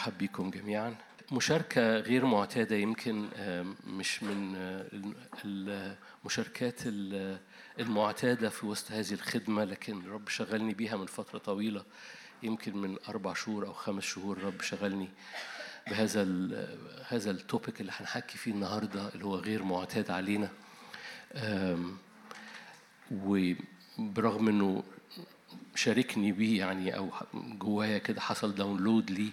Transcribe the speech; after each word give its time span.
برحب 0.00 0.18
بكم 0.18 0.50
جميعا. 0.50 0.94
مشاركة 1.32 1.96
غير 1.96 2.24
معتادة 2.26 2.76
يمكن 2.76 3.28
مش 3.86 4.22
من 4.22 4.56
المشاركات 5.44 6.80
المعتادة 7.78 8.48
في 8.48 8.66
وسط 8.66 8.92
هذه 8.92 9.12
الخدمة 9.12 9.64
لكن 9.64 10.06
رب 10.06 10.28
شغلني 10.28 10.74
بيها 10.74 10.96
من 10.96 11.06
فترة 11.06 11.38
طويلة 11.38 11.84
يمكن 12.42 12.76
من 12.76 12.96
أربع 13.08 13.34
شهور 13.34 13.66
أو 13.66 13.72
خمس 13.72 14.04
شهور 14.04 14.44
رب 14.44 14.60
شغلني 14.60 15.08
بهذا 15.90 16.22
هذا 17.08 17.30
التوبيك 17.30 17.80
اللي 17.80 17.92
هنحكي 17.96 18.38
فيه 18.38 18.50
النهارده 18.50 19.08
اللي 19.08 19.24
هو 19.24 19.34
غير 19.36 19.62
معتاد 19.62 20.10
علينا. 20.10 20.48
وبرغم 23.12 24.48
إنه 24.48 24.82
شاركني 25.74 26.32
بيه 26.32 26.58
يعني 26.58 26.96
أو 26.96 27.10
جوايا 27.34 27.98
كده 27.98 28.20
حصل 28.20 28.54
download 28.54 29.10
لي 29.10 29.30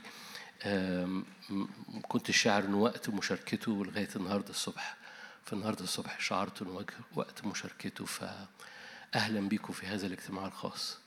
كنت 2.08 2.32
شاعر 2.32 2.64
انه 2.64 2.78
وقت 2.78 3.10
مشاركته 3.10 3.86
لغاية 3.86 4.10
النهارده 4.16 4.50
الصبح. 4.50 4.98
فالنهاردة 5.46 5.84
الصبح 5.84 6.20
شعرت 6.20 6.62
انه 6.62 6.86
وقت 7.16 7.46
مشاركته 7.46 8.06
فاهلا 8.06 9.48
بيكم 9.50 9.74
في 9.74 9.86
هذا 9.86 10.08
الاجتماع 10.08 10.48
الخاص. 10.48 10.98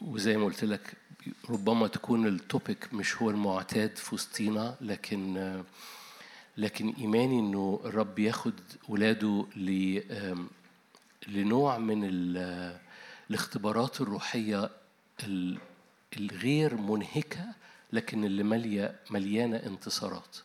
وزي 0.00 0.36
ما 0.36 0.44
قلت 0.44 0.64
لك 0.64 0.94
ربما 1.50 1.86
تكون 1.86 2.26
ال 2.26 2.37
topic 2.37 2.94
مش 2.94 3.16
هو 3.16 3.30
المعتاد 3.30 3.96
في 3.96 4.14
وسطينا 4.14 4.76
لكن 4.80 5.62
لكن 6.56 6.94
إيماني 6.98 7.38
إنه 7.38 7.80
الرب 7.84 8.18
ياخد 8.18 8.54
ولاده 8.88 9.46
لنوع 11.28 11.78
من 11.78 12.04
الاختبارات 13.30 14.00
الروحية 14.00 14.70
الغير 16.16 16.76
منهكة 16.76 17.44
لكن 17.92 18.24
اللي 18.24 18.42
ماليه 18.42 18.96
مليانة 19.10 19.56
انتصارات. 19.56 20.36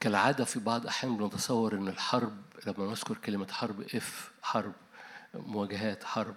كالعادة 0.00 0.44
في 0.44 0.60
بعض 0.60 0.82
الاحيان 0.82 1.16
بنتصور 1.16 1.74
إن 1.74 1.88
الحرب 1.88 2.36
لما 2.66 2.90
نذكر 2.90 3.16
كلمة 3.16 3.46
حرب 3.50 3.80
إف 3.80 4.30
حرب 4.42 4.72
مواجهات 5.34 6.04
حرب 6.04 6.34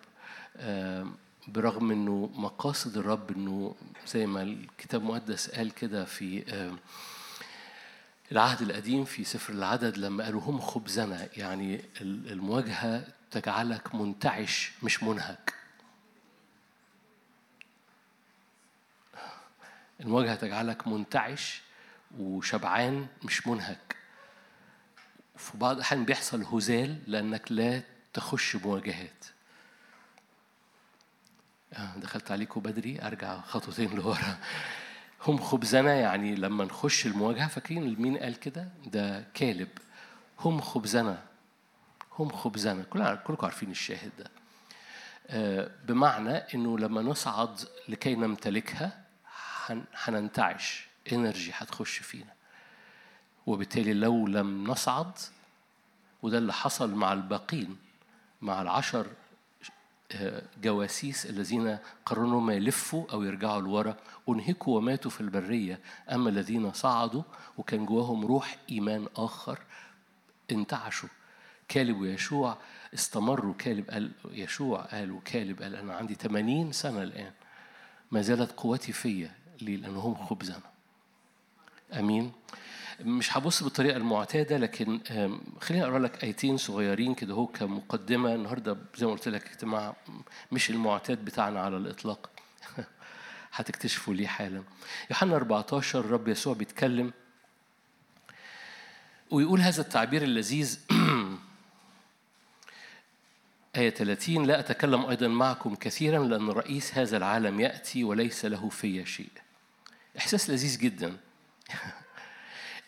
برغم 1.48 1.92
إنه 1.92 2.30
مقاصد 2.34 2.98
الرب 2.98 3.32
إنه 3.32 3.76
زي 4.08 4.26
ما 4.26 4.42
الكتاب 4.42 5.02
المقدس 5.02 5.50
قال 5.50 5.72
كده 5.72 6.06
في 6.06 6.44
العهد 8.32 8.62
القديم 8.62 9.06
في 9.06 9.24
سفر 9.24 9.54
العدد 9.54 9.98
لما 9.98 10.24
قالوا 10.24 10.42
هم 10.42 10.60
خبزنا 10.60 11.30
يعني 11.38 11.82
المواجهة 12.02 13.08
تجعلك 13.32 13.96
منتعش 13.96 14.72
مش 14.84 15.04
منهك. 15.04 15.54
المواجهة 20.00 20.36
تجعلك 20.36 20.88
منتعش 20.88 21.62
وشبعان 22.20 23.08
مش 23.24 23.48
منهك. 23.48 23.96
في 25.38 25.58
بعض 25.58 25.76
الأحيان 25.76 26.06
بيحصل 26.06 26.44
هزال 26.44 26.98
لأنك 27.08 27.52
لا 27.52 27.82
تخش 28.14 28.56
مواجهات 28.56 29.26
دخلت 31.98 32.32
عليكم 32.32 32.62
بدري 32.62 33.02
أرجع 33.02 33.42
خطوتين 33.42 33.96
لورا. 33.96 34.38
هم 35.22 35.38
خبزنا 35.38 35.94
يعني 35.94 36.36
لما 36.36 36.66
نخش 36.66 37.06
المواجهة 37.06 37.48
فاكرين 37.48 38.02
مين 38.02 38.18
قال 38.18 38.40
كده؟ 38.40 38.70
ده 38.86 39.26
كالب. 39.34 39.70
هم 40.40 40.62
خبزنا. 40.62 41.24
هم 42.20 42.30
خبزنا 42.30 42.84
كلنا 42.84 43.16
كلكم 43.16 43.46
عارفين 43.46 43.72
الشاهد 43.72 44.12
ده. 44.20 44.32
بمعنى 45.88 46.38
إنه 46.38 46.80
لما 46.80 47.02
نصعد 47.02 47.60
لكي 47.90 48.16
نمتلكها 48.16 49.06
هننتعش 49.94 50.88
إنرجي 51.12 51.52
هتخش 51.54 51.98
فينا. 51.98 52.34
وبالتالي 53.46 53.94
لو 53.94 54.28
لم 54.28 54.68
نصعد 54.68 55.12
وده 56.22 56.38
اللي 56.38 56.54
حصل 56.54 56.96
مع 56.96 57.14
الباقين 57.14 57.78
مع 58.42 58.62
العشر 58.62 59.08
جواسيس 60.64 61.26
الذين 61.26 61.78
قرروا 62.06 62.42
ما 62.42 62.54
يلفوا 62.54 63.06
أو 63.12 63.24
يرجعوا 63.24 63.62
لورا 63.62 63.96
أنهكوا 64.30 64.78
وماتوا 64.78 65.12
في 65.12 65.22
البرية. 65.22 65.80
أما 66.12 66.30
الذين 66.30 66.74
صعدوا 66.74 67.24
وكان 67.58 67.86
جواهم 67.86 68.26
روح 68.26 68.58
إيمان 68.70 69.08
آخر 69.16 69.60
انتعشوا. 70.52 71.10
كالب 71.68 72.02
ويشوع 72.02 72.58
استمروا 72.94 73.54
كالب 73.58 73.90
قال 73.90 74.12
يشوع 74.32 74.82
قال 74.82 75.12
وكالب 75.12 75.62
قال 75.62 75.76
أنا 75.76 75.96
عندي 75.96 76.16
80 76.16 76.72
سنة 76.72 77.04
الآن 77.04 77.32
ما 78.12 78.22
زالت 78.22 78.52
قوتي 78.52 78.92
فيا 78.92 79.32
ليه؟ 79.62 79.78
لأنهم 79.78 80.16
خبزنا 80.16 80.62
أمين؟ 81.94 82.32
مش 83.02 83.38
هبص 83.38 83.64
بالطريقة 83.64 83.98
المعتادة 83.98 84.58
لكن 84.58 85.00
خليني 85.62 85.84
أقرأ 85.84 86.00
لك 86.00 86.24
آيتين 86.24 86.58
صغيرين 86.58 87.14
كده 87.14 87.34
هو 87.34 87.48
كمقدمة. 87.48 88.36
النهارده 88.36 88.78
زي 88.96 89.06
ما 89.06 89.12
قلت 89.12 89.28
لك 89.28 89.48
اجتماع 89.48 89.96
مش 90.52 90.70
المعتاد 90.70 91.26
بتاعنا 91.26 91.62
على 91.62 91.78
الإطلاق. 91.78 92.30
هتكتشفوا 93.54 94.14
ليه 94.14 94.28
حالا. 94.28 94.64
يوحنا 95.10 95.36
14 95.36 96.00
الرب 96.00 96.28
يسوع 96.28 96.54
بيتكلم 96.54 97.14
ويقول 99.32 99.62
هذا 99.62 99.82
التعبير 99.82 100.24
اللذيذ 100.24 100.80
آية 103.78 103.90
30 103.90 104.46
لا 104.46 104.60
أتكلم 104.60 105.06
أيضا 105.06 105.28
معكم 105.28 105.76
كثيرا 105.76 106.24
لأن 106.24 106.50
رئيس 106.50 106.98
هذا 106.98 107.18
العالم 107.18 107.60
يأتي 107.60 108.04
وليس 108.04 108.46
له 108.46 108.70
في 108.70 109.06
شيء. 109.06 109.32
إحساس 110.18 110.50
لذيذ 110.50 110.80
جدا. 110.80 111.18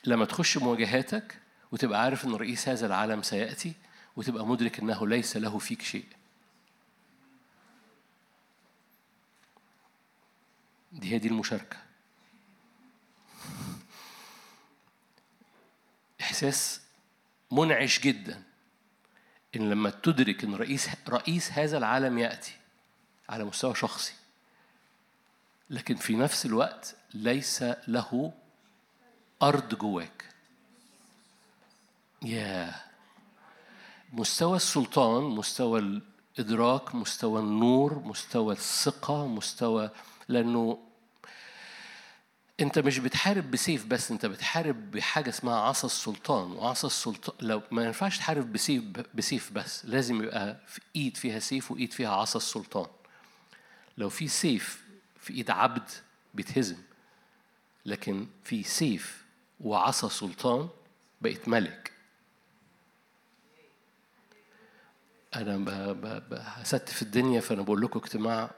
لما 0.05 0.25
تخش 0.25 0.57
مواجهاتك 0.57 1.37
وتبقى 1.71 2.03
عارف 2.03 2.25
إن 2.25 2.35
رئيس 2.35 2.69
هذا 2.69 2.85
العالم 2.85 3.21
سيأتي 3.21 3.73
وتبقى 4.15 4.45
مدرك 4.45 4.79
إنه 4.79 5.07
ليس 5.07 5.37
له 5.37 5.57
فيك 5.57 5.81
شيء. 5.81 6.05
دي 10.91 11.13
هي 11.13 11.19
دي 11.19 11.27
المشاركة. 11.27 11.77
إحساس 16.21 16.81
منعش 17.51 17.99
جدا. 17.99 18.47
إن 19.56 19.69
لما 19.69 19.90
تدرك 19.90 20.44
إن 20.44 20.56
رئيس 20.56 20.90
رئيس 21.09 21.52
هذا 21.52 21.78
العالم 21.78 22.18
يأتي 22.18 22.53
على 23.30 23.44
مستوى 23.44 23.75
شخصي 23.75 24.13
لكن 25.69 25.96
في 25.96 26.16
نفس 26.16 26.46
الوقت 26.46 26.96
ليس 27.13 27.63
له 27.88 28.34
أرض 29.41 29.75
جواك. 29.75 30.25
يا 32.22 32.75
مستوى 34.13 34.56
السلطان 34.56 35.24
مستوى 35.24 35.79
الإدراك 36.40 36.96
مستوى 36.96 37.40
النور 37.40 38.00
مستوى 38.00 38.53
الثقة 38.53 39.28
مستوى 39.28 39.90
لأنه 40.28 40.86
أنت 42.59 42.79
مش 42.79 43.00
بتحارب 43.00 43.51
بسيف 43.51 43.85
بس 43.85 44.12
أنت 44.12 44.25
بتحارب 44.25 44.91
بحاجة 44.91 45.29
اسمها 45.29 45.56
عصا 45.59 45.85
السلطان. 45.85 46.51
وعصا 46.51 46.88
السلطان 46.88 47.35
لو 47.47 47.62
ما 47.72 47.85
ينفعش 47.85 48.18
تحارب 48.18 48.53
بسيف 48.53 48.84
بسيف 49.16 49.51
بس 49.51 49.85
لازم 49.85 50.23
يبقى 50.23 50.59
في 50.67 50.81
إيد 50.96 51.17
فيها 51.17 51.40
سيف 51.40 51.72
وإيد 51.72 51.94
فيها 51.94 52.09
عصا 52.09 52.38
السلطان. 52.38 52.88
لو 53.97 54.09
في 54.09 54.28
سيف 54.28 54.84
في 55.22 55.34
إيد 55.34 55.50
عبد 55.51 55.90
بيتهزم 56.34 56.78
لكن 57.85 58.28
في 58.44 58.63
سيف 58.63 59.23
وعصا 59.59 60.09
سلطان 60.09 60.69
بقيت 61.22 61.47
ملك. 61.47 61.91
أنا 65.35 65.66
هستف 66.34 67.01
الدنيا 67.01 67.41
فأنا 67.41 67.62
بقول 67.62 67.81
لكم 67.81 68.00
اجتماع. 68.00 68.51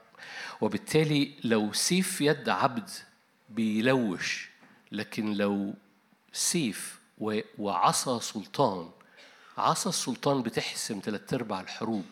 وبالتالي 0.60 1.34
لو 1.44 1.72
سيف 1.72 2.20
يد 2.20 2.48
عبد 2.48 2.90
بيلوش 3.50 4.50
لكن 4.92 5.32
لو 5.32 5.74
سيف 6.32 7.00
وعصا 7.58 8.18
سلطان 8.20 8.90
عصا 9.58 9.90
السلطان 9.90 10.42
بتحسم 10.42 11.00
ثلاث 11.04 11.34
أرباع 11.34 11.60
الحروب 11.60 12.04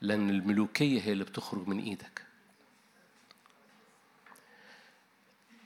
لأن 0.00 0.30
الملوكية 0.30 1.00
هي 1.00 1.12
اللي 1.12 1.24
بتخرج 1.24 1.68
من 1.68 1.78
إيدك. 1.78 2.22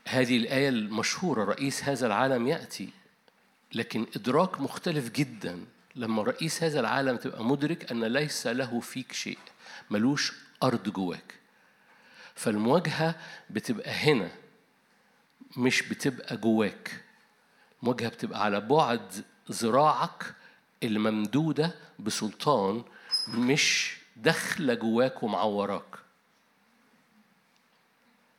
هذه 0.07 0.37
الآية 0.37 0.69
المشهورة 0.69 1.43
رئيس 1.43 1.83
هذا 1.83 2.07
العالم 2.07 2.47
يأتي 2.47 2.89
لكن 3.73 4.05
إدراك 4.15 4.61
مختلف 4.61 5.09
جدا. 5.11 5.65
لما 5.95 6.23
رئيس 6.23 6.63
هذا 6.63 6.79
العالم 6.79 7.17
تبقى 7.17 7.43
مدرك 7.45 7.91
أن 7.91 8.03
ليس 8.03 8.47
له 8.47 8.79
فيك 8.79 9.13
شيء 9.13 9.37
ملوش 9.89 10.33
أرض 10.63 10.89
جواك. 10.89 11.33
فالمواجهة 12.35 13.15
بتبقى 13.49 13.91
هنا. 13.91 14.31
مش 15.57 15.81
بتبقى 15.81 16.37
جواك. 16.37 17.03
المواجهة 17.81 18.09
بتبقى 18.09 18.43
على 18.43 18.59
بعد 18.61 19.25
ذراعك 19.51 20.35
الممدودة 20.83 21.75
بسلطان 21.99 22.83
مش 23.27 23.97
داخلة 24.15 24.73
جواك 24.73 25.23
ومعوراك. 25.23 25.95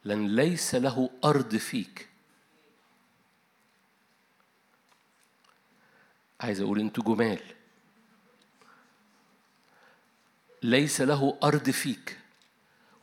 لأن 0.04 0.36
ليس 0.36 0.74
له 0.74 1.10
أرض 1.24 1.56
فيك. 1.56 2.08
عايز 6.40 6.60
أقول 6.60 6.80
أنتوا 6.80 7.04
جمال. 7.04 7.40
ليس 10.62 11.00
له 11.00 11.38
أرض 11.42 11.70
فيك. 11.70 12.18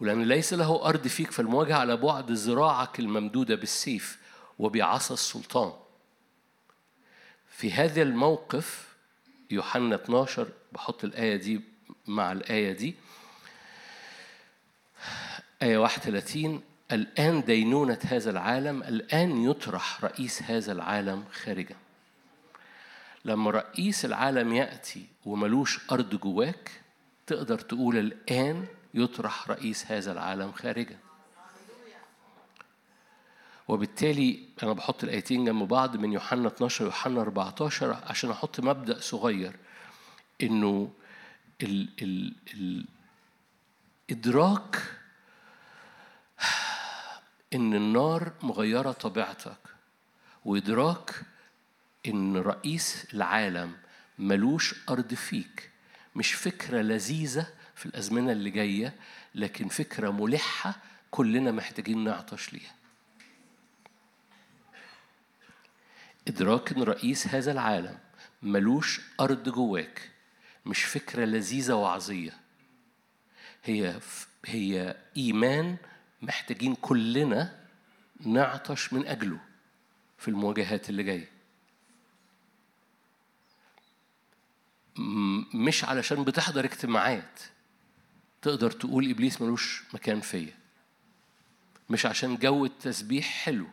ولأن 0.01 0.23
ليس 0.23 0.53
له 0.53 0.85
أرض 0.85 1.07
فيك 1.07 1.31
فالمواجهة 1.31 1.75
على 1.75 1.97
بعد 1.97 2.31
ذراعك 2.31 2.99
الممدودة 2.99 3.55
بالسيف 3.55 4.17
وبعصا 4.59 5.13
السلطان. 5.13 5.73
في 7.49 7.71
هذا 7.71 8.01
الموقف 8.01 8.87
يوحنا 9.51 9.95
12 9.95 10.47
بحط 10.71 11.03
الآية 11.03 11.35
دي 11.35 11.61
مع 12.07 12.31
الآية 12.31 12.71
دي. 12.71 12.95
آية 15.61 15.77
31 15.77 16.61
الآن 16.91 17.43
دينونة 17.43 17.99
هذا 18.03 18.29
العالم 18.29 18.83
الآن 18.83 19.43
يطرح 19.43 20.03
رئيس 20.03 20.43
هذا 20.43 20.71
العالم 20.71 21.23
خارجا 21.31 21.75
لما 23.25 23.51
رئيس 23.51 24.05
العالم 24.05 24.53
يأتي 24.53 25.05
وملوش 25.25 25.79
أرض 25.91 26.15
جواك 26.15 26.71
تقدر 27.27 27.59
تقول 27.59 27.97
الآن 27.97 28.65
يطرح 28.93 29.49
رئيس 29.49 29.91
هذا 29.91 30.11
العالم 30.11 30.51
خارجا. 30.51 30.97
وبالتالي 33.67 34.39
أنا 34.63 34.73
بحط 34.73 35.03
الآيتين 35.03 35.45
جنب 35.45 35.67
بعض 35.67 35.97
من 35.97 36.13
يوحنا 36.13 36.47
12 36.47 36.83
ويوحنا 36.83 37.21
14 37.21 37.93
عشان 37.93 38.31
أحط 38.31 38.59
مبدأ 38.59 38.99
صغير 38.99 39.55
إنه 40.41 40.91
ال 41.61 41.89
ال 42.01 42.35
ال 42.53 42.85
إدراك 44.09 44.83
إن 47.53 47.73
النار 47.73 48.31
مغيرة 48.43 48.91
طبيعتك 48.91 49.57
وإدراك 50.45 51.21
إن 52.07 52.37
رئيس 52.37 53.07
العالم 53.13 53.73
ملوش 54.19 54.75
أرض 54.89 55.13
فيك 55.13 55.71
مش 56.15 56.33
فكرة 56.33 56.81
لذيذة 56.81 57.47
في 57.81 57.87
الأزمنة 57.87 58.31
اللي 58.31 58.49
جاية 58.49 58.95
لكن 59.35 59.67
فكرة 59.67 60.09
ملحة 60.09 60.75
كلنا 61.11 61.51
محتاجين 61.51 62.03
نعطش 62.03 62.53
ليها. 62.53 62.75
إدراك 66.27 66.71
إن 66.71 66.83
رئيس 66.83 67.27
هذا 67.27 67.51
العالم 67.51 67.97
ملوش 68.41 69.01
أرض 69.19 69.49
جواك 69.49 70.11
مش 70.65 70.83
فكرة 70.83 71.25
لذيذة 71.25 71.73
وعظية. 71.73 72.37
هي 73.63 73.99
هي 74.45 74.95
إيمان 75.17 75.77
محتاجين 76.21 76.75
كلنا 76.75 77.59
نعطش 78.19 78.93
من 78.93 79.07
أجله 79.07 79.39
في 80.17 80.27
المواجهات 80.27 80.89
اللي 80.89 81.03
جاية. 81.03 81.29
مش 85.53 85.83
علشان 85.83 86.23
بتحضر 86.23 86.65
اجتماعات. 86.65 87.39
تقدر 88.41 88.71
تقول 88.71 89.09
إبليس 89.09 89.41
ملوش 89.41 89.83
مكان 89.93 90.21
فيا. 90.21 90.53
مش 91.89 92.05
عشان 92.05 92.35
جو 92.35 92.65
التسبيح 92.65 93.25
حلو. 93.25 93.67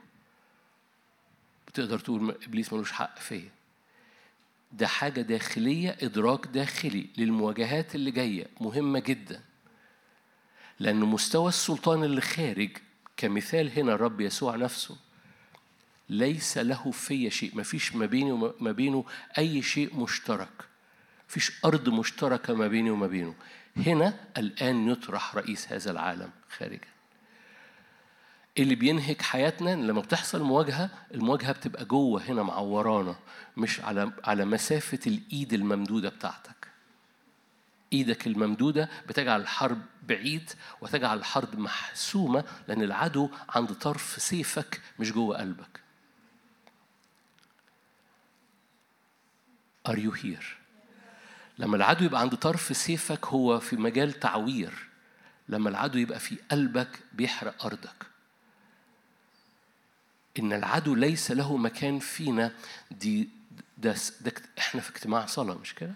بتقدر 1.69 1.99
تقول 1.99 2.37
إبليس 2.47 2.73
ملوش 2.73 2.93
حق 2.93 3.19
فيا. 3.19 3.50
ده 4.73 4.87
حاجة 4.87 5.20
داخلية 5.20 5.97
إدراك 6.03 6.47
داخلي 6.47 7.06
للمواجهات 7.17 7.94
اللي 7.94 8.11
جاية 8.11 8.47
مهمة 8.61 8.99
جدا. 8.99 9.43
لأن 10.81 10.97
مستوى 10.97 11.49
السلطان 11.49 12.05
اللي 12.05 12.21
خارج 12.21 12.71
كمثال 13.17 13.79
هنا 13.79 13.94
الرب 13.94 14.21
يسوع 14.21 14.56
نفسه 14.56 14.97
ليس 16.09 16.59
له 16.59 16.91
في 16.91 17.31
شيء. 17.31 17.55
ما 17.55 17.62
فيش 17.62 17.94
ما 17.94 18.06
بيني 18.06 18.32
وما 18.32 18.73
بينه 18.73 19.05
أي 19.38 19.62
شيء 19.62 19.97
مشترك. 19.97 20.64
فيش 21.29 21.64
أرض 21.64 21.88
مشتركة 21.88 22.55
ما 22.55 22.69
بيني 22.69 22.91
وما 22.91 23.06
بينه. 23.06 23.35
هنا 23.76 24.15
الآن 24.38 24.88
يطرح 24.88 25.37
رئيس 25.37 25.73
هذا 25.73 25.91
العالم 25.91 26.31
خارجا. 26.59 26.88
اللي 28.59 28.75
بينهك 28.75 29.23
حياتنا 29.23 29.70
لما 29.70 30.00
بتحصل 30.00 30.43
مواجهة 30.43 30.91
المواجهة 31.15 31.53
بتبقى 31.53 31.85
جوه 31.85 32.23
هنا 32.23 32.43
معورانا 32.43 33.17
مش 33.56 33.81
على 33.81 34.12
على 34.25 34.44
مسافة 34.44 34.99
الإيد 35.06 35.53
الممدودة 35.53 36.09
بتاعتك. 36.09 36.69
إيدك 37.93 38.26
الممدودة 38.26 38.88
بتجعل 39.09 39.41
الحرب 39.41 39.82
بعيد 40.03 40.50
وتجعل 40.81 41.19
الحرب 41.19 41.59
محسومة 41.59 42.44
لأن 42.69 42.82
العدو 42.82 43.31
عند 43.49 43.73
طرف 43.73 44.23
سيفك 44.23 44.81
مش 44.99 45.12
جوه 45.12 45.38
قلبك. 45.38 45.81
Are 49.88 49.97
you 49.99 50.11
here؟ 50.12 50.58
لما 51.59 51.77
العدو 51.77 52.05
يبقى 52.05 52.21
عند 52.21 52.35
طرف 52.35 52.77
سيفك 52.77 53.27
هو 53.27 53.61
في 53.61 53.77
مجال 53.77 54.13
تعوير 54.13 54.89
لما 55.49 55.71
العدو 55.71 55.99
يبقى 55.99 56.21
في 56.21 56.37
قلبك 56.51 56.99
بيحرق 57.13 57.67
أرضك 57.67 58.07
إن 60.39 60.53
العدو 60.53 60.95
ليس 60.95 61.31
له 61.31 61.57
مكان 61.57 61.99
فينا 61.99 62.53
دي 62.91 63.29
ده, 63.79 63.95
ده 64.21 64.33
إحنا 64.59 64.81
في 64.81 64.91
اجتماع 64.91 65.27
صلاة 65.27 65.55
مش 65.55 65.75
كده؟ 65.75 65.95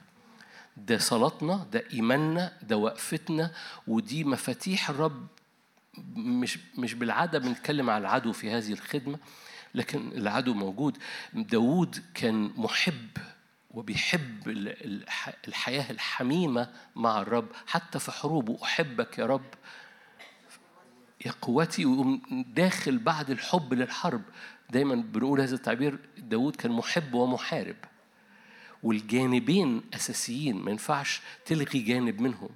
ده 0.76 0.98
صلاتنا 0.98 1.66
ده 1.72 1.84
إيماننا 1.92 2.52
ده 2.62 2.76
وقفتنا 2.76 3.50
ودي 3.86 4.24
مفاتيح 4.24 4.90
الرب 4.90 5.26
مش 6.16 6.58
مش 6.78 6.94
بالعادة 6.94 7.38
بنتكلم 7.38 7.90
على 7.90 8.00
العدو 8.00 8.32
في 8.32 8.50
هذه 8.50 8.72
الخدمة 8.72 9.18
لكن 9.74 10.12
العدو 10.12 10.54
موجود 10.54 10.98
داوود 11.34 12.02
كان 12.14 12.50
محب 12.56 13.08
وبيحب 13.74 14.48
الحياة 15.48 15.90
الحميمة 15.90 16.72
مع 16.96 17.20
الرب. 17.20 17.48
حتى 17.66 17.98
في 17.98 18.12
حروبه 18.12 18.58
أحبك 18.62 19.18
يا 19.18 19.26
رب. 19.26 19.54
يا 21.26 21.32
قوتي 21.42 21.86
ويقوم 21.86 22.22
داخل 22.54 22.98
بعد 22.98 23.30
الحب 23.30 23.74
للحرب. 23.74 24.22
دايما 24.70 24.94
بنقول 24.94 25.40
هذا 25.40 25.54
التعبير 25.54 25.98
داود 26.18 26.56
كان 26.56 26.72
محب 26.72 27.14
ومحارب. 27.14 27.76
والجانبين 28.82 29.82
أساسيين 29.94 30.56
ما 30.56 30.70
ينفعش 30.70 31.20
تلغي 31.44 31.78
جانب 31.78 32.20
منهم. 32.20 32.50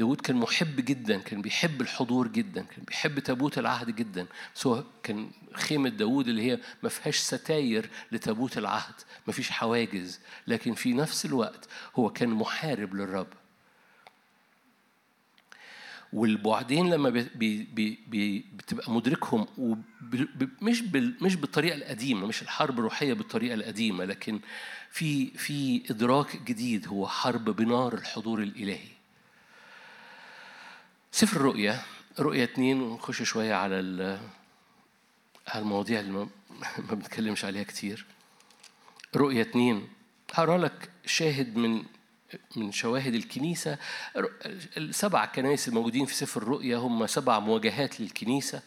داود 0.00 0.20
كان 0.20 0.36
محب 0.36 0.76
جدا 0.76 1.18
كان 1.18 1.42
بيحب 1.42 1.80
الحضور 1.80 2.28
جدا 2.28 2.62
كان 2.62 2.84
بيحب 2.84 3.18
تابوت 3.18 3.58
العهد 3.58 3.90
جدا. 3.96 4.26
بس 4.56 4.68
كان 5.02 5.30
خيمة 5.54 5.88
داود 5.88 6.28
اللي 6.28 6.42
هي 6.50 6.58
ما 6.82 6.88
فيهاش 6.88 7.16
ستاير 7.18 7.90
لتابوت 8.12 8.58
العهد 8.58 8.94
ما 9.26 9.32
فيش 9.32 9.50
حواجز. 9.50 10.20
لكن 10.46 10.74
في 10.74 10.92
نفس 10.92 11.26
الوقت 11.26 11.68
هو 11.96 12.10
كان 12.10 12.28
محارب 12.28 12.94
للرب. 12.94 13.26
والبعدين 16.12 16.90
لما 16.90 17.10
بي 17.10 17.68
بي 17.74 17.98
بي 18.06 18.44
بتبقى 18.56 18.90
مدركهم 18.92 19.46
مش 20.62 20.82
مش 21.22 21.36
بالطريقة 21.36 21.76
القديمة 21.76 22.26
مش 22.26 22.42
الحرب 22.42 22.78
الروحية 22.78 23.12
بالطريقة 23.12 23.54
القديمة 23.54 24.04
لكن 24.04 24.40
في 24.90 25.30
في 25.30 25.82
إدراك 25.90 26.36
جديد 26.42 26.88
هو 26.88 27.06
حرب 27.08 27.44
بنار 27.44 27.94
الحضور 27.94 28.42
الإلهي. 28.42 28.99
سفر 31.12 31.36
الرؤيا 31.36 31.82
رؤيا 32.18 32.44
اتنين 32.44 32.82
ونخش 32.82 33.22
شوية 33.22 33.54
على 33.54 33.74
على 35.48 35.62
المواضيع 35.62 36.00
اللي 36.00 36.12
ما 36.88 36.94
بنتكلمش 36.94 37.44
عليها 37.44 37.62
كتير. 37.62 38.06
رؤيا 39.16 39.42
اتنين 39.42 39.88
هقرأ 40.34 40.58
لك 40.58 40.90
شاهد 41.06 41.56
من 41.56 41.82
من 42.56 42.72
شواهد 42.72 43.14
الكنيسة. 43.14 43.78
السبع 44.76 45.24
كنائس 45.24 45.68
الموجودين 45.68 46.06
في 46.06 46.14
سفر 46.14 46.42
الرؤيا 46.42 46.76
هم 46.76 47.06
سبع 47.06 47.38
مواجهات 47.38 48.00
للكنيسة 48.00 48.62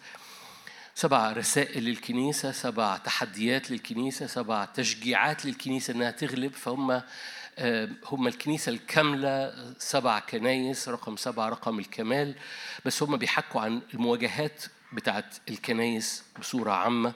سبع 0.95 1.31
رسائل 1.31 1.83
للكنيسة 1.83 2.51
سبع 2.51 2.97
تحديات 2.97 3.71
للكنيسة 3.71 4.27
سبع 4.27 4.65
تشجيعات 4.65 5.45
للكنيسة 5.45 5.93
إنها 5.93 6.11
تغلب. 6.11 6.53
فهم 6.53 7.01
هم 8.05 8.27
الكنيسة 8.27 8.71
الكاملة 8.71 9.53
سبع 9.77 10.19
كنايس 10.19 10.89
رقم 10.89 11.17
سبعة 11.17 11.49
رقم 11.49 11.79
الكمال 11.79 12.35
بس 12.85 13.03
هم 13.03 13.17
بيحكوا 13.17 13.61
عن 13.61 13.81
المواجهات 13.93 14.63
بتاعت 14.93 15.35
الكنايس 15.49 16.23
بصورة 16.39 16.71
عامة. 16.71 17.13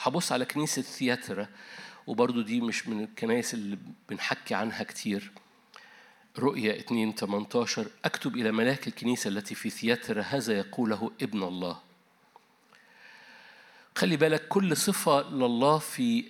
وهبص 0.00 0.32
على 0.32 0.44
كنيسة 0.44 0.82
ثياترا 0.82 1.48
وبرضو 2.06 2.40
دي 2.40 2.60
مش 2.60 2.88
من 2.88 3.04
الكنايس 3.04 3.54
اللي 3.54 3.78
بنحكي 4.08 4.54
عنها 4.54 4.82
كتير. 4.82 5.30
رؤيا 6.38 6.78
2 6.78 7.14
18 7.14 7.86
أكتب 8.04 8.36
إلى 8.36 8.52
ملاك 8.52 8.86
الكنيسة 8.88 9.28
التي 9.28 9.54
في 9.54 9.70
ثياترا 9.70 10.22
هذا 10.22 10.58
يقوله 10.58 11.10
ابن 11.22 11.42
الله. 11.42 11.80
خلي 13.96 14.16
بالك 14.16 14.48
كل 14.48 14.76
صفة 14.76 15.30
لله 15.30 15.78
في 15.78 16.24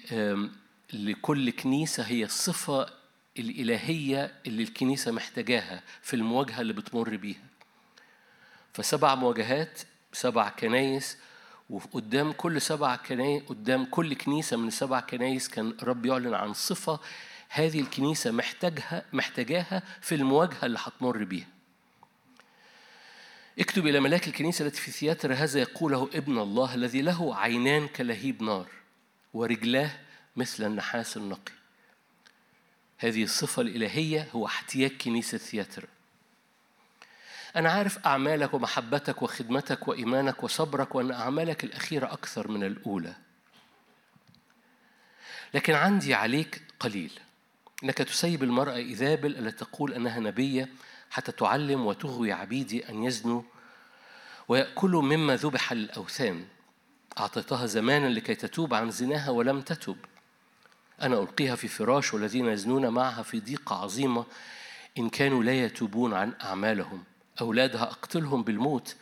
لكل 0.93 1.51
كنيسة 1.51 2.03
هي 2.03 2.29
صفة 2.29 2.98
الإلهية 3.39 4.33
اللي 4.47 4.63
الكنيسة 4.63 5.13
محتاجاها 5.13 5.83
في 6.03 6.15
المواجهة 6.15 6.61
اللي 6.61 6.73
بتمر 6.73 7.17
بيها. 7.17 7.43
فسبع 8.73 9.15
مواجهات 9.15 9.81
سبع 10.13 10.49
كنايس 10.49 11.19
وقدام 11.71 12.33
كل 12.33 12.61
سبع 12.61 12.97
كنايس 12.97 13.43
قدام 13.43 13.85
كل 13.85 14.15
كنيسة 14.15 14.57
من 14.57 14.69
السبع 14.69 15.01
كنايس 15.01 15.49
كان 15.49 15.75
رب 15.83 16.07
يعلن 16.07 16.35
عن 16.35 16.53
صفة 16.53 17.01
هذه 17.49 17.81
الكنيسة 17.81 18.31
محتاجها 18.31 19.05
محتاجاها 19.13 19.83
في 20.01 20.15
المواجهة 20.15 20.67
اللي 20.67 20.79
هتمر 20.83 21.25
بيها. 21.25 21.47
اكتب 23.59 23.87
إلى 23.87 24.01
ملاك 24.01 24.29
الكنيسة 24.29 24.67
التي 24.67 24.81
في 24.81 24.91
ثياتر 24.91 25.33
هذا 25.33 25.61
يقوله 25.61 26.11
ابن 26.15 26.39
الله 26.39 26.75
الذي 26.75 27.03
له 27.03 27.37
عينان 27.37 27.89
كلهيب 27.89 28.43
نار 28.43 28.67
ورجلاه 29.35 29.91
مثل 30.37 30.67
النحاس 30.67 31.17
النقي. 31.17 31.58
هذه 32.99 33.23
الصفة 33.23 33.63
الإلهية 33.63 34.29
هو 34.33 34.47
احتياج 34.47 34.91
كنيسة 34.91 35.39
ثياتر. 35.39 35.85
أنا 37.57 37.71
عارف 37.71 38.07
أعمالك 38.07 38.55
ومحبتك 38.55 39.23
وخدمتك 39.23 39.89
وإيمانك 39.89 40.45
وصبرك 40.45 40.95
وأن 40.95 41.11
أعمالك 41.11 41.65
الأخيرة 41.65 42.13
أكثر 42.13 42.49
من 42.49 42.65
الأولى. 42.65 43.15
لكن 45.55 45.75
عندي 45.75 46.15
عليك 46.15 46.63
قليل. 46.81 47.21
إنك 47.85 47.99
تسيب 47.99 48.43
المرأة 48.43 48.75
إيزابل 48.75 49.37
التي 49.37 49.65
تقول 49.65 49.93
أنها 49.93 50.21
نبية 50.21 50.69
حتى 51.11 51.33
تعلم 51.33 51.87
وتغوي 51.87 52.33
عبيدي 52.33 52.89
أن 52.89 53.05
يزنوا 53.05 53.43
ويأكلوا 54.49 55.03
مما 55.03 55.37
ذبح 55.37 55.73
للأوثان. 55.73 56.47
أعطيتها 57.19 57.67
زمانا 57.67 58.07
لكي 58.09 58.35
تتوب 58.35 58.75
عن 58.75 58.91
زناها 58.91 59.31
ولم 59.31 59.61
تتب. 59.61 59.97
أنا 61.03 61.19
ألقيها 61.19 61.57
في 61.57 61.69
فراش 61.69 62.15
والذين 62.15 62.47
يزنون 62.47 62.89
معها 62.89 63.23
في 63.23 63.41
ضيقة 63.41 63.77
عظيمة 63.77 64.25
إن 64.99 65.09
كانوا 65.09 65.45
لا 65.45 65.65
يتوبون 65.65 66.15
عن 66.15 66.33
أعمالهم. 66.45 67.05
أولادها 67.41 67.83
أقتلهم 67.83 68.43
بالموت. 68.43 68.97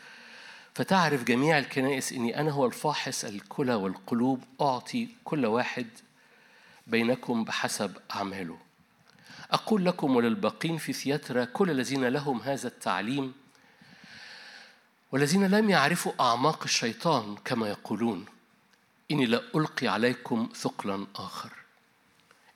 فتعرف 0.75 1.25
جميع 1.25 1.59
الكنائس 1.59 2.13
إني 2.13 2.41
أنا 2.41 2.51
هو 2.51 2.67
الفاحص 2.67 3.25
الكلى 3.25 3.75
والقلوب. 3.75 4.45
أعطي 4.61 5.09
كل 5.25 5.47
واحد 5.47 5.87
بينكم 6.87 7.45
بحسب 7.45 7.97
أعماله. 8.15 8.59
أقول 9.51 9.85
لكم 9.85 10.17
وللباقين 10.17 10.79
في 10.79 10.93
ثياترا 10.93 11.45
كل 11.45 11.71
الذين 11.71 12.05
لهم 12.05 12.41
هذا 12.41 12.69
التعليم 12.69 13.33
والذين 15.13 15.47
لم 15.47 15.71
يعرفوا 15.71 16.13
أعماق 16.21 16.63
الشيطان 16.63 17.37
كما 17.45 17.69
يقولون. 17.69 18.25
إني 19.11 19.27
لا 19.27 19.43
ألقي 19.55 19.89
عليكم 19.89 20.49
ثقلا 20.55 21.07
آخر. 21.17 21.66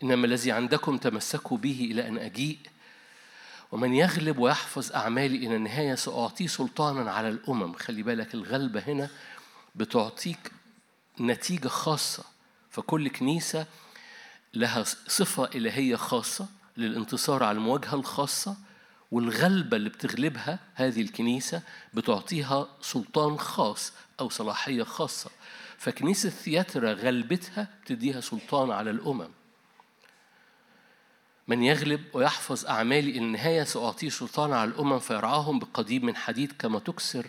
إنما 0.03 0.27
الذي 0.27 0.53
عندكم 0.53 0.99
تمسكوا 0.99 1.59
به 1.59 1.89
إلى 1.91 2.09
أن 2.09 2.19
أجيء. 2.19 2.59
ومن 3.73 3.95
يغلب 3.95 4.39
ويحفظ 4.39 4.93
أعمالي 4.93 5.37
إلى 5.37 5.57
النهاية 5.57 5.95
سأعطيه 5.95 6.47
سلطانا 6.47 7.13
على 7.13 7.29
الأمم. 7.29 7.73
خلي 7.73 8.03
بالك 8.03 8.35
الغلبة 8.35 8.81
هنا 8.81 9.09
بتعطيك 9.75 10.53
نتيجة 11.21 11.69
خاصة. 11.69 12.25
فكل 12.71 13.09
كنيسة 13.09 13.67
لها 14.55 14.85
صفة 15.07 15.45
إلهية 15.45 15.97
خاصة 15.97 16.49
للانتصار 16.77 17.43
على 17.43 17.59
المواجهة 17.59 17.95
الخاصة 17.95 18.57
والغلبة 19.11 19.77
اللي 19.77 19.89
بتغلبها 19.89 20.59
هذه 20.75 21.01
الكنيسة 21.03 21.63
بتعطيها 21.95 22.69
سلطان 22.81 23.39
خاص 23.39 23.93
أو 24.21 24.29
صلاحية 24.29 24.83
خاصة. 24.83 25.31
فكنيسة 25.79 26.31
ثياترا 26.31 26.93
غلبتها 26.93 27.69
بتديها 27.85 28.21
سلطان 28.21 28.71
على 28.71 28.91
الأمم. 28.91 29.29
من 31.51 31.63
يغلب 31.63 32.05
ويحفظ 32.13 32.67
أعمالي 32.67 33.19
النهاية 33.19 33.65
سأعطيه 33.65 34.09
سلطان 34.09 34.53
على 34.53 34.71
الأمم 34.71 34.99
فيرعاهم 34.99 35.59
بقضيب 35.59 36.05
من 36.05 36.17
حديد 36.17 36.53
كما 36.59 36.79
تكسر 36.79 37.27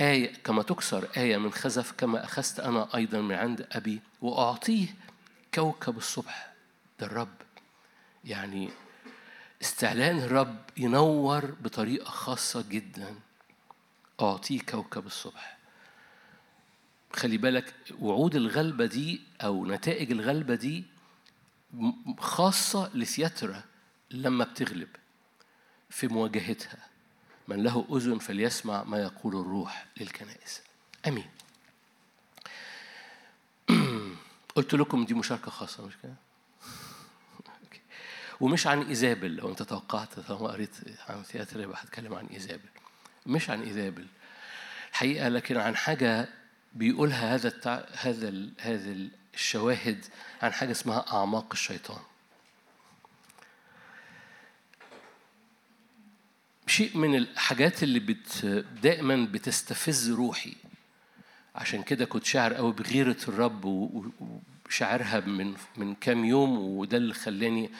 آية 0.00 0.32
كما 0.44 0.62
تكسر 0.62 1.08
آية 1.16 1.36
من 1.36 1.52
خزف 1.52 1.92
كما 1.92 2.24
أخذت 2.24 2.60
أنا 2.60 2.88
أيضا 2.94 3.20
من 3.20 3.34
عند 3.34 3.66
أبي. 3.72 4.00
وأعطيه 4.22 4.86
كوكب 5.54 5.96
الصبح 5.96 6.52
ده 7.00 7.06
الرب 7.06 7.34
يعني 8.24 8.68
استعلان 9.62 10.18
الرب 10.18 10.56
ينور 10.76 11.44
بطريقة 11.60 12.10
خاصة 12.10 12.64
جدا. 12.70 13.14
أعطيه 14.20 14.60
كوكب 14.60 15.06
الصبح. 15.06 15.56
خلي 17.12 17.36
بالك 17.36 17.74
وعود 18.00 18.34
الغلبة 18.36 18.86
دي 18.86 19.20
أو 19.40 19.66
نتائج 19.66 20.12
الغلبة 20.12 20.54
دي 20.54 20.84
خاصة 22.18 22.90
لثياترا 22.94 23.62
لما 24.10 24.44
بتغلب 24.44 24.88
في 25.90 26.08
مواجهتها. 26.08 26.88
من 27.48 27.62
له 27.62 27.86
أذن 27.92 28.18
فليسمع 28.18 28.84
ما 28.84 28.98
يقول 28.98 29.36
الروح 29.36 29.86
للكنائس. 30.00 30.62
أمين. 31.06 31.30
قلت 34.54 34.74
لكم 34.74 35.04
دي 35.04 35.14
مشاركة 35.14 35.50
خاصة 35.50 35.86
مش 35.86 35.94
كده؟ 36.02 36.14
ومش 38.40 38.66
عن 38.66 38.82
إيزابل 38.82 39.36
لو 39.36 39.50
أنت 39.50 39.62
توقعت 39.62 40.20
طالما 40.20 40.48
قريت 40.48 40.76
عن 41.08 41.22
ثياتر 41.22 41.60
يبقى 41.60 41.82
هتكلم 41.82 42.14
عن 42.14 42.26
إيزابل. 42.26 42.68
مش 43.26 43.50
عن 43.50 43.62
إيزابل. 43.62 44.06
الحقيقة 44.90 45.28
لكن 45.28 45.56
عن 45.56 45.76
حاجة 45.76 46.28
بيقولها 46.72 47.34
هذا 47.34 47.48
التع... 47.48 47.84
هذا 47.92 48.28
ال... 48.28 48.52
هذا 48.58 48.92
الشواهد 49.34 50.04
عن 50.42 50.52
حاجة 50.52 50.70
اسمها 50.70 51.04
أعماق 51.12 51.46
الشيطان 51.52 51.98
شيء 56.66 56.96
من 56.96 57.14
الحاجات 57.16 57.82
اللي 57.82 57.98
بت 58.00 58.44
دائما 58.82 59.28
بتستفز 59.32 60.10
روحي 60.10 60.54
عشان 61.54 61.82
كده 61.82 62.04
كنت 62.04 62.24
شاعر 62.24 62.54
قوي 62.54 62.72
بغيرة 62.72 63.16
الرب 63.28 63.64
وشاعرها 63.64 65.20
من 65.20 65.54
من 65.76 65.94
كام 65.94 66.24
يوم 66.24 66.58
وده 66.58 66.96
اللي 66.96 67.14
خلاني 67.14 67.70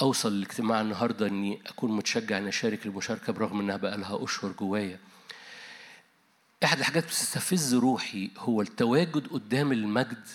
أوصل 0.00 0.40
لاجتماع 0.40 0.80
النهارده 0.80 1.26
إني 1.26 1.62
أكون 1.66 1.96
متشجع 1.96 2.38
إني 2.38 2.48
أشارك 2.48 2.86
المشاركة 2.86 3.32
برغم 3.32 3.60
إنها 3.60 3.76
بقى 3.76 3.98
لها 3.98 4.24
أشهر 4.24 4.52
جوايا. 4.52 4.98
احد 6.64 6.78
الحاجات 6.78 7.04
بتستفز 7.04 7.74
روحي 7.74 8.30
هو 8.38 8.62
التواجد 8.62 9.26
قدام 9.26 9.72
المجد 9.72 10.28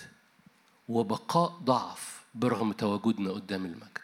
وبقاء 0.90 1.50
ضعف 1.50 2.24
برغم 2.36 2.72
تواجدنا 2.72 3.32
قدام 3.32 3.66
المجد. 3.66 4.00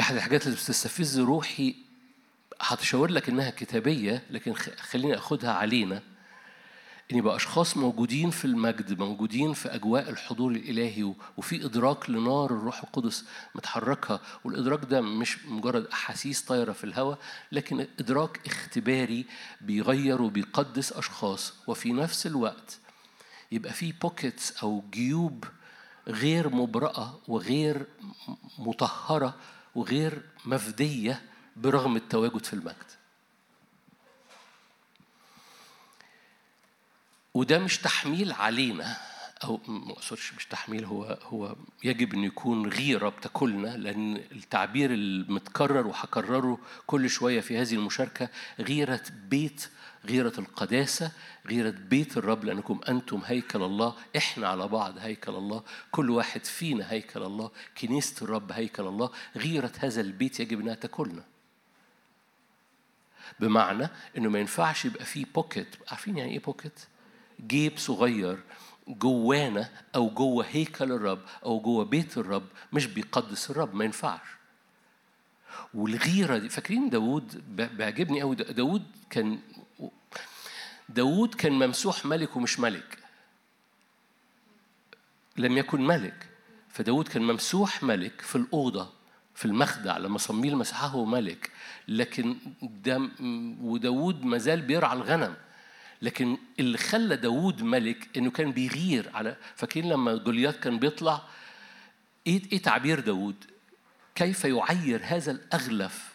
احد 0.00 0.14
الحاجات 0.14 0.46
اللي 0.46 0.56
بتستفز 0.56 1.20
روحي 1.20 1.74
هتشاور 2.60 3.10
لك 3.10 3.28
إنها 3.28 3.50
كتابية 3.50 4.22
لكن 4.30 4.54
خليني 4.54 5.14
أخدها 5.16 5.52
علينا 5.52 6.02
إن 7.12 7.16
يبقى 7.16 7.36
أشخاص 7.36 7.76
موجودين 7.76 8.30
في 8.30 8.44
المجد 8.44 8.98
موجودين 8.98 9.52
في 9.52 9.74
أجواء 9.74 10.10
الحضور 10.10 10.50
الإلهي 10.52 11.14
وفي 11.36 11.64
إدراك 11.64 12.10
لنار 12.10 12.44
الروح 12.50 12.82
القدس 12.82 13.24
متحركة. 13.54 14.20
والإدراك 14.44 14.84
ده 14.84 15.00
مش 15.00 15.46
مجرد 15.46 15.86
أحاسيس 15.86 16.42
طايرة 16.42 16.72
في 16.72 16.84
الهواء 16.84 17.18
لكن 17.52 17.86
إدراك 18.00 18.40
اختباري 18.46 19.26
بيغير 19.60 20.22
وبيقدس 20.22 20.92
أشخاص. 20.92 21.52
وفي 21.66 21.92
نفس 21.92 22.26
الوقت 22.26 22.78
يبقى 23.52 23.72
في 23.72 23.92
بوكيتس 23.92 24.56
أو 24.62 24.84
جيوب 24.90 25.44
غير 26.08 26.48
مبرأة 26.54 27.18
وغير 27.28 27.86
مطهرة 28.58 29.34
وغير 29.74 30.22
مفدية 30.44 31.22
برغم 31.56 31.96
التواجد 31.96 32.44
في 32.44 32.52
المجد. 32.52 33.01
وده 37.34 37.58
مش 37.58 37.78
تحميل 37.78 38.32
علينا 38.32 38.96
أو 39.44 39.60
ما 39.66 39.92
أقصدش 39.92 40.34
مش 40.34 40.46
تحميل 40.46 40.84
هو 40.84 41.18
هو 41.22 41.56
يجب 41.84 42.14
إن 42.14 42.24
يكون 42.24 42.68
غيرة 42.68 43.08
بتاكلنا 43.08 43.76
لأن 43.76 44.16
التعبير 44.16 44.90
المتكرر 44.94 45.86
وهكرره 45.86 46.58
كل 46.86 47.10
شوية 47.10 47.40
في 47.40 47.58
هذه 47.58 47.74
المشاركة 47.74 48.28
غيرة 48.60 49.02
بيت 49.28 49.68
غيرة 50.06 50.32
القداسة 50.38 51.12
غيرة 51.46 51.70
بيت 51.70 52.16
الرب 52.16 52.44
لأنكم 52.44 52.80
أنتم 52.88 53.22
هيكل 53.26 53.62
الله 53.62 53.94
إحنا 54.16 54.48
على 54.48 54.68
بعض 54.68 54.98
هيكل 54.98 55.34
الله 55.34 55.62
كل 55.90 56.10
واحد 56.10 56.44
فينا 56.44 56.92
هيكل 56.92 57.22
الله 57.22 57.50
كنيسة 57.80 58.24
الرب 58.24 58.52
هيكل 58.52 58.82
الله 58.86 59.10
غيرة 59.36 59.72
هذا 59.78 60.00
البيت 60.00 60.40
يجب 60.40 60.60
أنها 60.60 60.74
تاكلنا. 60.74 61.24
بمعنى 63.40 63.88
إنه 64.18 64.28
ما 64.30 64.38
ينفعش 64.38 64.84
يبقى 64.84 65.04
فيه 65.04 65.24
pocket 65.34 65.76
عارفين 65.88 66.18
يعني 66.18 66.32
إيه 66.32 66.38
pocket 66.38 66.80
جيب 67.46 67.78
صغير 67.78 68.38
جوانا 68.88 69.68
أو 69.94 70.10
جوه 70.10 70.46
هيكل 70.50 70.92
الرب 70.92 71.20
أو 71.44 71.60
جوه 71.60 71.84
بيت 71.84 72.18
الرب 72.18 72.44
مش 72.72 72.86
بيقدس 72.86 73.50
الرب 73.50 73.74
ما 73.74 73.84
ينفعش. 73.84 74.26
والغيرة 75.74 76.38
دي 76.38 76.48
فاكرين 76.48 76.90
داوود؟ 76.90 77.56
بيعجبني 77.56 78.20
قوي 78.20 78.34
داوود 78.34 78.82
كان 79.10 79.38
داوود 80.88 81.34
كان 81.34 81.52
ممسوح 81.52 82.06
ملك 82.06 82.36
ومش 82.36 82.60
ملك. 82.60 82.98
لم 85.36 85.58
يكن 85.58 85.86
ملك. 85.86 86.28
فداود 86.68 87.08
كان 87.08 87.22
ممسوح 87.22 87.82
ملك 87.82 88.20
في 88.20 88.36
الأوضة 88.36 88.90
في 89.34 89.44
المخدع 89.44 89.96
لما 89.96 90.18
صميل 90.18 90.56
مسحه 90.56 91.04
ملك. 91.04 91.50
لكن 91.88 92.36
ده 92.62 93.10
وداود 93.62 94.24
مازال 94.24 94.62
بيرعى 94.62 94.96
الغنم. 94.96 95.34
لكن 96.02 96.38
اللي 96.60 96.78
خلى 96.78 97.16
داود 97.16 97.62
ملك 97.62 98.08
إنه 98.16 98.30
كان 98.30 98.52
بيغير 98.52 99.10
على 99.14 99.36
فاكرين 99.56 99.88
لما 99.88 100.16
جوليات 100.16 100.56
كان 100.56 100.78
بيطلع؟ 100.78 101.22
إيه 102.26 102.42
إيه 102.52 102.62
تعبير 102.62 103.00
داود 103.00 103.44
كيف 104.14 104.44
يعير 104.44 105.00
هذا 105.04 105.32
الأغلف؟ 105.32 106.12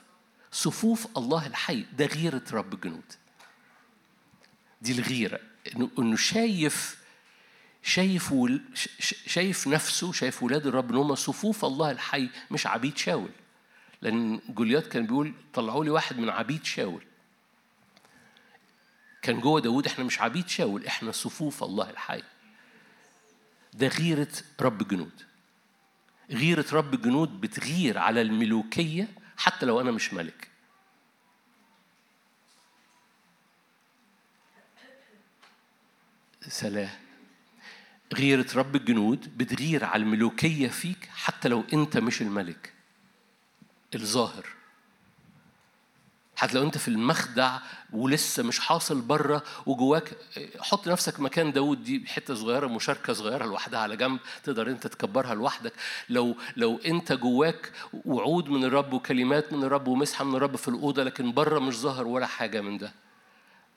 صفوف 0.52 1.18
الله 1.18 1.48
الحي 1.48 1.86
ده 1.98 2.06
غيرة 2.06 2.44
رب 2.52 2.74
الجنود. 2.74 3.14
دي 4.82 4.92
الغيرة 4.92 5.40
إنه 5.76 5.90
إنه 6.00 6.16
شايف 6.16 6.98
شايف. 7.84 8.34
شايف 9.28 9.68
نفسه 9.68 10.12
شايف 10.12 10.44
ولاد 10.44 10.68
الرب 10.68 10.92
إن 10.92 10.98
هم 10.98 11.16
صفوف 11.16 11.66
الله 11.66 11.92
الحي 11.92 12.30
مش 12.52 12.68
عبيد 12.68 12.98
شاول. 12.98 13.32
لأن 14.02 14.40
جوليات 14.50 14.88
كان 14.88 15.06
بيقول 15.06 15.34
طلعوا 15.54 15.84
لي 15.84 15.90
واحد 15.90 16.20
من 16.20 16.30
عبيد 16.30 16.66
شاول. 16.66 17.04
كان 19.28 19.40
جوه 19.40 19.62
داود 19.62 19.86
إحنا 19.86 20.04
مش 20.04 20.22
عبيد 20.22 20.48
شاول 20.48 20.86
إحنا 20.86 21.12
صفوف 21.12 21.64
الله 21.64 21.90
الحي. 21.90 22.24
ده 23.74 23.88
غيرة 23.88 24.32
رب 24.62 24.82
الجنود. 24.82 25.24
غيرة 26.30 26.66
رب 26.74 26.94
الجنود 26.94 27.42
بتغير 27.42 27.98
على 27.98 28.22
الملوكية 28.22 29.08
حتى 29.38 29.66
لو 29.66 29.82
أنا 29.82 29.92
مش 29.92 30.14
ملك. 30.14 30.48
سلام. 36.48 36.90
غيرة 38.14 38.48
رب 38.56 38.76
الجنود 38.76 39.38
بتغير 39.38 39.86
على 39.86 40.04
الملوكية 40.04 40.68
فيك 40.68 41.10
حتى 41.16 41.50
لو 41.50 41.64
أنت 41.74 41.98
مش 41.98 42.22
الملك. 42.22 42.74
الظاهر. 43.96 44.57
حتى 46.38 46.54
لو 46.58 46.64
انت 46.64 46.78
في 46.78 46.88
المخدع 46.88 47.58
ولسه 47.94 48.44
مش 48.44 48.60
حاصل 48.60 49.02
بره 49.02 49.44
وجواك 49.66 50.18
حط 50.60 50.88
نفسك 50.88 51.20
مكان 51.20 51.52
داود 51.52 51.84
دي 51.84 52.04
حتة 52.08 52.36
صغيرة 52.36 52.68
مشاركة 52.68 53.14
صغيرة 53.14 53.46
لوحدها 53.46 53.80
على 53.80 53.98
جنب 53.98 54.20
تقدر 54.44 54.70
انت 54.70 54.88
تكبرها 54.88 55.36
لوحدك. 55.36 55.74
لو 56.10 56.36
لو 56.58 56.80
انت 56.86 57.14
جواك 57.14 57.72
وعود 58.06 58.50
من 58.50 58.64
الرب 58.66 58.94
وكلمات 58.94 59.54
من 59.54 59.64
الرب 59.64 59.88
ومسحة 59.88 60.26
من 60.26 60.36
الرب 60.36 60.56
في 60.56 60.68
الأوضة 60.68 61.04
لكن 61.04 61.32
بره 61.34 61.60
مش 61.60 61.76
ظاهر 61.78 62.08
ولا 62.08 62.26
حاجة 62.26 62.62
من 62.62 62.78
ده. 62.78 62.92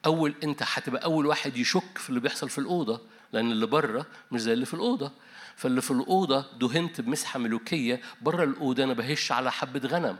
أول 0.05 0.33
انت 0.43 0.63
هتبقى 0.65 1.03
أول 1.03 1.25
واحد 1.25 1.57
يشك 1.57 1.97
في 1.97 2.09
اللي 2.09 2.19
بيحصل 2.19 2.49
في 2.49 2.57
الأوضة 2.57 3.01
لأن 3.33 3.51
اللي 3.51 3.65
بره 3.65 4.05
مش 4.31 4.41
زي 4.41 4.53
اللي 4.53 4.65
في 4.65 4.73
الأوضة. 4.73 5.11
فاللي 5.55 5.81
في 5.81 5.91
الأوضة 5.91 6.45
دهنت 6.59 7.01
بمسحة 7.01 7.39
ملوكية 7.39 8.01
بره 8.21 8.43
الأوضة 8.43 8.83
أنا 8.83 8.93
بهش 8.93 9.31
على 9.31 9.51
حبة 9.51 9.87
غنم. 9.89 10.17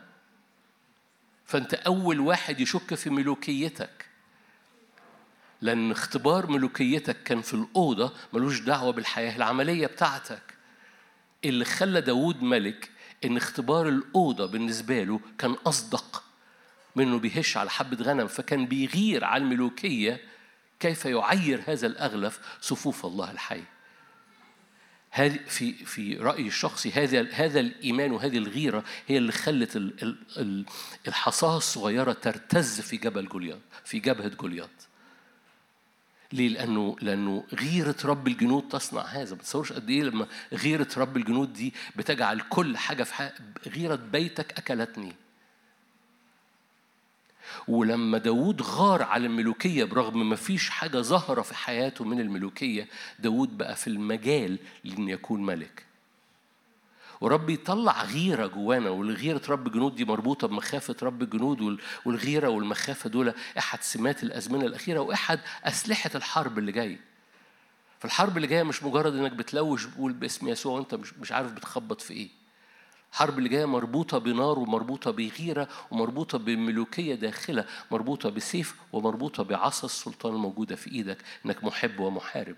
فأنت 1.51 1.73
أول 1.73 2.19
واحد 2.19 2.59
يشك 2.59 2.93
في 2.93 3.09
ملوكيتك. 3.09 4.05
لأن 5.61 5.91
اختبار 5.91 6.51
ملوكيتك 6.51 7.23
كان 7.23 7.41
في 7.41 7.53
الأوضة 7.53 8.13
ملوش 8.33 8.59
دعوة 8.59 8.91
بالحياة 8.91 9.35
العملية 9.35 9.87
بتاعتك. 9.87 10.41
اللي 11.45 11.65
خلى 11.65 12.01
داود 12.01 12.43
ملك 12.43 12.91
إن 13.25 13.37
اختبار 13.37 13.87
الأوضة 13.89 14.45
بالنسبة 14.45 15.03
له 15.03 15.19
كان 15.37 15.51
أصدق 15.51 16.23
من 16.95 17.07
إنه 17.07 17.19
بيهش 17.19 17.57
على 17.57 17.69
حبة 17.69 18.03
غنم 18.03 18.27
فكان 18.27 18.65
بيغير 18.65 19.23
على 19.23 19.43
الملوكية 19.43 20.21
كيف 20.79 21.05
يعير 21.05 21.63
هذا 21.67 21.87
الأغلف 21.87 22.39
صفوف 22.61 23.05
الله 23.05 23.31
الحي. 23.31 23.63
هذه 25.11 25.39
في 25.47 25.73
في 25.73 26.17
رايي 26.17 26.47
الشخصي 26.47 26.91
هذا 26.91 27.27
هذا 27.31 27.59
الإيمان 27.59 28.11
وهذه 28.11 28.37
الغيرة 28.37 28.83
هي 29.07 29.17
اللي 29.17 29.31
خلت 29.31 29.93
الحصاة 31.07 31.57
الصغيرة 31.57 32.13
ترتز 32.13 32.81
في 32.81 32.97
جبل 32.97 33.27
جولياط 33.27 33.59
في 33.85 33.99
جبهة 33.99 34.27
جولياط 34.27 34.69
ليه؟ 36.33 36.49
لأنه 36.49 36.95
لأنه 37.01 37.43
غيرة 37.53 37.95
رب 38.05 38.27
الجنود 38.27 38.69
تصنع 38.69 39.01
هذا، 39.01 39.35
ما 39.35 39.41
تصورش 39.41 39.73
قد 39.73 39.89
إيه 39.89 40.03
لما 40.03 40.27
غيرة 40.53 40.87
رب 40.97 41.17
الجنود 41.17 41.53
دي 41.53 41.73
بتجعل 41.95 42.41
كل 42.41 42.77
حاجة 42.77 43.03
في 43.03 43.13
حق 43.13 43.33
غيرة 43.67 43.95
بيتك 43.95 44.57
أكلتني. 44.57 45.13
ولما 47.67 48.17
داود 48.17 48.61
غار 48.61 49.03
على 49.03 49.25
الملوكية 49.25 49.83
برغم 49.83 50.29
ما 50.29 50.35
فيش 50.35 50.69
حاجة 50.69 50.97
ظاهرة 50.97 51.41
في 51.41 51.55
حياته 51.55 52.05
من 52.05 52.19
الملوكية 52.19 52.87
داود 53.19 53.57
بقى 53.57 53.75
في 53.75 53.87
المجال 53.87 54.59
لأن 54.83 55.09
يكون 55.09 55.45
ملك. 55.45 55.85
ورب 57.21 57.49
يطلع 57.49 58.03
غيرة 58.03 58.47
جوانا 58.47 58.89
والغيرة 58.89 59.41
رب 59.49 59.67
الجنود 59.67 59.95
دي 59.95 60.05
مربوطة 60.05 60.47
بمخافة 60.47 60.95
رب 61.03 61.21
الجنود 61.21 61.79
والغيرة 62.05 62.47
والمخافة 62.47 63.09
دول 63.09 63.33
أحد 63.57 63.81
سمات 63.83 64.23
الأزمنة 64.23 64.65
الأخيرة 64.65 64.99
وأحد 64.99 65.39
أسلحة 65.63 66.11
الحرب 66.15 66.57
اللي 66.57 66.71
جاي 66.71 66.99
فالحرب 67.99 68.37
اللي 68.37 68.47
جاية 68.47 68.63
مش 68.63 68.83
مجرد 68.83 69.15
إنك 69.15 69.31
بتلوش 69.31 69.85
بقول 69.85 70.13
باسم 70.13 70.47
يسوع 70.47 70.73
وأنت 70.75 70.95
مش 70.95 71.13
مش 71.13 71.31
عارف 71.31 71.51
بتخبط 71.51 72.01
في 72.01 72.13
إيه. 72.13 72.29
الحرب 73.11 73.37
اللي 73.37 73.49
جاية 73.49 73.65
مربوطة 73.65 74.17
بنار 74.17 74.59
ومربوطة 74.59 75.11
بغيرة 75.11 75.67
ومربوطة 75.91 76.37
بملوكية 76.37 77.15
داخلة 77.15 77.65
مربوطة 77.91 78.29
بسيف 78.29 78.75
ومربوطة 78.93 79.43
بعصا 79.43 79.85
السلطان 79.85 80.33
الموجودة 80.33 80.75
في 80.75 80.91
إيدك 80.91 81.17
إنك 81.45 81.63
محب 81.63 81.99
ومحارب. 81.99 82.55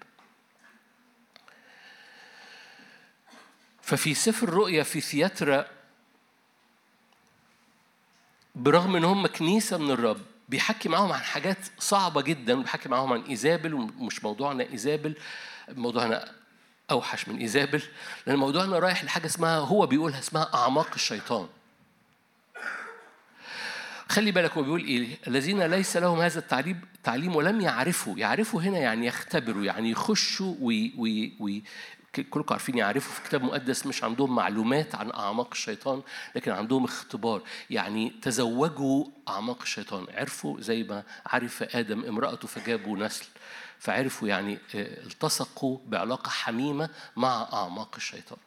ففي 3.82 4.14
سفر 4.14 4.48
الرؤيا 4.48 4.84
في 4.84 5.02
ثياترا 5.02 5.66
برغم 8.56 8.96
إن 8.96 9.04
هم 9.04 9.28
كنيسة 9.28 9.78
من 9.78 9.92
الرب 9.92 10.22
بيحكي 10.50 10.90
معاهم 10.90 11.12
عن 11.12 11.22
حاجات 11.22 11.58
صعبة 11.80 12.22
جدا 12.22 12.62
بيحكي 12.62 12.90
معاهم 12.90 13.14
عن 13.14 13.22
إيزابل 13.22 13.74
ومش 13.74 14.24
موضوعنا 14.24 14.64
إيزابل 14.64 15.16
موضوعنا 15.70 16.32
أوحش 16.94 17.28
من 17.28 17.38
إيزابل 17.38 17.84
لأن 18.28 18.36
موضوعنا 18.36 18.80
رايح 18.80 19.04
لحاجة 19.04 19.26
اسمها 19.26 19.58
هو 19.58 19.86
بيقولها 19.86 20.20
اسمها 20.20 20.50
أعماق 20.54 20.90
الشيطان. 20.96 21.48
خلي 24.10 24.32
بالك 24.32 24.52
هو 24.52 24.64
بيقول 24.64 24.84
إيه 24.84 25.18
الذين 25.28 25.64
ليس 25.64 25.98
لهم 25.98 26.20
هذا 26.20 26.40
التعليم 26.40 26.82
تعليم 27.04 27.36
ولم 27.36 27.62
يعرفوا 27.62 28.18
يعرفوا 28.18 28.62
هنا 28.62 28.78
يعني 28.78 29.08
يختبروا 29.08 29.64
يعني 29.64 29.92
يخشوا 29.92 30.56
وي 30.62 30.94
وي 30.98 31.34
وي 31.40 31.64
كلكم 32.16 32.54
عارفين 32.54 32.78
يعرفوا 32.78 33.14
في 33.14 33.22
كتاب 33.30 33.44
مقدس 33.44 33.86
مش 33.86 34.04
عندهم 34.04 34.36
معلومات 34.36 34.96
عن 34.96 35.12
أعماق 35.12 35.48
الشيطان 35.52 36.02
لكن 36.36 36.52
عندهم 36.52 36.84
اختبار. 36.84 37.42
يعني 37.70 38.14
تزوجوا 38.22 39.06
أعماق 39.30 39.62
الشيطان 39.62 40.06
عرفوا 40.18 40.62
زي 40.62 40.84
ما 40.84 41.04
عرف 41.26 41.64
آدم 41.64 42.06
امرأته 42.06 42.48
فجابوا 42.48 42.98
نسل. 42.98 43.26
فعرفوا 43.84 44.28
يعني 44.28 44.54
آه، 44.76 45.04
التصقوا 45.04 45.78
بعلاقة 45.86 46.30
حميمة 46.30 46.90
مع 47.16 47.50
أعماق 47.54 47.96
الشيطان. 47.98 48.38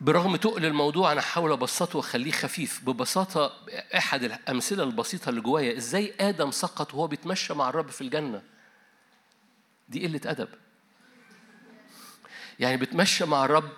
برغم 0.00 0.36
تقل 0.36 0.64
الموضوع 0.64 1.12
أنا 1.12 1.20
أحاول 1.20 1.52
أبسطه 1.52 1.96
وأخليه 1.96 2.32
خفيف. 2.32 2.84
ببساطة 2.84 3.52
أحد 3.96 4.22
الأمثلة 4.22 4.84
البسيطة 4.84 5.28
اللي 5.28 5.40
جوايا 5.40 5.76
إزاي 5.76 6.14
آدم 6.20 6.50
سقط 6.50 6.94
وهو 6.94 7.06
بيتمشى 7.06 7.54
مع 7.54 7.68
الرب 7.68 7.90
في 7.90 8.00
الجنة؟ 8.00 8.42
دي 9.88 10.06
قلة 10.06 10.20
أدب. 10.24 10.48
يعني 12.58 12.76
بتمشى 12.76 13.24
مع 13.24 13.44
الرب 13.44 13.68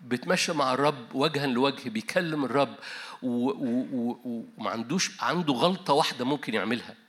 بتمشى 0.00 0.52
مع 0.52 0.74
الرب 0.74 1.14
وجها 1.14 1.46
لوجه 1.46 1.88
بيكلم 1.88 2.44
الرب 2.44 2.74
وما 3.22 4.70
عندوش 4.70 5.22
عنده 5.22 5.54
غلطة 5.54 5.92
واحدة 5.92 6.24
ممكن 6.24 6.54
يعملها. 6.54 7.05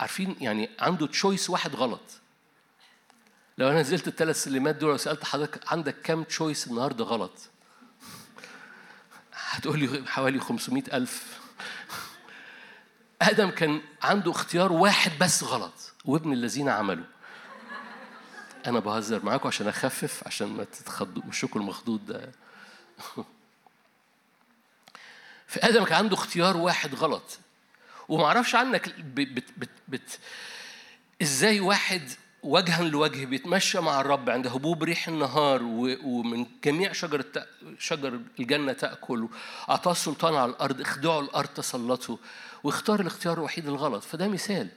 عارفين 0.00 0.36
يعني 0.40 0.70
عنده 0.78 1.06
choice 1.06 1.50
واحد 1.50 1.76
غلط. 1.76 2.20
لو 3.58 3.68
أنا 3.68 3.80
نزلت 3.80 4.08
الثلاث 4.08 4.44
سلمات 4.44 4.76
دول 4.76 4.94
وسألت 4.94 5.24
حضرتك 5.24 5.72
عندك 5.72 6.00
كام 6.02 6.22
choice 6.22 6.66
النهارده 6.66 7.04
غلط؟ 7.04 7.32
هتقول 9.32 9.78
لي 9.78 10.06
حوالي 10.06 10.40
500 10.40 10.82
ألف. 10.92 11.40
آدم 13.22 13.50
كان 13.50 13.82
عنده 14.02 14.30
اختيار 14.30 14.72
واحد 14.72 15.12
بس 15.20 15.42
غلط 15.42 15.92
وابن 16.04 16.32
الذين 16.32 16.68
عملوا. 16.68 17.04
أنا 18.66 18.80
بهزر 18.80 19.24
معاكم 19.24 19.48
عشان 19.48 19.68
أخفف 19.68 20.22
عشان 20.26 20.46
ما 20.46 20.64
تتخضوا 20.64 21.22
وشكوا 21.28 21.60
المخضوض 21.60 22.06
ده. 22.06 22.32
فآدم 25.46 25.84
كان 25.84 25.98
عنده 25.98 26.14
اختيار 26.14 26.56
واحد 26.56 26.94
غلط. 26.94 27.38
وما 28.10 28.24
أعرفش 28.24 28.54
عنك 28.54 28.88
بت 29.00 29.28
بت 29.56 29.68
بت 29.88 30.18
إزاي 31.22 31.60
واحد 31.60 32.02
وجها 32.42 32.84
لوجه 32.84 33.24
بيتمشى 33.24 33.80
مع 33.80 34.00
الرب 34.00 34.30
عند 34.30 34.46
هبوب 34.46 34.82
ريح 34.82 35.08
النهار 35.08 35.62
ومن 36.04 36.46
جميع 36.64 36.92
شجر 36.92 37.24
شجر 37.78 38.20
الجنة 38.40 38.72
تأكل 38.72 39.28
أعطاه 39.70 39.92
السلطان 39.92 40.34
على 40.34 40.50
الأرض 40.50 40.80
اخدعوا 40.80 41.22
الأرض 41.22 41.48
تسلطوا 41.48 42.16
واختار 42.64 43.00
الاختيار 43.00 43.38
الوحيد 43.38 43.68
الغلط. 43.68 44.02
فده 44.02 44.28
مثال. 44.28 44.68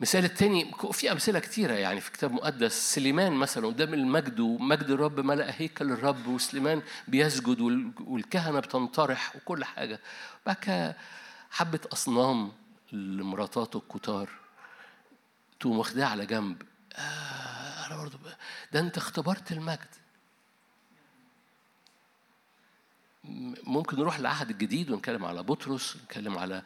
مثال 0.00 0.24
التاني 0.24 0.72
في 0.92 1.12
أمثلة 1.12 1.38
كتيرة 1.38 1.72
يعني 1.72 2.00
في 2.00 2.12
كتاب 2.12 2.32
مقدس. 2.32 2.94
سليمان 2.94 3.32
مثلا 3.32 3.66
قدام 3.66 3.94
المجد 3.94 4.40
ومجد 4.40 4.90
الرب 4.90 5.20
ملأ 5.20 5.54
هيكل 5.58 5.92
الرب 5.92 6.26
وسليمان 6.26 6.82
بيسجد 7.08 7.60
والكهنة 8.00 8.60
بتنطرح 8.60 9.36
وكل 9.36 9.64
حاجة. 9.64 10.00
بعد 10.46 10.94
حبة 11.50 11.80
أصنام 11.92 12.52
لمراتاته 12.92 13.76
الكتار 13.76 14.30
تقوم 15.60 15.78
واخداها 15.78 16.06
على 16.06 16.26
جنب. 16.26 16.62
آه 16.94 17.86
أنا 17.86 17.96
برضه 17.96 18.18
ده 18.72 18.80
أنت 18.80 18.96
اختبرت 18.96 19.52
المجد. 19.52 19.88
ممكن 23.64 23.96
نروح 23.98 24.20
للعهد 24.20 24.50
الجديد 24.50 24.90
ونتكلم 24.90 25.24
على 25.24 25.42
بطرس 25.42 25.96
نتكلم 25.96 26.38
على 26.38 26.62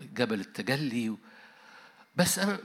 جبل 0.00 0.40
التجلي 0.40 1.16
بس 2.16 2.38
أنا 2.38 2.58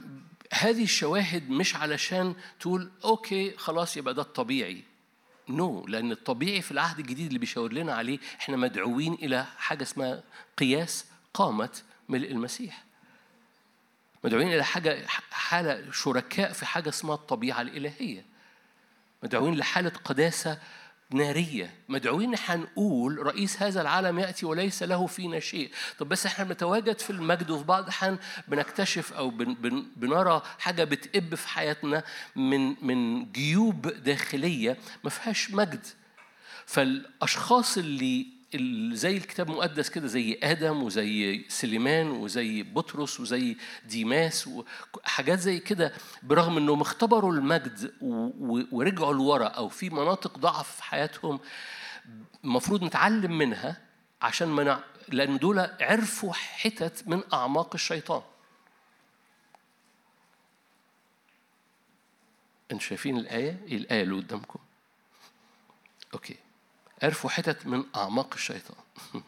هذه 0.52 0.82
الشواهد 0.82 1.50
مش 1.50 1.76
علشان 1.76 2.34
تقول 2.60 2.90
okay 3.04 3.56
خلاص 3.56 3.96
يبقى 3.96 4.14
ده 4.14 4.22
الطبيعي. 4.22 4.84
no 5.48 5.86
no, 5.86 5.90
لأن 5.90 6.12
الطبيعي 6.12 6.62
في 6.62 6.70
العهد 6.70 6.98
الجديد 6.98 7.26
اللي 7.26 7.38
بيشاور 7.38 7.72
لنا 7.72 7.94
عليه 7.94 8.18
إحنا 8.40 8.56
مدعوين 8.56 9.14
إلى 9.14 9.44
حاجة 9.58 9.82
اسمها 9.82 10.22
قياس 10.58 11.04
قامة 11.38 11.78
ملء 12.08 12.30
المسيح. 12.30 12.84
مدعوين 14.24 14.52
إلى 14.52 14.64
حاجة 14.64 15.06
حالة 15.30 15.90
شركاء 15.92 16.52
في 16.52 16.66
حاجة 16.66 16.88
اسمها 16.88 17.14
الطبيعة 17.14 17.60
الإلهية. 17.60 18.24
مدعوين 19.22 19.54
لحالة 19.54 19.92
قداسة 20.04 20.58
نارية. 21.10 21.74
مدعوين 21.88 22.34
هنقول 22.46 23.26
رئيس 23.26 23.62
هذا 23.62 23.80
العالم 23.80 24.18
يأتي 24.18 24.46
وليس 24.46 24.82
له 24.82 25.06
فينا 25.06 25.40
شيء. 25.40 25.70
طب 25.98 26.08
بس 26.08 26.26
إحنا 26.26 26.44
بنتواجد 26.44 26.98
في 26.98 27.10
المجد 27.10 27.50
وفي 27.50 27.64
بعض 27.64 27.82
الأحيان 27.82 28.18
بنكتشف 28.48 29.12
أو 29.12 29.30
بن 29.30 29.54
بن 29.54 29.86
بنرى 29.96 30.42
حاجة 30.58 30.84
بتقب 30.84 31.34
في 31.34 31.48
حياتنا 31.48 32.04
من 32.36 32.86
من 32.86 33.32
جيوب 33.32 33.88
داخلية 33.88 34.76
ما 35.04 35.10
فيهاش 35.10 35.50
مجد. 35.50 35.86
فالأشخاص 36.66 37.78
اللي 37.78 38.37
زي 38.92 39.16
الكتاب 39.16 39.50
المقدس 39.50 39.90
كده 39.90 40.06
زي 40.06 40.38
آدم 40.42 40.82
وزي 40.82 41.44
سليمان 41.48 42.10
وزي 42.10 42.62
بطرس 42.62 43.20
وزي 43.20 43.56
ديماس 43.84 44.48
وحاجات 44.48 45.38
زي 45.38 45.58
كده 45.60 45.92
برغم 46.22 46.56
إنهم 46.56 46.80
اختبروا 46.80 47.32
المجد 47.32 47.92
ورجعوا 48.72 49.14
لورا 49.14 49.46
أو 49.46 49.68
في 49.68 49.90
مناطق 49.90 50.38
ضعف 50.38 50.76
في 50.76 50.82
حياتهم 50.84 51.40
المفروض 52.44 52.84
نتعلم 52.84 53.38
منها 53.38 53.82
عشان 54.22 54.48
منع 54.48 54.80
لأن 55.08 55.38
دول 55.38 55.58
عرفوا 55.80 56.32
حتت 56.32 57.08
من 57.08 57.22
أعماق 57.32 57.70
الشيطان. 57.74 58.22
أنتوا 62.72 62.86
شايفين 62.86 63.16
الآية؟ 63.16 63.60
إيه 63.66 63.76
الآية 63.76 64.02
اللي 64.02 64.16
قدامكم. 64.16 64.58
Okay. 66.14 66.36
عرفوا 67.02 67.30
حتت 67.30 67.66
من 67.66 67.84
أعماق 67.96 68.34
الشيطان. 68.34 68.76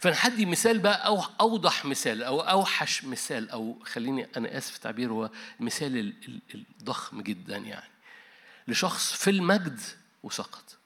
فنحدي 0.00 0.46
مثال 0.46 0.78
بقى 0.78 1.06
أو 1.06 1.22
أوضح 1.40 1.84
مثال 1.84 2.22
أو 2.22 2.40
أوحش 2.40 3.04
مثال 3.04 3.50
أو 3.50 3.78
خليني 3.84 4.26
أنا 4.36 4.58
آسف 4.58 4.76
التعبير 4.76 5.12
هو 5.12 5.30
المثال 5.60 6.14
الضخم 6.54 7.20
جدا 7.20 7.56
يعني. 7.56 7.90
لشخص 8.68 9.12
في 9.12 9.30
المجد 9.30 9.80
وسقط. 10.22 10.78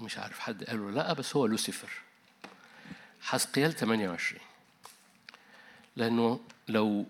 مش 0.00 0.18
عارف 0.18 0.38
حد 0.38 0.64
قال 0.64 0.80
له 0.80 0.90
لأ 0.90 1.12
بس 1.12 1.36
هو 1.36 1.46
لوسيفر. 1.46 1.90
حزقيال 3.20 3.72
28 3.72 4.42
لأنه 5.96 6.40
لو 6.68 7.06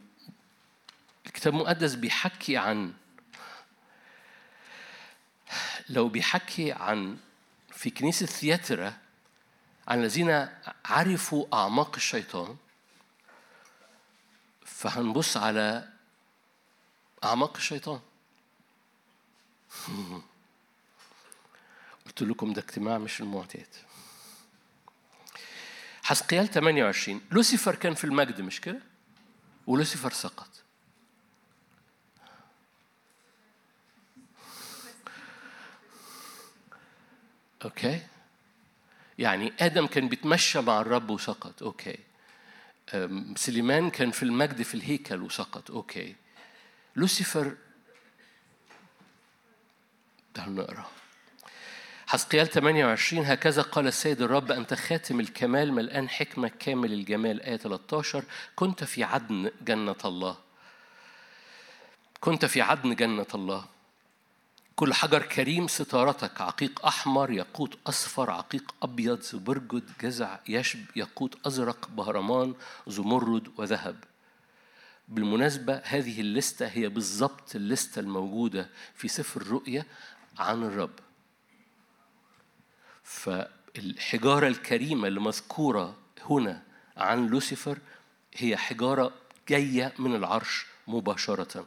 الكتاب 1.27 1.55
المقدس 1.55 1.95
بيحكي 1.95 2.57
عن 2.57 2.93
لو 5.91 6.09
بيحكي 6.09 6.73
عن 6.73 7.19
في 7.73 7.91
كنيسة 7.91 8.27
ثياترا 8.27 8.97
عن 9.89 10.01
الذين 10.01 10.49
عرفوا 10.85 11.47
أعماق 11.53 11.95
الشيطان 11.97 12.57
فهنبص 14.65 15.37
على 15.37 15.89
أعماق 17.25 17.57
الشيطان. 17.57 18.01
قلت 22.07 22.23
لكم 22.23 22.53
ده 22.53 22.63
اجتماع 22.63 22.99
مش 22.99 23.21
المعتاد. 23.21 23.69
حسقيال 26.03 26.49
28 26.51 27.21
لوسيفر 27.31 27.75
كان 27.75 27.95
في 27.95 28.05
المجد 28.05 28.41
مش 28.41 28.61
كده؟ 28.61 28.81
ولوسيفر 29.67 30.11
سقط. 30.11 30.60
okay 37.65 38.01
يعني 39.19 39.53
آدم 39.61 39.87
كان 39.87 40.09
بيتمشى 40.09 40.61
مع 40.61 40.81
الرب 40.81 41.11
وسقط. 41.11 41.63
okay 41.63 41.99
سليمان 43.37 43.91
كان 43.91 44.11
في 44.11 44.23
المجد 44.23 44.63
في 44.63 44.75
الهيكل 44.75 45.23
وسقط. 45.23 45.71
okay 45.71 46.17
لوسيفر. 46.97 47.57
تعالوا 50.35 50.55
نقرأ. 50.55 50.87
حسقيال 52.07 52.47
28 52.47 53.25
هكذا 53.25 53.63
قال 53.63 53.87
السيد 53.87 54.23
الرب 54.23 54.53
أنت 54.53 54.75
خاتم 54.75 55.21
الكمال 55.21 55.73
ملآن 55.73 56.09
حكمة 56.09 56.49
كامل 56.49 56.93
الجمال. 56.93 57.43
آية 57.43 57.57
13 57.57 58.25
كنت 58.57 58.85
في 58.85 59.05
عدن 59.05 59.51
جنة 59.63 59.97
الله. 60.05 60.37
كنت 62.21 62.45
في 62.45 62.63
عدن 62.63 62.95
جنة 62.95 63.27
الله. 63.35 63.65
كل 64.81 64.95
حجر 64.95 65.23
كريم 65.23 65.69
ستارتك. 65.69 66.41
عقيق 66.41 66.87
أحمر 66.87 67.31
ياقوت 67.31 67.79
أصفر 67.87 68.31
عقيق 68.31 68.75
أبيض 68.83 69.21
زبرجد 69.21 69.91
جزع 70.01 70.39
يشب 70.49 70.85
ياقوت 70.97 71.47
أزرق 71.47 71.89
بهرمان 71.89 72.55
زمرد 72.87 73.53
وذهب. 73.57 74.05
بالمناسبة 75.09 75.83
هذه 75.85 76.21
الليستة 76.21 76.67
هي 76.67 76.89
بالضبط 76.89 77.57
الليستة 77.57 78.01
الموجودة 78.01 78.69
في 78.95 79.09
سفر 79.09 79.41
الرؤيا 79.41 79.85
عن 80.39 80.63
الرب. 80.63 80.99
فالحجارة 83.03 84.49
الكريمة 84.49 85.09
اللي 85.09 85.21
مذكورة 85.21 85.97
هنا 86.31 86.63
عن 86.97 87.27
لوسيفر 87.27 87.79
هي 88.35 88.57
حجارة 88.57 89.13
جاية 89.49 89.93
من 89.99 90.15
العرش 90.15 90.67
مباشرةً. 90.87 91.67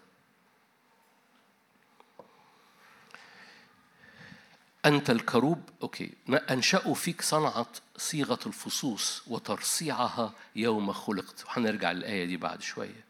أنت 4.86 5.10
الكروب 5.10 5.70
okay 5.82 6.14
أنشأوا 6.30 6.94
فيك 6.96 7.22
صنعة 7.22 7.68
صيغة 7.98 8.40
الفصوص 8.46 9.22
وترصيعها 9.28 10.34
يوم 10.56 10.92
خلقت. 10.92 11.46
وهنرجع 11.46 11.92
للآية 11.92 12.26
دي 12.26 12.38
بعد 12.38 12.62
شوية. 12.62 13.06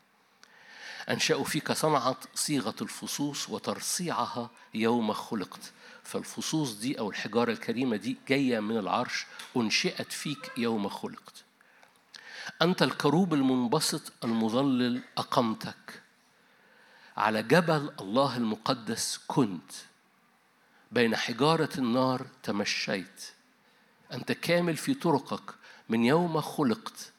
أنشأوا 1.09 1.43
فيك 1.43 1.71
صنعة 1.71 2.17
صيغة 2.35 2.75
الفصوص 2.81 3.49
وترصيعها 3.49 4.49
يوم 4.73 5.13
خلقت. 5.13 5.71
فالفصوص 6.03 6.73
دي 6.73 6.99
أو 6.99 7.09
الحجارة 7.09 7.51
الكريمة 7.51 7.95
دي 7.95 8.17
جاية 8.27 8.59
من 8.59 8.77
العرش 8.77 9.25
أنشئت 9.57 10.11
فيك 10.11 10.51
يوم 10.57 10.89
خلقت. 10.89 11.43
أنت 12.61 12.83
الكروب 12.83 13.33
المنبسط 13.33 14.11
المظلل 14.23 15.01
أقمتك. 15.17 16.01
على 17.17 17.43
جبل 17.43 17.91
الله 17.99 18.37
المقدس 18.37 19.19
كنت. 19.27 19.71
بين 20.93 21.15
حجارة 21.15 21.69
النار 21.77 22.27
تمشيت. 22.43 23.23
أنت 24.13 24.31
كامل 24.31 24.77
في 24.77 24.93
طرقك 24.93 25.55
من 25.89 26.05
يوم 26.05 26.41
خلقت 26.41 27.11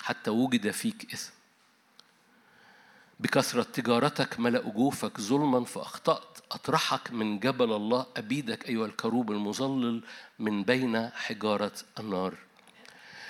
حتى 0.00 0.30
وجد 0.30 0.70
فيك 0.70 1.12
إثم. 1.12 1.32
بكثرة 3.20 3.62
تجارتك 3.62 4.40
ملأ 4.40 4.60
جوفك 4.60 5.20
ظلما 5.20 5.64
فأخطأت. 5.64 6.38
أطرحك 6.52 7.12
من 7.12 7.38
جبل 7.38 7.72
الله 7.72 8.06
أبيدك 8.16 8.68
أيها 8.68 8.86
الكروب 8.86 9.32
المظلل 9.32 10.02
من 10.38 10.64
بين 10.64 11.08
حجارة 11.08 11.74
النار. 11.98 12.34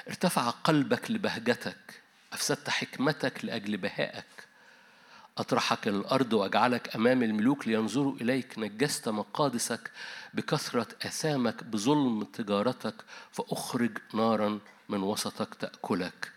ارتفع 0.08 0.50
قلبك 0.50 1.10
لبهجتك 1.10 2.02
أفسدت 2.32 2.70
حكمتك 2.70 3.44
لأجل 3.44 3.76
بهائك. 3.76 4.43
أطرحك 5.38 5.88
الأرض 5.88 6.32
وأجعلك 6.32 6.96
أمام 6.96 7.22
الملوك 7.22 7.68
لينظروا 7.68 8.16
إليك. 8.20 8.58
نجست 8.58 9.08
مقادسك 9.08 9.90
بكثرة 10.34 10.86
أثامك 11.06 11.64
بظلم 11.64 12.24
تجارتك 12.24 12.94
فأخرج 13.32 13.98
نارا 14.14 14.58
من 14.88 15.02
وسطك 15.02 15.54
تأكلك. 15.54 16.32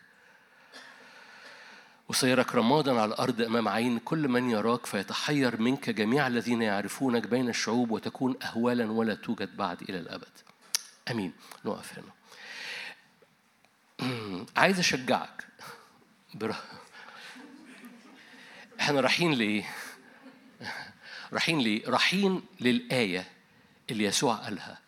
وسيرك 2.10 2.56
رمادا 2.56 3.02
على 3.02 3.14
الأرض 3.14 3.42
أمام 3.42 3.68
عين 3.68 4.00
كل 4.00 4.28
من 4.28 4.50
يراك 4.50 4.86
فيتحير 4.86 5.62
منك 5.62 5.90
جميع 5.90 6.28
الذين 6.28 6.62
يعرفونك 6.62 7.28
بين 7.28 7.50
الشعوب 7.50 7.92
وتكون 7.92 8.36
أهوالا 8.44 8.92
ولا 8.92 9.16
توجد 9.16 9.58
بعد 9.58 9.82
إلى 9.82 10.00
الأبد. 10.00 10.32
أمين. 11.12 11.34
نقف 11.66 12.00
هنا. 12.00 12.12
عايز 14.58 14.80
أشجعك. 14.80 15.48
بر... 16.34 16.56
إحنا 18.80 19.02
رايحين 19.02 19.34
ليه؟ 19.34 19.64
رايحين 21.34 21.60
ليه؟ 21.60 21.90
رايحين 21.90 22.44
للآية 22.60 23.28
اللي 23.92 24.04
يسوع 24.04 24.36
قالها 24.36 24.80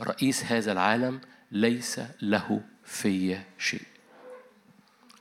رئيس 0.00 0.44
هذا 0.44 0.72
العالم 0.72 1.20
ليس 1.52 2.00
له 2.22 2.62
في 2.84 3.40
شيء 3.58 3.82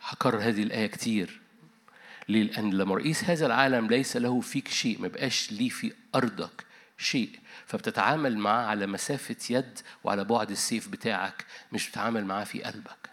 هكرر 0.02 0.40
هذه 0.42 0.64
الآية 0.64 0.88
كتير 0.88 1.42
ليه؟ 2.30 2.44
لأن 2.44 2.74
لما 2.74 2.96
رئيس 2.96 3.24
هذا 3.24 3.46
العالم 3.46 3.88
ليس 3.88 4.18
له 4.18 4.42
فيك 4.42 4.68
شيء 4.68 5.02
ما 5.02 5.08
بقاش 5.08 5.52
ليه 5.52 5.70
في 5.70 5.94
أرضك 6.16 6.66
شيء 6.98 7.40
فبتتعامل 7.66 8.38
معاه 8.38 8.66
على 8.66 8.88
مسافة 8.88 9.36
يد 9.50 9.80
وعلى 10.04 10.24
بعد 10.24 10.52
السيف 10.52 10.88
بتاعك 10.88 11.46
مش 11.72 11.90
بتتعامل 11.90 12.26
معاه 12.26 12.44
في 12.44 12.64
قلبك 12.64 13.10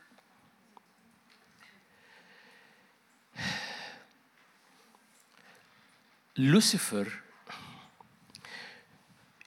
لوسيفر 6.38 7.12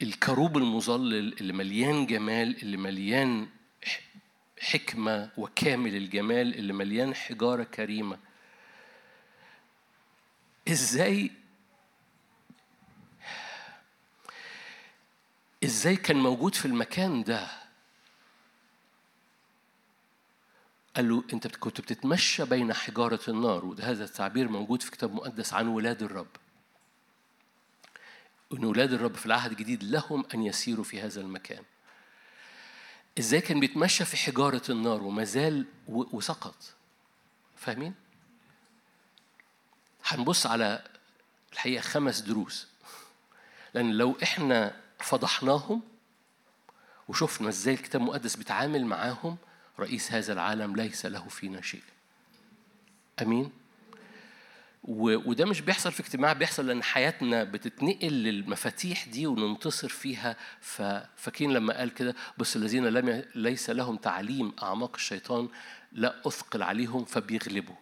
الكروب 0.01 0.57
المظلل 0.57 1.33
اللي 1.33 1.53
مليان 1.53 2.05
جمال 2.05 2.61
اللي 2.61 2.77
مليان 2.77 3.49
حكمة 4.59 5.31
وكامل 5.37 5.95
الجمال 5.95 6.55
اللي 6.55 6.73
مليان 6.73 7.15
حجارة 7.15 7.63
كريمة. 7.63 8.19
إزاي 10.67 11.31
إزاي 15.63 15.95
كان 15.95 16.17
موجود 16.17 16.55
في 16.55 16.65
المكان 16.65 17.23
ده؟ 17.23 17.47
قال 20.95 21.09
له 21.09 21.23
أنت 21.33 21.55
كنت 21.55 21.81
بتتمشى 21.81 22.45
بين 22.45 22.73
حجارة 22.73 23.21
النار 23.27 23.65
وهذا 23.65 24.03
التعبير 24.03 24.47
موجود 24.47 24.81
في 24.81 24.91
كتاب 24.91 25.13
مقدس 25.13 25.53
عن 25.53 25.67
ولاد 25.67 26.03
الرب. 26.03 26.27
إن 28.53 28.65
ولاد 28.65 28.93
الرب 28.93 29.15
في 29.15 29.25
العهد 29.25 29.51
الجديد 29.51 29.83
لهم 29.83 30.25
أن 30.33 30.43
يسيروا 30.43 30.83
في 30.83 31.01
هذا 31.01 31.21
المكان. 31.21 31.63
إزاي 33.19 33.41
كان 33.41 33.59
بيتمشى 33.59 34.05
في 34.05 34.17
حجارة 34.17 34.61
النار 34.69 35.03
وما 35.03 35.23
زال 35.23 35.65
وسقط؟ 35.87 36.73
فاهمين؟ 37.57 37.93
هنبص 40.05 40.45
على 40.45 40.83
الحقيقة 41.53 41.81
خمس 41.81 42.19
دروس. 42.19 42.67
لأن 43.73 43.91
لو 43.91 44.17
إحنا 44.23 44.81
فضحناهم 44.99 45.81
وشفنا 47.07 47.49
إزاي 47.49 47.73
الكتاب 47.73 48.01
المقدس 48.01 48.35
بيتعامل 48.35 48.85
معاهم 48.85 49.37
رئيس 49.79 50.11
هذا 50.11 50.33
العالم 50.33 50.75
ليس 50.75 51.05
له 51.05 51.27
فينا 51.27 51.61
شيء. 51.61 51.83
أمين؟ 53.21 53.51
وده 54.83 55.45
مش 55.45 55.61
بيحصل 55.61 55.91
في 55.91 55.99
اجتماع 55.99 56.33
بيحصل 56.33 56.67
لأن 56.67 56.83
حياتنا 56.83 57.43
بتتنقل 57.43 58.11
للمفاتيح 58.13 59.07
دي 59.07 59.27
وننتصر 59.27 59.89
فيها. 59.89 60.35
ففاكرين 60.61 61.53
لما 61.53 61.77
قال 61.77 61.93
كده 61.93 62.15
بس 62.37 62.55
الذين 62.55 62.85
لم 62.85 63.23
ليس 63.35 63.69
لهم 63.69 63.97
تعليم 63.97 64.53
أعماق 64.63 64.91
الشيطان 64.95 65.49
لا 65.91 66.15
أثقل 66.27 66.63
عليهم 66.63 67.05
فبيغلبوا. 67.05 67.75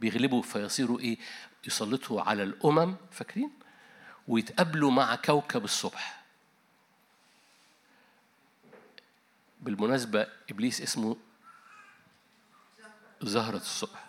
بيغلبوا 0.00 0.42
فيصيروا 0.42 1.00
إيه؟ 1.00 1.18
يسلطوا 1.66 2.22
على 2.22 2.42
الأمم. 2.42 2.96
فاكرين؟ 3.10 3.50
ويتقابلوا 4.28 4.90
مع 4.90 5.14
كوكب 5.14 5.64
الصبح. 5.64 6.24
بالمناسبة 9.60 10.26
إبليس 10.50 10.80
اسمه 10.80 11.16
زهرة 13.22 13.56
الصبح. 13.56 14.03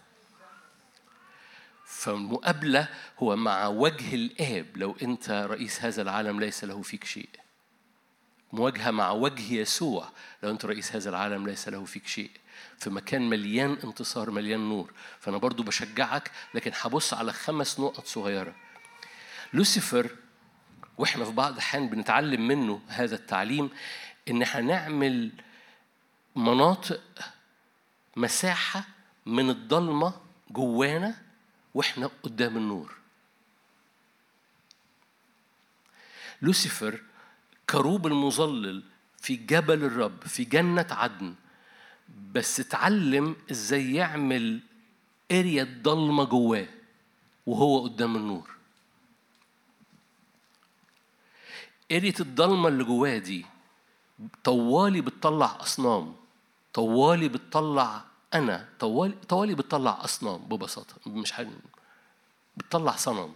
فالمقابلة 2.06 2.88
هو 3.20 3.36
مع 3.36 3.68
وجه 3.68 4.16
الآب. 4.16 4.66
لو 4.76 4.96
أنت 5.02 5.30
رئيس 5.30 5.82
هذا 5.82 6.02
العالم 6.02 6.40
ليس 6.40 6.64
له 6.64 6.82
فيك 6.82 7.04
شيء. 7.04 7.30
مواجهة 8.54 8.92
مع 8.92 9.12
وجه 9.12 9.54
يسوع. 9.54 10.10
لو 10.44 10.52
أنت 10.52 10.66
رئيس 10.66 10.96
هذا 10.96 11.10
العالم 11.10 11.48
ليس 11.48 11.68
له 11.70 11.86
فيك 11.86 12.08
شيء. 12.08 12.32
في 12.78 12.90
مكان 12.90 13.30
مليان 13.30 13.78
انتصار 13.84 14.32
مليان 14.32 14.70
نور. 14.70 14.94
فأنا 15.20 15.38
برضو 15.38 15.64
بشجعك 15.64 16.32
لكن 16.54 16.72
هبص 16.82 17.14
على 17.14 17.34
خمس 17.34 17.80
نقط 17.80 18.06
صغيرة. 18.06 18.56
لوسيفر 19.54 20.12
وإحنا 20.98 21.26
في 21.26 21.32
بعض 21.32 21.52
الأحيان 21.52 21.90
بنتعلم 21.90 22.48
منه 22.48 22.82
هذا 22.88 23.16
التعليم 23.16 23.70
إن 24.30 24.42
إحنا 24.42 24.62
نعمل 24.62 25.32
مناطق 26.36 27.02
مساحة 28.16 28.84
من 29.26 29.50
الضلمة 29.50 30.14
جوانا 30.52 31.25
وإحنا 31.76 32.10
قدام 32.24 32.58
النور. 32.58 32.94
لوسيفر 36.42 37.02
كروب 37.70 38.08
المظلل 38.08 38.84
في 39.18 39.36
جبل 39.36 39.84
الرب 39.84 40.24
في 40.24 40.44
جنة 40.44 40.88
عدن 40.92 41.36
بس 42.32 42.60
اتعلم 42.60 43.36
إزاي 43.52 43.94
يعمل 43.94 44.60
area 45.32 45.80
ضلمة 45.82 46.24
جواه 46.24 46.68
وهو 47.46 47.84
قدام 47.84 48.16
النور. 48.16 48.50
area 51.92 52.14
الضلمة 52.20 52.68
اللي 52.68 52.84
جواه 52.84 53.18
دي 53.18 53.46
طوالي 54.44 55.02
بتطلع 55.02 55.58
أصنام 55.62 56.16
طوالي 56.74 57.30
بتطلع 57.30 58.06
أنا 58.36 58.68
طوالي 58.80 59.16
طوالي 59.30 59.56
بتطلع 59.56 60.04
أصنام 60.04 60.38
ببساطة 60.38 61.10
مش 61.10 61.32
حاجة 61.32 61.50
بتطلع 62.58 62.96
صنم. 62.96 63.34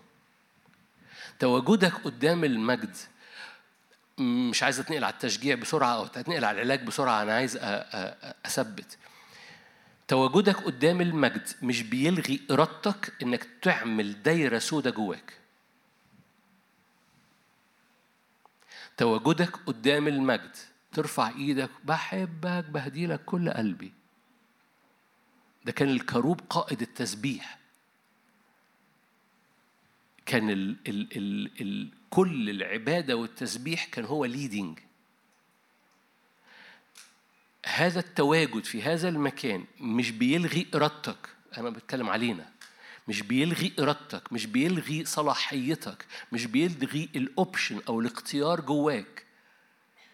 تواجدك 1.40 1.94
قدام 1.94 2.44
المجد 2.44 2.96
مش 4.20 4.64
عايز 4.64 4.80
أتنقل 4.80 5.04
على 5.04 5.14
التشجيع 5.14 5.56
بسرعة 5.56 5.96
أو 5.96 6.06
أتنقل 6.06 6.46
على 6.46 6.62
العلاج 6.62 6.84
بسرعة 6.84 7.22
أنا 7.22 7.34
عايز 7.34 7.58
أثبت. 8.46 8.98
تواجدك 10.08 10.56
قدام 10.56 11.02
المجد 11.02 11.48
مش 11.62 11.82
بيلغي 11.82 12.42
إرادتك 12.52 13.14
إنك 13.24 13.48
تعمل 13.62 14.24
دايرة 14.24 14.60
سودة 14.60 14.90
جواك. 14.90 15.34
تواجدك 18.98 19.56
قدام 19.66 20.08
المجد 20.08 20.56
ترفع 20.94 21.30
إيدك 21.30 21.70
بحبك 21.84 22.66
بهديلك 22.66 23.26
كل 23.26 23.50
قلبي. 23.50 23.99
ده 25.70 25.74
كان 25.74 25.90
الكروب 25.90 26.42
قائد 26.50 26.82
التسبيح. 26.82 27.58
كان 30.26 30.50
ال 30.50 30.76
ال 30.88 31.18
ال 31.18 31.52
ال 31.62 31.90
كل 32.10 32.50
العبادة 32.50 33.16
والتسبيح 33.16 33.86
كان 33.86 34.06
هو 34.06 34.26
leading 34.26 34.80
هذا 37.66 38.00
التواجد 38.00 38.64
في 38.64 38.82
هذا 38.84 39.10
المكان 39.10 39.66
مش 39.80 40.12
بيلغي 40.12 40.68
إرادتك 40.76 41.30
أنا 41.58 41.70
بتكلم 41.70 42.10
علينا. 42.10 42.50
مش 43.08 43.22
بيلغي 43.22 43.74
إرادتك 43.80 44.34
مش 44.34 44.46
بيلغي 44.46 45.06
صلاحيتك 45.06 46.06
مش 46.32 46.46
بيلغي 46.46 47.10
ال 47.16 47.25
option 47.25 47.82
أو 47.88 48.00
الاختيار 48.00 48.62
جواك. 48.62 49.26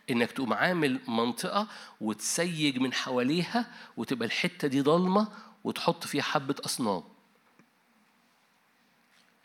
إنك 0.10 0.32
تقوم 0.32 0.54
عامل 0.54 1.00
منطقة 1.08 1.68
وتسيج 2.02 2.78
من 2.80 2.94
حواليها 2.94 3.72
وتبقى 3.98 4.26
الحتة 4.26 4.68
دي 4.68 4.82
ضلمة 4.82 5.28
وتحط 5.66 6.08
فيها 6.08 6.24
حبة 6.24 6.56
أصنام. 6.66 7.04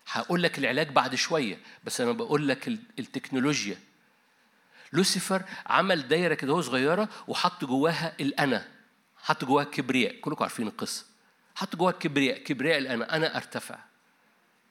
هقول 0.07 0.43
لك 0.43 0.59
العلاج 0.59 0.89
بعد 0.89 1.15
شوية 1.15 1.59
بس 1.85 2.01
أنا 2.01 2.13
بقول 2.13 2.49
لك 2.49 2.69
التكنولوجيا. 2.99 3.79
لوسيفر 4.93 5.43
عمل 5.67 6.09
دايرة 6.09 6.35
كده 6.35 6.53
هو 6.53 6.61
صغيرة 6.61 7.09
وحط 7.29 7.65
جواها 7.65 8.15
الأنا. 8.21 8.69
حط 9.17 9.45
جواها 9.45 9.65
الكبرياء 9.65 10.21
كلكم 10.21 10.43
عارفين 10.45 10.67
القصة. 10.67 11.07
حط 11.55 11.77
جواها 11.77 11.93
الكبرياء 11.93 12.39
كبرياء 12.39 12.79
الأنا. 12.79 13.17
أنا 13.17 13.37
أرتفع. 13.37 13.79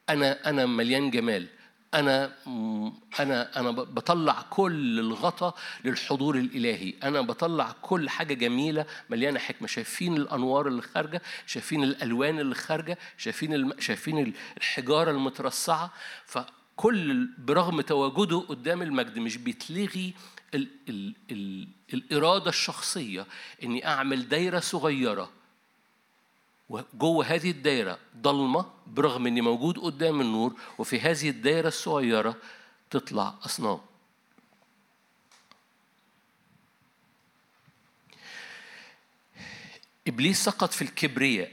أنا 0.09 0.49
أنا 0.49 0.65
مليان 0.65 1.11
جمال. 1.11 1.47
أنا 1.93 2.31
أنا 3.19 3.59
أنا 3.59 3.71
بطلع 3.71 4.41
كل 4.49 4.99
الغطا 4.99 5.53
للحضور 5.85 6.35
الإلهي، 6.37 6.93
أنا 7.03 7.21
بطلع 7.21 7.75
كل 7.81 8.09
حاجة 8.09 8.33
جميلة 8.33 8.85
مليانة 9.09 9.39
حكمة، 9.39 9.67
شايفين 9.67 10.17
الأنوار 10.17 10.67
اللي 10.67 10.81
خارجة، 10.81 11.21
شايفين 11.45 11.83
الألوان 11.83 12.39
اللي 12.39 12.55
خارجة، 12.55 12.97
شايفين 13.17 13.53
الم... 13.53 13.73
شايفين 13.79 14.33
الحجارة 14.57 15.11
المترصعة، 15.11 15.93
فكل 16.25 17.29
برغم 17.37 17.81
تواجده 17.81 18.39
قدام 18.39 18.81
المجد 18.81 19.19
مش 19.19 19.37
بيتلغي 19.37 20.13
ال... 20.53 20.67
ال... 20.89 21.15
ال... 21.31 21.67
الإرادة 21.93 22.49
الشخصية 22.49 23.25
إني 23.63 23.87
أعمل 23.87 24.29
دايرة 24.29 24.59
صغيرة 24.59 25.38
وجوه 26.69 27.25
هذه 27.25 27.51
الدايرة 27.51 27.99
ضلمة 28.17 28.65
برغم 28.87 29.27
إني 29.27 29.41
موجود 29.41 29.79
قدام 29.79 30.21
النور 30.21 30.53
وفي 30.77 30.99
هذه 30.99 31.29
الدايرة 31.29 31.67
الصغيرة 31.67 32.35
تطلع 32.89 33.35
أصنام. 33.45 33.79
إبليس 40.07 40.43
سقط 40.43 40.71
في 40.73 40.81
الكبرياء. 40.81 41.51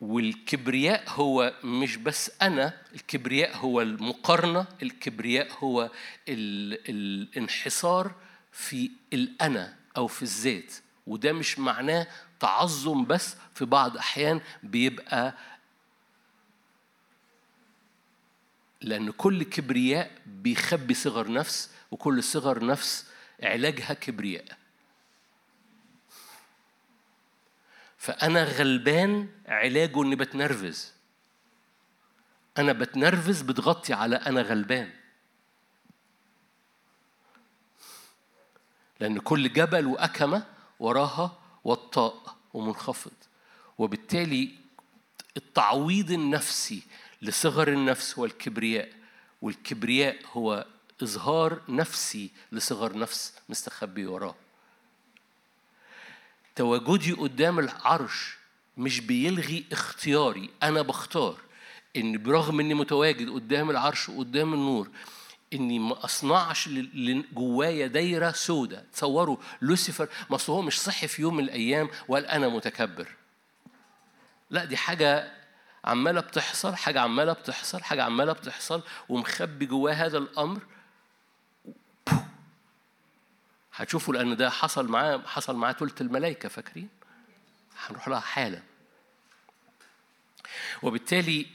والكبرياء 0.00 1.04
هو 1.08 1.54
مش 1.64 1.96
بس 1.96 2.30
أنا 2.42 2.82
الكبرياء 2.94 3.56
هو 3.56 3.80
المقارنة 3.80 4.66
الكبرياء 4.82 5.52
هو 5.58 5.90
ال... 6.28 6.78
الانحصار 6.88 8.14
في 8.52 8.90
الأنا 9.12 9.76
أو 9.96 10.06
في 10.06 10.22
الذات. 10.22 10.72
وده 11.06 11.32
مش 11.32 11.58
معناه 11.58 12.06
تعظم 12.40 13.04
بس 13.04 13.36
في 13.54 13.64
بعض 13.64 13.96
أحيان 13.96 14.40
بيبقى 14.62 15.34
لأن 18.80 19.10
كل 19.10 19.42
كبرياء 19.42 20.10
بيخبي 20.26 20.94
صغر 20.94 21.32
نفس 21.32 21.70
وكل 21.90 22.22
صغر 22.22 22.64
نفس 22.64 23.06
علاجها 23.42 23.94
كبرياء. 23.94 24.58
فأنا 27.98 28.44
غلبان 28.44 29.28
علاجه 29.46 30.02
إني 30.02 30.16
بتنرفز. 30.16 30.92
أنا 32.58 32.72
بتنرفز 32.72 33.42
بتغطي 33.42 33.92
على 33.92 34.16
أنا 34.16 34.42
غلبان. 34.42 34.90
لأن 39.00 39.18
كل 39.18 39.52
جبل 39.52 39.86
وأكمة 39.86 40.46
وراها 40.78 41.38
وطاء 41.68 42.36
ومنخفض. 42.54 43.12
وبالتالي 43.78 44.50
التعويض 45.36 46.10
النفسي 46.10 46.82
لصغر 47.22 47.68
النفس 47.68 48.18
والكبرياء 48.18 48.88
والكبرياء 49.42 50.16
هو 50.32 50.66
إظهار 51.02 51.60
نفسي 51.68 52.30
لصغر 52.52 52.98
نفس 52.98 53.32
مستخبي 53.48 54.06
وراه. 54.06 54.34
تواجدي 56.56 57.12
قدام 57.12 57.58
العرش 57.58 58.36
مش 58.76 59.00
بيلغي 59.00 59.64
اختياري 59.72 60.50
أنا 60.62 60.82
بختار. 60.82 61.36
إن 61.96 62.22
برغم 62.22 62.60
إني 62.60 62.74
متواجد 62.74 63.30
قدام 63.30 63.70
العرش 63.70 64.08
وقدام 64.08 64.54
النور 64.54 64.88
إني 65.52 65.78
ما 65.78 66.04
أصنعش 66.04 66.68
جوايا 67.32 67.86
دايرة 67.86 68.30
سودة. 68.30 68.84
تصوروا 68.92 69.36
لوسيفر 69.62 70.08
ما 70.30 70.38
هو 70.50 70.62
مش 70.62 70.80
صحي 70.80 71.08
في 71.08 71.22
يوم 71.22 71.36
من 71.36 71.44
الأيام 71.44 71.90
وقال 72.08 72.26
أنا 72.26 72.48
متكبر. 72.48 73.08
لا 74.50 74.64
دي 74.64 74.76
حاجة 74.76 75.32
عمالة 75.84 76.20
بتحصل 76.20 76.76
حاجة 76.76 77.00
عمالة 77.00 77.32
بتحصل 77.32 77.82
حاجة 77.82 78.02
عمالة 78.02 78.32
بتحصل 78.32 78.82
ومخبي 79.08 79.66
جواه 79.66 79.92
هذا 79.92 80.18
الأمر. 80.18 80.60
هتشوفوا 83.74 84.14
لأن 84.14 84.36
ده 84.36 84.50
حصل 84.50 84.88
معاه 84.88 85.22
حصل 85.26 85.56
معاه 85.56 85.72
ثلث 85.72 86.00
الملائكة 86.00 86.48
فاكرين؟ 86.48 86.88
هنروح 87.78 88.08
لها 88.08 88.20
حالا. 88.20 88.62
وبالتالي 90.82 91.46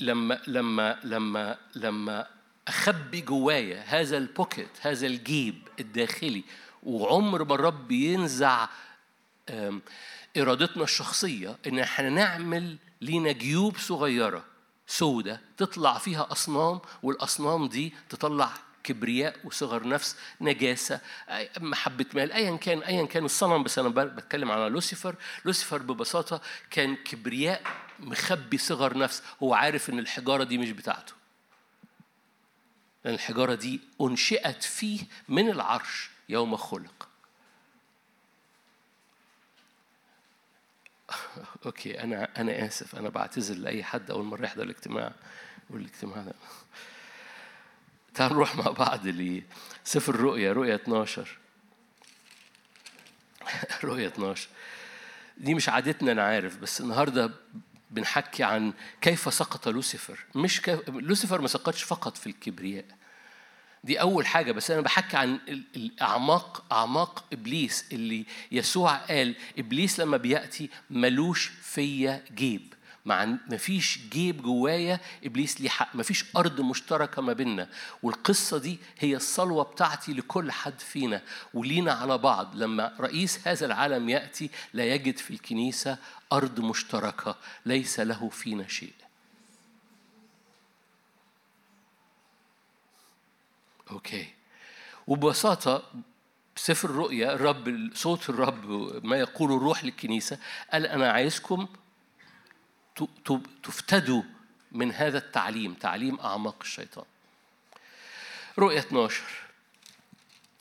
لما 0.00 0.40
لما 0.46 0.98
لما 1.04 1.58
لما 1.74 2.26
أخبي 2.68 3.20
جوايا 3.20 3.84
هذا 3.86 4.16
البوكيت 4.16 4.68
هذا 4.80 5.06
الجيب 5.06 5.68
الداخلي 5.80 6.44
وعمر 6.82 7.44
ما 7.44 7.54
الرب 7.54 7.90
ينزع 7.92 8.68
إرادتنا 10.36 10.84
الشخصية 10.84 11.56
إن 11.66 11.78
إحنا 11.78 12.08
نعمل 12.10 12.76
لينا 13.00 13.32
جيوب 13.32 13.76
صغيرة 13.78 14.44
سودة 14.86 15.40
تطلع 15.56 15.98
فيها 15.98 16.32
أصنام 16.32 16.80
والأصنام 17.02 17.68
دي 17.68 17.94
تطلع 18.08 18.50
كبرياء 18.84 19.36
وصغر 19.44 19.88
نفس 19.88 20.16
نجاسة 20.40 21.00
محبة 21.60 22.06
مال 22.14 22.32
أيا 22.32 22.56
كان 22.56 22.78
أيا 22.78 23.06
كان 23.06 23.24
الصنم 23.24 23.62
بس 23.62 23.78
أنا 23.78 23.88
بتكلم 23.88 24.50
على 24.50 24.68
لوسيفر. 24.68 25.14
لوسيفر 25.44 25.78
ببساطة 25.78 26.40
كان 26.70 26.96
كبرياء 26.96 27.62
مخبي 28.00 28.58
صغر 28.58 28.98
نفس 28.98 29.22
هو 29.42 29.54
عارف 29.54 29.90
إن 29.90 29.98
الحجارة 29.98 30.44
دي 30.44 30.58
مش 30.58 30.70
بتاعته. 30.70 31.12
لأن 33.04 33.14
الحجارة 33.14 33.54
دي 33.54 33.80
أنشئت 34.00 34.62
فيه 34.62 35.00
من 35.28 35.50
العرش 35.50 36.10
يوم 36.28 36.56
خلق. 36.56 37.08
أوكي 41.66 42.00
أنا 42.00 42.40
أنا 42.40 42.66
آسف 42.66 42.96
أنا 42.96 43.08
بعتذر 43.08 43.54
لأي 43.54 43.84
حد 43.84 44.10
أول 44.10 44.24
مرة 44.24 44.44
يحضر 44.44 44.62
الاجتماع 44.62 45.12
يقول 45.70 45.80
الاجتماع 45.80 46.22
ده. 46.22 46.34
تعال 48.14 48.32
نروح 48.32 48.56
مع 48.56 48.64
بعض 48.70 49.06
لسفر 49.06 50.14
الرؤيا 50.14 50.52
رؤيا 50.52 50.74
12 50.74 51.38
رؤيا 53.84 54.06
12 54.08 54.48
دي 55.44 55.54
مش 55.54 55.68
عادتنا 55.68 56.12
أنا 56.12 56.22
عارف 56.22 56.56
بس 56.58 56.80
النهارده 56.80 57.30
بنحكي 57.94 58.42
عن 58.42 58.72
كيف 59.00 59.34
سقط 59.34 59.68
لوسيفر. 59.68 60.18
مش 60.34 60.60
كيف 60.60 60.88
لوسيفر 60.88 61.40
ما 61.40 61.48
سقطش 61.48 61.82
فقط 61.82 62.16
في 62.16 62.26
الكبرياء. 62.26 62.84
دي 63.84 64.00
أول 64.00 64.26
حاجة 64.26 64.52
بس 64.52 64.70
أنا 64.70 64.80
بحكي 64.80 65.16
عن 65.16 65.38
الأعماق 65.76 66.64
أعماق 66.72 67.24
إبليس 67.32 67.84
اللي 67.92 68.26
يسوع 68.52 68.96
قال 68.96 69.34
إبليس 69.58 70.00
لما 70.00 70.16
بيأتي 70.16 70.70
ملوش 70.90 71.50
فيا 71.62 72.24
جيب. 72.34 72.74
مع 73.04 73.24
مفيش 73.24 73.98
جيب 74.10 74.42
جوايا 74.42 75.00
إبليس 75.24 75.60
ليه 75.60 75.68
حق 75.68 75.96
مفيش 75.96 76.24
أرض 76.36 76.60
مشتركة 76.60 77.22
ما 77.22 77.32
بيننا. 77.32 77.68
والقصة 78.02 78.58
دي 78.58 78.78
هي 78.98 79.16
الصلوة 79.16 79.64
بتاعتي 79.64 80.12
لكل 80.12 80.52
حد 80.52 80.80
فينا. 80.80 81.22
ولينا 81.54 81.92
على 81.92 82.18
بعض. 82.18 82.56
لما 82.56 82.96
رئيس 83.00 83.48
هذا 83.48 83.66
العالم 83.66 84.08
يأتي 84.08 84.50
لا 84.72 84.84
يجد 84.94 85.18
في 85.18 85.30
الكنيسة 85.30 85.98
أرض 86.32 86.60
مشتركة. 86.60 87.36
ليس 87.66 88.00
له 88.00 88.28
فينا 88.28 88.68
شيء. 88.68 88.92
أوكي. 93.90 94.28
وببساطة 95.06 95.82
سفر 96.56 96.90
الرؤيا 96.90 97.34
الرب 97.34 97.90
صوت 97.94 98.30
الرب 98.30 98.64
ما 99.04 99.16
يقول 99.16 99.52
الروح 99.52 99.84
للكنيسة 99.84 100.38
قال 100.72 100.86
أنا 100.86 101.10
عايزكم 101.12 101.66
تفتدوا 103.62 104.22
من 104.72 104.92
هذا 104.92 105.18
التعليم 105.18 105.74
تعليم 105.74 106.20
أعماق 106.20 106.56
الشيطان. 106.60 107.04
رؤيا 108.58 108.78
12 108.78 109.22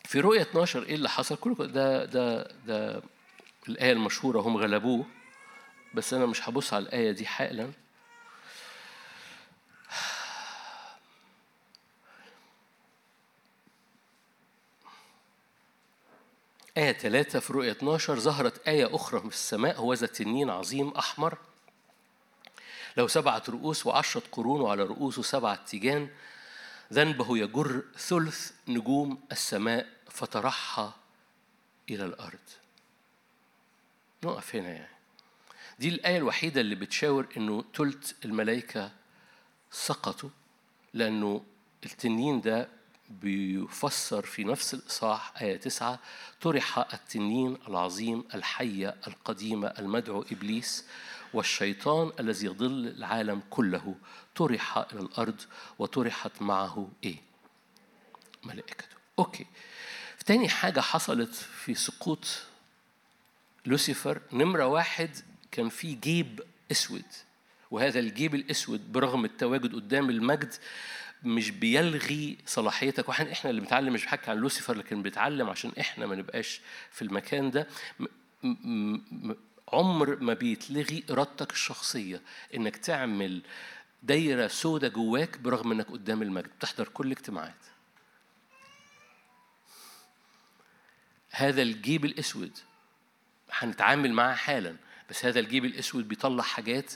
في 0.06 0.20
رؤيا 0.20 0.42
12 0.42 0.84
إيه 0.84 0.96
اللي 0.96 1.10
حصل؟ 1.10 1.36
كلكم 1.36 1.64
ده 1.64 2.06
ده 2.06 2.44
ده 2.68 3.02
الآية 3.70 3.92
المشهورة 3.92 4.42
هم 4.42 4.58
غلبوه 4.58 5.06
بس 5.94 6.14
أنا 6.14 6.26
مش 6.26 6.50
هبص 6.50 6.74
على 6.74 6.84
الآية 6.84 7.12
دي 7.12 7.26
حالا. 7.26 7.72
آية 16.78 16.92
ثلاثة 16.92 17.40
في 17.40 17.54
رؤية 17.54 17.72
12 17.72 18.20
ظهرت 18.20 18.68
آية 18.68 18.96
أخرى 18.96 19.20
في 19.20 19.26
السماء 19.28 19.76
هو 19.78 19.94
ذا 19.94 20.08
تنين 20.08 20.50
عظيم 20.50 20.90
أحمر. 20.90 21.38
له 22.98 23.08
سبعة 23.08 23.44
رؤوس 23.50 23.86
وعشرة 23.86 24.24
قرون 24.32 24.62
وعلى 24.62 24.84
رؤوسه 24.84 25.22
سبعة 25.22 25.66
تيجان 25.66 26.10
ذنبه 26.94 27.38
يجر 27.38 27.84
ثلث 27.98 28.52
نجوم 28.68 29.20
السماء 29.32 29.88
فطرحها 30.10 30.94
إلى 31.90 32.06
الأرض. 32.06 32.40
نقف 34.24 34.56
هنا 34.56 34.70
يعني. 34.70 34.94
دي 35.80 35.90
الآية 35.90 36.18
الوحيدة 36.18 36.62
اللي 36.62 36.76
بتشاور 36.76 37.28
إنه 37.38 37.64
ثلث 37.76 38.14
الملائكة 38.26 38.92
سقطوا 39.72 40.30
لأنه 40.94 41.44
التنين 41.86 42.42
ده 42.42 42.70
بيفسر 43.10 44.26
في 44.26 44.44
نفس 44.44 44.74
الإصحاح 44.74 45.42
آية 45.42 45.58
تسعة 45.58 46.00
طرح 46.42 46.94
التنين 46.94 47.58
العظيم 47.68 48.24
الحية 48.34 48.96
القديمة 49.08 49.68
المدعو 49.68 50.26
إبليس 50.32 50.86
والشيطان 51.34 52.12
الذي 52.20 52.46
يضل 52.46 52.88
العالم 52.88 53.42
كله 53.50 53.96
طرح 54.36 54.78
إلى 54.78 55.00
الأرض 55.00 55.42
وطرحت 55.80 56.42
معه 56.42 56.90
إيه؟ 57.04 57.16
ملائكته. 58.44 58.96
أوكي. 59.20 59.46
تاني 60.26 60.50
حاجة 60.50 60.80
حصلت 60.80 61.34
في 61.34 61.74
سقوط 61.76 62.28
لوسيفر. 63.66 64.22
نمرة 64.34 64.66
واحد 64.66 65.10
كان 65.52 65.70
في 65.70 65.94
جيب 65.96 66.42
أسود 66.72 67.06
وهذا 67.72 68.00
الجيب 68.00 68.36
الأسود 68.36 68.92
برغم 68.92 69.26
التواجد 69.26 69.76
قدام 69.76 70.10
المجد 70.10 70.54
مش 71.24 71.52
بيلغي 71.52 72.38
صلاحيتك. 72.46 73.10
وإحنا 73.10 73.32
إحنا 73.32 73.50
اللي 73.50 73.62
بنتعلم 73.62 73.94
مش 73.94 74.06
بحكي 74.06 74.32
عن 74.32 74.38
لوسيفر 74.38 74.74
لكن 74.78 75.02
بيتعلم 75.02 75.50
عشان 75.50 75.72
إحنا 75.80 76.06
ما 76.06 76.16
نبقاش 76.16 76.62
في 76.92 77.02
المكان 77.02 77.52
ده. 77.52 77.68
عمر 79.74 80.16
ما 80.16 80.34
بيتلغي 80.34 81.04
إرادتك 81.10 81.52
الشخصية 81.52 82.22
إنك 82.56 82.78
تعمل 82.78 83.42
دايرة 84.04 84.48
سودة 84.48 84.88
جواك 84.88 85.38
برغم 85.38 85.72
إنك 85.72 85.92
قدام 85.92 86.22
المجد. 86.22 86.50
بتحضر 86.60 86.88
كل 86.88 87.08
الاجتماعات 87.08 87.66
هذا 91.32 91.62
الجيب 91.62 92.06
الأسود 92.06 92.58
هنتعامل 93.52 94.14
معاه 94.14 94.36
حالا 94.36 94.76
بس 95.10 95.26
هذا 95.26 95.40
الجيب 95.40 95.66
الأسود 95.66 96.08
بيطلع 96.08 96.44
حاجات 96.44 96.94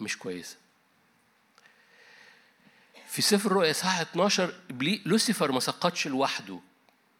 مش 0.00 0.18
كويسة. 0.18 0.56
في 3.06 3.22
سفر 3.22 3.50
الرؤيا 3.50 3.70
اصحاح 3.70 4.00
12 4.00 4.54
لوسيفر 5.06 5.52
ما 5.52 5.60
سقطش 5.60 6.06
لوحده 6.06 6.60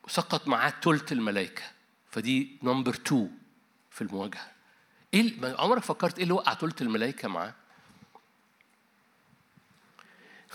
وسقط 0.04 0.48
معاه 0.48 0.74
ثلث 0.84 1.12
الملائكة 1.12 1.62
فدي 2.10 2.56
نمبر 2.62 2.94
2 2.94 3.38
في 3.94 4.02
المواجهة. 4.02 4.50
إيه 5.14 5.56
عمرك 5.58 5.82
فكرت 5.82 6.16
إيه 6.16 6.22
اللي 6.22 6.34
وقع 6.34 6.54
ثلث 6.54 6.82
الملائكة 6.82 7.28
معاه؟ 7.28 7.54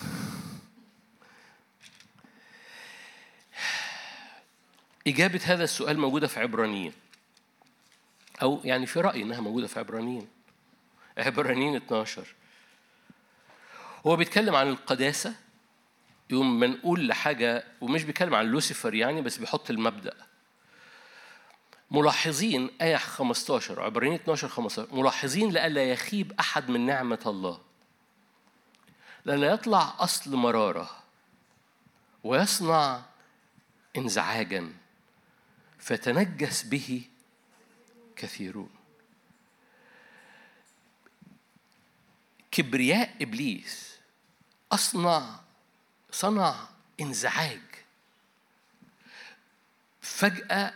إجابة 5.06 5.40
هذا 5.44 5.64
السؤال 5.64 5.98
موجودة 5.98 6.26
في 6.26 6.40
عبرانيين. 6.40 6.92
أو 8.42 8.60
يعني 8.64 8.86
في 8.86 9.00
رأيي 9.00 9.22
إنها 9.22 9.40
موجودة 9.40 9.66
في 9.66 9.78
عبرانيين. 9.78 10.28
عبرانيين 11.18 11.76
12 11.76 12.34
هو 14.06 14.16
بيتكلم 14.16 14.54
عن 14.54 14.68
القداسة 14.68 15.34
يوم 16.30 16.60
ما 16.60 16.66
نقول 16.66 17.08
لحاجة 17.08 17.64
ومش 17.80 18.04
بيتكلم 18.04 18.34
عن 18.34 18.46
لوسيفر 18.46 18.94
يعني 18.94 19.22
بس 19.22 19.38
بيحط 19.38 19.70
المبدأ. 19.70 20.29
ملاحظين 21.90 22.70
آية 22.80 22.96
15 22.96 23.82
عبرانيين 23.82 24.20
12 24.20 24.48
15 24.48 24.94
ملاحظين 24.94 25.50
لئلا 25.50 25.90
يخيب 25.90 26.32
أحد 26.40 26.70
من 26.70 26.86
نعمة 26.86 27.20
الله. 27.26 27.60
لأن 29.24 29.42
يطلع 29.42 29.94
أصل 29.98 30.36
مرارة 30.36 31.02
ويصنع 32.24 33.02
انزعاجا 33.96 34.72
فتنجس 35.78 36.62
به 36.62 37.02
كثيرون. 38.16 38.70
كبرياء 42.50 43.14
إبليس 43.22 43.96
أصنع 44.72 45.40
صنع 46.10 46.54
إنزعاج 47.00 47.69
فجأة 50.10 50.72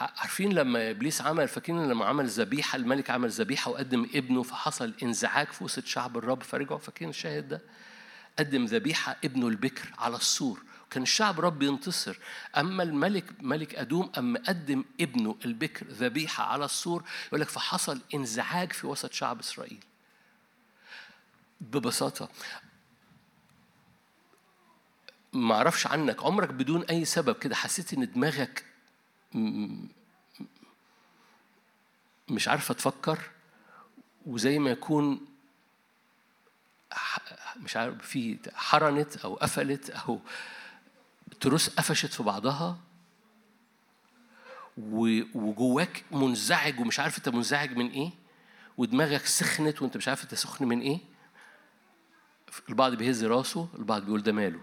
عارفين 0.00 0.52
لما 0.52 0.90
إبليس 0.90 1.22
عمل 1.22 1.48
فاكرين 1.48 1.88
لما 1.88 2.04
عمل 2.04 2.26
ذبيحة 2.28 2.76
الملك 2.76 3.10
عمل 3.10 3.30
ذبيحة 3.30 3.70
وقدم 3.70 4.06
ابنه 4.14 4.42
فحصل 4.42 4.94
انزعاج 5.02 5.46
في 5.46 5.64
وسط 5.64 5.86
شعب 5.86 6.16
الرب 6.16 6.42
فرجعوا 6.42 6.78
فاكرين 6.78 7.10
الشاهد 7.10 7.48
ده؟ 7.48 7.60
قدم 8.38 8.64
ذبيحة 8.64 9.16
ابنه 9.24 9.48
البكر 9.48 9.92
على 9.98 10.16
السور 10.16 10.62
كان 10.90 11.02
الشعب 11.02 11.40
رب 11.40 11.62
ينتصر. 11.62 12.18
أما 12.56 12.82
الملك 12.82 13.24
ملك 13.40 13.74
أدوم 13.74 14.12
أما 14.18 14.40
قدم 14.48 14.84
ابنه 15.00 15.36
البكر 15.44 15.86
ذبيحة 15.86 16.44
على 16.44 16.64
السور 16.64 17.04
يقول 17.28 17.40
لك 17.40 17.48
فحصل 17.48 18.00
انزعاج 18.14 18.72
في 18.72 18.86
وسط 18.86 19.12
شعب 19.12 19.38
إسرائيل. 19.40 19.84
ببساطة 21.60 22.28
ما 25.32 25.54
أعرفش 25.54 25.86
عنك 25.86 26.22
عمرك 26.24 26.48
بدون 26.48 26.82
اي 26.82 27.04
سبب 27.04 27.38
كده 27.38 27.54
حسيت 27.54 27.92
ان 27.92 28.12
دماغك 28.12 28.64
مش 32.28 32.48
عارفة 32.48 32.74
تفكر؟ 32.74 33.18
وزي 34.26 34.58
ما 34.58 34.70
يكون 34.70 35.26
مش 37.56 37.76
عارف 37.76 38.06
في 38.06 38.38
حرنت 38.54 39.16
أو 39.16 39.34
قفلت 39.34 39.90
أو 39.90 40.20
تروس 41.40 41.68
قفشت 41.68 42.12
في 42.12 42.22
بعضها؟ 42.22 42.78
وجواك 44.78 46.04
منزعج 46.10 46.80
ومش 46.80 47.00
عارف 47.00 47.18
انت 47.18 47.28
منزعج 47.28 47.76
من 47.76 47.90
إيه؟ 47.90 48.10
ودماغك 48.78 49.26
سخنت 49.26 49.82
وانت 49.82 49.96
مش 49.96 50.08
عارف 50.08 50.22
انت 50.24 50.34
سخن 50.34 50.64
من 50.64 50.80
إيه؟ 50.80 50.98
البعض 52.68 52.94
بيهز 52.94 53.24
راسه 53.24 53.68
البعض 53.78 54.02
بيقول 54.02 54.22
ده 54.22 54.32
ماله. 54.32 54.60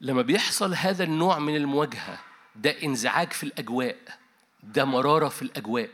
لما 0.00 0.22
بيحصل 0.22 0.74
هذا 0.74 1.04
النوع 1.04 1.38
من 1.38 1.56
المواجهة 1.56 2.18
ده 2.56 2.70
انزعاج 2.82 3.32
في 3.32 3.42
الأجواء 3.44 3.96
ده 4.62 4.84
مرارة 4.84 5.28
في 5.28 5.42
الأجواء. 5.42 5.90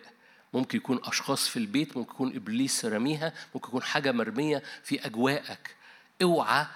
ممكن 0.54 0.78
يكون 0.78 1.00
أشخاص 1.04 1.48
في 1.48 1.58
البيت 1.58 1.96
ممكن 1.96 2.12
يكون 2.14 2.36
إبليس 2.36 2.84
رميها 2.84 3.32
ممكن 3.54 3.68
يكون 3.68 3.82
حاجة 3.82 4.12
مرمية 4.12 4.62
في 4.84 5.06
أجواءك. 5.06 5.76
اوعى 6.22 6.66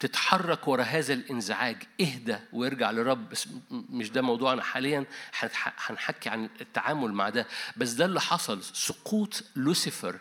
تتحرك 0.00 0.68
ورا 0.68 0.82
هذا 0.82 1.14
الانزعاج. 1.14 1.82
اهدى 2.00 2.36
وارجع 2.52 2.90
لرب. 2.90 3.28
بس 3.28 3.48
مش 3.70 4.10
ده 4.10 4.22
موضوعنا 4.22 4.62
حاليا. 4.62 5.04
هنحكي 5.86 6.28
عن 6.28 6.48
التعامل 6.60 7.12
مع 7.12 7.28
ده. 7.28 7.46
بس 7.76 7.90
ده 7.90 8.04
اللي 8.04 8.20
حصل. 8.20 8.62
سقوط 8.62 9.44
لوسيفر 9.56 10.18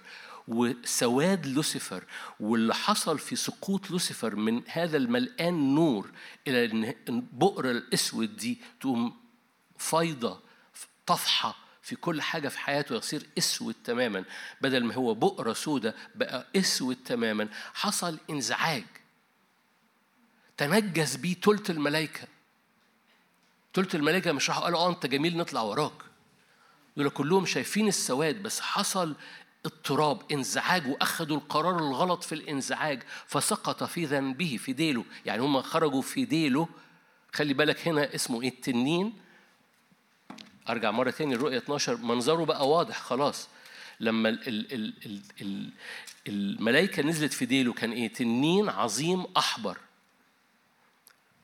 وسواد 0.48 1.46
لوسيفر 1.48 2.04
واللي 2.40 2.76
حصل 2.76 3.20
في 3.20 3.36
سقوط 3.36 3.92
لوسيفر 3.92 4.36
من 4.36 4.62
هذا 4.68 4.98
الملآن 4.98 5.76
نور 5.76 6.12
إلى 6.48 6.66
أن 7.10 7.28
الأسود 7.72 8.38
دي 8.38 8.58
تقوم 8.80 9.18
فايضة 9.78 10.40
طفحة 11.06 11.56
في 11.82 11.96
كل 11.96 12.22
حاجة 12.22 12.48
في 12.48 12.60
حياته 12.60 12.96
يصير 12.96 13.28
أسود 13.38 13.76
تماما. 13.84 14.24
بدل 14.62 14.84
ما 14.84 14.94
هو 14.94 15.14
بؤرة 15.14 15.54
سودة 15.54 15.96
بقى 16.16 16.48
أسود 16.56 16.98
تماما. 17.06 17.50
حصل 17.74 18.20
إنزعاج. 18.30 18.84
تنجس 20.58 21.16
بيه 21.16 21.34
تلت 21.34 21.70
الملائكة. 21.70 22.28
تلت 23.74 23.96
الملائكة 23.96 24.32
مش 24.32 24.50
راحوا 24.50 24.64
قالوا 24.64 24.80
آه 24.80 24.90
أنت 24.90 25.06
جميل 25.06 25.38
نطلع 25.38 25.62
وراك. 25.62 25.94
دول 26.98 27.10
كلهم 27.10 27.46
شايفين 27.46 27.88
السواد 27.88 28.44
بس 28.44 28.60
حصل 28.60 29.16
اضطراب 29.66 30.32
انزعاج 30.32 30.88
واخذوا 30.88 31.38
القرار 31.38 31.80
الغلط 31.80 32.24
في 32.24 32.36
الانزعاج 32.36 33.04
فسقط 33.26 33.84
في 33.84 34.06
ذنبه 34.06 34.58
في 34.60 34.74
ديله 34.74 35.06
يعني 35.26 35.42
هم 35.42 35.62
خرجوا 35.62 36.02
في 36.02 36.26
ديله 36.26 36.68
خلي 37.34 37.54
بالك 37.54 37.88
هنا 37.88 38.16
اسمه 38.16 38.42
إيه؟ 38.42 38.50
التنين. 38.50 39.14
أرجع 40.70 40.92
مرة 40.92 41.12
تاني 41.12 41.36
الرؤيه 41.36 41.58
12 41.58 41.98
منظره 41.98 42.46
بقى 42.46 42.70
واضح 42.70 43.00
خلاص. 43.02 43.50
لما 44.00 44.30
ال 44.30 44.48
ال 44.48 44.74
ال 44.74 44.94
ال 45.06 45.22
ال 45.42 45.70
الملائكة 46.28 47.04
نزلت 47.04 47.34
في 47.34 47.46
ديله 47.46 47.74
كان 47.74 47.92
إيه؟ 47.92 48.14
تنين 48.14 48.70
عظيم 48.70 49.26
أحبر. 49.38 49.78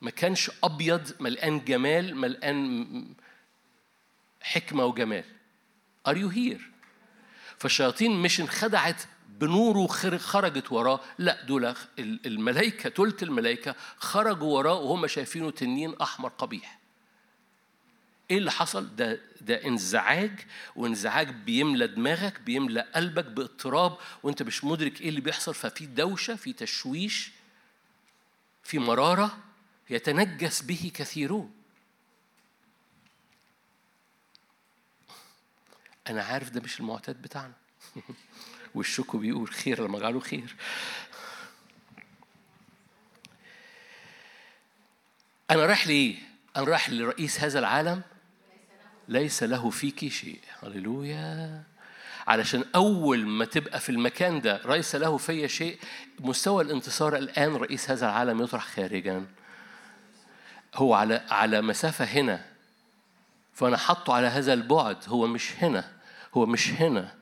ما 0.01 0.11
كانش 0.11 0.51
أبيض 0.63 1.21
ملقان 1.21 1.65
جمال 1.65 2.15
ملقان 2.15 3.05
حكمة 4.41 4.85
وجمال. 4.85 5.23
Are 6.09 6.15
you 6.15 6.29
here؟ 6.29 6.61
فالشياطين 7.59 8.21
مش 8.21 8.41
انخدعت 8.41 9.03
بنوره 9.39 9.87
خرجت 10.17 10.71
وراه. 10.71 10.99
لا 11.17 11.43
دول 11.43 11.73
الملائكة 11.99 12.89
تلت 12.89 13.23
الملائكة 13.23 13.75
خرجوا 13.97 14.57
وراه 14.57 14.79
وهم 14.79 15.07
شايفينه 15.07 15.51
تنين 15.51 15.95
أحمر 16.01 16.29
قبيح. 16.29 16.79
إيه 18.31 18.37
اللي 18.37 18.51
حصل؟ 18.51 18.95
ده 18.95 19.19
ده 19.41 19.65
انزعاج 19.65 20.39
وانزعاج 20.75 21.29
بيملى 21.29 21.87
دماغك 21.87 22.41
بيملى 22.41 22.81
قلبك 22.95 23.25
باضطراب 23.25 23.97
وانت 24.23 24.43
مش 24.43 24.63
مدرك 24.63 25.01
إيه 25.01 25.09
اللي 25.09 25.21
بيحصل. 25.21 25.53
ففي 25.53 25.85
دوشة 25.85 26.35
في 26.35 26.53
تشويش 26.53 27.31
في 28.63 28.79
مرارة 28.79 29.37
يتنجس 29.89 30.61
به 30.61 30.91
كثيرون. 30.93 31.58
أنا 36.09 36.23
عارف 36.23 36.49
ده 36.49 36.61
مش 36.61 36.79
المعتاد 36.79 37.21
بتاعنا. 37.21 37.53
والشكو 38.75 39.17
بيقول 39.17 39.49
خير 39.49 39.83
لما 39.83 39.99
قالوا 39.99 40.21
خير. 40.21 40.55
أنا 45.51 45.65
رايح 45.65 45.87
لإيه؟ 45.87 46.15
أنا 46.57 46.65
رايح 46.65 46.89
لرئيس 46.89 47.39
هذا 47.39 47.59
العالم. 47.59 48.01
ليس 49.07 49.43
له 49.43 49.69
فيك 49.69 50.07
شيء. 50.07 50.39
هللويا. 50.63 51.63
علشان 52.27 52.65
أول 52.75 53.27
ما 53.27 53.45
تبقى 53.45 53.79
في 53.79 53.89
المكان 53.89 54.41
ده 54.41 54.61
ليس 54.65 54.95
له 54.95 55.17
في 55.17 55.47
شيء 55.47 55.79
مستوى 56.19 56.63
الانتصار 56.63 57.15
الآن 57.15 57.55
رئيس 57.55 57.91
هذا 57.91 58.05
العالم 58.05 58.41
يطرح 58.41 58.65
خارجا. 58.67 59.25
هو 60.75 60.93
على 60.93 61.25
على 61.29 61.61
مسافة 61.61 62.05
هنا. 62.05 62.45
فأنا 63.53 63.77
حطه 63.77 64.13
على 64.13 64.27
هذا 64.27 64.53
البعد. 64.53 64.97
هو 65.07 65.27
مش 65.27 65.53
هنا. 65.63 65.98
هو 66.33 66.45
مش 66.45 66.69
هنا 66.71 67.15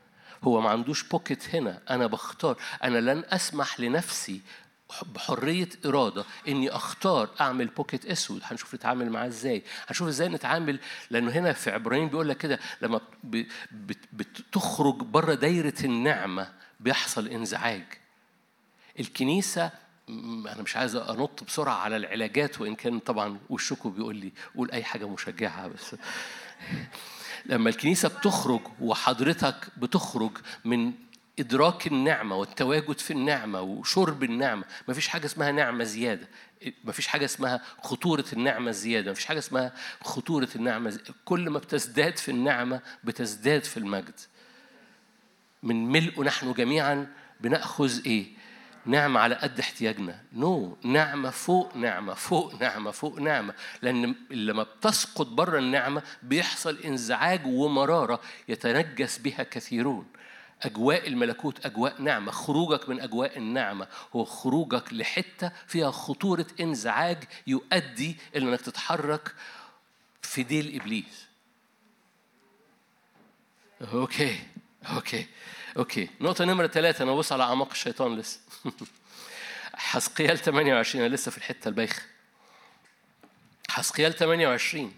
هو 0.43 0.61
ما 0.61 0.69
عندوش 0.69 1.03
pocket 1.03 1.55
هنا. 1.55 1.81
أنا 1.89 2.07
بختار 2.07 2.57
أنا 2.83 2.97
لن 2.97 3.23
أسمح 3.29 3.79
لنفسي 3.79 4.41
بحرية 5.05 5.69
إرادة 5.85 6.25
إني 6.47 6.69
أختار 6.69 7.29
أعمل 7.41 7.67
pocket 7.67 8.05
أسود. 8.05 8.41
هنشوف 8.43 8.75
نتعامل 8.75 9.09
معاه 9.09 9.27
إزاي. 9.27 9.63
هنشوف 9.87 10.07
إزاي 10.07 10.29
نتعامل 10.29 10.79
لأنه 11.09 11.31
هنا 11.31 11.53
في 11.53 11.71
عبرانيين 11.71 12.09
بيقول 12.09 12.29
لك 12.29 12.37
كده 12.37 12.59
لما 12.81 13.01
بتخرج 14.13 14.95
بره 14.95 15.33
دايرة 15.33 15.73
النعمة 15.83 16.51
بيحصل 16.79 17.27
إنزعاج. 17.27 17.83
الكنيسة 18.99 19.71
أنا 20.09 20.61
مش 20.61 20.77
عايز 20.77 20.95
أنط 20.95 21.43
بسرعة 21.43 21.73
على 21.75 21.97
العلاجات 21.97 22.61
وإن 22.61 22.75
كان 22.75 22.99
طبعا 22.99 23.39
وشكو 23.49 23.89
بيقول 23.89 24.15
لي 24.15 24.31
قول 24.55 24.71
أي 24.71 24.83
حاجة 24.83 25.07
مشجعة 25.07 25.67
بس. 25.67 25.95
لما 27.47 27.69
الكنيسة 27.69 28.09
بتخرج 28.09 28.61
وحضرتك 28.81 29.55
بتخرج 29.77 30.31
من 30.65 30.93
إدراك 31.39 31.87
النعمة 31.87 32.35
والتواجد 32.35 32.99
في 32.99 33.11
النعمة 33.11 33.61
وشرب 33.61 34.23
النعمة 34.23 34.63
مفيش 34.87 35.07
حاجة 35.07 35.25
اسمها 35.25 35.51
نعمة 35.51 35.83
زيادة 35.83 36.27
مفيش 36.83 37.07
حاجة 37.07 37.25
اسمها 37.25 37.61
خطورة 37.83 38.25
النعمة 38.33 38.71
زيادة 38.71 39.11
مفيش 39.11 39.25
حاجة 39.25 39.39
اسمها 39.39 39.73
خطورة 40.03 40.47
النعمة 40.55 40.89
زيادة. 40.89 41.13
كل 41.25 41.49
ما 41.49 41.59
بتزداد 41.59 42.17
في 42.17 42.31
النعمة 42.31 42.81
بتزداد 43.03 43.63
في 43.63 43.77
المجد 43.77 44.19
من 45.63 45.85
ملء 45.91 46.23
نحن 46.23 46.53
جميعا 46.53 47.07
بنأخذ 47.41 48.05
إيه 48.05 48.27
نعمة 48.87 49.19
على 49.19 49.35
قد 49.35 49.59
احتياجنا. 49.59 50.23
نو 50.33 50.77
no. 50.81 50.85
نعمة 50.85 51.29
فوق 51.29 51.75
نعمة 51.75 52.13
فوق 52.13 52.61
نعمة 52.61 52.91
فوق 52.91 53.19
نعمة. 53.19 53.53
لأن 53.81 54.15
لما 54.29 54.63
بتسقط 54.63 55.27
بره 55.27 55.59
النعمة 55.59 56.03
بيحصل 56.23 56.77
إنزعاج 56.77 57.41
ومرارة 57.45 58.21
يتنجس 58.47 59.17
بها 59.17 59.43
كثيرون. 59.43 60.07
أجواء 60.61 61.07
الملكوت 61.07 61.65
أجواء 61.65 62.01
نعمة. 62.01 62.31
خروجك 62.31 62.89
من 62.89 63.01
أجواء 63.01 63.37
النعمة 63.37 63.87
هو 64.15 64.25
خروجك 64.25 64.93
لحتة 64.93 65.51
فيها 65.67 65.91
خطورة 65.91 66.47
إنزعاج 66.59 67.23
يؤدي 67.47 68.17
إلى 68.35 68.49
أنك 68.49 68.61
تتحرك 68.61 69.35
في 70.21 70.43
ديل 70.43 70.81
إبليس. 70.81 71.27
okay 73.93 74.39
okay. 74.95 75.27
okay 75.77 76.09
نقطة 76.21 76.45
نمرة 76.45 76.67
ثلاثة 76.67 77.03
أنا 77.03 77.11
ببص 77.11 77.31
على 77.31 77.43
أعماق 77.43 77.69
الشيطان 77.71 78.15
لسه 78.15 78.39
حسقيال 79.73 80.37
28 80.37 81.05
أنا 81.05 81.15
لسه 81.15 81.31
في 81.31 81.37
الحتة 81.37 81.67
البايخة 81.67 82.01
حسقيال 83.69 84.13
28 84.13 84.93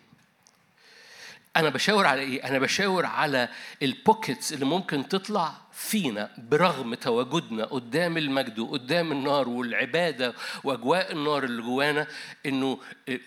أنا 1.56 1.70
بشاور 1.70 2.06
على 2.06 2.22
إيه؟ 2.22 2.44
أنا 2.44 2.60
بشاور 2.60 3.06
على 3.06 3.50
ال 3.82 3.91
pockets 3.91 4.54
اللي 4.54 4.66
ممكن 4.66 5.08
تطلع 5.08 5.54
فينا 5.72 6.32
برغم 6.38 6.94
تواجدنا 6.94 7.66
قدام 7.66 8.18
المجد 8.18 8.60
وقدام 8.60 9.12
النار 9.12 9.50
والعبادة 9.50 10.34
وأجواء 10.64 11.12
النار 11.12 11.44
اللي 11.44 11.62
جوانا 11.62 12.08
إنه 12.46 12.80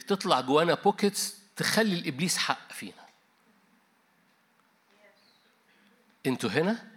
تطلع 0.07 0.41
جوانا 0.41 0.75
pockets 0.75 1.39
تخلي 1.57 1.95
الإبليس 1.95 2.39
حق 2.39 2.73
فينا. 2.73 2.93
أنتوا 6.27 6.51
هنا؟ 6.51 6.92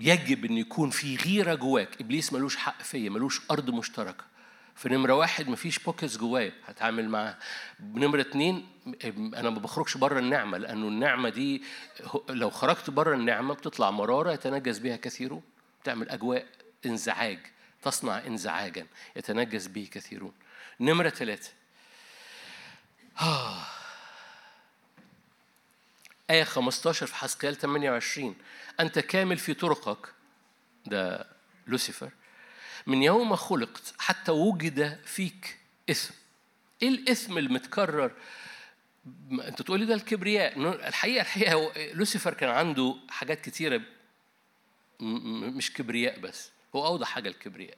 يجب 0.00 0.44
إن 0.44 0.58
يكون 0.58 0.90
في 0.90 1.16
غيرة 1.16 1.54
جواك. 1.54 2.00
إبليس 2.00 2.32
ملوش 2.32 2.56
حق 2.56 2.82
فيا 2.82 3.10
ملوش 3.10 3.40
أرض 3.50 3.70
مشتركة. 3.70 4.24
في 4.76 4.88
نمرة 4.88 5.12
واحد 5.14 5.48
مفيش 5.48 5.78
pockets 5.78 6.16
جوايا. 6.16 6.52
هتعامل 6.66 7.08
معاها 7.08 7.38
نمرة 7.80 8.20
اتنين 8.20 8.66
أنا 9.06 9.50
ما 9.50 9.58
بخرجش 9.58 9.96
بره 9.96 10.18
النعمة 10.18 10.58
لأنه 10.58 10.88
النعمة 10.88 11.28
دي 11.28 11.62
لو 12.28 12.50
خرجت 12.50 12.90
بره 12.90 13.14
النعمة 13.14 13.54
بتطلع 13.54 13.90
مرارة 13.90 14.32
يتنجس 14.32 14.78
بها 14.78 14.96
كثيرون. 14.96 15.42
تعمل 15.84 16.08
أجواء 16.08 16.46
انزعاج 16.86 17.38
تصنع 17.82 18.26
انزعاجا 18.26 18.86
يتنجس 19.16 19.66
به 19.66 19.88
كثيرون. 19.92 20.32
نمرة 20.80 21.08
ثلاثة 21.08 21.50
آه. 23.20 23.62
آية 26.30 26.44
15 26.44 27.06
في 27.06 27.14
حسقيال 27.14 27.56
28 27.56 28.36
أنت 28.80 28.98
كامل 28.98 29.36
في 29.36 29.54
طرقك. 29.54 30.08
ده 30.86 31.26
لوسيفر. 31.66 32.10
من 32.86 33.02
يوم 33.02 33.36
خلقت 33.36 33.94
حتى 33.98 34.32
وجد 34.32 35.00
فيك 35.04 35.58
إثم 35.90 36.14
إيه 36.82 36.88
الإثم 36.88 37.38
المتكرر؟ 37.38 38.12
أنت 39.32 39.62
تقولي 39.62 39.86
ده 39.86 39.94
الكبرياء. 39.94 40.58
الحقيقة 40.88 41.22
الحقيقة 41.22 41.72
لوسيفر 41.92 42.34
كان 42.34 42.50
عنده 42.50 42.96
حاجات 43.08 43.40
كتيرة 43.40 43.80
مش 45.00 45.72
كبرياء 45.72 46.18
بس. 46.20 46.50
هو 46.76 46.86
أوضح 46.86 47.08
حاجة 47.08 47.28
الكبرياء. 47.28 47.76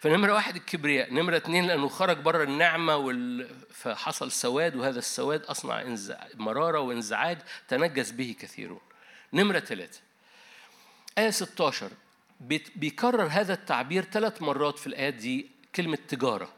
فنمرة 0.00 0.32
واحد 0.32 0.56
الكبرياء 0.56 1.12
نمرة 1.14 1.36
اتنين 1.36 1.66
لأنه 1.66 1.88
خرج 1.88 2.16
بره 2.16 2.44
النعمة 2.44 2.96
وال... 2.96 3.48
فحصل 3.70 4.32
سواد 4.32 4.76
وهذا 4.76 4.98
السواد 4.98 5.42
أصنع 5.42 5.82
انزع... 5.82 6.24
مرارة 6.34 6.80
وإنزعاج 6.80 7.38
تنجس 7.68 8.10
به 8.10 8.36
كثيرون. 8.40 8.80
نمرة 9.32 9.58
ثلاثة 9.58 10.00
آية 11.18 11.30
16 11.30 11.90
بيكرر 12.76 13.26
هذا 13.26 13.52
التعبير 13.54 14.04
ثلاث 14.04 14.42
مرات 14.42 14.78
في 14.78 14.86
الآيات 14.86 15.14
دي 15.14 15.50
كلمة 15.74 15.98
تجارة. 16.08 16.52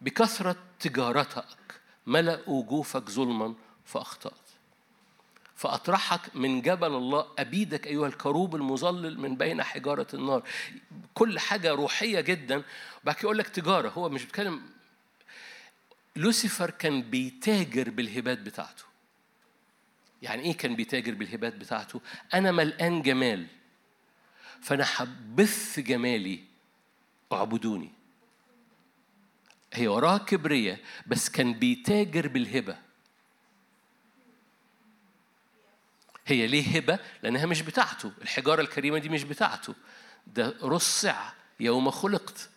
بكثرة 0.00 0.56
تجارتك 0.80 1.80
ملأوا 2.06 2.62
جوفك 2.62 3.10
ظلما 3.10 3.54
فأخطأت. 3.84 4.32
فأطرحك 5.56 6.36
من 6.36 6.62
جبل 6.62 6.94
الله 6.94 7.26
أبيدك 7.38 7.86
أيها 7.86 8.06
الكروب 8.06 8.56
المظلل 8.56 9.20
من 9.20 9.36
بين 9.36 9.62
حجارة 9.62 10.06
النار. 10.14 10.42
كل 11.14 11.38
حاجة 11.38 11.72
روحية 11.72 12.20
جدا. 12.20 12.62
بعد 13.04 13.16
يقول 13.22 13.38
لك 13.38 13.48
تجارة. 13.48 13.88
هو 13.88 14.08
مش 14.08 14.24
بيتكلم. 14.24 14.62
لوسيفر 16.16 16.70
كان 16.70 17.02
بيتاجر 17.02 17.90
بالهبات 17.90 18.38
بتاعته. 18.38 18.84
يعني 20.22 20.42
إيه 20.42 20.56
كان 20.56 20.76
بيتاجر 20.76 21.14
بالهبات 21.14 21.54
بتاعته؟ 21.54 22.00
أنا 22.34 22.52
ملقان 22.52 23.02
جمال. 23.02 23.46
فأنا 24.62 24.84
هبث 24.96 25.80
جمالي 25.80 26.44
اعبدوني. 27.32 27.92
هي 29.72 29.88
وراها 29.88 30.18
كبرية 30.18 30.80
بس 31.06 31.28
كان 31.28 31.52
بيتاجر 31.52 32.28
بالهبة. 32.28 32.76
هي 36.26 36.46
ليه 36.46 36.76
هبة؟ 36.76 36.98
لأنها 37.22 37.46
مش 37.46 37.62
بتاعته 37.62 38.12
الحجارة 38.22 38.60
الكريمة 38.60 38.98
دي 38.98 39.08
مش 39.08 39.24
بتاعته. 39.24 39.74
ده 40.26 40.54
رصع 40.62 41.32
يوم 41.60 41.90
خلقت. 41.90 42.48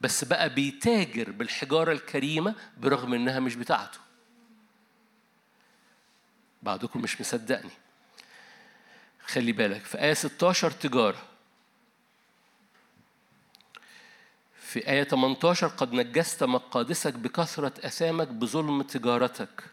بس 0.00 0.24
بقى 0.24 0.54
بيتاجر 0.54 1.30
بالحجارة 1.30 1.92
الكريمة 1.92 2.54
برغم 2.78 3.14
إنها 3.14 3.40
مش 3.40 3.54
بتاعته. 3.54 3.98
بعضكم 6.62 7.02
مش 7.02 7.20
مصدقني. 7.20 7.70
خلي 9.26 9.52
بالك 9.52 9.84
في 9.84 10.00
آية 10.00 10.14
16 10.14 10.70
تجارة. 10.70 11.22
في 14.60 14.88
آية 14.88 15.04
18 15.04 15.66
قد 15.66 15.92
نجست 15.92 16.44
مقادسك 16.44 17.14
بكثرة 17.14 17.72
أثامك 17.86 18.28
بظلم 18.28 18.82
تجارتك. 18.82 19.64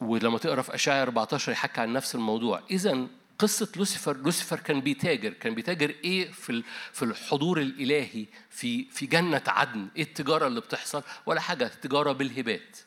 ولما 0.00 0.38
تقرأ 0.38 0.62
في 0.62 0.74
أشعياء 0.74 1.02
14 1.02 1.52
يحكي 1.52 1.80
عن 1.80 1.92
نفس 1.92 2.14
الموضوع. 2.14 2.62
اذا 2.70 3.06
قصة 3.38 3.68
لوسيفر 3.76 4.16
لوسيفر 4.16 4.60
كان 4.60 4.80
بيتاجر. 4.80 5.32
كان 5.32 5.54
بيتاجر 5.54 5.94
إيه؟ 6.04 6.32
في 6.32 6.62
في 6.92 7.04
الحضور 7.04 7.60
الإلهي 7.60 8.26
في 8.50 8.84
في 8.84 9.06
جنة 9.06 9.42
عدن. 9.46 9.88
إيه 9.96 10.02
التجارة 10.02 10.46
اللي 10.46 10.60
بتحصل؟ 10.60 11.02
ولا 11.26 11.40
حاجة 11.40 11.64
تجارة 11.64 12.12
بالهبات. 12.12 12.78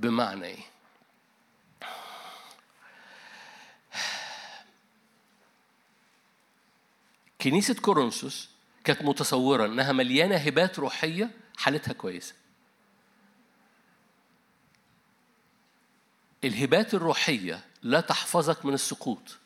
بمعنى. 0.00 0.46
إيه 0.46 0.58
كنيسة 7.40 7.74
كورنثوس 7.74 8.48
كانت 8.84 9.02
متصورة 9.02 9.66
إنها 9.66 9.92
مليانة 9.92 10.36
هبات 10.36 10.78
روحية 10.78 11.30
حالتها 11.56 11.92
كويسة. 11.92 12.34
الهبات 16.44 16.94
الروحية 16.94 17.64
لا 17.82 18.00
تحفظك 18.00 18.64
من 18.64 18.74
السقوط. 18.74 19.36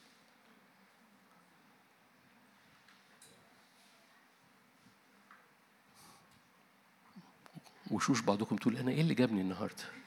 وشوش 7.90 8.20
بعضكم 8.20 8.56
تقول 8.56 8.76
أنا 8.76 8.90
إيه 8.90 9.00
اللي 9.00 9.14
جابني 9.14 9.40
النهاردة؟ 9.40 10.03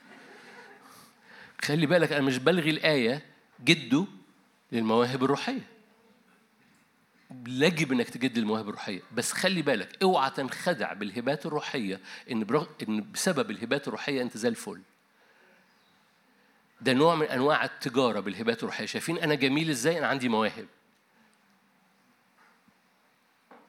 خلي 1.62 1.86
بالك 1.86 2.12
أنا 2.12 2.22
مش 2.22 2.38
بلغي 2.38 2.70
الآية 2.70 3.26
جده 3.64 4.06
للمواهب 4.72 5.24
الروحية. 5.24 5.68
يجب 7.48 7.92
إنك 7.92 8.10
تجد 8.10 8.38
المواهب 8.38 8.70
الروحية 8.70 9.02
بس 9.14 9.34
خلي 9.34 9.62
بالك 9.62 10.04
أوعى 10.04 10.30
تنخدع 10.30 10.94
بالهبات 10.94 11.46
الروحية 11.46 12.00
إن 12.32 12.44
برغ... 12.44 12.66
إن 12.90 13.12
بسبب 13.12 13.52
الهبات 13.52 13.88
الروحية 13.88 14.22
أنت 14.22 14.38
زي 14.38 14.48
الفل. 14.50 14.82
ده 16.82 16.94
نوع 16.94 17.16
من 17.16 17.26
أنواع 17.26 17.66
التجارة 17.66 18.20
بالهبات 18.20 18.60
الروحية. 18.60 18.86
شايفين 18.86 19.18
أنا 19.18 19.36
جميل 19.36 19.70
إزاي؟ 19.70 20.00
أنا 20.00 20.08
عندي 20.08 20.30
مواهب. 20.30 20.68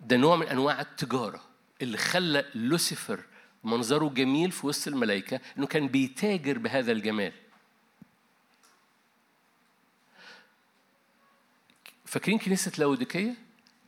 ده 0.01 0.17
نوع 0.17 0.37
من 0.37 0.47
أنواع 0.47 0.81
التجارة 0.81 1.41
اللي 1.83 1.97
خلى 1.99 2.45
لوسيفر 2.55 3.25
منظره 3.65 4.09
جميل 4.09 4.51
في 4.51 4.67
وسط 4.67 4.89
الملائكة 4.89 5.41
إنه 5.59 5.67
كان 5.67 5.89
بيتاجر 5.89 6.59
بهذا 6.59 6.93
الجمال. 6.93 7.33
فاكرين 12.09 12.39
كنيسة 12.39 12.73
لأوديكية؟ 12.79 13.35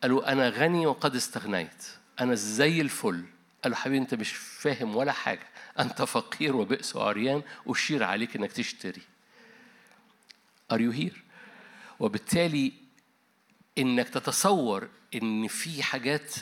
قالوا 0.02 0.32
أنا 0.32 0.48
غني 0.48 0.86
وقد 0.86 1.14
استغنيت. 1.14 1.84
أنا 2.20 2.34
زي 2.34 2.80
الفل. 2.80 3.24
قالوا 3.64 3.76
حبيبي 3.76 3.98
أنت 3.98 4.14
مش 4.14 4.32
فاهم 4.32 4.96
ولا 4.96 5.12
حاجة. 5.12 5.48
أنت 5.78 6.02
فقير 6.02 6.56
وبئس 6.56 6.96
وعريان 6.96 7.42
أشير 7.66 8.02
عليك 8.02 8.36
إنك 8.36 8.52
تشتري. 8.52 9.02
Are 10.72 10.76
you 10.76 10.92
here؟ 10.92 11.16
وبالتالي 12.00 12.72
إنك 13.78 14.08
تتصور 14.08 14.88
إن 15.14 15.48
في 15.48 15.82
حاجات 15.82 16.34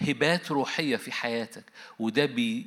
هبات 0.00 0.50
روحية 0.52 0.96
في 0.96 1.12
حياتك 1.12 1.64
وده 1.98 2.26
بي 2.26 2.66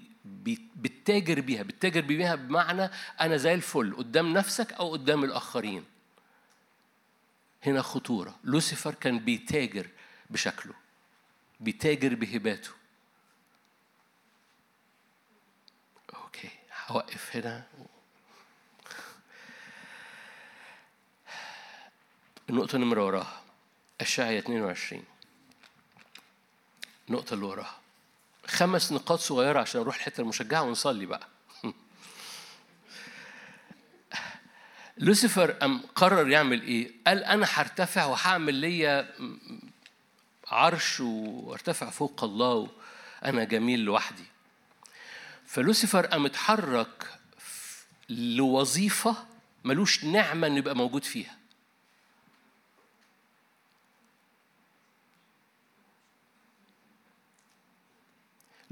بتتاجر 0.76 1.42
بيها. 1.42 1.64
بتتاجر 1.64 2.02
بيها 2.02 2.36
بمعنى 2.36 2.90
أنا 3.22 3.38
زي 3.38 3.54
الفل 3.54 3.96
قدام 3.96 4.34
نفسك 4.34 4.74
أو 4.74 4.92
قدام 4.92 5.24
الآخرين. 5.24 5.84
هنا 7.66 7.82
خطورة. 7.82 8.36
لوسيفر 8.44 8.94
كان 8.94 9.20
بيتاجر 9.20 9.88
بشكله 10.30 10.74
بيتاجر 11.60 12.16
بهباته. 12.16 12.70
okay 16.16 16.50
هوقف 16.88 17.36
هنا. 17.36 17.68
النقطة 22.50 22.78
نمرة 22.78 23.06
وراها 23.06 23.42
الشاعية 24.02 24.40
22 24.40 25.04
النقطة 27.10 27.34
اللي 27.34 27.46
وراها. 27.46 27.80
خمس 28.48 28.92
نقاط 28.92 29.20
صغيرة 29.20 29.60
عشان 29.60 29.82
نروح 29.82 29.96
الحتة 29.96 30.22
المشجعة 30.22 30.62
ونصلي 30.64 31.06
بقى. 31.06 31.28
لوسيفر 35.00 35.56
أم 35.64 35.82
قرر 35.96 36.28
يعمل 36.30 36.62
إيه؟ 36.62 36.92
قال 37.08 37.24
أنا 37.24 37.48
هرتفع 37.50 38.06
وهعمل 38.06 38.54
ليا 38.56 39.16
عرش 40.48 41.00
وارتفع 41.00 41.90
فوق 41.90 42.24
الله 42.24 42.70
أنا 43.26 43.44
جميل 43.44 43.80
لوحدي. 43.80 44.24
فلوسيفر 45.46 46.06
قام 46.06 46.26
اتحرك 46.26 47.08
لوظيفة 48.10 49.16
ملوش 49.64 50.04
نعمة 50.04 50.48
إنه 50.48 50.58
يبقى 50.58 50.76
موجود 50.76 51.04
فيها. 51.04 51.36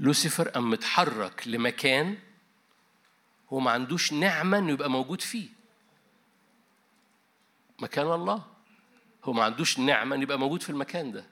لوسيفر 0.00 0.48
قام 0.48 0.70
متحرك 0.70 1.48
لمكان 1.48 2.18
هو 3.52 3.60
ما 3.60 3.70
عندوش 3.70 4.12
نعمة 4.12 4.58
إنه 4.58 4.72
يبقى 4.72 4.90
موجود 4.90 5.20
فيه. 5.20 5.57
مكان 7.78 8.12
الله. 8.12 8.44
هو 9.24 9.32
ما 9.32 9.44
عندوش 9.44 9.78
نعمة 9.78 10.14
إنه 10.16 10.22
يبقى 10.22 10.38
موجود 10.38 10.62
في 10.62 10.70
المكان 10.70 11.12
ده. 11.12 11.24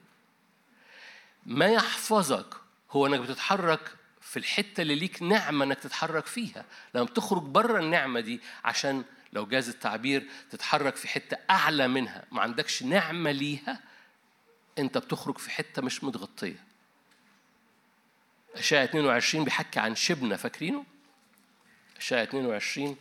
ما 1.45 1.65
يحفظك 1.65 2.55
هو 2.91 3.07
إنك 3.07 3.19
بتتحرك 3.19 3.95
في 4.21 4.37
الحتة 4.37 4.81
اللي 4.81 4.95
ليك 4.95 5.23
نعمة 5.23 5.65
إنك 5.65 5.79
تتحرك 5.79 6.25
فيها. 6.25 6.65
لما 6.95 7.05
بتخرج 7.05 7.41
بره 7.43 7.79
النعمة 7.79 8.19
دي 8.19 8.41
عشان 8.63 9.03
لو 9.33 9.45
جاز 9.45 9.69
التعبير 9.69 10.27
تتحرك 10.51 10.95
في 10.95 11.07
حتة 11.07 11.37
أعلى 11.49 11.87
منها 11.87 12.23
ما 12.31 12.41
عندكش 12.41 12.83
نعمة 12.83 13.31
ليها 13.31 13.79
أنت 14.77 14.97
بتخرج 14.97 15.37
في 15.37 15.49
حتة 15.49 15.81
مش 15.81 16.03
متغطية. 16.03 16.63
أشعة 18.55 18.83
22 18.83 19.45
بيحكي 19.45 19.79
عن 19.79 19.95
شبنة 19.95 20.35
فاكرينه؟ 20.35 20.83
أشعة 21.97 22.23
22 22.23 22.97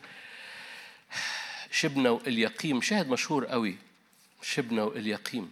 شبنة 1.77 2.11
واليقيم 2.11 2.81
شاهد 2.81 3.09
مشهور 3.09 3.45
قوي. 3.45 3.77
شبنة 4.43 4.85
واليقيم 4.85 5.51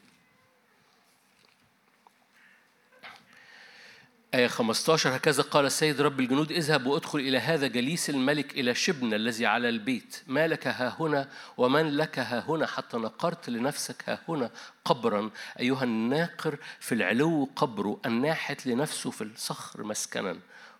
آية 4.35 4.47
15 4.47 5.17
هكذا 5.17 5.43
قال 5.43 5.67
السيد 5.67 6.01
رب 6.01 6.21
الجنود 6.21 6.53
اذهب 6.53 6.87
وادخل 6.87 7.19
إلى 7.19 7.39
هذا 7.39 7.67
جليس 7.67 8.11
الملك 8.11 8.59
إلى 8.59 8.75
شبن 8.75 9.15
الذي 9.15 9.47
على 9.47 9.69
البيت. 9.69 10.23
ما 10.27 10.47
لك 10.47 10.67
ها 10.67 10.97
هنا 11.01 11.29
ومن 11.57 11.97
لك 11.97 12.19
ها 12.19 12.45
هنا؟ 12.49 12.67
حتى 12.67 12.97
نقرت 12.97 13.51
لنفسك 13.51 14.09
ها 14.09 14.19
هنا 14.29 14.51
قبرا. 14.85 15.31
أيها 15.61 15.85
الناقر 15.85 16.59
في 16.81 16.95
العلو 16.95 17.49
قبره 17.57 18.01
الناحت 18.07 18.67
لنفسه 18.67 19.11
في 19.11 19.25
الصخر 19.25 19.83
مسكنا. 19.83 20.37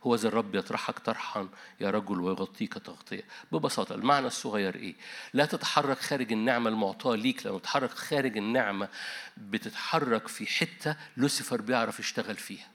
هو 0.07 0.15
ذا 0.15 0.29
الرب 0.29 0.55
يطرحك 0.55 0.99
طرحا 0.99 1.49
يا 1.81 1.91
رجل 1.91 2.21
ويغطيك 2.21 2.75
تغطية. 2.75 3.25
ببساطة 3.53 3.95
المعنى 3.95 4.27
الصغير 4.27 4.75
إيه؟ 4.75 4.95
لا 5.33 5.45
تتحرك 5.47 5.99
خارج 5.99 6.33
النعمة 6.33 6.71
المعطاة 6.71 7.15
ليك 7.15 7.47
لما 7.47 7.59
تتحرك 7.59 7.91
خارج 7.91 8.37
النعمة 8.37 8.89
بتتحرك 9.37 10.29
في 10.29 10.47
حتة 10.47 10.97
لوسيفر 11.17 11.61
بيعرف 11.61 12.01
يشتغل 12.01 12.37
فيها. 12.37 12.69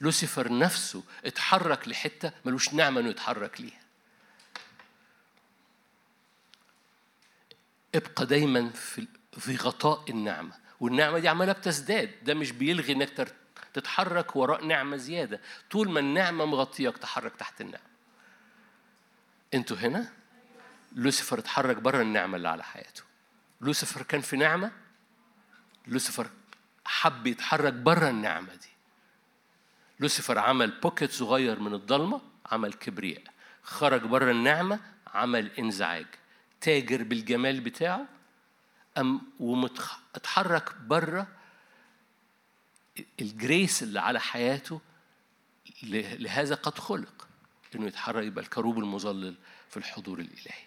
لوسيفر 0.00 0.58
نفسه 0.58 1.02
اتحرك 1.24 1.88
لحتة 1.88 2.32
ملوش 2.44 2.74
نعمة 2.74 3.00
إنه 3.00 3.08
يتحرك 3.08 3.60
ليها. 3.60 3.80
ابقى 7.94 8.26
دايما 8.26 8.70
في 8.70 9.06
في 9.38 9.56
غطاء 9.56 10.10
النعمة. 10.10 10.52
والنعمة 10.80 11.18
دي 11.18 11.28
عمالة 11.28 11.52
بتزداد. 11.52 12.10
ده 12.22 12.34
مش 12.34 12.52
بيلغي 12.52 12.92
إنك 12.92 13.10
تتحرك 13.76 14.36
وراء 14.36 14.64
نعمة 14.64 14.96
زيادة. 14.96 15.40
طول 15.70 15.90
ما 15.90 16.00
النعمة 16.00 16.44
مغطياك 16.44 16.98
تحرك 16.98 17.36
تحت 17.36 17.60
النعمة. 17.60 17.84
أنتوا 19.54 19.76
هنا؟ 19.76 20.12
لوسيفر 20.92 21.38
اتحرك 21.38 21.76
بره 21.76 22.02
النعمة 22.02 22.36
اللي 22.36 22.48
على 22.48 22.64
حياته. 22.64 23.02
لوسيفر 23.60 24.02
كان 24.02 24.20
في 24.20 24.36
نعمة؟ 24.36 24.72
لوسيفر 25.86 26.30
حب 26.84 27.26
يتحرك 27.26 27.72
بره 27.72 28.08
النعمة 28.08 28.54
دي. 28.54 28.68
لوسيفر 30.00 30.38
عمل 30.38 30.80
بوكيت 30.80 31.10
صغير 31.10 31.60
من 31.60 31.74
الضلمة 31.74 32.20
عمل 32.52 32.72
كبرياء. 32.72 33.22
خرج 33.62 34.02
بره 34.02 34.30
النعمة 34.30 34.80
عمل 35.14 35.50
انزعاج. 35.58 36.06
تاجر 36.60 37.02
بالجمال 37.02 37.60
بتاعه 37.60 38.06
أم 38.98 39.22
واتحرك 39.40 40.74
بره 40.80 41.35
الجريس 43.20 43.82
اللي 43.82 44.00
على 44.00 44.20
حياته 44.20 44.80
لهذا 45.82 46.54
قد 46.54 46.78
خلق 46.78 47.28
إنه 47.74 47.86
يتحرك 47.86 48.24
يبقى 48.24 48.44
الكروب 48.44 48.78
المظلل 48.78 49.34
في 49.70 49.76
الحضور 49.76 50.18
الإلهي. 50.18 50.66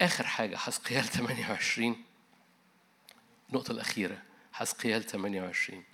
آخر 0.00 0.26
حاجة 0.26 0.56
حسقيال 0.56 1.04
28 1.04 2.04
النقطة 3.50 3.72
الأخيرة 3.72 4.22
حسقيال 4.52 5.02
28 5.04 5.84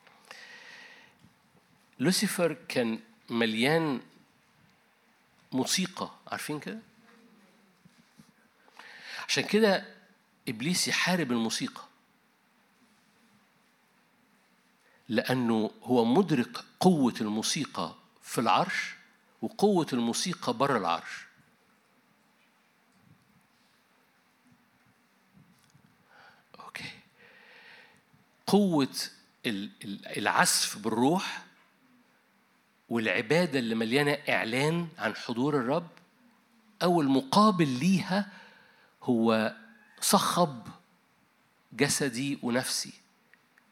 لوسيفر 1.98 2.56
كان 2.68 3.00
مليان 3.30 4.00
موسيقى 5.52 6.10
عارفين 6.26 6.60
كده؟ 6.60 6.78
عشان 9.28 9.44
كده 9.44 9.94
إبليس 10.48 10.88
يحارب 10.88 11.32
الموسيقى. 11.32 11.82
لأنه 15.08 15.70
هو 15.82 16.04
مدرك 16.04 16.64
قوة 16.80 17.14
الموسيقى 17.20 17.94
في 18.22 18.40
العرش 18.40 18.94
وقوة 19.42 19.86
الموسيقى 19.92 20.52
بره 20.52 20.78
العرش. 20.78 21.24
أوكي. 26.60 26.90
قوة 28.46 28.96
العزف 30.16 30.78
بالروح 30.78 31.44
والعبادة 32.88 33.58
اللي 33.58 33.74
مليانة 33.74 34.18
إعلان 34.28 34.88
عن 34.98 35.16
حضور 35.16 35.56
الرب 35.56 35.88
أو 36.82 37.00
المقابل 37.00 37.68
ليها 37.68 38.32
هو 39.02 39.56
صخب 40.00 40.62
جسدي 41.72 42.38
ونفسي. 42.42 43.03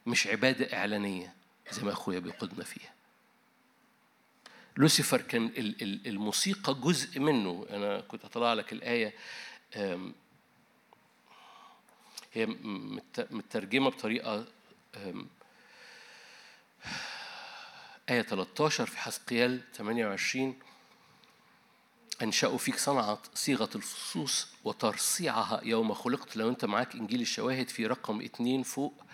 مش 0.07 0.27
عبادة 0.27 0.77
إعلانية 0.79 1.35
زي 1.71 1.83
ما 1.83 1.93
أخويا 1.93 2.19
بيقودنا 2.19 2.65
فيها. 2.65 2.93
لوسيفر 4.77 5.21
كان 5.21 5.53
الموسيقى 6.07 6.75
جزء 6.75 7.21
منه. 7.21 7.67
أنا 7.71 8.01
كنت 8.01 8.25
أطلع 8.25 8.55
لك 8.55 8.73
الآية 8.73 9.15
هي 12.33 12.47
مترجمة 13.31 13.91
بطريقة 13.91 14.45
آية 18.11 18.23
13 18.23 18.87
في 18.87 18.99
حسقيال 18.99 19.61
28 19.73 20.59
أنشأوا 22.23 22.59
فيك 22.59 22.79
صنعة 22.79 23.23
صيغة 23.35 23.71
الفصوص 23.75 24.49
وترصيعها 24.65 25.61
يوم 25.65 25.95
خلقت. 25.95 26.37
لو 26.37 26.49
أنت 26.49 26.65
معاك 26.65 26.95
إنجيل 26.95 27.21
الشواهد 27.21 27.69
في 27.69 27.87
رقم 27.87 28.21
اتنين 28.21 28.63
فوق 28.63 29.05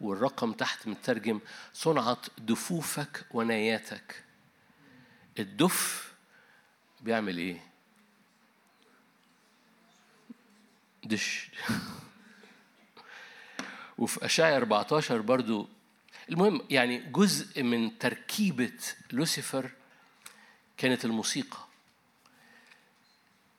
والرقم 0.00 0.52
تحت 0.52 0.88
مترجم 0.88 1.40
صنعة 1.74 2.18
دفوفك 2.38 3.26
وناياتك 3.30 4.24
الدف 5.38 6.12
بيعمل 7.00 7.38
إيه؟ 7.38 7.60
دش. 11.04 11.50
وفي 13.98 14.24
أشعة 14.24 14.56
14 14.56 15.20
برضو 15.20 15.68
المهم 16.28 16.60
يعني 16.70 16.98
جزء 16.98 17.62
من 17.62 17.98
تركيبة 17.98 18.78
لوسيفر 19.12 19.70
كانت 20.76 21.04
الموسيقى. 21.04 21.58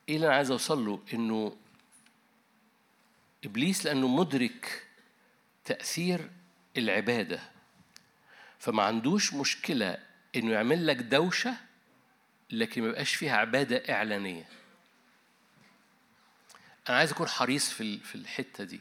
إيه 0.09 0.15
اللي 0.15 0.27
أنا 0.27 0.35
عايز 0.35 0.51
أوصل 0.51 0.85
له؟ 0.85 0.99
إنه 1.13 1.55
إبليس 3.45 3.85
لأنه 3.85 4.07
مدرك 4.07 4.84
تأثير 5.65 6.29
العبادة. 6.77 7.39
فما 8.59 8.83
عندوش 8.83 9.33
مشكلة 9.33 9.97
إنه 10.35 10.51
يعمل 10.51 10.87
لك 10.87 10.95
دوشة 10.97 11.55
لكن 12.51 12.81
ما 12.81 12.87
يبقاش 12.87 13.15
فيها 13.15 13.37
عبادة 13.37 13.93
إعلانية. 13.93 14.45
أنا 16.89 16.97
عايز 16.97 17.11
أكون 17.11 17.27
حريص 17.27 17.69
في 17.69 17.99
في 17.99 18.15
الحتة 18.15 18.63
دي. 18.63 18.79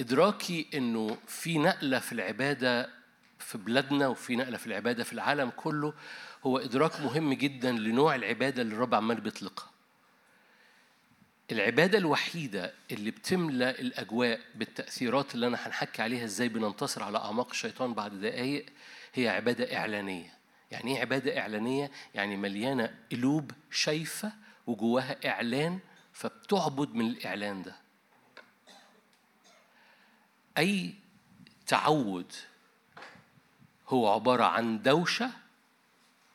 إدراكي 0.00 0.66
إنه 0.74 1.18
في 1.26 1.58
نقلة 1.58 1.98
في 1.98 2.12
العبادة 2.12 2.90
في 3.38 3.58
بلادنا 3.58 4.08
وفي 4.08 4.36
نقلة 4.36 4.56
في 4.56 4.66
العبادة 4.66 5.04
في 5.04 5.12
العالم 5.12 5.50
كله 5.50 5.94
هو 6.46 6.58
إدراك 6.58 7.00
مهم 7.00 7.32
جدا 7.34 7.72
لنوع 7.72 8.14
العبادة 8.14 8.62
اللي 8.62 8.74
الرب 8.74 8.94
عمال 8.94 9.20
بيطلقها. 9.20 9.70
العبادة 11.52 11.98
الوحيدة 11.98 12.72
اللي 12.90 13.10
بتملى 13.10 13.70
الأجواء 13.70 14.40
بالتأثيرات 14.54 15.34
اللي 15.34 15.46
أنا 15.46 15.66
هنحكي 15.66 16.02
عليها 16.02 16.24
إزاي 16.24 16.48
بننتصر 16.48 17.02
على 17.02 17.18
أعماق 17.18 17.48
الشيطان 17.50 17.94
بعد 17.94 18.20
دقايق 18.20 18.66
هي 19.14 19.28
عبادة 19.28 19.76
إعلانية. 19.76 20.34
يعني 20.70 20.94
إيه 20.94 21.00
عبادة 21.00 21.38
إعلانية؟ 21.40 21.90
يعني 22.14 22.36
مليانة 22.36 22.94
قلوب 23.12 23.50
شايفة 23.70 24.32
وجواها 24.66 25.28
إعلان 25.28 25.78
فبتعبد 26.12 26.94
من 26.94 27.06
الإعلان 27.06 27.62
ده. 27.62 27.76
أي 30.58 30.94
تعود 31.66 32.32
هو 33.88 34.08
عبارة 34.12 34.44
عن 34.44 34.82
دوشة 34.82 35.30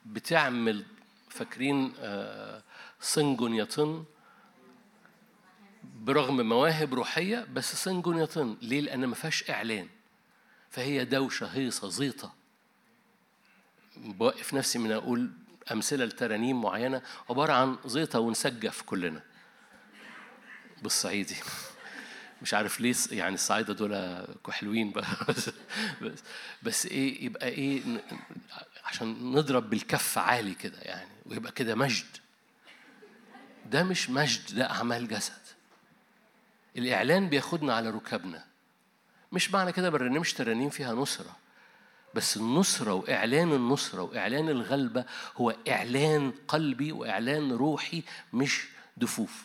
بتعمل 0.06 0.86
فاكرين 1.30 1.94
آه، 2.00 2.64
صنج 3.02 3.40
يطن؟ 3.42 4.06
برغم 6.02 6.50
مواهب 6.50 6.94
روحية 6.94 7.48
بس 7.54 7.76
صنج 7.76 8.06
يطن 8.08 8.58
ليه؟ 8.62 8.82
لأن 8.82 9.06
ما 9.06 9.16
فيهاش 9.16 9.50
إعلان. 9.50 9.88
فهي 10.70 11.06
دوشة 11.06 11.46
هيصة 11.48 11.90
زيطة. 11.90 12.34
بوقف 13.98 14.54
نفسي 14.54 14.80
من 14.80 14.92
أقول 14.92 15.32
أمثلة 15.72 16.06
لترانيم 16.06 16.62
معينة. 16.62 17.02
عبارة 17.30 17.54
عن 17.54 17.78
زيطة 17.86 18.20
ونسجف 18.20 18.82
كلنا. 18.82 19.22
بالصعيدي 20.84 21.36
مش 22.42 22.54
عارف 22.54 22.80
ليه 22.80 22.96
يعني 23.12 23.36
الصعايدة 23.36 23.74
دول 23.74 24.26
كحلوين 24.48 24.92
بقى. 24.92 25.08
بس, 25.30 25.50
بس, 26.02 26.20
بس 26.64 26.86
إيه 26.86 27.26
يبقى 27.26 27.48
إيه 27.48 27.82
عشان 28.86 29.32
نضرب 29.32 29.70
بالكف 29.70 30.18
عالي 30.18 30.54
كده 30.56 30.78
يعني 30.82 31.10
ويبقى 31.26 31.52
كده 31.52 31.76
مجد. 31.76 32.18
ده 33.66 33.84
مش 33.84 34.10
مجد 34.10 34.56
ده 34.56 34.70
أعمال 34.72 35.08
جسد. 35.08 35.42
الإعلان 36.78 37.30
بياخدنا 37.30 37.74
على 37.74 37.90
ركبنا. 37.90 38.46
مش 39.32 39.52
معنى 39.52 39.72
كده 39.72 39.90
برنمش 39.90 40.34
ترانيم 40.34 40.70
فيها 40.70 40.94
نصرة 40.94 41.38
بس 42.16 42.38
النصرة 42.38 42.94
وإعلان 42.94 43.52
النصرة 43.54 44.02
وإعلان 44.02 44.50
الغلبة 44.50 45.06
هو 45.36 45.56
إعلان 45.68 46.34
قلبي 46.48 46.92
وإعلان 46.92 47.52
روحي 47.52 48.04
مش 48.34 48.68
دفوف. 48.98 49.44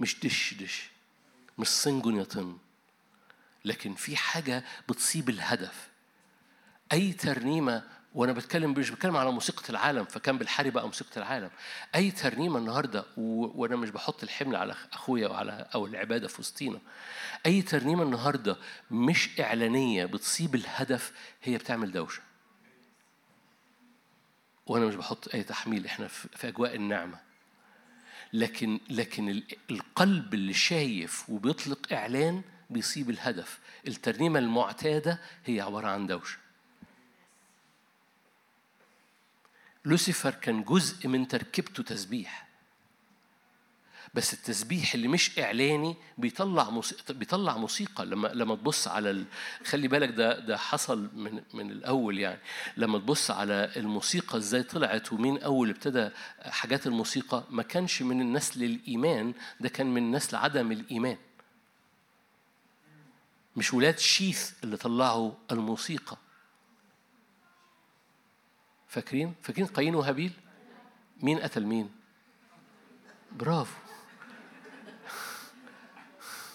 مش 0.00 0.20
دش 0.20 0.54
دش 0.54 0.90
مش 1.58 1.68
صنج 1.68 2.06
يطن 2.06 2.58
لكن 3.64 3.94
في 3.94 4.16
حاجة 4.16 4.64
بتصيب 4.88 5.28
الهدف. 5.28 5.88
أي 6.92 7.12
ترنيمة 7.12 7.82
وأنا 8.14 8.32
بتكلم 8.32 8.70
مش 8.70 8.90
بتكلم 8.90 9.16
على 9.16 9.32
موسيقى 9.32 9.70
العالم 9.70 10.04
فكان 10.04 10.38
بالحري 10.38 10.70
بقى 10.70 10.86
موسيقى 10.86 11.16
العالم. 11.16 11.50
أي 11.94 12.10
ترنيمة 12.10 12.58
النهارده. 12.58 13.04
وأنا 13.16 13.76
مش 13.76 13.90
بحط 13.90 14.22
الحمل 14.22 14.56
على 14.56 14.74
أخويا 14.92 15.28
وعلى 15.28 15.66
أو 15.74 15.86
العبادة 15.86 16.28
في 16.28 16.40
وسطينا. 16.40 16.78
أي 17.46 17.62
ترنيمة 17.62 18.02
النهارده 18.02 18.56
مش 18.90 19.40
إعلانية 19.40 20.04
بتصيب 20.06 20.54
الهدف 20.54 21.12
هي 21.42 21.58
بتعمل 21.58 21.92
دوشة. 21.92 22.22
وأنا 24.66 24.86
مش 24.86 24.94
بحط 24.94 25.34
أي 25.34 25.42
تحميل 25.42 25.86
إحنا 25.86 26.08
في 26.08 26.48
أجواء 26.48 26.74
النعمة. 26.74 27.18
لكن 28.32 28.80
لكن 28.90 29.42
القلب 29.70 30.34
اللي 30.34 30.54
شايف 30.54 31.30
وبيطلق 31.30 31.92
إعلان 31.92 32.42
بيصيب 32.70 33.10
الهدف. 33.10 33.58
الترنيمة 33.86 34.38
المعتادة 34.38 35.20
هي 35.44 35.60
عبارة 35.60 35.86
عن 35.88 36.06
دوشة. 36.06 36.38
لوسيفر 39.84 40.30
كان 40.30 40.64
جزء 40.64 41.08
من 41.08 41.28
تركيبته 41.28 41.82
تسبيح. 41.82 42.50
بس 44.14 44.34
التسبيح 44.34 44.94
اللي 44.94 45.08
مش 45.08 45.38
إعلاني 45.38 45.96
بيطلع 46.18 46.70
موسيقى 46.70 47.14
بيطلع 47.14 47.56
موسيقى. 47.56 48.06
لما 48.06 48.28
لما 48.28 48.54
تبص 48.56 48.88
على 48.88 49.10
ال... 49.10 49.24
خلي 49.64 49.88
بالك 49.88 50.08
ده 50.08 50.38
ده 50.38 50.56
حصل 50.56 51.10
من 51.14 51.42
من 51.54 51.70
الأول 51.70 52.18
يعني. 52.18 52.40
لما 52.76 52.98
تبص 52.98 53.30
على 53.30 53.72
الموسيقى 53.76 54.38
إزاي 54.38 54.62
طلعت 54.62 55.12
ومين 55.12 55.42
أول 55.42 55.70
ابتدى 55.70 56.08
حاجات 56.42 56.86
الموسيقى 56.86 57.44
ما 57.50 57.62
كانش 57.62 58.02
من 58.02 58.20
النسل 58.20 58.64
الايمان 58.64 59.34
ده 59.60 59.68
كان 59.68 59.86
من 59.94 60.10
نسل 60.10 60.36
عدم 60.36 60.72
الإيمان. 60.72 61.16
مش 63.56 63.74
ولاد 63.74 63.98
شيث 63.98 64.52
اللي 64.64 64.76
طلعوا 64.76 65.32
الموسيقى. 65.52 66.16
فاكرين؟ 68.90 69.34
فاكرين 69.42 69.66
قايين 69.66 69.94
وهابيل؟ 69.94 70.32
مين 71.22 71.38
قتل 71.38 71.64
مين؟ 71.64 71.90
برافو. 73.32 73.74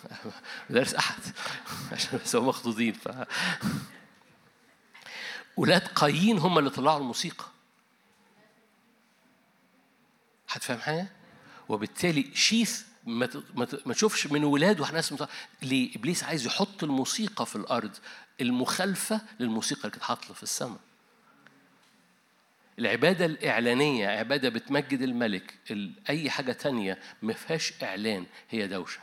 مدارس 0.70 0.94
أحد. 0.94 1.22
عشان 1.92 2.20
بس 2.24 2.36
هم 2.36 2.48
مخطوطين 2.48 2.94
ف 2.94 3.10
ولاد 5.58 5.88
قايين 5.88 6.38
هم 6.38 6.60
اللي 6.60 6.70
طلعوا 6.70 7.00
الموسيقى. 7.00 7.46
هتفهم 10.50 10.80
حاجة؟ 10.80 11.08
وبالتالي 11.70 12.36
شيث 12.36 12.84
ما 13.06 13.94
تشوفش 13.94 14.28
من 14.28 14.44
ولاده 14.44 14.92
ناس 14.92 15.14
ليه 15.62 15.96
إبليس 15.96 16.24
عايز 16.24 16.46
يحط 16.46 16.84
الموسيقى 16.84 17.46
في 17.46 17.56
الأرض 17.56 17.98
المخالفة 18.42 19.22
للموسيقى 19.40 19.82
اللي 19.82 19.92
كانت 19.92 20.04
في 20.34 20.44
السماء. 20.44 20.80
العبادة 22.80 23.26
الإعلانية 23.26 24.08
عبادة 24.08 24.50
بتمجد 24.50 25.02
الملك 25.02 25.54
أي 26.10 26.30
حاجة 26.30 26.52
تانية 26.52 27.00
ما 27.22 27.34
فيهاش 27.34 27.84
إعلان 27.84 28.26
هي 28.50 28.68
دوشة. 28.68 29.00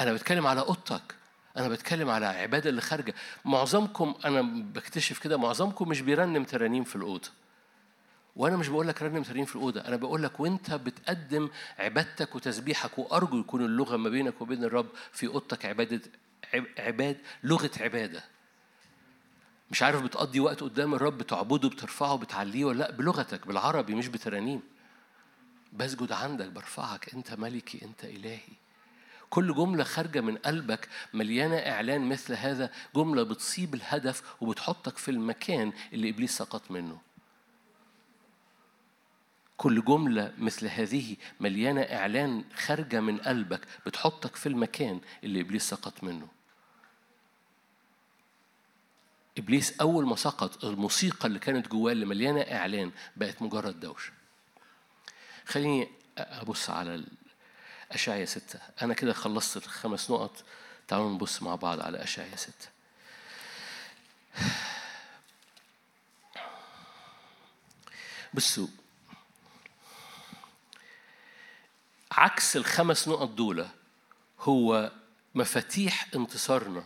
أنا 0.00 0.12
بتكلم 0.12 0.46
على 0.46 0.60
أوضتك 0.60 1.14
أنا 1.56 1.68
بتكلم 1.68 2.10
على 2.10 2.26
عبادة 2.26 2.70
اللي 2.70 2.80
خارجة. 2.80 3.14
معظمكم 3.44 4.14
أنا 4.24 4.42
بكتشف 4.42 5.18
كده 5.18 5.36
معظمكم 5.36 5.88
مش 5.88 6.00
بيرنم 6.00 6.44
ترانيم 6.44 6.84
في 6.84 6.96
الأوضة. 6.96 7.28
وأنا 8.36 8.56
مش 8.56 8.68
بقول 8.68 8.88
لك 8.88 9.02
رنم 9.02 9.22
ترانيم 9.22 9.44
في 9.44 9.56
الأوضة 9.56 9.80
أنا 9.80 9.96
بقول 9.96 10.22
لك 10.22 10.40
وأنت 10.40 10.70
بتقدم 10.74 11.48
عبادتك 11.78 12.34
وتسبيحك 12.34 12.98
وأرجو 12.98 13.38
يكون 13.38 13.64
اللغة 13.64 13.96
ما 13.96 14.08
بينك 14.10 14.40
وبين 14.40 14.64
الرب 14.64 14.88
في 15.12 15.26
أوضتك 15.26 15.64
عبادة 15.64 16.00
عباد 16.78 17.18
لغة 17.42 17.70
عبادة. 17.80 18.24
مش 19.70 19.82
عارف 19.82 20.02
بتقضي 20.02 20.40
وقت 20.40 20.62
قدام 20.62 20.94
الرب 20.94 21.18
بتعبده 21.18 21.68
بترفعه 21.68 22.16
بتعليه 22.16 22.64
ولا 22.64 22.78
لأ 22.78 22.90
بلغتك 22.90 23.46
بالعربي 23.46 23.94
مش 23.94 24.08
بترانيم. 24.08 24.62
بسجد 25.72 26.12
عندك 26.12 26.48
برفعك 26.48 27.14
أنت 27.14 27.32
ملكي 27.32 27.84
أنت 27.84 28.04
إلهي. 28.04 28.40
كل 29.30 29.54
جملة 29.54 29.84
خارجة 29.84 30.20
من 30.20 30.36
قلبك 30.36 30.88
مليانة 31.14 31.56
إعلان 31.56 32.08
مثل 32.08 32.34
هذا. 32.34 32.70
جملة 32.96 33.22
بتصيب 33.22 33.74
الهدف 33.74 34.22
وبتحطك 34.40 34.98
في 34.98 35.10
المكان 35.10 35.72
اللي 35.92 36.10
إبليس 36.10 36.36
سقط 36.36 36.70
منه. 36.70 36.98
كل 39.56 39.84
جملة 39.84 40.32
مثل 40.38 40.66
هذه 40.66 41.16
مليانة 41.40 41.80
إعلان 41.80 42.44
خارجة 42.56 43.00
من 43.00 43.18
قلبك 43.18 43.60
بتحطك 43.86 44.36
في 44.36 44.48
المكان 44.48 45.00
اللي 45.24 45.40
إبليس 45.40 45.68
سقط 45.68 46.04
منه. 46.04 46.28
إبليس 49.38 49.80
أول 49.80 50.06
ما 50.06 50.16
سقط 50.16 50.64
الموسيقى 50.64 51.28
اللي 51.28 51.38
كانت 51.38 51.68
جواه 51.68 51.92
اللي 51.92 52.06
مليانة 52.06 52.40
إعلان 52.40 52.92
بقت 53.16 53.42
مجرد 53.42 53.80
دوشة. 53.80 54.12
خليني 55.46 55.88
أبص 56.18 56.70
على 56.70 57.04
اشعيا 57.92 58.24
ستة. 58.24 58.58
أنا 58.82 58.94
كده 58.94 59.12
خلصت 59.12 59.56
الخمس 59.56 60.10
نقط. 60.10 60.44
تعالوا 60.88 61.10
نبص 61.10 61.42
مع 61.42 61.54
بعض 61.54 61.80
على 61.80 62.02
اشعيا 62.02 62.36
ستة. 62.36 62.68
بصوا 68.34 68.66
عكس 72.12 72.56
الخمس 72.56 73.08
نقط 73.08 73.28
دول 73.28 73.66
هو 74.40 74.92
مفاتيح 75.34 76.06
انتصارنا 76.14 76.84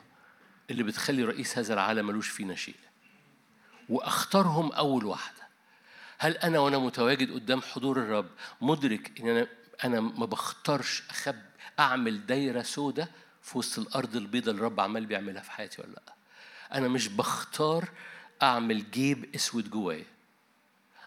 اللي 0.70 0.82
بتخلي 0.82 1.24
رئيس 1.24 1.58
هذا 1.58 1.74
العالم 1.74 2.06
ملوش 2.06 2.28
فينا 2.28 2.54
شيء. 2.54 2.74
وأختارهم 3.88 4.72
أول 4.72 5.04
واحدة. 5.04 5.48
هل 6.18 6.36
أنا 6.36 6.58
وأنا 6.58 6.78
متواجد 6.78 7.32
قدام 7.32 7.60
حضور 7.60 7.98
الرب 7.98 8.28
مدرك 8.60 9.20
إن 9.20 9.28
أنا 9.28 9.46
أنا 9.84 10.00
ما 10.00 10.26
بختارش 10.26 11.02
اخب 11.10 11.36
أعمل 11.78 12.26
دايرة 12.26 12.62
سودة 12.62 13.10
في 13.42 13.58
وسط 13.58 13.78
الأرض 13.78 14.16
البيضاء 14.16 14.50
اللي 14.50 14.60
الرب 14.60 14.80
عمال 14.80 15.06
بيعملها 15.06 15.42
في 15.42 15.50
حياتي 15.50 15.82
ولا 15.82 15.90
لأ؟ 15.90 16.14
أنا 16.74 16.88
مش 16.88 17.08
بختار 17.08 17.88
أعمل 18.42 18.90
جيب 18.90 19.34
أسود 19.34 19.70
جوايا. 19.70 20.06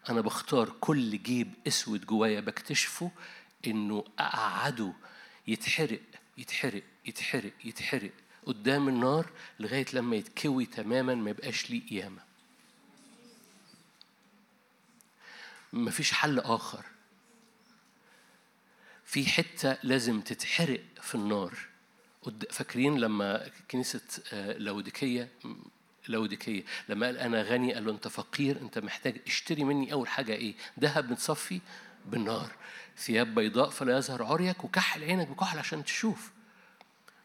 أنا 0.10 0.22
بختار 0.22 0.70
كل 0.80 1.24
جيب 1.24 1.54
أسود 1.68 2.06
جوايا 2.06 2.40
بكتشفه 2.40 3.12
إنه 3.68 4.06
أقعده 4.20 4.94
يتحرق 5.48 6.00
يتحرق 6.38 6.84
يتحرق 7.06 7.52
يتحرق 7.64 8.12
قدام 8.46 8.90
النار 8.90 9.30
لغاية 9.60 9.86
لما 9.94 10.16
يتكوي 10.16 10.66
تماما 10.66 11.16
ما 11.16 11.30
يبقاش 11.30 11.70
ليه 11.70 11.88
قيامة. 11.88 12.22
مفيش 15.74 16.12
حل 16.12 16.40
آخر. 16.40 16.86
في 19.06 19.26
حتة 19.26 19.78
لازم 19.84 20.22
تتحرق 20.22 20.82
في 21.02 21.16
النار. 21.16 21.58
فاكرين 22.50 22.98
لما 22.98 23.50
كنيسة 23.72 24.02
آه، 24.34 24.58
لوديكية 24.58 25.30
لوديكية 26.08 26.64
لما 26.90 27.06
قال 27.06 27.18
أنا 27.18 27.42
غني 27.42 27.74
قال 27.74 27.86
له 27.86 27.92
أنت 27.92 28.08
فقير 28.08 28.62
أنت 28.62 28.80
محتاج 28.80 29.22
اشتري 29.28 29.64
مني 29.64 29.94
أول 29.94 30.08
حاجة 30.08 30.34
إيه؟ 30.34 30.56
ذهب 30.80 31.12
متصفي 31.12 31.62
بالنار. 32.06 32.52
ثياب 32.98 33.36
بيضاء 33.36 33.70
فلا 33.70 33.98
يظهر 33.98 34.24
عريك 34.24 34.64
وكحل 34.64 35.04
عينك 35.04 35.28
بكحل 35.28 35.60
عشان 35.60 35.84
تشوف. 35.84 36.32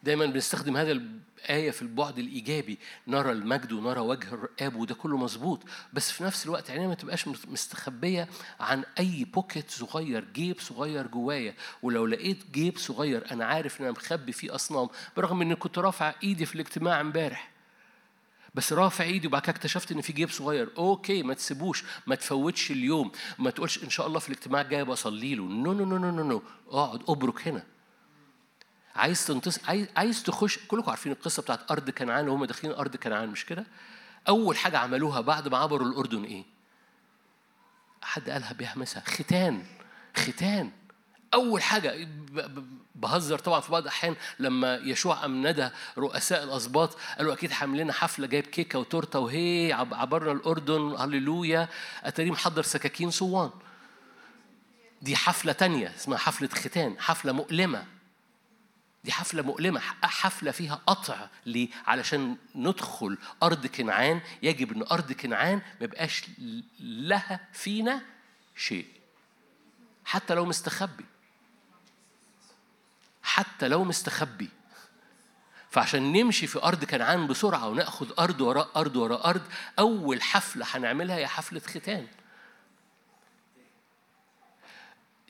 دايما 0.06 0.26
بنستخدم 0.26 0.76
هذا 0.76 0.92
الآية 0.92 1.70
في 1.70 1.82
البعد 1.82 2.18
الإيجابي 2.18 2.78
نرى 3.06 3.32
المجد 3.32 3.72
ونرى 3.72 4.00
وجه 4.00 4.34
الآب 4.34 4.76
وده 4.76 4.94
كله 4.94 5.16
مظبوط 5.16 5.62
بس 5.92 6.10
في 6.10 6.24
نفس 6.24 6.46
الوقت 6.46 6.70
عينينا 6.70 6.88
ما 6.88 6.94
تبقاش 6.94 7.28
مستخبية 7.28 8.28
عن 8.60 8.84
أي 8.98 9.24
بوكيت 9.24 9.70
صغير 9.70 10.24
جيب 10.34 10.60
صغير 10.60 11.06
جوايا. 11.06 11.54
ولو 11.82 12.06
لقيت 12.06 12.50
جيب 12.52 12.78
صغير 12.78 13.32
أنا 13.32 13.44
عارف 13.44 13.80
إن 13.80 13.84
أنا 13.84 13.92
مخبي 13.92 14.32
فيه 14.32 14.54
أصنام 14.54 14.88
برغم 15.16 15.42
إني 15.42 15.56
كنت 15.56 15.78
رافع 15.78 16.14
إيدي 16.22 16.46
في 16.46 16.54
الاجتماع 16.54 17.00
امبارح. 17.00 17.50
بس 18.54 18.72
رافع 18.72 19.04
إيدي 19.04 19.26
وبعد 19.26 19.42
كده 19.42 19.50
اكتشفت 19.50 19.92
إن 19.92 20.00
في 20.00 20.12
جيب 20.12 20.30
صغير. 20.30 20.70
okay 20.78 21.22
ما 21.22 21.34
تسيبوش 21.34 21.84
ما 22.06 22.14
تفوتش 22.14 22.70
اليوم. 22.70 23.12
ما 23.38 23.50
تقولش 23.50 23.84
إن 23.84 23.90
شاء 23.90 24.06
الله 24.06 24.18
في 24.18 24.28
الاجتماع 24.28 24.60
الجاي 24.60 24.84
بصلي 24.84 25.34
له. 25.34 25.44
no 25.44 25.72
no 25.72 25.84
no 25.84 25.98
no 25.98 26.24
no 26.24 26.42
اقعد 26.70 27.02
ابرك 27.08 27.48
هنا. 27.48 27.75
عايز 28.96 29.26
تنتصر 29.26 29.60
عايز 29.68 29.86
عايز 29.96 30.22
تخش 30.22 30.58
كلكم 30.68 30.90
عارفين 30.90 31.12
القصة 31.12 31.42
بتاعت 31.42 31.70
أرض 31.70 31.90
كنعان 31.90 32.28
وهم 32.28 32.44
داخلين 32.44 32.74
أرض 32.74 32.96
كنعان 32.96 33.28
مش 33.28 33.46
كده؟ 33.46 33.66
أول 34.28 34.56
حاجة 34.56 34.78
عملوها 34.78 35.20
بعد 35.20 35.48
ما 35.48 35.58
عبروا 35.58 35.88
الأردن 35.88 36.24
إيه؟ 36.24 36.44
حد 38.02 38.30
قالها 38.30 38.52
بيهمسها 38.52 39.02
ختان 39.06 39.66
ختان. 40.16 40.70
أول 41.34 41.62
حاجة 41.62 42.08
بهزر 42.94 43.38
طبعا 43.38 43.60
في 43.60 43.72
بعض 43.72 43.82
الأحيان 43.82 44.16
لما 44.38 44.76
يشوع 44.76 45.24
ام 45.24 45.46
ندى 45.46 45.68
رؤساء 45.98 46.44
الأسباط 46.44 46.96
قالوا 47.18 47.32
أكيد 47.32 47.50
حامل 47.50 47.78
لنا 47.78 47.92
حفلة 47.92 48.26
جايب 48.26 48.46
كيكة 48.46 48.78
وتورتة 48.78 49.18
وهي 49.18 49.72
عبرنا 49.72 50.32
الأردن 50.32 50.96
هللويا. 50.98 51.68
اتاري 52.04 52.30
محضر 52.30 52.62
سكاكين 52.62 53.10
صوان. 53.10 53.50
دي 55.02 55.16
حفلة 55.16 55.52
تانية 55.52 55.94
اسمها 55.96 56.18
حفلة 56.18 56.48
ختان 56.48 56.96
حفلة 56.98 57.32
مؤلمة. 57.32 57.84
دي 59.06 59.12
حفلة 59.12 59.42
مؤلمة 59.42 59.80
حفلة 60.02 60.50
فيها 60.50 60.74
قطع 60.86 61.28
ليه؟ 61.46 61.68
علشان 61.86 62.36
ندخل 62.54 63.18
أرض 63.42 63.66
كنعان. 63.66 64.20
يجب 64.42 64.72
أن 64.72 64.82
أرض 64.90 65.12
كنعان 65.12 65.56
ما 65.56 65.84
يبقاش 65.84 66.24
لها 66.80 67.40
فينا 67.52 68.02
شيء 68.56 68.86
حتى 70.04 70.34
لو 70.34 70.44
مستخبي. 70.44 71.04
حتى 73.22 73.68
لو 73.68 73.84
مستخبي. 73.84 74.48
فعشان 75.70 76.12
نمشي 76.12 76.46
في 76.46 76.62
أرض 76.62 76.84
كنعان 76.84 77.26
بسرعة 77.26 77.68
وناخد 77.68 78.12
أرض 78.18 78.40
وراء 78.40 78.70
أرض 78.76 78.96
وراء 78.96 79.26
أرض 79.28 79.42
أول 79.78 80.22
حفلة 80.22 80.66
هنعملها 80.68 81.16
هي 81.16 81.26
حفلة 81.26 81.60
ختان. 81.60 82.06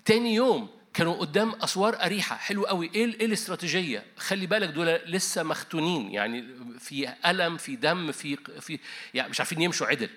تاني 0.04 0.34
يوم 0.34 0.75
كانوا 0.96 1.14
قدام 1.14 1.52
أسوار 1.52 2.02
أريحة. 2.04 2.36
حلو 2.36 2.64
قوي. 2.64 2.90
إيه 2.94 3.04
إيه 3.04 3.26
الاستراتيجية؟ 3.26 4.04
خلي 4.16 4.46
بالك 4.46 4.68
دول 4.68 4.86
لسه 4.86 5.42
مختونين. 5.42 6.10
يعني 6.10 6.44
في 6.78 7.14
ألم 7.26 7.56
في 7.56 7.76
دم 7.76 8.12
في 8.12 8.36
في 8.60 8.78
يعني 9.14 9.30
مش 9.30 9.40
عارفين 9.40 9.62
يمشوا 9.62 9.86
عدل. 9.86 10.10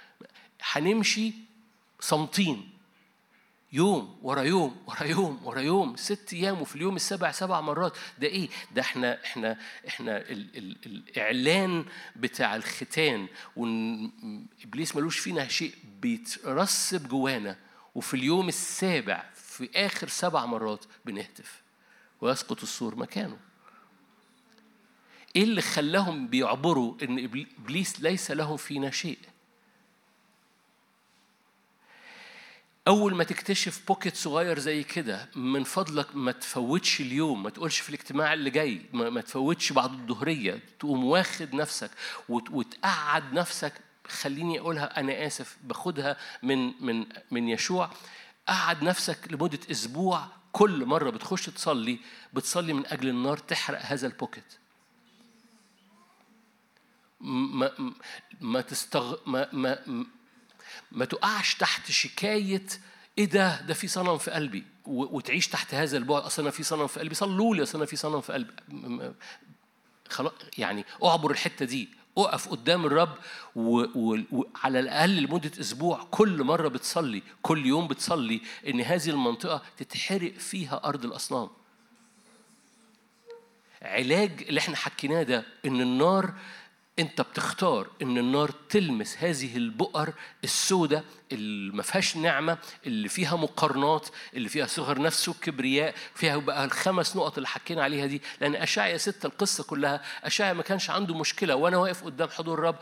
هنمشي 0.72 1.32
صامتين. 2.00 2.70
يوم 3.72 4.18
ورا 4.22 4.42
يوم 4.42 4.76
ورا 4.86 5.04
يوم 5.04 5.40
ورا 5.44 5.60
يوم. 5.60 5.96
ست 5.96 6.32
أيام 6.32 6.60
وفي 6.60 6.76
اليوم 6.76 6.96
السابع 6.96 7.32
سبع 7.32 7.60
مرات. 7.60 7.96
ده 8.18 8.26
إيه؟ 8.26 8.48
ده 8.74 8.80
إحنا 8.82 9.24
إحنا 9.24 9.58
إحنا 9.88 10.16
ال 10.16 10.56
ال 10.56 10.76
الإعلان 10.86 11.84
بتاع 12.16 12.56
الختان. 12.56 13.26
وابليس 13.56 14.96
ملوش 14.96 15.18
فينا 15.18 15.48
شيء 15.48 15.74
بيترسب 16.00 17.08
جوانا. 17.08 17.56
وفي 17.94 18.14
اليوم 18.14 18.48
السابع 18.48 19.24
في 19.56 19.70
آخر 19.74 20.08
سبع 20.08 20.46
مرات 20.46 20.84
بنهتف 21.04 21.62
ويسقط 22.20 22.62
السور 22.62 22.96
مكانه. 22.96 23.38
إيه 25.36 25.42
اللي 25.42 25.62
خلاهم 25.62 26.28
بيعبروا 26.28 26.94
إن 27.02 27.24
إبليس 27.58 28.00
ليس 28.00 28.30
له 28.30 28.56
فينا 28.56 28.90
شيء؟ 28.90 29.18
أول 32.88 33.14
ما 33.14 33.24
تكتشف 33.24 33.86
بوكيت 33.88 34.16
صغير 34.16 34.58
زي 34.58 34.82
كده 34.82 35.28
من 35.34 35.64
فضلك 35.64 36.16
ما 36.16 36.32
تفوتش 36.32 37.00
اليوم 37.00 37.42
ما 37.42 37.50
تقولش 37.50 37.80
في 37.80 37.88
الاجتماع 37.88 38.32
اللي 38.32 38.50
جاي 38.50 38.82
ما 38.92 39.20
تفوتش 39.20 39.72
بعد 39.72 39.92
الظهريه 39.92 40.60
تقوم 40.78 41.04
واخد 41.04 41.54
نفسك 41.54 41.90
وتقعد 42.28 43.32
نفسك 43.32 43.72
خليني 44.08 44.60
أقولها 44.60 45.00
أنا 45.00 45.26
آسف 45.26 45.56
باخدها 45.64 46.16
من 46.42 46.84
من 46.84 47.06
من 47.30 47.48
يشوع 47.48 47.90
قعد 48.48 48.82
نفسك 48.82 49.32
لمدة 49.32 49.60
أسبوع 49.70 50.26
كل 50.52 50.84
مرة 50.84 51.10
بتخش 51.10 51.46
تصلي 51.46 51.98
بتصلي 52.32 52.72
من 52.72 52.86
أجل 52.86 53.08
النار 53.08 53.38
تحرق 53.38 53.82
هذا 53.82 54.06
البوكيت 54.06 54.54
ما 57.20 57.94
ما 58.40 58.60
تستغ 58.60 59.16
ما 59.26 59.48
ما 59.52 60.04
ما 60.92 61.04
تقعش 61.04 61.54
تحت 61.54 61.90
شكاية 61.90 62.66
إيه 63.18 63.24
ده؟ 63.24 63.60
ده 63.60 63.74
في 63.74 63.88
صنم 63.88 64.18
في 64.18 64.30
قلبي. 64.30 64.64
وتعيش 64.86 65.48
تحت 65.48 65.74
هذا 65.74 65.96
البعد. 65.96 66.22
أصل 66.22 66.42
أنا 66.42 66.50
في 66.50 66.62
صنم 66.62 66.86
في 66.86 67.00
قلبي. 67.00 67.14
صلوا 67.14 67.56
لي 67.56 67.62
أصل 67.62 67.78
أنا 67.78 67.86
في 67.86 67.96
صنم 67.96 68.20
في 68.20 68.32
قلبي. 68.32 68.52
خلاص 70.08 70.32
يعني 70.58 70.84
أعبر 71.04 71.30
الحتة 71.30 71.64
دي. 71.64 71.88
اقف 72.18 72.48
قدام 72.48 72.86
الرب 72.86 73.14
وعلى 73.56 74.80
الأقل 74.80 75.16
لمدة 75.22 75.50
أسبوع. 75.60 76.06
كل 76.10 76.44
مرة 76.44 76.68
بتصلي 76.68 77.22
كل 77.42 77.66
يوم 77.66 77.88
بتصلي 77.88 78.40
إن 78.68 78.80
هذه 78.80 79.10
المنطقة 79.10 79.62
تتحرق 79.76 80.32
فيها 80.32 80.80
أرض 80.84 81.04
الأصنام. 81.04 81.48
علاج 83.82 84.30
اللي 84.48 84.60
إحنا 84.60 84.76
حكيناه 84.76 85.22
ده 85.22 85.44
إن 85.66 85.80
النار 85.80 86.34
انت 86.98 87.20
بتختار 87.20 87.86
ان 88.02 88.18
النار 88.18 88.50
تلمس 88.68 89.16
هذه 89.18 89.56
البؤر 89.56 90.12
السوداء 90.44 91.04
اللي 91.32 91.72
ما 91.76 91.82
فيهاش 91.82 92.16
نعمة 92.16 92.58
اللي 92.86 93.08
فيها 93.08 93.36
مقارنات 93.36 94.08
اللي 94.34 94.48
فيها 94.48 94.66
صغر 94.66 95.02
نفس 95.02 95.28
وكبرياء 95.28 95.94
فيها 96.14 96.36
بقى 96.36 96.64
الخمس 96.64 97.16
نقط 97.16 97.36
اللي 97.36 97.48
حكينا 97.48 97.82
عليها 97.84 98.06
دي. 98.06 98.22
لأن 98.40 98.54
أشعيا 98.54 98.96
ستة 98.96 99.26
القصة 99.26 99.64
كلها 99.64 100.02
أشعيا 100.24 100.52
ما 100.52 100.62
كانش 100.62 100.90
عنده 100.90 101.14
مشكلة 101.14 101.54
وأنا 101.54 101.76
واقف 101.76 102.04
قدام 102.04 102.28
حضور 102.28 102.58
الرب 102.58 102.76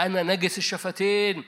أنا 0.00 0.22
نجس 0.22 0.58
الشفتين. 0.58 1.44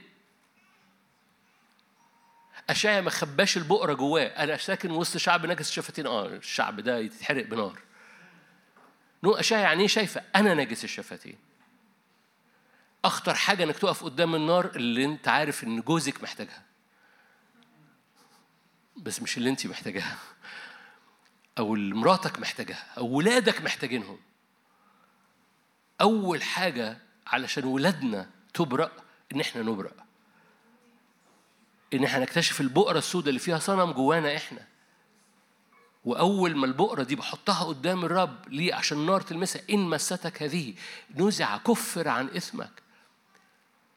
أشعيا 2.70 3.01
ما 3.01 3.11
خباش 3.11 3.57
البؤره 3.57 3.93
جواه 3.93 4.27
أنا 4.27 4.57
ساكن 4.57 4.91
وسط 4.91 5.16
شعب 5.16 5.47
نجس 5.47 5.68
الشفتين. 5.68 6.07
آه 6.07 6.27
الشعب 6.27 6.81
ده 6.81 6.99
يتحرق 6.99 7.47
بنار. 7.47 7.79
نو 9.25 9.33
أشعيا 9.33 9.62
يعني 9.62 9.89
شايفة 9.89 10.23
أنا 10.37 10.55
نجس 10.55 10.85
الشفتين. 10.85 11.52
أخطر 13.05 13.35
حاجة 13.35 13.65
إنك 13.65 13.79
تقف 13.79 14.05
قدام 14.05 14.35
النار 14.35 14.67
اللي 14.77 15.05
أنت 15.05 15.29
عارف 15.29 15.65
إن 15.65 15.81
جوزك 15.81 16.23
محتاجها. 16.23 16.63
بس 18.97 19.23
مش 19.23 19.39
اللي 19.39 19.51
انت 19.51 19.67
محتاجاها. 19.67 20.19
أو 21.59 21.75
اللي 21.75 21.95
مراتك 21.95 22.39
محتاجاها. 22.39 22.87
أو 22.99 23.07
ولادك 23.07 23.61
محتاجينهم. 23.61 24.19
أول 26.01 26.43
حاجة 26.43 26.99
علشان 27.27 27.65
ولادنا 27.65 28.31
تبرأ 28.55 28.93
إن 29.35 29.41
إحنا 29.41 29.63
نبرأ. 29.63 29.93
إن 31.95 32.05
إحنا 32.05 32.19
نكتشف 32.19 32.61
البؤرة 32.61 32.99
السوداء 32.99 33.29
اللي 33.29 33.41
فيها 33.41 33.59
صنم 33.59 33.93
جوانا 33.93 34.37
إحنا. 34.37 34.67
وأول 36.05 36.57
ما 36.57 36.67
البقرة 36.67 37.03
دي 37.03 37.17
بحطها 37.17 37.65
قدام 37.65 38.05
الرب 38.05 38.49
ليه؟ 38.49 38.75
عشان 38.75 38.99
النار 38.99 39.21
تلمسها. 39.21 39.63
إن 39.71 39.79
مستك 39.79 40.43
هذه 40.43 40.75
نزع 41.15 41.57
كفر 41.57 42.09
عن 42.09 42.27
إثمك. 42.27 42.82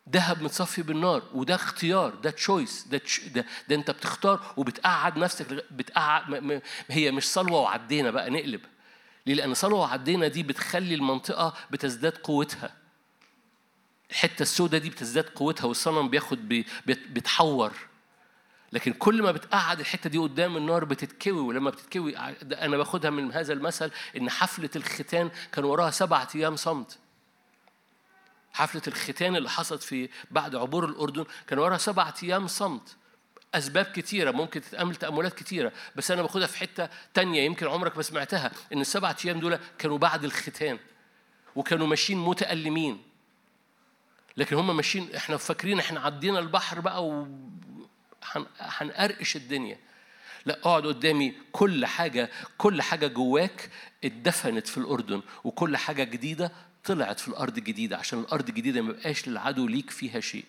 ذهب 0.09 0.41
متصفي 0.43 0.81
بالنار 0.81 1.23
وده 1.33 1.55
اختيار 1.55 2.15
ده 2.15 2.29
تشويس 2.29 2.87
ده. 2.87 3.01
ده 3.69 3.75
انت 3.75 3.91
بتختار 3.91 4.53
وبتقعد 4.57 5.17
نفسك 5.17 5.65
بتقعد. 5.71 6.61
هي 6.89 7.11
مش 7.11 7.27
صلوة 7.29 7.59
وعدينا 7.61 8.11
بقى 8.11 8.29
نقلب 8.29 8.61
ليه؟ 9.25 9.35
لأن 9.35 9.53
صلوة 9.53 9.79
وعدينا 9.79 10.27
دي 10.27 10.43
بتخلي 10.43 10.95
المنطقة 10.95 11.53
بتزداد 11.71 12.17
قوتها 12.17 12.73
الحتة 14.11 14.43
السوداء 14.43 14.81
دي 14.81 14.89
بتزداد 14.89 15.23
قوتها 15.29 15.65
والصنم 15.65 16.09
بياخد 16.09 16.49
بي... 16.49 16.65
بيتحور 16.85 17.73
لكن 18.71 18.93
كل 18.93 19.21
ما 19.23 19.31
بتقعد 19.31 19.79
الحتة 19.79 20.09
دي 20.09 20.17
قدام 20.17 20.57
النار 20.57 20.85
بتتكوي 20.85 21.39
ولما 21.41 21.69
بتتكوي 21.69 22.17
أنا 22.43 22.77
باخدها 22.77 23.11
من 23.11 23.31
هذا 23.31 23.53
المثل 23.53 23.91
إن 24.17 24.29
حفلة 24.29 24.69
الختان 24.75 25.31
كان 25.51 25.65
وراها 25.65 25.91
سبعة 25.91 26.27
أيام 26.35 26.55
صمت 26.55 26.97
حفلة 28.55 28.81
الختان 28.87 29.35
اللي 29.35 29.49
حصلت 29.49 29.83
في 29.83 30.09
بعد 30.31 30.55
عبور 30.55 30.85
الأردن 30.85 31.25
كان 31.47 31.59
وراها 31.59 31.77
سبعة 31.77 32.13
أيام 32.23 32.47
صمت. 32.47 32.95
أسباب 33.55 33.85
كتيرة 33.85 34.31
ممكن 34.31 34.61
تتأمل 34.61 34.95
تأملات 34.95 35.33
كتيرة 35.33 35.71
بس 35.95 36.11
أنا 36.11 36.21
باخدها 36.21 36.47
في 36.47 36.57
حتة 36.57 36.89
تانية 37.13 37.41
يمكن 37.41 37.67
عمرك 37.67 37.97
ما 37.97 38.03
سمعتها 38.03 38.51
إن 38.73 38.81
السبعة 38.81 39.17
أيام 39.25 39.39
دول 39.39 39.59
كانوا 39.77 39.97
بعد 39.97 40.23
الختان 40.23 40.79
وكانوا 41.55 41.87
ماشيين 41.87 42.19
متألمين. 42.19 43.03
لكن 44.37 44.55
هم 44.55 44.75
ماشيين 44.75 45.15
إحنا 45.15 45.37
فاكرين 45.37 45.79
إحنا 45.79 45.99
عدينا 45.99 46.39
البحر 46.39 46.79
بقى 46.79 47.05
و 47.07 47.27
هنقرقش 48.59 49.35
الدنيا. 49.35 49.79
لا 50.45 50.59
اقعد 50.59 50.85
قدامي 50.87 51.35
كل 51.51 51.85
حاجة 51.85 52.29
كل 52.57 52.81
حاجة 52.81 53.07
جواك 53.07 53.69
اتدفنت 54.03 54.67
في 54.67 54.77
الأردن 54.77 55.21
وكل 55.43 55.77
حاجة 55.77 56.03
جديدة 56.03 56.51
طلعت 56.85 57.19
في 57.19 57.27
الأرض 57.27 57.57
الجديده 57.57 57.97
عشان 57.97 58.19
الأرض 58.19 58.49
الجديده 58.49 58.81
ما 58.81 58.89
يبقاش 58.89 59.27
للعدو 59.27 59.67
ليك 59.67 59.89
فيها 59.89 60.19
شيء. 60.19 60.45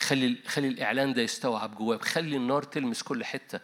خلي 0.00 0.36
خلي 0.46 0.68
الإعلان 0.68 1.12
ده 1.12 1.22
يستوعب 1.22 1.74
جواك 1.74 2.04
خلي 2.04 2.36
النار 2.36 2.62
تلمس 2.62 3.02
كل 3.02 3.24
حتة. 3.24 3.60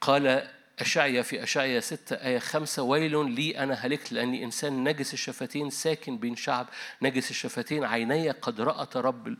قال 0.00 0.48
أشعيا 0.78 1.22
في 1.22 1.42
أشعيا 1.42 1.80
ستة 1.80 2.16
آية 2.16 2.38
خمسة 2.38 2.82
ويل 2.82 3.30
لي 3.30 3.58
أنا 3.58 3.74
هلكت 3.74 4.12
لأني 4.12 4.44
إنسان 4.44 4.84
نجس 4.88 5.14
الشفتين 5.14 5.70
ساكن 5.70 6.18
بين 6.18 6.36
شعب 6.36 6.66
نجس 7.02 7.30
الشفتين 7.30 7.84
عيني 7.84 8.30
قد 8.30 8.60
رأت 8.60 8.96
رب 8.96 9.36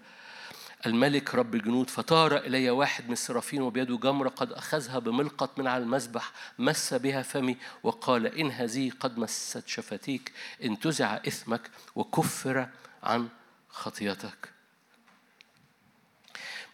الملك 0.86 1.34
رب 1.34 1.54
الجنود 1.54 1.90
فطار 1.90 2.36
إلي 2.36 2.70
واحد 2.70 3.06
من 3.06 3.12
السرافين 3.12 3.62
وبيده 3.62 3.96
جمرة 3.96 4.28
قد 4.28 4.52
أخذها 4.52 4.98
بملقط 4.98 5.58
من 5.58 5.66
على 5.66 5.82
المسبح 5.82 6.32
مس 6.58 6.94
بها 6.94 7.22
فمي 7.22 7.56
وقال 7.82 8.26
إن 8.26 8.50
هذه 8.50 8.92
قد 9.00 9.18
مست 9.18 9.68
شفتيك 9.68 10.32
انتزع 10.64 11.16
إثمك 11.16 11.70
وكفر 11.94 12.68
عن 13.02 13.28
خطيتك. 13.68 14.48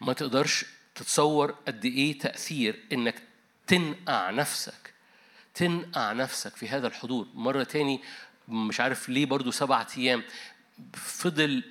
ما 0.01 0.13
تقدرش 0.13 0.65
تتصور 0.95 1.51
قد 1.67 1.85
إيه 1.85 2.19
تأثير 2.19 2.83
إنك 2.93 3.21
تنقع 3.67 4.29
نفسك 4.29 4.93
تنقع 5.53 6.13
نفسك 6.13 6.55
في 6.55 6.69
هذا 6.69 6.87
الحضور. 6.87 7.27
مرة 7.33 7.63
تاني 7.63 8.01
مش 8.47 8.79
عارف 8.79 9.09
ليه 9.09 9.25
برضو 9.25 9.51
سبعة 9.51 9.87
أيام 9.97 10.23
فضل 10.93 11.63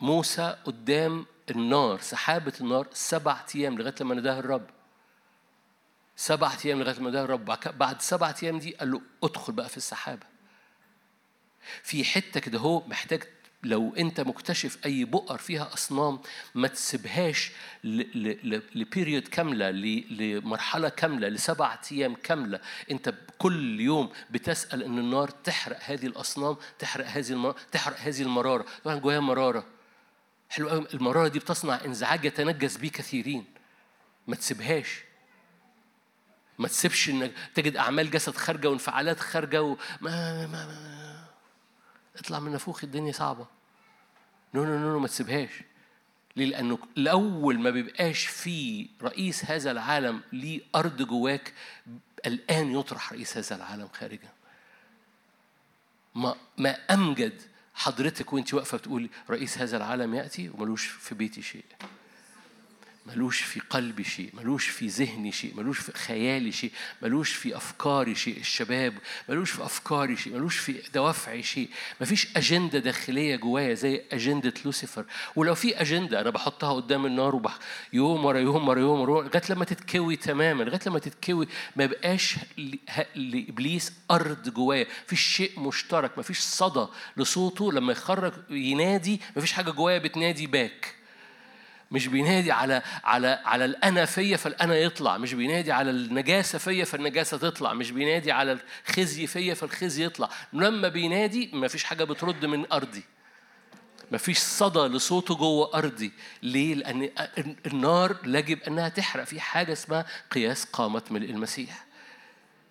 موسى 0.00 0.56
قدام 0.64 1.26
النار 1.50 2.00
سحابة 2.00 2.52
النار 2.60 2.88
سبعة 2.92 3.46
أيام 3.54 3.78
لغاية 3.78 3.94
لما 4.00 4.14
نداه 4.14 4.38
الرب. 4.38 4.66
سبعة 6.16 6.58
أيام 6.64 6.80
لغاية 6.80 6.96
لما 6.96 7.10
نداه 7.10 7.24
الرب. 7.24 7.44
بعد 7.78 8.02
سبعة 8.02 8.36
أيام 8.42 8.58
دي 8.58 8.74
قال 8.74 8.90
له 8.90 9.00
ادخل 9.24 9.52
بقى 9.52 9.68
في 9.68 9.76
السحابة. 9.76 10.26
في 11.82 12.04
حتة 12.04 12.40
كده 12.40 12.58
هو 12.58 12.86
محتاج 12.86 13.22
لو 13.62 13.94
أنت 13.94 14.20
مكتشف 14.20 14.86
أي 14.86 15.04
بؤر 15.04 15.38
فيها 15.38 15.74
أصنام 15.74 16.18
ما 16.54 16.68
تسيبهاش 16.68 17.52
لبيريود 18.74 19.28
كاملة 19.28 19.70
لمرحلة 20.10 20.88
كاملة 20.88 21.28
لسبعة 21.28 21.80
أيام 21.92 22.14
كاملة. 22.14 22.60
أنت 22.90 23.14
كل 23.38 23.80
يوم 23.80 24.10
بتسأل 24.30 24.82
إن 24.82 24.98
النار 24.98 25.28
تحرق 25.28 25.78
هذه 25.82 26.06
الأصنام 26.06 26.56
تحرق 26.78 27.06
هذه 27.06 27.30
المرارة 27.32 27.56
تحرق 27.72 27.96
هذه 27.98 28.22
المرارة. 28.22 28.66
طبعا 28.84 28.96
جواها 28.96 29.20
مرارة. 29.20 29.66
حلو 30.52 30.68
قوي. 30.68 30.86
المرارة 30.94 31.28
دي 31.28 31.38
بتصنع 31.38 31.84
إنزعاج 31.84 32.24
يتنجس 32.24 32.76
به 32.76 32.88
كثيرين. 32.88 33.44
ما 34.26 34.36
تسيبهاش. 34.36 35.04
ما 36.58 36.68
تسيبش 36.68 37.08
إنك 37.08 37.32
تجد 37.54 37.76
أعمال 37.76 38.10
جسد 38.10 38.36
خارجة 38.36 38.70
وانفعالات 38.70 39.20
خارجة 39.20 39.62
وما 39.62 39.76
ما 40.00 40.46
ما 40.46 41.24
اطلع 42.16 42.38
من 42.38 42.52
نفوخ 42.52 42.84
الدنيا 42.84 43.12
صعبة. 43.12 43.46
no 44.54 44.64
no 44.64 44.78
no 44.78 44.98
ما 44.98 45.08
تسيبهاش. 45.08 45.50
ليه؟ 46.36 46.46
لأنه 46.46 46.78
الأول 46.98 47.60
ما 47.60 47.70
بيبقاش 47.70 48.26
في 48.26 48.88
رئيس 49.02 49.44
هذا 49.44 49.70
العالم 49.70 50.22
ليه 50.32 50.60
أرض 50.74 51.02
جواك 51.02 51.52
الآن 52.26 52.70
يطرح 52.70 53.12
رئيس 53.12 53.36
هذا 53.36 53.56
العالم 53.56 53.88
خارجا 53.88 54.28
ما 56.14 56.36
ما 56.58 56.70
أمجد 56.70 57.42
حضرتك 57.82 58.32
وانت 58.32 58.54
واقفة 58.54 58.78
بتقولي 58.78 59.08
رئيس 59.30 59.58
هذا 59.58 59.76
العالم 59.76 60.14
يأتي 60.14 60.50
وملوش 60.54 60.86
في 60.86 61.14
بيتي 61.14 61.42
شيء. 61.42 61.64
ملوش 63.06 63.40
في 63.40 63.60
قلبي 63.60 64.04
شيء 64.04 64.30
ملوش 64.34 64.66
في 64.68 64.86
ذهني 64.86 65.32
شيء 65.32 65.54
ملوش 65.56 65.78
في 65.78 65.92
خيالي 65.92 66.52
شيء 66.52 66.70
ملوش 67.02 67.30
في 67.32 67.56
أفكاري 67.56 68.14
شيء 68.14 68.40
الشباب 68.40 68.94
ملوش 69.28 69.50
في 69.50 69.64
أفكاري 69.64 70.16
شيء 70.16 70.34
ملوش 70.34 70.58
في 70.58 70.82
دوافعي 70.94 71.42
شيء. 71.42 71.68
مفيش 72.00 72.36
أجندة 72.36 72.78
داخلية 72.78 73.36
جوايا 73.36 73.74
زي 73.74 74.02
أجندة 74.12 74.54
لوسيفر. 74.64 75.04
ولو 75.36 75.54
في 75.54 75.80
أجندة 75.80 76.20
أنا 76.20 76.30
بحطها 76.30 76.72
قدام 76.72 77.06
النار 77.06 77.34
وبح 77.36 77.58
يوم 77.92 78.24
ورا 78.24 78.38
يوم 78.38 78.68
ورا 78.68 78.80
يوم 78.80 79.00
ورا 79.00 79.22
لغاية 79.22 79.42
لما 79.50 79.64
تتكوي 79.64 80.16
تماما 80.16 80.62
لغاية 80.64 80.80
لما 80.86 80.98
تتكوي 80.98 81.48
ما 81.76 81.84
يبقاش 81.84 82.36
لإبليس 83.14 83.92
أرض 84.10 84.48
جوايا. 84.48 84.86
مفيش 85.06 85.20
شيء 85.20 85.60
مشترك 85.60 86.18
مفيش 86.18 86.38
صدى 86.40 86.86
لصوته. 87.16 87.72
لما 87.72 87.92
يخرج 87.92 88.32
ينادي 88.50 89.20
مفيش 89.36 89.52
حاجة 89.52 89.70
جوايا 89.70 89.98
بتنادي 89.98 90.46
باك 90.46 91.01
مش 91.92 92.06
بينادي 92.06 92.52
على 92.52 92.82
على 93.04 93.40
على 93.44 93.64
الأنا 93.64 94.04
فيا 94.04 94.36
فالأنا 94.36 94.76
يطلع 94.76 95.18
مش 95.18 95.34
بينادي 95.34 95.72
على 95.72 95.90
النجاسة 95.90 96.58
فيا 96.58 96.84
فالنجاسة 96.84 97.36
تطلع 97.36 97.72
مش 97.72 97.90
بينادي 97.90 98.32
على 98.32 98.58
الخزي 98.88 99.26
فيا 99.26 99.54
فالخزي 99.54 100.04
يطلع. 100.04 100.28
لما 100.52 100.88
بينادي 100.88 101.50
ما 101.52 101.68
فيش 101.68 101.84
حاجة 101.84 102.04
بترد 102.04 102.44
من 102.44 102.72
أرضي. 102.72 103.02
ما 104.10 104.18
فيش 104.18 104.38
صدى 104.38 104.78
لصوته 104.78 105.34
جوه 105.34 105.74
أرضي. 105.74 106.12
ليه؟ 106.42 106.74
لأن 106.74 107.10
النار 107.66 108.16
يجب 108.24 108.62
أنها 108.62 108.88
تحرق. 108.88 109.24
في 109.24 109.40
حاجة 109.40 109.72
اسمها 109.72 110.06
قياس 110.30 110.64
قامة 110.64 111.02
ملء 111.10 111.30
المسيح. 111.30 111.84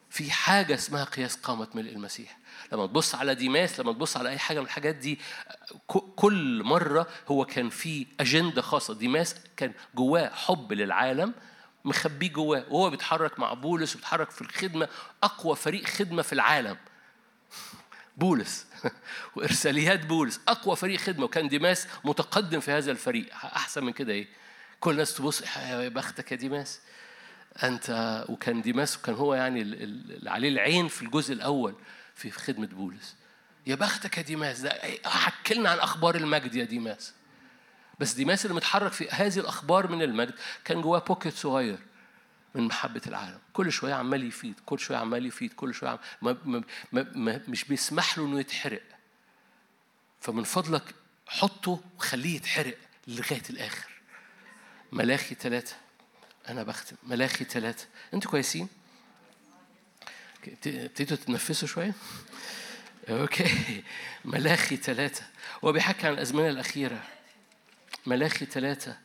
في 0.09 0.32
حاجة 0.32 0.74
اسمها 0.74 1.03
قياس 1.03 1.36
قامة 1.36 1.67
ملء 1.76 1.91
المسيح. 1.91 2.38
لما 2.72 2.88
تبص 2.88 3.15
على 3.15 3.36
ديماس 3.36 3.80
لما 3.80 3.93
تبص 3.93 4.17
على 4.17 4.30
أي 4.30 4.38
حاجة 4.38 4.59
من 4.59 4.65
الحاجات 4.65 4.95
دي 4.95 5.19
كل 6.15 6.63
مرة 6.63 7.07
هو 7.28 7.45
كان 7.45 7.69
في 7.69 8.07
أجندة 8.19 8.61
خاصة. 8.61 8.93
ديماس 8.93 9.36
كان 9.57 9.74
جواه 9.95 10.30
حب 10.30 10.74
للعالم 10.74 11.34
مخبيه 11.86 12.30
جواه. 12.30 12.65
وهو 12.69 12.89
بيتحرك 12.89 13.39
مع 13.39 13.53
بولس 13.53 13.95
وبيتحرك 13.95 14.32
في 14.32 14.41
الخدمة 14.41 14.88
أقوى 15.24 15.55
فريق 15.55 15.86
خدمة 15.86 16.22
في 16.22 16.34
العالم. 16.34 16.78
بولس. 18.17 18.65
وإرساليات 19.36 20.05
بولس. 20.05 20.39
أقوى 20.47 20.76
فريق 20.76 20.99
خدمة. 20.99 21.26
وكان 21.26 21.47
ديماس 21.47 21.88
متقدم 22.03 22.59
في 22.59 22.72
هذا 22.72 22.91
الفريق. 22.91 23.34
أحسن 23.34 23.84
من 23.84 23.93
كده 23.93 24.13
إيه؟ 24.13 24.28
كل 24.80 24.91
الناس 24.91 25.15
تبص 25.15 25.41
يا 25.57 25.89
بختك 25.89 26.32
يا 26.32 26.38
ديماس 26.38 26.82
أنت 27.63 28.26
وكان 28.30 28.61
ديماس 28.61 28.97
وكان 28.97 29.15
هو 29.15 29.34
يعني 29.34 29.61
اللي 29.61 30.30
عليه 30.30 30.49
العين 30.49 30.88
في 30.88 31.01
الجزء 31.01 31.34
الأول. 31.34 31.76
في 32.22 32.32
خدمة 32.32 32.67
بولس. 32.67 33.15
يا 33.67 33.76
بختك 33.76 34.17
يا 34.17 34.22
ديماس 34.24 34.59
ده 34.59 34.82
حكي 35.05 35.53
لنا 35.53 35.69
عن 35.69 35.80
أخبار 35.80 36.15
المجد 36.15 36.55
يا 36.55 36.65
ديماس. 36.65 37.13
بس 37.99 38.13
ديماس 38.13 38.45
اللي 38.45 38.55
متحرك 38.55 38.91
في 38.91 39.09
هذه 39.09 39.39
الأخبار 39.39 39.91
من 39.91 40.01
المجد 40.01 40.34
كان 40.65 40.82
جواه 40.82 40.99
pocket 40.99 41.34
صغير 41.34 41.80
من 42.55 42.63
محبة 42.63 43.01
العالم. 43.07 43.39
كل 43.53 43.72
شوية 43.72 43.93
عمال 43.93 44.24
ي 44.28 44.33
feed 44.33 44.56
كل 44.65 44.80
شوية 44.80 44.97
عمال 44.97 45.26
ي 45.26 45.31
feed 45.31 45.54
كل 45.53 45.74
شوية 45.74 45.99
ما 46.22 46.38
ما 46.45 46.63
ما 46.91 47.11
ما 47.15 47.41
مش 47.47 47.63
بيسمح 47.63 48.17
له 48.17 48.26
إنه 48.26 48.39
يتحرق. 48.39 48.82
فمن 50.19 50.43
فضلك 50.43 50.95
حطه 51.28 51.82
وخليه 51.97 52.36
يتحرق 52.36 52.78
لغاية 53.07 53.43
الآخر. 53.49 53.91
ملاخي 54.91 55.36
ثلاثة 55.36 55.76
أنا 56.49 56.63
بختم. 56.63 56.95
ملاخي 57.03 57.45
ثلاثة 57.45 57.88
أنتوا 58.13 58.32
كويسين؟ 58.32 58.67
ابتديتوا 60.48 61.18
تتنفسوا 61.18 61.68
شوية؟ 61.68 61.94
أوكي. 63.10 63.84
ملاخي 64.26 64.76
ثلاثة. 64.78 65.24
هو 65.64 65.72
بيحكي 65.72 66.08
عن 66.08 66.14
الأزمنة 66.14 66.50
الأخيرة. 66.50 67.04
ملاخي 68.06 68.46
ثلاثة. 68.46 68.98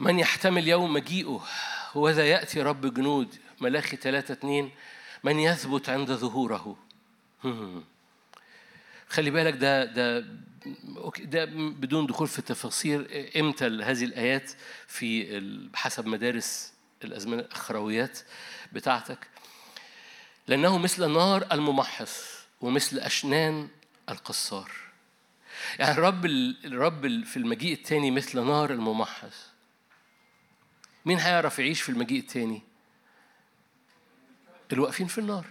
من 0.00 0.18
يحتمل 0.18 0.68
يوم 0.68 0.92
مجيئه 0.92 1.44
هو 1.92 2.10
ذا 2.10 2.26
يأتي 2.26 2.62
رب 2.62 2.94
جنود. 2.94 3.34
ملاخي 3.60 3.96
ثلاثة 3.96 4.32
اتنين 4.32 4.70
من 5.24 5.38
يثبت 5.38 5.88
عند 5.88 6.12
ظهوره. 6.12 6.76
خلي 9.08 9.30
بالك 9.30 9.54
ده 9.54 9.84
ده 9.84 10.24
ده 11.18 11.44
بدون 11.54 12.06
دخول 12.06 12.28
في 12.28 12.38
التفاصيل. 12.38 13.06
إمتى 13.36 13.66
هذه 13.66 14.04
الآيات 14.04 14.50
في 14.86 15.40
حسب 15.74 16.06
مدارس 16.06 16.72
الأزمنة 17.04 17.42
الأخرويات؟ 17.42 18.18
بتاعتك 18.72 19.28
لأنه 20.46 20.78
مثل 20.78 21.04
النار 21.04 21.46
الممحص 21.52 22.38
ومثل 22.60 22.98
أشنان 22.98 23.68
القصار 24.08 24.70
يعني 25.78 25.92
الرب 25.92 26.26
الرب 26.64 27.24
في 27.24 27.36
المجيء 27.36 27.72
الثاني 27.72 28.10
مثل 28.10 28.40
نار 28.44 28.70
الممحص 28.70 29.46
مين 31.04 31.18
هيعرف 31.18 31.58
يعيش 31.58 31.82
في 31.82 31.88
المجيء 31.88 32.20
الثاني 32.20 32.62
اللي 34.72 34.82
واقفين 34.82 35.06
في 35.06 35.18
النار 35.18 35.46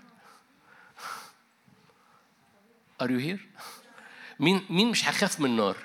Are 2.99 3.09
you 3.09 3.19
here؟ 3.19 3.39
مين 4.39 4.65
مين 4.69 4.91
مش 4.91 5.07
هيخاف 5.07 5.39
من 5.39 5.45
النار؟ 5.45 5.77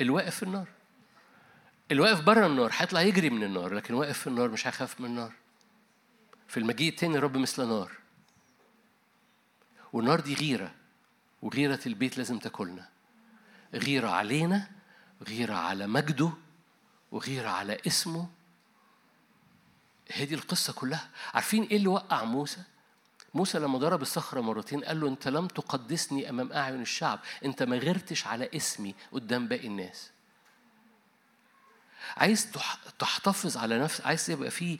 اللي 0.00 0.12
واقف 0.12 0.36
في 0.36 0.42
النار. 0.42 0.68
اللي 1.90 2.02
واقف 2.02 2.20
بره 2.20 2.46
النار 2.46 2.70
هيطلع 2.72 3.00
يجري 3.00 3.30
من 3.30 3.42
النار 3.42 3.74
لكن 3.74 3.94
واقف 3.94 4.18
في 4.18 4.26
النار 4.26 4.48
مش 4.48 4.66
هيخاف 4.66 5.00
من 5.00 5.06
النار. 5.06 5.32
في 6.48 6.56
المجيء 6.60 6.88
التاني 6.88 7.18
الرب 7.18 7.36
مثل 7.36 7.66
نار. 7.68 7.92
والنار 9.92 10.20
دي 10.20 10.34
غيرة 10.34 10.74
وغيرة 11.42 11.80
البيت 11.86 12.18
لازم 12.18 12.38
تاكلنا. 12.38 12.88
غيرة 13.74 14.08
علينا 14.08 14.70
غيرة 15.28 15.54
على 15.54 15.86
مجده 15.86 16.30
وغيرة 17.12 17.48
على 17.48 17.78
اسمه 17.86 18.28
هي 20.08 20.24
دي 20.26 20.34
القصة 20.34 20.72
كلها 20.72 21.08
عارفين 21.34 21.62
إيه 21.62 21.76
اللي 21.76 21.88
وقع 21.88 22.24
موسى؟ 22.24 22.62
موسى 23.34 23.58
لما 23.58 23.78
ضرب 23.78 24.02
الصخرة 24.02 24.40
مرتين 24.40 24.84
قال 24.84 25.00
له 25.00 25.08
أنت 25.08 25.28
لم 25.28 25.46
تقدسني 25.46 26.30
أمام 26.30 26.52
أعين 26.52 26.82
الشعب 26.82 27.20
أنت 27.44 27.62
ما 27.62 27.76
غيرتش 27.76 28.26
على 28.26 28.48
اسمي 28.54 28.94
قدام 29.12 29.48
باقي 29.48 29.66
الناس 29.66 30.10
عايز 32.16 32.52
تحتفظ 32.98 33.56
على 33.56 33.78
نفس 33.78 34.00
عايز 34.00 34.30
يبقى 34.30 34.50
في 34.50 34.78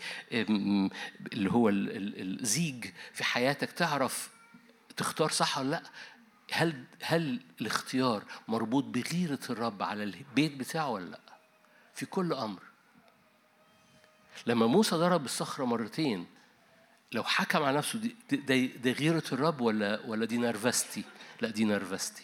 اللي 1.33 1.53
هو 1.53 1.69
الزيج 1.69 2.87
في 3.13 3.25
حياتك 3.25 3.73
تعرف 3.73 4.31
تختار 4.97 5.31
صح 5.31 5.59
ولا 5.59 5.71
لأ 5.71 5.83
هل 6.53 6.85
هل 7.03 7.41
الاختيار 7.61 8.25
مربوط 8.49 8.85
بغيرة 8.85 9.39
الرب 9.51 9.83
على 9.83 10.05
البيت 10.05 10.57
بتاعه 10.57 10.89
ولا 10.89 11.11
لأ 11.11 11.21
في 11.95 12.07
كل 12.07 12.33
أمر 12.33 12.63
لما 14.47 14.67
موسى 14.67 14.97
ضرب 14.97 15.25
الصخرة 15.25 15.65
مرتين 15.65 16.27
لو 17.13 17.25
حكم 17.25 17.63
على 17.63 17.79
نفسه 17.79 17.99
دي, 17.99 18.17
دي, 18.37 18.67
دي 18.67 18.93
غيرة 18.93 19.23
الرب 19.33 19.61
ولا 19.61 20.01
ولا 20.07 20.27
دي 20.27 20.37
نرفستي؟ 20.37 21.05
لأ 21.41 21.51
دي 21.51 21.65
نرفستي. 21.65 22.23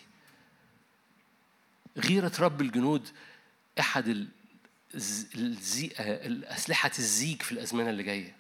غيرة 1.96 2.32
رب 2.40 2.60
الجنود 2.60 3.08
أحد. 3.80 4.28
أسلحة 6.44 6.90
الزيج 6.98 7.42
في 7.42 7.52
الأزمنة 7.52 7.90
اللي 7.90 8.02
جاية. 8.02 8.34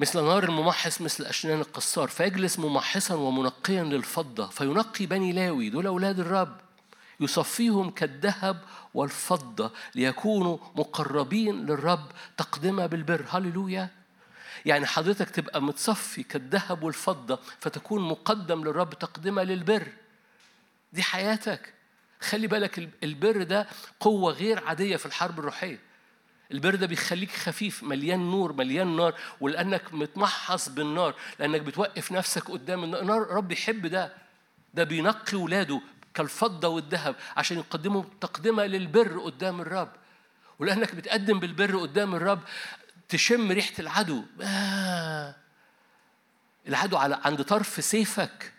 مثل 0.00 0.24
نار 0.24 0.44
الممحص 0.44 1.00
مثل 1.00 1.24
أشنان 1.24 1.60
القصار. 1.60 2.08
فيجلس 2.08 2.58
ممحصا 2.58 3.14
ومنقيا 3.14 3.84
للفضة. 3.84 4.46
فينقي 4.46 5.06
بني 5.06 5.32
لاوي 5.32 5.70
دول 5.70 5.86
أولاد 5.86 6.20
الرب. 6.20 6.60
يصفيهم 7.20 7.90
كالذهب 7.90 8.60
والفضة 8.94 9.72
ليكونوا 9.94 10.58
مقربين 10.74 11.66
للرب 11.66 12.12
تقدمة 12.36 12.86
بالبر. 12.86 13.24
هللويا. 13.30 13.88
يعني 14.66 14.86
حضرتك 14.86 15.30
تبقى 15.30 15.62
متصفي 15.62 16.22
كالذهب 16.22 16.82
والفضة 16.82 17.38
فتكون 17.60 18.02
مقدم 18.02 18.64
للرب 18.64 18.94
تقدمة 18.94 19.42
للبر. 19.42 19.88
دي 20.92 21.02
حياتك. 21.02 21.77
خلي 22.20 22.46
بالك 22.46 22.88
البر 23.02 23.42
ده 23.42 23.66
قوة 24.00 24.32
غير 24.32 24.64
عادية 24.64 24.96
في 24.96 25.06
الحرب 25.06 25.38
الروحية. 25.38 25.78
البر 26.52 26.74
ده 26.74 26.86
بيخليك 26.86 27.30
خفيف 27.30 27.82
مليان 27.82 28.30
نور 28.30 28.52
مليان 28.52 28.96
نار 28.96 29.14
ولأنك 29.40 29.94
متمحص 29.94 30.68
بالنار 30.68 31.14
لأنك 31.38 31.60
بتوقف 31.60 32.12
نفسك 32.12 32.50
قدام 32.50 32.84
النار 32.84 33.26
رب 33.30 33.52
يحب 33.52 33.86
ده. 33.86 34.12
ده 34.74 34.84
بينقي 34.84 35.36
ولاده 35.36 35.80
كالفضة 36.14 36.68
والذهب 36.68 37.16
عشان 37.36 37.58
يقدموا 37.58 38.04
تقدمة 38.20 38.66
للبر 38.66 39.18
قدام 39.18 39.60
الرب. 39.60 39.92
ولأنك 40.58 40.94
بتقدم 40.94 41.40
بالبر 41.40 41.78
قدام 41.78 42.14
الرب 42.14 42.40
تشم 43.08 43.52
ريحة 43.52 43.74
العدو. 43.78 44.24
آه. 44.42 45.34
العدو 46.68 46.96
على 46.96 47.20
عند 47.24 47.42
طرف 47.42 47.84
سيفك. 47.84 48.52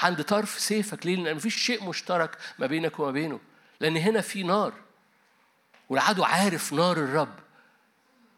عند 0.00 0.22
طرف 0.22 0.58
سيفك 0.58 1.06
ليه؟ 1.06 1.16
لأن 1.16 1.36
مفيش 1.36 1.56
شيء 1.56 1.84
مشترك 1.84 2.38
ما 2.58 2.66
بينك 2.66 2.98
وما 2.98 3.10
بينه. 3.10 3.40
لأن 3.80 3.96
هنا 3.96 4.20
في 4.20 4.42
نار. 4.42 4.72
والعدو 5.88 6.24
عارف 6.24 6.72
نار 6.72 6.96
الرب 6.96 7.34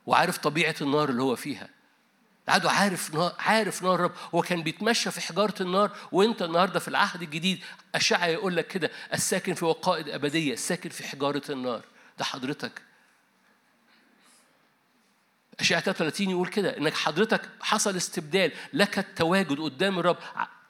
وعارف 0.06 0.38
طبيعة 0.38 0.74
النار 0.80 1.08
اللي 1.08 1.22
هو 1.22 1.36
فيها. 1.36 1.68
العدو 2.48 2.68
عارف 2.68 3.14
نار 3.14 3.34
عارف 3.38 3.82
نار 3.82 3.94
الرب. 3.94 4.12
هو 4.34 4.42
كان 4.42 4.62
بيتمشى 4.62 5.10
في 5.10 5.20
حجارة 5.20 5.62
النار 5.62 5.96
وانت 6.12 6.42
النهارده 6.42 6.80
في 6.80 6.88
العهد 6.88 7.22
الجديد. 7.22 7.64
أشعة 7.94 8.26
يقول 8.26 8.56
لك 8.56 8.66
كده 8.66 8.90
الساكن 9.14 9.54
في 9.54 9.64
وقائد 9.64 10.08
أبدية 10.08 10.52
الساكن 10.52 10.90
في 10.90 11.04
حجارة 11.04 11.42
النار. 11.50 11.82
ده 12.18 12.24
حضرتك. 12.24 12.82
أشعة 15.60 15.80
33 15.80 16.30
يقول 16.30 16.48
كده 16.48 16.76
إنك 16.78 16.94
حضرتك 16.94 17.48
حصل 17.60 17.96
استبدال 17.96 18.52
لك 18.72 18.98
التواجد 18.98 19.60
قدام 19.60 19.98
الرب. 19.98 20.18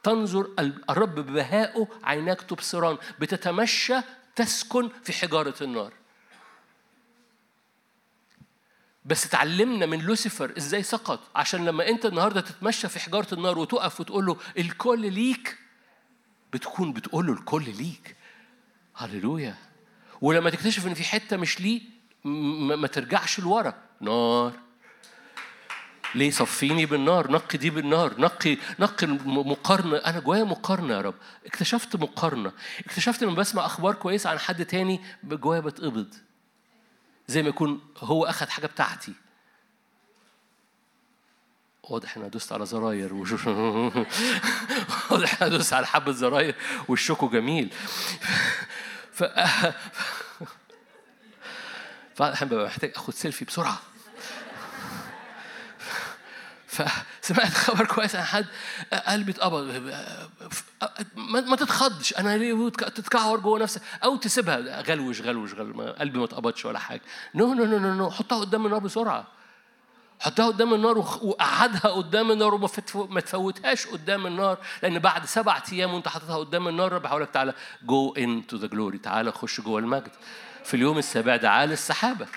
تنظر 0.03 0.49
الرب 0.89 1.15
ببهائه 1.15 1.87
عيناك 2.03 2.41
تبصران 2.41 2.97
بتتمشى 3.19 3.95
تسكن 4.35 4.89
في 5.03 5.13
حجارة 5.13 5.55
النار. 5.61 5.93
بس 9.05 9.25
اتعلمنا 9.25 9.85
من 9.85 9.99
لوسيفر 9.99 10.53
إزاي 10.57 10.83
سقط 10.83 11.19
عشان 11.35 11.65
لما 11.65 11.89
انت 11.89 12.05
النهارده 12.05 12.41
تتمشى 12.41 12.89
في 12.89 12.99
حجارة 12.99 13.33
النار 13.33 13.59
وتقف 13.59 13.99
وتقول 13.99 14.25
له 14.25 14.37
الكل 14.57 15.13
ليك 15.13 15.57
بتكون 16.53 16.93
بتقول 16.93 17.27
له 17.27 17.33
الكل 17.33 17.63
ليك. 17.77 18.15
هللويا. 18.95 19.55
ولما 20.21 20.49
تكتشف 20.49 20.87
ان 20.87 20.93
في 20.93 21.03
حتة 21.03 21.37
مش 21.37 21.61
ليه 21.61 21.81
ما 22.75 22.87
ترجعش 22.87 23.39
لورا. 23.39 23.73
نار. 24.01 24.53
ليه 26.15 26.31
صفيني 26.31 26.85
بالنار 26.85 27.31
نقي 27.31 27.57
دي 27.57 27.69
بالنار 27.69 28.19
نقي 28.21 28.57
نقي 28.79 29.07
مقارنة. 29.25 29.97
أنا 29.97 30.19
جوايا 30.19 30.43
مقارنة 30.43 30.93
يا 30.93 31.01
رب. 31.01 31.15
اكتشفت 31.45 31.95
مقارنة. 31.95 32.51
اكتشفت 32.79 33.23
لما 33.23 33.35
بسمع 33.35 33.65
أخبار 33.65 33.95
كويسة 33.95 34.29
عن 34.29 34.39
حد 34.39 34.65
تاني 34.65 35.01
جوايا 35.23 35.59
بتقبض. 35.59 36.13
زي 37.27 37.41
ما 37.41 37.49
يكون 37.49 37.81
هو 37.97 38.25
أخذ 38.25 38.49
حاجة 38.49 38.67
بتاعتي. 38.67 39.13
واضح 41.83 42.17
إن 42.17 42.29
دوست 42.29 42.53
على 42.53 42.65
زراير. 42.65 43.13
واضح 45.11 45.43
إن 45.43 45.49
دوست 45.49 45.73
على 45.73 45.87
حبة 45.87 46.11
زراير 46.11 46.55
والشوكو 46.87 47.29
جميل. 47.29 47.73
ف 49.11 49.23
فاحيانا 52.15 52.51
ببقى 52.51 52.65
محتاج 52.65 52.91
أخد 52.95 53.13
سيلفي 53.13 53.45
بسرعة. 53.45 53.81
فسمعت 56.73 57.53
خبر 57.53 57.85
كويس 57.85 58.15
عن 58.15 58.23
حد 58.23 58.45
قلبي 59.07 59.31
اتقبض 59.31 59.93
ما 61.25 61.55
تتخضش. 61.55 62.13
أنا 62.13 62.37
ليه 62.37 62.69
تتكعور 62.69 63.39
جوه 63.39 63.59
نفسك؟ 63.59 63.81
أو 64.03 64.15
تسيبها. 64.15 64.81
غلوش 64.81 65.21
غلوش 65.21 65.53
غلوش. 65.53 65.87
قلبي 65.87 66.19
ما 66.19 66.25
اتقبضش 66.25 66.65
ولا 66.65 66.79
حاجة. 66.79 67.01
no 67.35 67.53
no 67.53 67.65
no 67.65 67.77
no, 67.77 67.93
no. 67.93 68.09
حطها 68.11 68.39
قدام 68.39 68.65
النار 68.65 68.79
بسرعة. 68.79 69.27
حطها 70.19 70.47
قدام 70.47 70.73
النار 70.73 70.97
وقعدها 70.97 71.91
قدام 71.91 72.31
النار 72.31 72.53
وما 72.93 73.21
تفوتهاش 73.21 73.87
قدام 73.87 74.27
النار 74.27 74.57
لأن 74.83 74.99
بعد 74.99 75.25
سبعة 75.25 75.63
أيام 75.71 75.93
وأنت 75.93 76.07
حاططها 76.07 76.37
قدام 76.37 76.67
النار 76.67 76.91
رب 76.93 77.05
هقول 77.05 77.21
لك 77.21 77.29
تعالى 77.29 77.53
go 77.83 78.13
into 78.17 78.57
the 78.57 78.67
glory 78.67 78.97
تعالى 78.97 79.31
خش 79.31 79.61
جوه 79.61 79.79
المجد. 79.79 80.11
في 80.63 80.73
اليوم 80.73 80.97
السابع 80.97 81.35
دعا 81.35 81.49
من 81.51 81.71
السحابه 81.71 82.27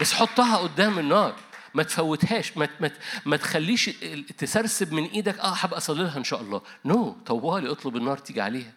بس 0.00 0.12
حطها 0.14 0.56
قدام 0.56 0.98
النار. 0.98 1.34
ما 1.74 1.82
تفوتهاش 1.82 2.56
ما 2.56 2.68
ما, 2.80 2.90
ما 3.26 3.36
تخليش 3.36 3.90
تسرسب 4.38 4.92
من 4.92 5.04
إيدك 5.04 5.38
آه 5.38 5.54
هبقى 5.54 5.76
اصلي 5.78 6.02
لها 6.02 6.18
إن 6.18 6.24
شاء 6.24 6.40
الله 6.40 6.62
no 6.84 7.12
no. 7.12 7.26
طوالي 7.26 7.70
اطلب 7.70 7.96
النار 7.96 8.18
تيجي 8.18 8.40
عليها 8.40 8.72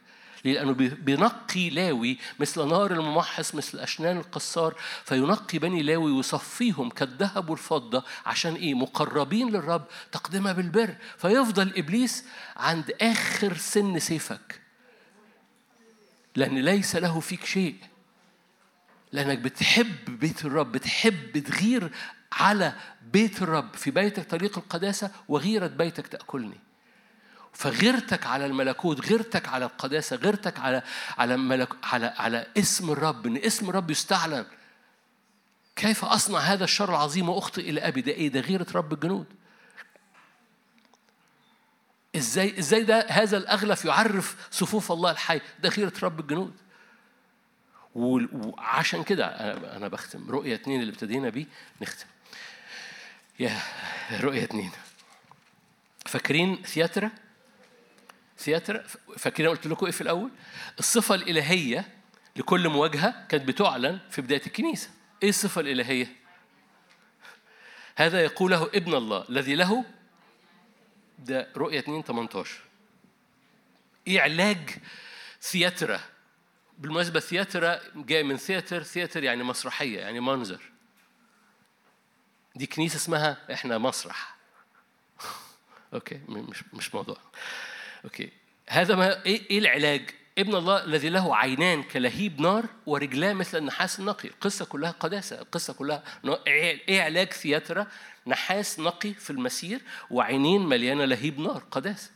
لأنه 0.46 0.72
بينقي 1.02 1.70
لاوي 1.70 2.18
مثل 2.40 2.68
نار 2.68 2.92
الممحص 2.92 3.56
مثل 3.56 3.80
أشنان 3.80 4.18
القصار 4.18 4.76
فينقي 5.06 5.60
بني 5.60 5.84
لاوي 5.84 6.12
ويصفيهم 6.12 6.90
كالذهب 6.90 7.50
والفضة 7.50 8.04
عشان 8.26 8.54
إيه؟ 8.56 8.74
مقربين 8.74 9.50
للرب 9.50 9.86
تقدمها 10.12 10.54
بالبر 10.54 10.96
فيفضل 11.18 11.74
إبليس 11.78 12.26
عند 12.58 12.92
آخر 13.02 13.58
سن 13.58 14.00
سيفك 14.00 14.62
لأن 16.36 16.58
ليس 16.58 16.96
له 16.96 17.20
فيك 17.20 17.46
شيء 17.46 17.76
لأنك 19.12 19.38
بتحب 19.38 20.20
بيت 20.20 20.46
الرب 20.46 20.72
بتحب 20.72 21.38
تغير 21.38 21.92
على 22.36 22.74
بيت 23.02 23.42
الرب 23.42 23.76
في 23.76 23.92
بيتك 23.92 24.30
طريق 24.30 24.58
القداسة 24.58 25.12
وغيرة 25.28 25.68
بيتك 25.68 26.08
تأكلني. 26.08 26.60
فغيرتك 27.54 28.26
على 28.26 28.46
الملكوت 28.46 29.02
غيرتك 29.02 29.48
على 29.48 29.66
القداسة 29.66 30.16
غيرتك 30.16 30.60
على 30.60 30.84
على 31.18 31.38
ملك 31.38 31.70
على 31.84 32.14
على 32.18 32.48
اسم 32.58 32.92
الرب 32.92 33.26
إن 33.28 33.38
اسم 33.38 33.70
الرب 33.70 33.92
يستعلن. 33.92 34.46
كيف 35.76 36.06
أصنع 36.06 36.40
هذا 36.40 36.64
الشر 36.64 36.90
العظيم 36.90 37.30
وأخطئ 37.30 37.70
إلى 37.70 37.82
أبي؟ 37.88 38.02
ده 38.02 38.12
إيه؟ 38.12 38.30
ده 38.30 38.40
غيرة 38.40 38.68
رب 38.76 38.94
الجنود. 38.94 39.26
إزاي 42.16 42.60
إزاي 42.60 42.84
ده 42.84 43.06
هذا 43.10 43.38
الأغلف 43.38 43.86
يعرف 43.86 44.48
صفوف 44.52 44.92
الله 44.92 45.12
الحي؟ 45.12 45.42
ده 45.60 45.70
غيرة 45.70 45.94
رب 46.04 46.20
الجنود. 46.20 46.54
وعشان 47.96 49.04
كده 49.04 49.26
أنا 49.78 49.88
بختم. 49.88 50.32
رؤية 50.32 50.56
اتنين 50.56 50.82
اللي 50.82 50.92
ابتدينا 50.92 51.30
بيه 51.30 51.46
نختم. 51.82 52.06
يا 53.40 53.62
رؤية 54.12 54.44
اتنين 54.44 54.72
فاكرين 56.06 56.64
ثياترا؟ 56.64 57.12
ثياترا؟ 58.38 58.84
فاكرين 59.18 59.50
قلت 59.50 59.68
لكم 59.68 59.86
إيه 59.86 59.92
في 59.92 60.02
الأول؟ 60.02 60.32
الصفة 60.80 61.16
الإلهية 61.16 61.88
لكل 62.36 62.70
مواجهة 62.70 63.26
كانت 63.28 63.48
بتعلن 63.48 64.00
في 64.10 64.22
بداية 64.22 64.42
الكنيسة. 64.48 64.90
إيه 65.24 65.30
الصفة 65.30 65.62
الإلهية؟ 65.62 66.16
هذا 67.96 68.24
يقوله 68.24 68.64
ابن 68.64 68.94
الله 68.94 69.26
الذي 69.30 69.56
له 69.56 69.86
ده 71.20 71.50
رؤية 71.58 71.80
2 71.80 72.04
18 72.04 72.60
إيه 74.08 74.22
علاج 74.22 74.70
ثياترا. 75.42 76.00
بالمناسبة 76.78 77.20
ثياترا 77.20 77.80
جاي 77.96 78.24
من 78.24 78.38
ثياتر 78.38 78.84
ثياتر 78.84 79.24
يعني 79.24 79.44
مسرحية 79.44 80.00
يعني 80.00 80.20
منظر. 80.20 80.75
دي 82.56 82.66
كنيسة 82.66 82.96
اسمها 82.96 83.38
إحنا 83.54 83.78
مسرح. 83.78 84.36
okay 85.94 86.20
مش 86.30 86.64
مش 86.74 86.96
موضوع. 86.96 87.18
okay. 88.06 88.30
هذا 88.70 88.96
ما 88.96 89.26
إيه 89.26 89.50
إيه 89.50 89.60
العلاج؟ 89.60 90.10
ابن 90.38 90.56
الله 90.56 90.84
الذي 90.84 91.10
له 91.10 91.36
عينان 91.36 91.84
كلهيب 91.84 92.42
نار 92.42 92.66
ورجلاه 92.86 93.34
مثل 93.34 93.58
النحاس 93.58 94.00
النقي. 94.00 94.28
القصة 94.28 94.66
كلها 94.66 94.92
قداسة. 94.92 95.42
القصة 95.42 95.74
كلها 95.74 96.04
إيه 96.48 97.02
علاج 97.02 97.34
ثياترا؟ 97.34 97.88
نحاس 98.28 98.80
نقي 98.80 99.14
في 99.14 99.30
المسير 99.30 99.82
وعينين 100.12 100.62
مليانة 100.62 101.06
لهيب 101.06 101.40
نار. 101.40 101.64
قداسة. 101.72 102.12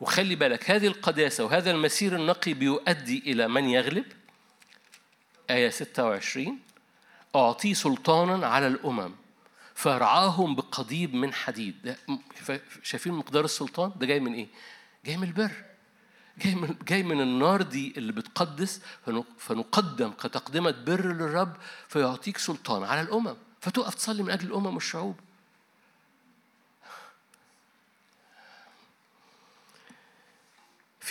وخلي 0.00 0.34
بالك 0.34 0.70
هذه 0.70 0.86
القداسة 0.86 1.44
وهذا 1.44 1.70
المسير 1.70 2.16
النقي 2.16 2.54
بيؤدي 2.54 3.18
إلى 3.18 3.48
من 3.48 3.68
يغلب؟ 3.68 4.04
آية 5.50 5.70
26 5.70 6.58
أعطيه 7.36 7.74
سلطانا 7.74 8.46
على 8.46 8.66
الأمم. 8.66 9.10
فرعاهم 9.74 10.54
بقضيب 10.54 11.14
من 11.14 11.32
حديد. 11.32 11.96
شايفين 12.82 13.12
مقدار 13.12 13.44
السلطان؟ 13.44 13.92
ده 13.96 14.06
جاي 14.06 14.20
من 14.20 14.34
إيه؟ 14.34 14.48
جاي 15.04 15.16
من 15.16 15.28
البر. 15.28 15.50
جاي 16.38 16.54
من 16.54 16.76
جاي 16.88 17.02
من 17.02 17.20
النار 17.20 17.62
دي 17.62 17.94
اللي 17.96 18.12
بتقدس 18.12 18.80
فنقدم 19.38 20.10
كتقدمة 20.10 20.70
بر 20.70 21.12
للرب 21.12 21.56
فيعطيك 21.88 22.38
سلطان 22.38 22.82
على 22.82 23.00
الأمم. 23.00 23.36
فتقف 23.60 23.94
تصلي 23.94 24.22
من 24.22 24.30
أجل 24.30 24.46
الأمم 24.46 24.74
والشعوب. 24.74 25.16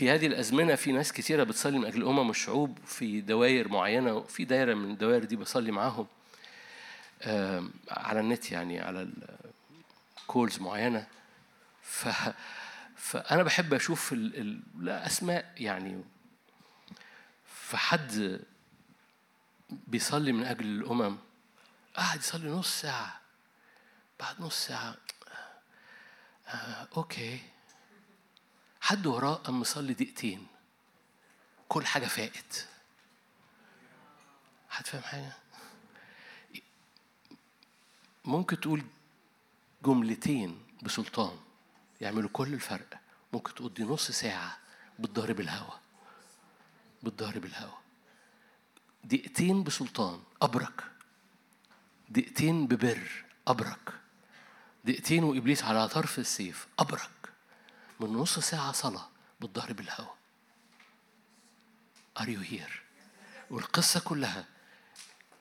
في 0.02 0.12
هذه 0.12 0.28
الأزمنة 0.28 0.76
في 0.76 0.92
ناس 0.92 1.14
كثيرة 1.14 1.44
بتصلي 1.44 1.80
من 1.80 1.86
أجل 1.86 2.02
الأمم 2.02 2.28
والشعوب 2.28 2.78
في 2.86 3.22
دوائر 3.22 3.68
معينة 3.68 4.14
وفي 4.14 4.46
دايرة 4.46 4.74
من 4.74 4.92
الدوائر 4.92 5.24
دي 5.24 5.36
بصلي 5.36 5.72
معاهم. 5.72 6.08
على 7.92 8.20
النت 8.20 8.52
يعني 8.52 8.80
على 8.80 9.10
calls 10.28 10.60
معينة. 10.60 11.08
ف 11.84 12.08
فأنا 12.96 13.44
بحب 13.44 13.74
أشوف 13.74 14.14
ال... 14.14 14.38
ال... 14.42 14.62
لا 14.80 15.06
أسماء 15.06 15.54
يعني. 15.58 16.04
فحد 17.46 18.40
بيصلي 19.70 20.32
من 20.32 20.44
أجل 20.44 20.66
الأمم 20.66 21.18
قاعد 21.96 22.20
يصلي 22.20 22.50
نص 22.50 22.82
ساعة 22.82 23.22
بعد 24.20 24.42
نص 24.42 24.68
ساعة 24.68 24.96
آه 26.48 26.88
okay. 26.98 27.40
حد 28.82 29.08
وراه 29.08 29.34
قام 29.36 29.60
مصلي 29.60 29.94
دقيقتين. 29.94 30.48
كل 31.68 31.86
حاجة 31.86 32.06
فائت 32.06 32.68
حد 34.70 34.88
فاهم 34.88 35.02
حاجة؟ 35.04 35.34
ممكن 38.26 38.60
تقول 38.60 38.84
جملتين 39.86 40.64
بسلطان. 40.84 41.40
يعملوا 42.02 42.30
كل 42.34 42.54
الفرق. 42.54 43.00
ممكن 43.34 43.56
تقضي 43.56 43.84
نص 43.84 44.12
ساعة 44.12 44.58
بتضارب 45.00 45.40
الهوا. 45.40 45.74
بتضارب 47.04 47.46
الهوا. 47.46 47.78
دقيقتين 49.04 49.64
بسلطان. 49.64 50.24
أبرك. 50.42 50.84
دقيقتين 52.10 52.68
ببر. 52.68 53.26
أبرك. 53.48 53.94
دقيقتين 54.86 55.24
وإبليس 55.24 55.64
على 55.64 55.88
طرف 55.88 56.20
السيف. 56.20 56.68
أبرك. 56.80 57.21
من 58.04 58.14
نص 58.14 58.40
ساعة 58.40 58.72
صلاة 58.72 59.10
بتضارب 59.42 59.80
الهوا 59.80 60.14
Are 62.20 62.24
you 62.28 62.42
here؟ 62.52 62.72
والقصة 63.50 64.00
كلها 64.00 64.46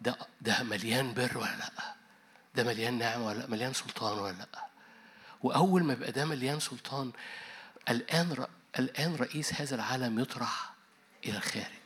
ده 0.01 0.17
ده 0.41 0.63
مليان 0.63 1.15
بر 1.15 1.39
ولا 1.39 1.57
لأ؟ 1.57 1.95
ده 2.55 2.65
مليان 2.65 2.99
نعمة 2.99 3.27
ولا 3.27 3.39
لأ؟ 3.39 3.47
مليان 3.47 3.73
سلطان 3.73 4.19
ولا 4.19 4.33
لأ؟ 4.37 4.67
وأول 5.43 5.85
ما 5.85 5.93
يبقى 5.93 6.13
ده 6.13 6.25
مليان 6.25 6.61
سلطان 6.61 7.13
الآن 7.89 8.47
الآن 8.79 9.17
رئيس 9.17 9.55
هذا 9.55 9.75
العالم 9.75 10.19
يطرح 10.19 10.73
إلى 11.25 11.37
الخارج 11.37 11.80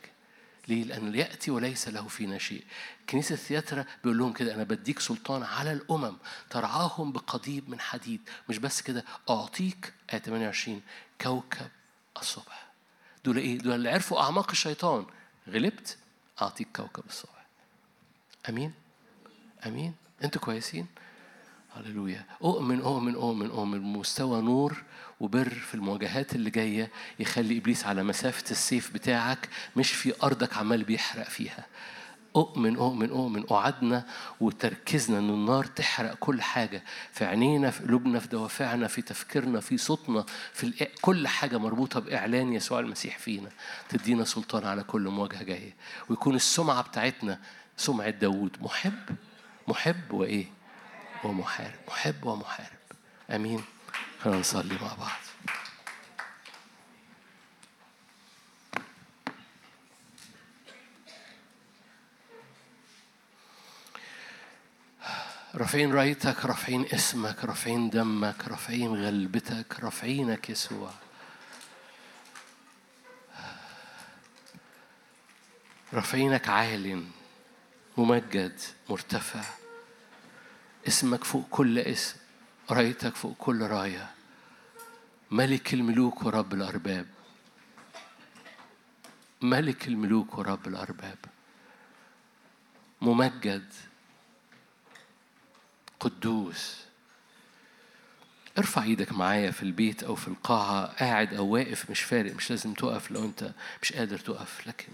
ليه؟ 0.67 0.83
لأنه 0.83 1.17
يأتي 1.17 1.51
وليس 1.51 1.87
له 1.87 2.07
فينا 2.07 2.37
شيء. 2.37 2.63
كنيسة 3.09 3.35
ثياترا 3.35 3.85
بيقول 4.03 4.17
لهم 4.17 4.33
كده 4.33 4.55
أنا 4.55 4.63
بديك 4.63 4.99
سلطان 4.99 5.43
على 5.43 5.71
الأمم 5.71 6.17
ترعاهم 6.49 7.11
بقضيب 7.11 7.69
من 7.69 7.79
حديد، 7.79 8.21
مش 8.49 8.57
بس 8.57 8.81
كده 8.81 9.05
أعطيك 9.29 9.93
آية 10.13 10.19
28 10.19 10.81
كوكب 11.21 11.67
الصبح. 12.21 12.65
دول 13.25 13.37
إيه؟ 13.37 13.57
دول 13.57 13.75
اللي 13.75 13.89
عرفوا 13.89 14.21
أعماق 14.21 14.51
الشيطان. 14.51 15.05
غلبت 15.49 15.97
أعطيك 16.41 16.67
كوكب 16.75 17.03
الصبح. 17.09 17.45
أمين؟ 18.49 18.73
أمين؟ 19.65 19.93
أنتوا 20.23 20.41
كويسين؟ 20.41 20.87
هللويا. 21.75 22.25
أؤمن 22.43 22.81
أؤمن 22.81 23.15
أؤمن 23.15 23.49
أؤمن. 23.49 23.81
مستوى 23.81 24.41
نور 24.41 24.83
وبر 25.19 25.49
في 25.49 25.75
المواجهات 25.75 26.35
اللي 26.35 26.49
جاية 26.49 26.91
يخلي 27.19 27.57
إبليس 27.57 27.85
على 27.85 28.03
مسافة 28.03 28.51
السيف 28.51 28.93
بتاعك 28.93 29.49
مش 29.75 29.91
في 29.91 30.13
أرضك 30.23 30.57
عمال 30.57 30.83
بيحرق 30.83 31.29
فيها. 31.29 31.65
أؤمن 32.35 32.75
أؤمن 32.75 33.09
أؤمن. 33.09 33.43
أعدنا 33.51 34.05
وتركيزنا 34.39 35.19
إن 35.19 35.29
النار 35.29 35.65
تحرق 35.65 36.13
كل 36.13 36.41
حاجة 36.41 36.83
في 37.11 37.25
عينينا 37.25 37.71
في 37.71 37.83
قلوبنا 37.83 38.19
في 38.19 38.27
دوافعنا 38.27 38.87
في 38.87 39.01
تفكيرنا 39.01 39.59
في 39.59 39.77
صوتنا 39.77 40.25
في 40.53 40.87
كل 41.01 41.27
حاجة 41.27 41.57
مربوطة 41.57 41.99
بإعلان 41.99 42.53
يسوع 42.53 42.79
المسيح 42.79 43.17
فينا. 43.17 43.49
تدينا 43.89 44.23
سلطان 44.23 44.65
على 44.65 44.83
كل 44.83 45.01
مواجهة 45.01 45.43
جاية. 45.43 45.73
ويكون 46.09 46.35
السمعة 46.35 46.81
بتاعتنا 46.81 47.39
سمعة 47.77 48.09
داوود. 48.09 48.57
محب؟ 48.61 49.09
محب 49.67 50.11
وإيه؟ 50.11 50.45
ومحارب. 51.25 51.79
محب 51.87 52.25
ومحارب. 52.25 52.79
آمين. 53.31 53.63
خلينا 54.21 54.39
نصلي 54.39 54.75
مع 54.81 54.93
بعض. 54.93 55.25
رافعين 65.55 65.93
رايتك 65.93 66.45
رافعين 66.45 66.85
اسمك 66.93 67.45
رافعين 67.45 67.89
دمك 67.89 68.47
رافعين 68.47 68.95
غلبتك 68.95 69.79
رافعينك 69.79 70.49
يسوع 70.49 70.91
رافعينك 75.93 76.49
عال 76.49 77.03
ممجد 77.97 78.59
مرتفع. 78.89 79.64
اسمك 80.87 81.23
فوق 81.23 81.45
كل 81.49 81.79
اسم 81.79 82.15
رايتك 82.71 83.15
فوق 83.15 83.35
كل 83.37 83.61
راية. 83.61 84.11
ملك 85.31 85.73
الملوك 85.73 86.23
ورب 86.23 86.53
الأرباب. 86.53 87.05
ملك 89.41 89.87
الملوك 89.87 90.37
ورب 90.37 90.67
الأرباب. 90.67 91.17
ممجد. 93.01 93.73
قدوس. 95.99 96.85
ارفع 98.57 98.83
إيدك 98.83 99.11
معايا 99.11 99.51
في 99.51 99.63
البيت 99.63 100.03
أو 100.03 100.15
في 100.15 100.27
القاعة. 100.27 100.85
قاعد 100.85 101.33
أو 101.33 101.47
واقف 101.47 101.89
مش 101.89 102.01
فارق 102.01 102.35
مش 102.35 102.49
لازم 102.49 102.73
تقف 102.73 103.11
لو 103.11 103.25
أنت 103.25 103.51
مش 103.81 103.93
قادر 103.93 104.17
تقف 104.17 104.67
لكن 104.67 104.87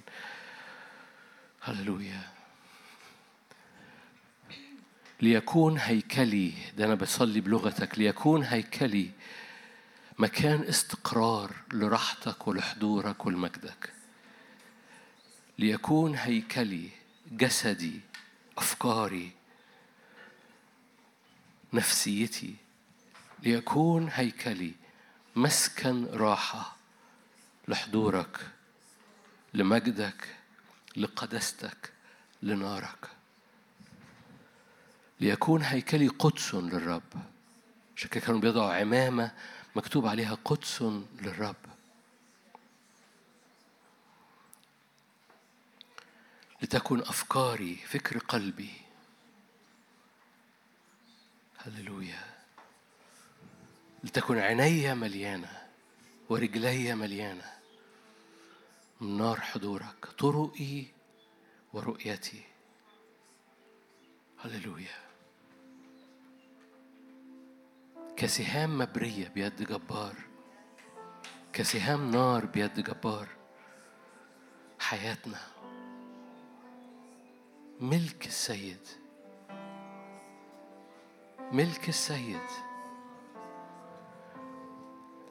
هللويا. 1.61 2.40
ليكون 5.21 5.77
هيكلي 5.77 6.53
ده 6.77 6.85
أنا 6.85 6.95
بصلي 6.95 7.41
بلغتك 7.41 7.99
ليكون 7.99 8.43
هيكلي 8.43 9.11
مكان 10.19 10.63
استقرار 10.63 11.51
لراحتك 11.73 12.47
ولحضورك 12.47 13.25
ولمجدك. 13.25 13.93
ليكون 15.59 16.15
هيكلي 16.15 16.89
جسدي 17.31 17.99
أفكاري 18.57 19.31
نفسيتي. 21.73 22.55
ليكون 23.43 24.09
هيكلي 24.13 24.73
مسكن 25.35 26.05
راحة 26.05 26.75
لحضورك 27.67 28.47
لمجدك 29.53 30.35
لقداستك 30.95 31.91
لنارك. 32.43 33.20
ليكون 35.21 35.61
هيكلي 35.61 36.07
قدس 36.07 36.55
للرب. 36.55 37.13
عشان 37.97 38.09
كده 38.09 38.25
كانوا 38.25 38.39
بيضعوا 38.39 38.73
عمامة 38.73 39.31
مكتوب 39.75 40.05
عليها 40.07 40.37
قدس 40.45 40.81
للرب. 41.21 41.55
لتكن 46.61 46.99
أفكاري 46.99 47.75
فكر 47.75 48.17
قلبي. 48.17 48.73
هللويا. 51.57 52.23
لتكن 54.03 54.37
عيني 54.37 54.95
مليانة 54.95 55.67
ورجلي 56.29 56.95
مليانة 56.95 57.51
من 59.01 59.17
نار 59.17 59.41
حضورك 59.41 60.05
طرقي 60.05 60.85
ورؤيتي. 61.73 62.43
هللويا. 64.43 65.00
كسهام 68.21 68.77
مبرية 68.77 69.27
بيد 69.27 69.63
جبار 69.63 70.15
كسهام 71.53 72.11
نار 72.11 72.45
بيد 72.45 72.79
جبار. 72.79 73.27
حياتنا 74.79 75.39
ملك 77.79 78.27
السيد 78.27 78.87
ملك 81.51 81.89
السيد. 81.89 82.47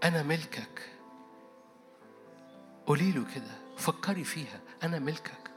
أنا 0.04 0.22
ملكك. 0.22 0.90
قولي 2.86 3.12
له 3.12 3.24
كده 3.34 3.76
فكري 3.76 4.24
فيها. 4.24 4.60
أنا 4.82 4.98
ملكك. 4.98 5.50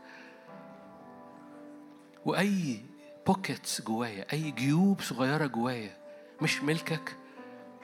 وأي 2.26 2.86
pockets 3.28 3.82
جوايا 3.82 4.26
أي 4.34 4.52
جيوب 4.52 5.02
صغيرة 5.02 5.46
جوايا 5.46 5.98
مش 6.42 6.64
ملكك؟ 6.64 7.23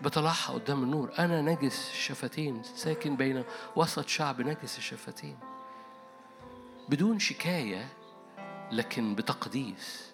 بطلعها 0.02 0.54
قدام 0.54 0.84
النور. 0.84 1.12
أنا 1.20 1.42
نجس 1.42 1.92
الشفتين 1.92 2.64
ساكن 2.64 3.16
بين 3.16 3.44
وسط 3.76 4.08
شعب 4.08 4.42
نجس 4.42 4.78
الشفتين. 4.78 5.38
بدون 6.90 7.20
شكاية 7.20 7.88
لكن 8.72 9.16
بتقديس. 9.16 10.14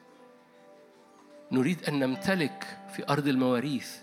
نريد 1.52 1.84
أن 1.84 2.00
نمتلك 2.00 2.80
في 2.96 3.10
أرض 3.10 3.28
المواريث. 3.28 3.98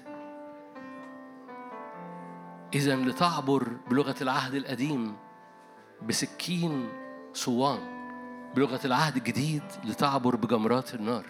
إذا 2.74 2.96
لتعبر 2.96 3.68
بلغة 3.90 4.14
العهد 4.20 4.54
القديم 4.54 5.16
بسكين 6.02 6.88
صوان. 7.32 7.92
بلغة 8.56 8.80
العهد 8.84 9.16
الجديد 9.16 9.62
لتعبر 9.84 10.36
بجمرات 10.36 10.94
النار. 10.94 11.26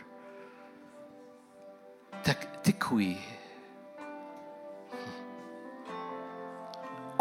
تك 2.24 2.48
تكوي 2.64 3.16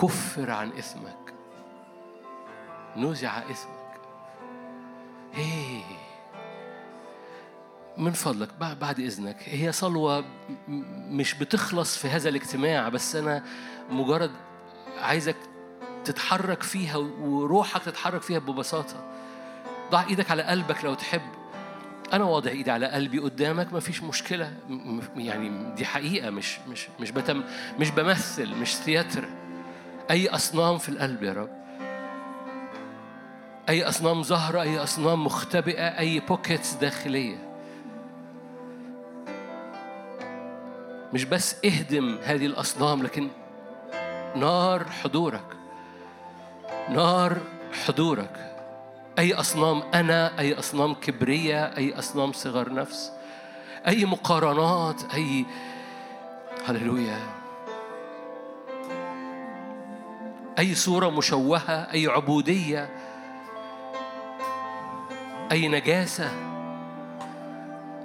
كفر 0.02 0.52
عن 0.52 0.72
اسمك. 0.72 1.34
نزع 2.98 3.52
اسمك. 3.52 4.00
هي. 5.34 5.82
من 7.98 8.12
فضلك 8.12 8.50
بعد 8.82 9.00
إذنك. 9.00 9.38
هي 9.46 9.72
صلوة 9.72 10.26
مش 11.10 11.34
بتخلص 11.34 11.98
في 11.98 12.08
هذا 12.08 12.30
الاجتماع 12.30 12.90
بس 12.90 13.16
أنا 13.16 13.44
مجرد 13.90 14.32
عايزك 15.00 15.36
تتحرك 16.06 16.64
فيها 16.64 16.98
وروحك 16.98 17.84
تتحرك 17.84 18.22
فيها 18.22 18.40
ببساطة. 18.40 19.04
ضع 19.92 20.04
إيدك 20.08 20.32
على 20.32 20.44
قلبك 20.44 20.86
لو 20.86 20.94
تحب. 20.94 21.22
أنا 22.14 22.24
واضع 22.24 22.52
إيدي 22.52 22.72
على 22.72 22.88
قلبي 22.88 23.20
قدامك 23.20 23.74
ما 23.74 23.80
فيش 23.80 24.04
مشكلة. 24.04 24.54
يعني 25.16 25.76
دي 25.76 25.86
حقيقة 25.86 26.30
مش 26.30 26.60
مش 26.60 26.88
مش 27.00 27.12
بتم 27.12 27.44
مش 27.80 27.90
بمثل 27.90 28.56
مش 28.56 28.76
ثياتر. 28.76 29.41
أي 30.12 30.30
أصنام 30.30 30.78
في 30.78 30.90
القلب 30.90 31.24
يا 31.24 31.34
رب. 31.34 31.50
أي 33.70 33.84
أصنام 33.84 34.24
ظاهره 34.24 34.62
أي 34.62 34.84
أصنام 34.84 35.26
مختبئة 35.26 36.00
أي 36.00 36.20
بوكيتس 36.20 36.74
داخلية. 36.74 37.38
مش 41.14 41.24
بس 41.26 41.56
اهدم 41.66 42.18
هذه 42.24 42.46
الأصنام 42.46 43.04
لكن 43.04 43.30
نار 44.36 44.86
حضورك. 44.90 45.58
نار 46.90 47.38
حضورك. 47.86 48.56
أي 49.20 49.34
أصنام 49.34 49.84
أنا 49.94 50.40
أي 50.40 50.60
أصنام 50.60 50.94
كبرية 50.94 51.66
أي 51.78 52.00
أصنام 52.00 52.32
صغر 52.32 52.74
نفس. 52.74 53.12
أي 53.88 54.06
مقارنات 54.06 55.14
أي 55.14 55.46
هللويا. 56.66 57.41
أي 60.62 60.76
صورة 60.76 61.10
مشوهة 61.10 61.94
أي 61.94 62.08
عبودية 62.08 62.90
أي 65.52 65.68
نجاسة 65.68 66.32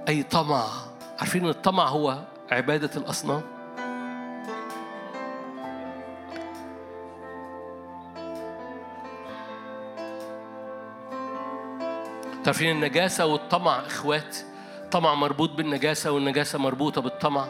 أي 0.09 0.23
طمع. 0.23 0.67
عارفين 1.19 1.45
أن 1.45 1.51
الطمع 1.51 1.89
هو 1.89 2.19
عبادة 2.51 2.91
الأصنام؟ 2.97 3.43
تعرفين 12.45 12.71
النجاسة 12.71 13.27
والطمع 13.27 13.87
إخوات 13.87 14.37
طمع 14.91 15.15
مربوط 15.15 15.51
بالنجاسة 15.51 16.11
والنجاسة 16.11 16.59
مربوطة 16.59 17.01
بالطمع. 17.01 17.49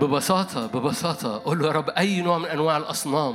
ببساطة 0.00 0.66
ببساطة. 0.66 1.42
قول 1.44 1.58
له 1.58 1.66
يا 1.66 1.72
رب 1.72 1.90
أي 1.90 2.20
نوع 2.20 2.38
من 2.38 2.46
أنواع 2.46 2.76
الأصنام؟ 2.76 3.34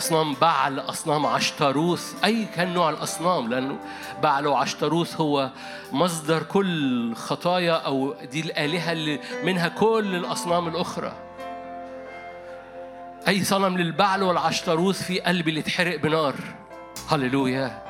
أصنام 0.00 0.34
بعل 0.34 0.78
أصنام 0.78 1.26
عشتروث 1.26 2.14
أي 2.24 2.44
كان 2.44 2.74
نوع 2.74 2.90
الأصنام 2.90 3.48
لأنه 3.48 3.78
بعل 4.22 4.46
وعشتروث 4.46 5.20
هو 5.20 5.50
مصدر 5.92 6.42
كل 6.42 7.14
خطايا 7.14 7.72
أو 7.72 8.14
دي 8.32 8.40
الآلهة 8.40 8.92
اللي 8.92 9.20
منها 9.44 9.68
كل 9.68 10.14
الأصنام 10.14 10.68
الأخرى. 10.68 11.12
أي 13.28 13.44
صنم 13.44 13.78
للبعل 13.78 14.22
والعشتروث 14.22 15.02
في 15.02 15.20
قلبي 15.20 15.50
اللي 15.50 15.60
اتحرق 15.60 15.96
بنار. 16.00 16.34
هللويا. 17.08 17.82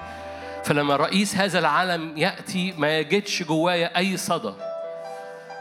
فلما 0.65 0.97
رئيس 0.97 1.37
هذا 1.37 1.59
العالم 1.59 2.19
يأتي 2.19 2.75
ما 2.79 2.99
يجدش 2.99 3.43
جوايا 3.43 3.99
أي 3.99 4.17
صدى. 4.17 4.53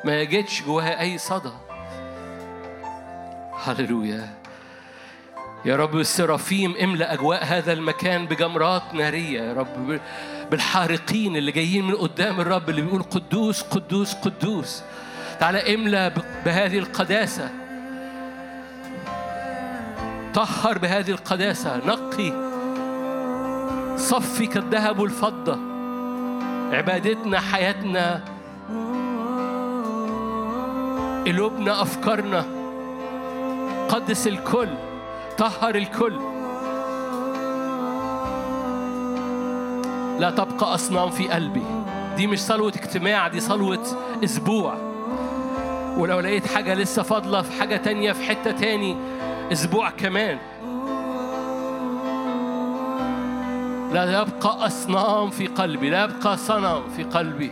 ما 0.05 0.21
يجدش 0.21 0.63
جوايا 0.63 0.99
أي 0.99 1.17
صدى. 1.17 1.51
هللويا. 3.63 4.29
يا 5.65 5.75
رب 5.75 5.97
السرافيم 5.97 6.75
املأ 6.83 7.13
أجواء 7.13 7.45
هذا 7.45 7.73
المكان 7.73 8.25
بجمرات 8.25 8.93
نارية. 8.93 9.41
يا 9.41 9.53
رب 9.53 9.99
بالحارقين 10.51 11.35
اللي 11.35 11.51
جايين 11.51 11.87
من 11.87 11.95
قدام 11.95 12.41
الرب 12.41 12.69
اللي 12.69 12.81
بيقول 12.81 13.03
قدوس 13.03 13.61
قدوس 13.61 14.13
قدوس. 14.13 14.83
تعالى 15.39 15.75
املأ 15.75 16.11
بهذه 16.45 16.77
القداسة. 16.79 17.49
طهر 20.33 20.77
بهذه 20.77 21.11
القداسة. 21.11 21.77
نقي. 21.77 22.51
صفي 23.97 24.47
كالذهب 24.47 24.99
والفضة 24.99 25.59
عبادتنا 26.77 27.39
حياتنا. 27.39 28.23
قلوبنا 31.27 31.81
أفكارنا. 31.81 32.60
قدس 33.91 34.27
الكل 34.27 34.69
طهر 35.37 35.75
الكل. 35.75 36.19
لا 40.19 40.29
تبقى 40.31 40.73
أصنام 40.73 41.09
في 41.09 41.27
قلبي. 41.27 41.63
دي 42.17 42.27
مش 42.27 42.39
صلوة 42.39 42.67
اجتماع 42.67 43.27
دي 43.27 43.39
صلوة 43.39 43.83
أسبوع. 44.23 44.75
ولو 45.97 46.19
لقيت 46.19 46.47
حاجة 46.47 46.73
لسه 46.73 47.03
فاضلة 47.03 47.41
في 47.41 47.59
حاجة 47.59 47.77
تانية 47.77 48.11
في 48.11 48.23
حتة 48.23 48.51
تاني 48.51 48.97
أسبوع 49.51 49.89
كمان. 49.89 50.37
لا 53.93 54.21
يبقى 54.21 54.65
أصنام 54.65 55.29
في 55.29 55.47
قلبي 55.47 55.89
لا 55.89 56.03
يبقى 56.03 56.37
صنم 56.37 56.81
في 56.95 57.03
قلبي. 57.03 57.51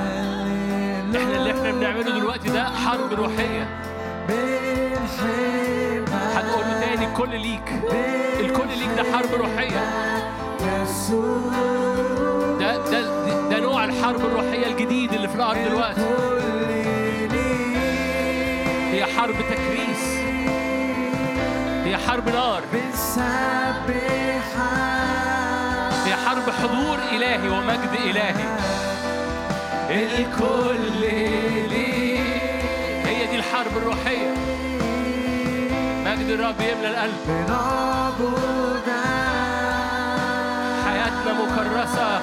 بنعمله 1.81 2.19
دلوقتي 2.19 2.49
ده 2.49 2.63
حرب 2.63 3.13
روحية. 3.13 3.67
هتقول 6.35 6.65
له 6.65 6.79
تاني 6.79 7.05
الكل 7.05 7.29
ليك. 7.29 7.73
الكل 8.39 8.67
ليك 8.67 8.89
ده 8.97 9.03
حرب 9.13 9.33
روحية. 9.33 9.81
ده 12.59 12.77
ده 12.77 13.01
ده 13.49 13.59
نوع 13.59 13.85
الحرب 13.85 14.25
الروحية 14.25 14.67
الجديد 14.67 15.13
اللي 15.13 15.27
في 15.27 15.35
الأرض 15.35 15.57
دلوقتي. 15.69 16.01
هي 18.91 19.05
حرب 19.05 19.35
تكريس. 19.35 20.03
هي 21.85 21.97
حرب 21.97 22.29
نار. 22.29 22.61
هي 26.05 26.15
حرب 26.15 26.49
حضور 26.49 26.99
إلهي 27.11 27.49
ومجد 27.49 27.89
إلهي. 28.05 28.61
الكل 29.91 31.03
الحرب 33.71 33.83
الروحية. 33.83 34.31
مجد 36.05 36.29
الرب 36.29 36.61
يملى 36.61 36.87
القلب. 36.87 37.27
حياتنا 40.85 41.33
مكرسة. 41.33 42.21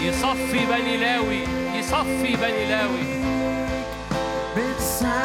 يصفي 0.00 0.66
بني 0.66 0.96
لاوي 0.96 1.44
يصفي 1.74 2.36
بني 2.36 2.66
لاوي. 2.68 3.22
بنسبحك 4.56 5.22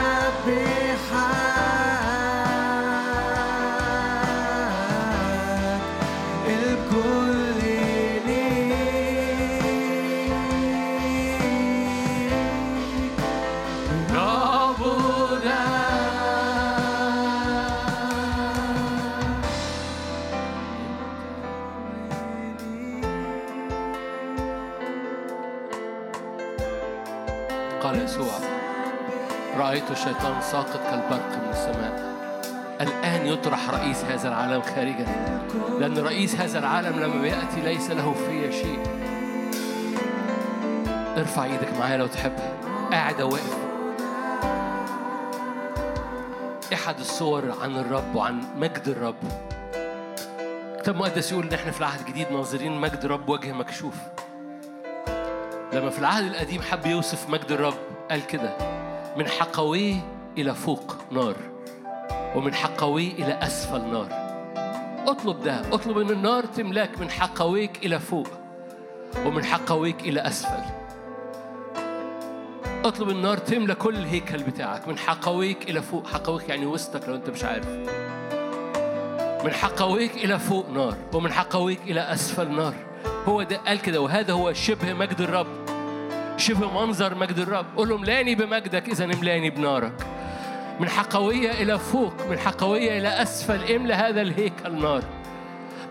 الشيطان 29.98 30.42
ساقط 30.42 30.80
كالبرق 30.90 31.38
من 31.44 31.50
السماء. 31.50 32.18
الآن 32.82 33.26
يطرح 33.26 33.70
رئيس 33.70 34.04
هذا 34.04 34.28
العالم 34.28 34.62
خارجا. 34.62 35.06
لأن 35.80 35.98
رئيس 35.98 36.36
هذا 36.36 36.60
العالم 36.60 37.00
لما 37.00 37.22
بيأتي 37.22 37.62
ليس 37.64 37.92
له 37.92 38.14
في 38.14 38.52
شيء. 38.52 38.80
ارفع 41.18 41.44
إيدك 41.44 41.74
معايا 41.80 41.98
لو 41.98 42.08
تحب. 42.08 42.34
قاعد 42.92 43.22
واقف. 43.22 43.58
إحد 46.74 47.00
الصور 47.00 47.54
عن 47.62 47.78
الرب 47.78 48.16
وعن 48.16 48.44
مجد 48.58 48.88
الرب. 48.88 49.24
الكتاب 50.76 50.96
المقدس 50.96 51.32
يقول 51.32 51.48
إن 51.48 51.54
إحنا 51.54 51.72
في 51.72 51.80
العهد 51.80 52.00
الجديد 52.00 52.32
ناظرين 52.32 52.82
مجد 52.82 53.00
الرب 53.04 53.30
وجه 53.30 53.52
مكشوف. 53.52 53.96
لما 55.74 55.90
في 55.90 56.00
العهد 56.00 56.24
القديم 56.24 56.62
حب 56.62 56.86
يوصف 56.86 57.30
مجد 57.30 57.52
الرب 57.52 57.78
قال 58.12 58.28
كده. 58.28 58.77
من 59.18 59.28
حقويه 59.28 59.96
إلى 60.38 60.56
فوق 60.56 60.96
نار 61.12 61.36
ومن 62.36 62.54
حقويه 62.54 63.12
إلى 63.14 63.34
أسفل 63.34 63.82
نار. 63.82 64.08
اطلب 65.08 65.44
ده 65.44 65.62
اطلب 65.74 65.98
إن 65.98 66.10
النار 66.10 66.46
تملاك 66.46 67.00
من 67.00 67.10
حقويك 67.10 67.86
إلى 67.86 68.00
فوق 68.00 68.28
ومن 69.26 69.46
حقويك 69.46 70.02
إلى 70.02 70.22
أسفل. 70.22 70.64
اطلب 72.86 73.10
النار 73.10 73.38
تملى 73.38 73.76
كل 73.76 73.96
الهيكل 73.96 74.44
بتاعك 74.44 74.88
من 74.88 74.98
حقويك 74.98 75.70
إلى 75.70 75.82
فوق. 75.82 76.08
حقويك 76.08 76.50
يعني 76.50 76.66
وسطك 76.66 77.10
لو 77.10 77.16
أنت 77.16 77.30
مش 77.30 77.44
عارف. 77.44 77.68
من 79.46 79.52
حقويك 79.54 80.16
إلى 80.16 80.40
فوق 80.40 80.70
نار 80.70 80.96
ومن 81.14 81.34
حقويك 81.34 81.80
إلى 81.82 82.00
أسفل 82.00 82.52
نار. 82.52 82.74
هو 83.28 83.44
ده 83.44 83.58
قال 83.58 83.82
كده 83.82 84.02
وهذا 84.02 84.34
هو 84.34 84.54
شبه 84.54 84.94
مجد 84.94 85.22
الرب. 85.22 85.67
شبه 86.38 86.86
منظر 86.86 87.16
مجد 87.16 87.40
الرب. 87.40 87.66
قول 87.78 87.90
له 87.90 87.96
املاني 87.96 88.36
بمجدك 88.36 88.90
إذا 88.90 89.06
املاني 89.06 89.50
بنارك. 89.50 90.08
من 90.80 90.90
حقوية 90.90 91.52
إلى 91.52 91.80
فوق 91.80 92.14
من 92.30 92.40
حقوية 92.40 93.00
إلى 93.00 93.22
أسفل 93.22 93.72
املى 93.76 93.94
هذا 93.94 94.22
الهيكل 94.22 94.82
نار. 94.82 95.04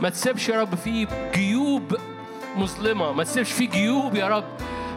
ما 0.00 0.08
تسيبش 0.08 0.48
يا 0.48 0.60
رب 0.60 0.74
فيه 0.74 1.06
جيوب 1.34 1.96
مظلمة. 2.56 3.12
ما 3.12 3.24
تسيبش 3.24 3.52
فيه 3.52 3.70
جيوب 3.70 4.14
يا 4.14 4.28
رب 4.28 4.44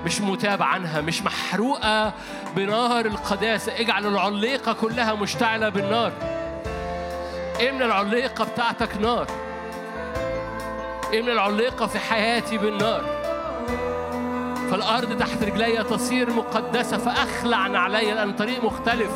مش 0.05 0.21
متاب 0.21 0.63
عنها 0.63 1.01
مش 1.01 1.21
محروقة 1.21 2.13
بنار 2.55 3.05
القداسة. 3.05 3.79
اجعل 3.79 4.05
العليقة 4.05 4.73
كلها 4.73 5.13
مشتعلة 5.13 5.69
بالنار. 5.69 6.11
املى 7.69 7.85
العليقة 7.85 8.45
بتاعتك 8.45 8.97
نار. 8.97 9.27
املى 11.13 11.33
العليقة 11.33 11.87
في 11.87 11.99
حياتي 11.99 12.57
بالنار. 12.57 13.18
فالأرض 14.71 15.17
تحت 15.17 15.43
رجلي 15.43 15.83
تصير 15.83 16.29
مقدسة 16.33 16.97
فأخلع 16.97 17.67
نعلي 17.67 18.11
لأن 18.11 18.33
طريق 18.33 18.63
مختلف. 18.63 19.11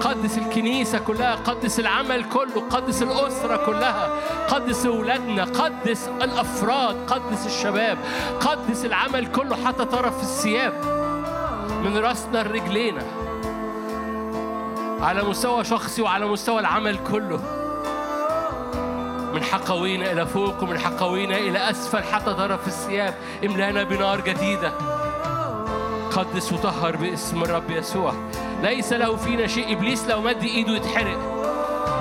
قدس 0.00 0.38
الكنيسة 0.38 0.98
كلها 0.98 1.34
قدس 1.34 1.80
العمل 1.80 2.24
كله 2.24 2.68
قدس 2.70 3.02
الأسرة 3.02 3.66
كلها 3.66 4.10
قدس 4.48 4.86
أولادنا 4.86 5.44
قدس 5.44 6.08
الأفراد 6.22 6.96
قدس 7.06 7.46
الشباب 7.46 7.98
قدس 8.40 8.84
العمل 8.84 9.26
كله 9.26 9.56
حتى 9.66 9.84
طرف 9.84 10.22
الثياب. 10.22 10.72
من 11.84 11.96
رأسنا 11.96 12.42
لرجلينا 12.42 13.02
على 15.00 15.22
مستوى 15.22 15.64
شخصي 15.64 16.02
وعلى 16.02 16.26
مستوى 16.26 16.60
العمل 16.60 16.98
كله. 17.12 17.67
من 19.34 19.42
حقوينا 19.42 20.12
إلى 20.12 20.26
فوق 20.26 20.62
ومن 20.62 20.78
حقوينا 20.78 21.38
إلى 21.38 21.70
أسفل 21.70 22.02
حتى 22.02 22.34
طرف 22.34 22.66
الثياب. 22.66 23.14
املانا 23.44 23.82
بنار 23.82 24.20
جديدة. 24.20 24.72
قدس 26.16 26.52
وطهر 26.52 26.96
باسم 26.96 27.42
الرب 27.42 27.70
يسوع. 27.70 28.14
ليس 28.62 28.92
له 28.92 29.16
فينا 29.16 29.46
شيء. 29.46 29.72
إبليس 29.72 30.08
لو 30.08 30.20
مد 30.20 30.42
إيده 30.42 30.72
يتحرق. 30.72 31.18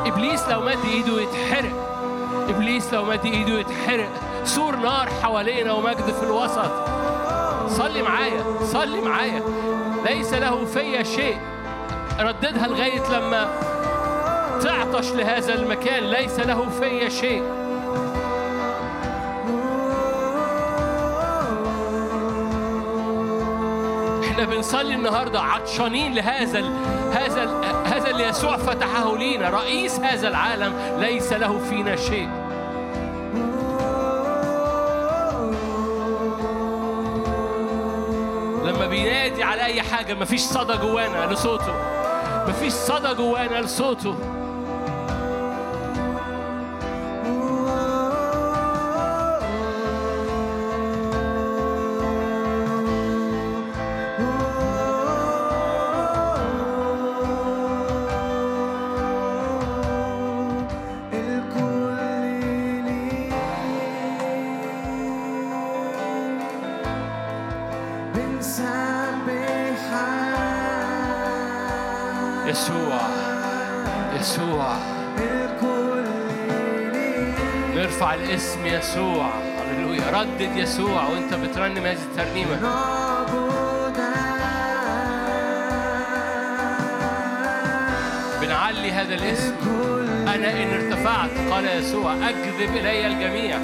إبليس 0.05 0.49
لو 0.49 0.61
مد 0.61 0.85
إيده 0.85 1.21
يتحرق. 1.21 1.73
إبليس 2.49 2.93
لو 2.93 3.05
مد 3.05 3.25
إيده 3.25 3.59
يتحرق. 3.59 4.09
سور 4.45 4.75
نار 4.75 5.09
حوالينا 5.23 5.73
ومجد 5.73 6.13
في 6.19 6.23
الوسط. 6.23 6.71
صلي 7.69 8.01
معايا. 8.01 8.43
صلي 8.63 9.01
معايا. 9.01 9.43
ليس 10.05 10.33
له 10.33 10.65
فيا 10.65 11.03
شيء. 11.03 11.37
رددها 12.19 12.67
لغاية 12.67 13.09
لما 13.11 13.49
تعطش 14.61 15.11
لهذا 15.11 15.53
المكان 15.53 16.03
ليس 16.03 16.39
له 16.39 16.69
في 16.69 17.09
شيء. 17.09 17.43
إحنا 24.23 24.45
بنصلي 24.45 24.95
النهارده 24.95 25.41
عطشانين 25.41 26.13
لهذا 26.13 26.59
ال 26.59 26.71
هذا 27.11 27.43
ال 27.43 27.49
هذا 27.85 28.09
اللي 28.09 28.23
يسوع 28.23 28.57
فتحه 28.57 29.17
لينا. 29.17 29.49
رئيس 29.49 29.99
هذا 29.99 30.27
العالم 30.27 30.73
ليس 30.99 31.33
له 31.33 31.59
فينا 31.59 31.95
شيء. 31.95 32.29
لما 38.63 38.87
بينادي 38.87 39.43
على 39.43 39.65
أي 39.65 39.81
حاجة 39.81 40.13
مفيش 40.13 40.41
صدى 40.41 40.77
جوانا 40.77 41.33
لصوته. 41.33 41.73
مفيش 42.47 42.73
صدى 42.73 43.13
جوانا 43.13 43.61
لصوته. 43.61 44.15
يسوع. 78.73 79.29
هللويا. 79.59 80.21
ردد 80.21 80.55
يسوع 80.55 81.03
وانت 81.03 81.33
بترنم 81.33 81.85
هذه 81.85 81.97
الترنيمة. 82.11 82.55
بنعلي 88.41 88.91
هذا 88.91 89.13
الاسم. 89.15 89.53
أنا 90.27 90.63
إن 90.63 90.73
ارتفعت 90.73 91.51
قال 91.51 91.65
يسوع 91.79 92.13
أكذب 92.13 92.75
إلي 92.75 93.07
الجميع. 93.07 93.59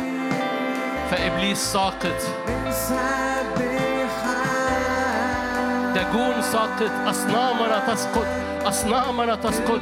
فإبليس 1.12 1.58
ساقط. 1.58 2.20
دجون 5.96 6.42
ساقط. 6.42 6.92
أصنامنا 7.08 7.94
تسقط. 7.94 8.28
أصنامنا 8.66 9.36
تسقط. 9.36 9.82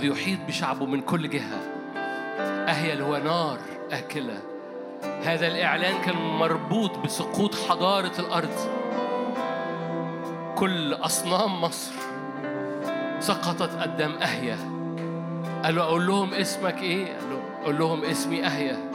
الذي 0.00 0.12
يحيط 0.12 0.38
بشعبه 0.48 0.86
من 0.86 1.00
كل 1.00 1.30
جهة. 1.30 1.60
أهيل 2.68 3.02
هو 3.02 3.16
نار 3.16 3.58
آكلة. 3.92 4.42
هذا 5.24 5.46
الإعلان 5.46 6.02
كان 6.02 6.16
مربوط 6.16 6.98
بسقوط 6.98 7.54
حضارة 7.54 8.12
الأرض. 8.18 8.54
كل 10.56 10.94
أصنام 10.94 11.60
مصر 11.60 11.92
سقطت 13.20 13.82
قدام 13.82 14.12
أهيا 14.12 14.58
قالوا 15.64 15.82
أقول 15.82 16.06
لهم 16.06 16.34
اسمك 16.34 16.82
إيه؟ 16.82 17.06
قالوا 17.18 17.40
أقول 17.62 17.78
لهم 17.78 18.04
اسمي 18.04 18.46
أهيا 18.46 18.89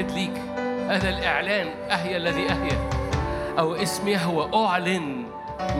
أؤكد 0.00 0.10
ليك 0.10 0.42
أنا 0.90 1.08
الإعلان 1.08 1.66
أهيا 1.90 2.16
الذي 2.16 2.50
أهيا 2.50 2.90
أو 3.58 3.74
اسمي 3.74 4.16
هو 4.16 4.66
أعلن 4.66 5.24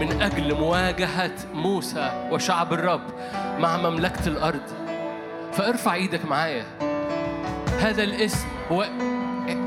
من 0.00 0.22
أجل 0.22 0.54
مواجهة 0.54 1.32
موسى 1.54 2.28
وشعب 2.30 2.72
الرب 2.72 3.00
مع 3.58 3.76
مملكة 3.76 4.26
الأرض. 4.26 4.60
فارفع 5.52 5.94
إيدك 5.94 6.24
معايا. 6.24 6.64
هذا 7.80 8.02
الاسم 8.02 8.46
هو 8.72 8.86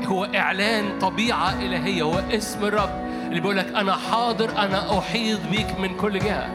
هو 0.04 0.24
إعلان 0.24 0.98
طبيعة 0.98 1.52
إلهية 1.62 2.02
هو 2.02 2.18
اسم 2.18 2.64
الرب 2.64 2.90
اللي 3.28 3.40
بيقول 3.40 3.56
لك 3.56 3.74
أنا 3.74 3.96
حاضر 3.96 4.58
أنا 4.58 4.98
أحيط 4.98 5.40
بيك 5.50 5.78
من 5.78 5.96
كل 5.96 6.18
جهة. 6.18 6.48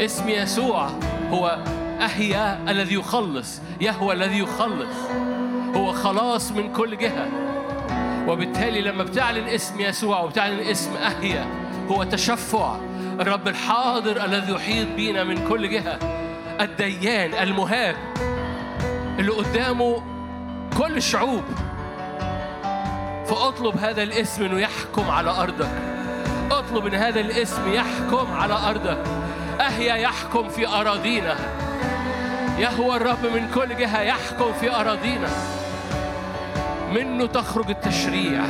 اسم 0.00 0.28
يسوع 0.28 0.88
هو 1.30 1.58
أهيا 2.00 2.58
الذي 2.68 2.94
يخلص 2.94 3.60
يهوى 3.80 4.14
الذي 4.14 4.38
يخلص. 4.38 4.96
خلاص 6.02 6.52
من 6.52 6.72
كل 6.72 6.98
جهة. 6.98 7.28
وبالتالي 8.28 8.80
لما 8.80 9.04
بتعلن 9.04 9.48
اسم 9.48 9.80
يسوع 9.80 10.20
وبتعلن 10.20 10.60
اسم 10.60 10.96
أحيا 10.96 11.46
هو 11.90 12.04
تشفع 12.04 12.76
الرب 13.20 13.48
الحاضر 13.48 14.24
الذي 14.24 14.52
يحيط 14.52 14.88
بينا 14.96 15.24
من 15.24 15.48
كل 15.48 15.70
جهة 15.70 15.98
الديان 16.60 17.34
المهاب 17.34 17.96
اللي 19.18 19.30
قدامه 19.30 20.02
كل 20.78 20.96
الشعوب. 20.96 21.44
فأطلب 23.26 23.76
هذا 23.76 24.02
الاسم 24.02 24.44
إنه 24.44 24.60
يحكم 24.60 25.10
على 25.10 25.30
أرضك. 25.30 25.70
أطلب 26.50 26.86
إن 26.86 26.94
هذا 26.94 27.20
الاسم 27.20 27.72
يحكم 27.72 28.32
على 28.32 28.54
أرضك. 28.54 29.04
اهيا 29.60 29.94
يحكم 29.94 30.48
في 30.48 30.68
أراضينا. 30.68 31.36
يهوى 32.58 32.96
الرب 32.96 33.26
من 33.34 33.50
كل 33.54 33.76
جهة 33.76 34.00
يحكم 34.00 34.52
في 34.60 34.74
أراضينا. 34.74 35.28
منه 36.94 37.26
تخرج 37.26 37.70
التشريع. 37.70 38.44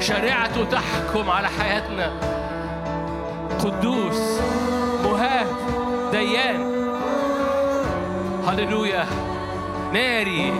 شريعته 0.00 0.64
تحكم 0.64 1.30
على 1.30 1.48
حياتنا. 1.48 2.12
قدوس 3.64 4.40
مهاب 5.04 5.46
ديان. 6.12 6.74
هللويا. 8.48 9.06
ناري 9.92 10.52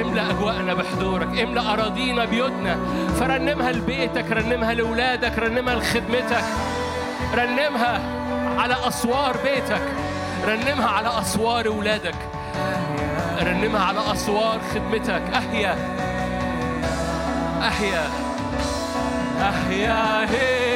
املأ 0.00 0.30
أجواءنا 0.30 0.74
بحضورك 0.74 1.38
املأ 1.38 1.72
أراضينا 1.72 2.24
بيوتنا. 2.24 2.76
فرنمها 3.20 3.72
لبيتك 3.72 4.32
رنمها 4.32 4.74
لأولادك 4.74 5.38
رنمها 5.38 5.74
لخدمتك. 5.74 6.44
رنمها 7.34 8.00
على 8.58 8.76
أسوار 8.88 9.36
بيتك. 9.44 9.82
رنمها 10.46 10.88
على 10.88 11.20
أسوار 11.20 11.66
أولادك. 11.66 12.14
رنمها 13.42 13.80
على 13.80 14.12
أسوار 14.12 14.60
خدمتك. 14.74 15.22
أحيا. 15.34 15.76
أحيا. 17.62 18.08
أحيا. 19.40 20.30
هي 20.30 20.73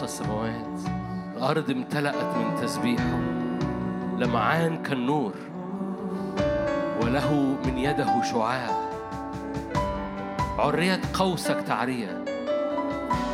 غطى 0.00 0.08
السماوات 0.08 0.80
الأرض 1.36 1.70
امتلأت 1.70 2.36
من 2.36 2.60
تسبيحه 2.62 3.20
لمعان 4.18 4.82
كالنور 4.82 5.32
وله 7.02 7.56
من 7.64 7.78
يده 7.78 8.22
شعاع. 8.22 8.70
عرية 10.58 11.00
قوسك 11.14 11.60
تعرية 11.66 12.24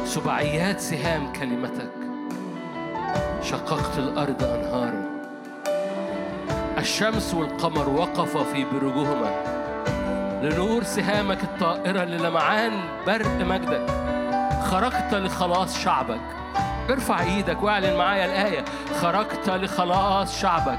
سبعيات 0.05 0.80
سهام 0.80 1.32
كلمتك. 1.32 1.93
شققت 3.43 3.98
الأرض 3.98 4.43
أنهارا 4.44 5.05
الشمس 6.78 7.34
والقمر 7.34 7.88
وقفا 7.88 8.44
في 8.44 8.64
بروجهما 8.64 9.30
لنور 10.43 10.82
سهامك 10.82 11.43
الطائرة 11.44 12.05
للمعان 12.05 12.72
برق 13.06 13.40
مجدك. 13.40 13.86
خرجت 14.62 15.14
لخلاص 15.14 15.78
شعبك 15.78 16.35
ارفع 16.90 17.22
إيدك 17.22 17.62
واعلن 17.62 17.96
معايا 17.96 18.24
الآية. 18.24 18.64
خرجت 19.00 19.50
لخلاص 19.50 20.40
شعبك. 20.40 20.78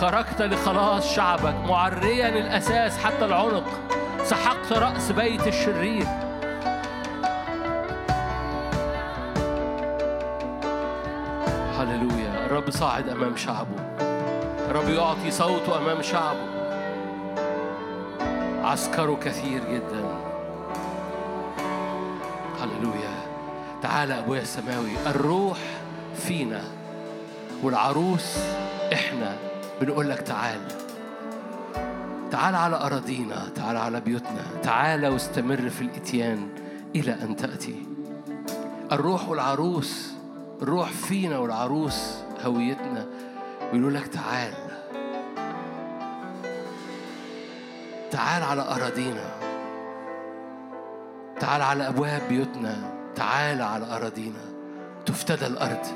خرجت 0.00 0.42
لخلاص 0.42 1.14
شعبك. 1.14 1.54
معريا 1.68 2.28
الأساس 2.28 2.98
حتى 2.98 3.24
العنق. 3.24 3.66
سحقت 4.24 4.72
رأس 4.72 5.12
بيت 5.12 5.46
الشرير. 5.46 6.06
هللويا. 11.78 12.46
الرب 12.46 12.70
صاعد 12.70 13.08
أمام 13.08 13.36
شعبه. 13.36 13.76
الرب 14.70 14.88
يعطي 14.88 15.30
صوته 15.30 15.78
أمام 15.78 16.02
شعبه. 16.02 16.60
عسكره 18.64 19.18
كثير 19.24 19.60
جدا. 19.70 20.29
تعالى 23.90 24.18
أبويا 24.18 24.42
السماوي 24.42 24.90
الروح 25.06 25.58
فينا 26.16 26.62
والعروس 27.62 28.38
إحنا 28.92 29.36
بنقول 29.80 30.10
لك 30.10 30.20
تعال. 30.20 30.60
تعال 32.30 32.54
على 32.54 32.76
أراضينا 32.76 33.48
تعال 33.54 33.76
على 33.76 34.00
بيوتنا 34.00 34.42
تعال 34.62 35.06
واستمر 35.06 35.68
في 35.68 35.82
الإتيان 35.82 36.48
إلى 36.96 37.12
أن 37.12 37.36
تأتي. 37.36 37.86
الروح 38.92 39.28
والعروس 39.28 40.12
الروح 40.62 40.88
فينا 40.88 41.38
والعروس 41.38 42.14
هويتنا 42.44 43.06
بيقولوا 43.72 43.90
لك 43.90 44.06
تعال. 44.06 44.54
تعال 48.10 48.42
على 48.42 48.62
أراضينا. 48.62 49.30
تعال 51.40 51.62
على 51.62 51.88
أبواب 51.88 52.22
بيوتنا. 52.28 52.99
تعال 53.20 53.62
على 53.62 53.84
أراضينا. 53.84 54.44
تفتدى 55.06 55.46
الأرض. 55.46 55.86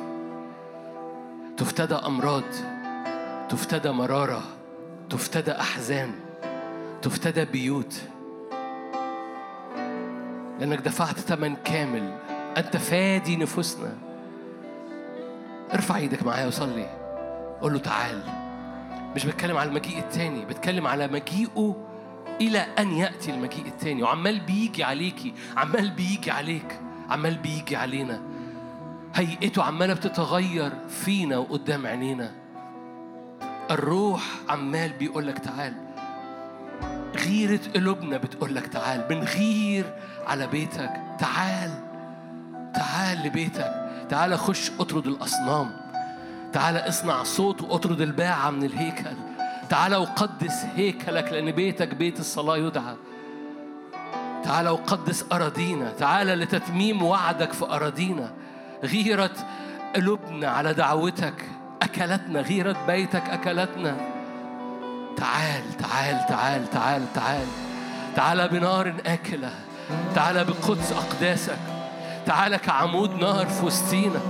تفتدى 1.56 1.94
أمراض. 1.94 2.42
تفتدى 3.48 3.90
مرارة. 3.90 4.42
تفتدى 5.10 5.52
أحزان. 5.52 6.12
تفتدى 7.02 7.44
بيوت. 7.44 8.02
لأنك 10.60 10.78
دفعت 10.78 11.18
ثمن 11.18 11.56
كامل. 11.56 12.18
أنت 12.56 12.76
فادي 12.76 13.36
نفوسنا. 13.36 13.92
ارفع 15.74 15.96
إيدك 15.96 16.22
معايا 16.22 16.46
وصلي. 16.46 16.86
قول 17.62 17.72
له 17.72 17.78
تعال. 17.78 18.22
مش 19.16 19.26
بتكلم 19.26 19.56
على 19.56 19.68
المجيء 19.68 19.98
التاني 19.98 20.44
بتكلم 20.44 20.86
على 20.86 21.08
مجيئه 21.08 21.86
إلى 22.40 22.66
أن 22.78 22.92
يأتي 22.92 23.30
المجيء 23.30 23.66
التاني. 23.66 24.02
وعمال 24.02 24.40
بيجي 24.40 24.84
عليكي. 24.84 25.34
عمال 25.56 25.90
بيجي 25.90 26.30
عليك. 26.30 26.80
عمال 27.10 27.36
بيجي 27.38 27.76
علينا. 27.76 28.20
هيئته 29.14 29.62
عمالة 29.62 29.94
بتتغير 29.94 30.72
فينا 30.88 31.38
وقدام 31.38 31.86
عينينا. 31.86 32.30
الروح 33.70 34.22
عمال 34.48 34.92
بيقول 34.92 35.26
لك 35.26 35.38
تعال. 35.38 35.74
غيرة 37.16 37.60
قلوبنا 37.74 38.16
بتقول 38.16 38.54
لك 38.54 38.66
تعال. 38.66 39.00
بنغير 39.08 39.94
على 40.26 40.46
بيتك. 40.46 40.90
تعال. 41.18 41.70
تعال 42.74 43.26
لبيتك. 43.26 43.74
تعال 44.08 44.38
خش 44.38 44.70
أطرد 44.80 45.06
الأصنام. 45.06 45.70
تعال 46.52 46.76
اصنع 46.76 47.22
صوت 47.22 47.62
وأطرد 47.62 48.00
الباعة 48.00 48.50
من 48.50 48.64
الهيكل. 48.64 49.16
تعال 49.68 49.94
وقدس 49.94 50.64
هيكلك 50.76 51.32
لأن 51.32 51.50
بيتك 51.50 51.94
بيت 51.94 52.20
الصلاة 52.20 52.56
يدعى. 52.56 52.94
تعال 54.44 54.68
وقدس 54.68 55.24
أراضينا 55.32 55.92
تعال 55.98 56.26
لتتميم 56.26 57.02
وعدك 57.02 57.52
في 57.52 57.64
أراضينا. 57.64 58.30
غيرة 58.84 59.30
قلوبنا 59.96 60.48
على 60.48 60.74
دعوتك 60.74 61.44
أكلتنا 61.82 62.40
غيرة 62.40 62.76
بيتك 62.86 63.30
أكلتنا. 63.30 63.96
تعال 65.16 65.62
تعال 65.78 66.26
تعال 66.26 66.70
تعال 66.70 67.12
تعال. 67.14 67.46
تعال 68.16 68.48
بنار 68.48 68.94
آكلة 69.06 69.50
تعال 70.14 70.44
بقدس 70.44 70.92
أقداسك. 70.92 71.58
تعال 72.26 72.56
كعمود 72.56 73.10
نار 73.10 73.46
في 73.46 73.66
وسطينا. 73.66 74.20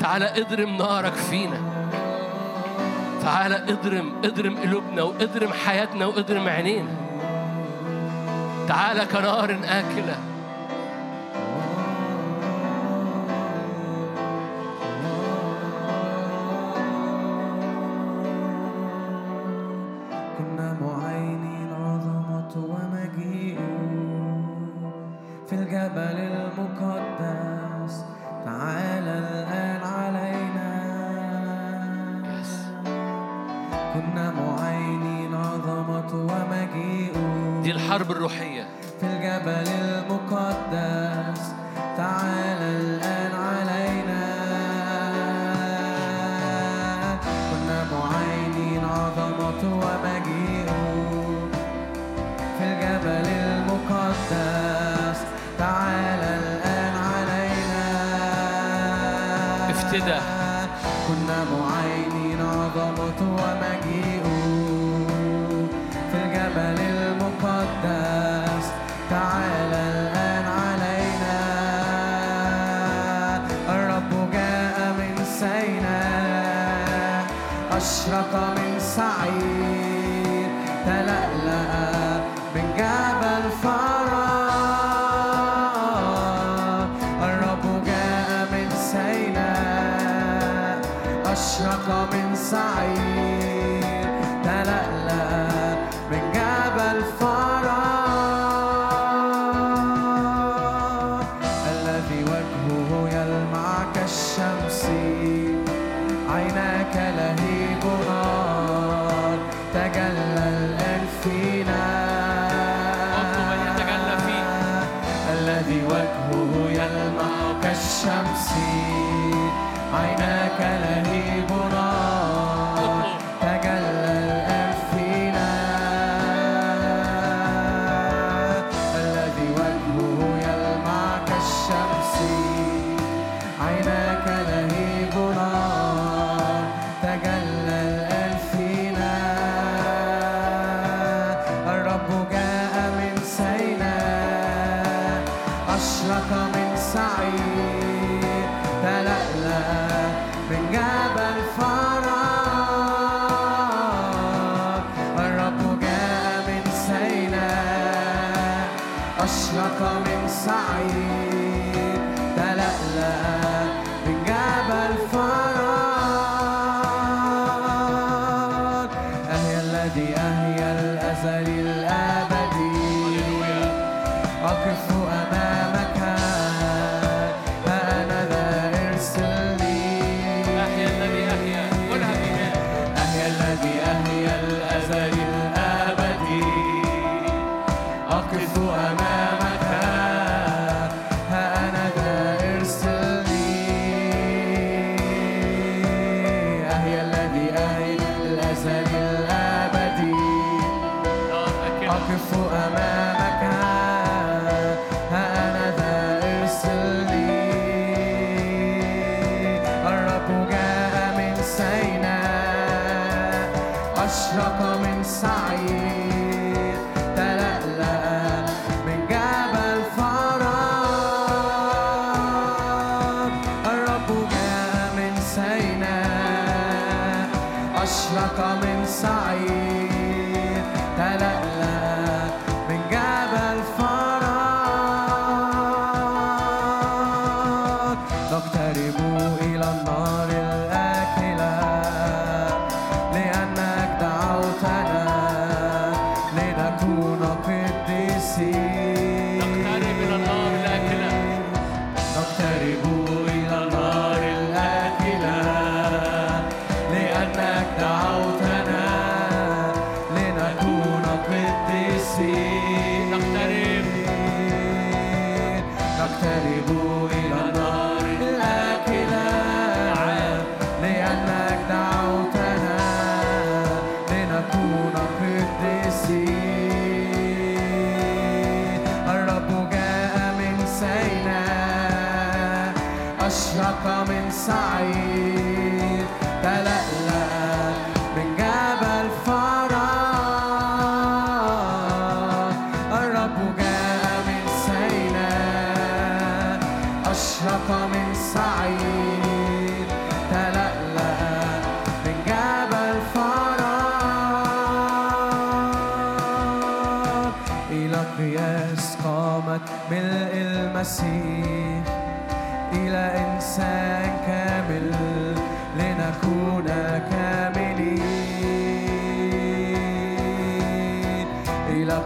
تعال 0.00 0.22
اضرم 0.22 0.76
نارك 0.76 1.14
فينا. 1.14 1.60
تعال 3.22 3.52
اضرم 3.52 4.12
اضرم 4.24 4.56
قلوبنا 4.58 5.02
واضرم 5.02 5.52
حياتنا 5.52 6.06
واضرم 6.06 6.48
عينينا. 6.48 7.03
تعال 8.68 9.04
كنار 9.04 9.58
آكلة. 9.64 10.33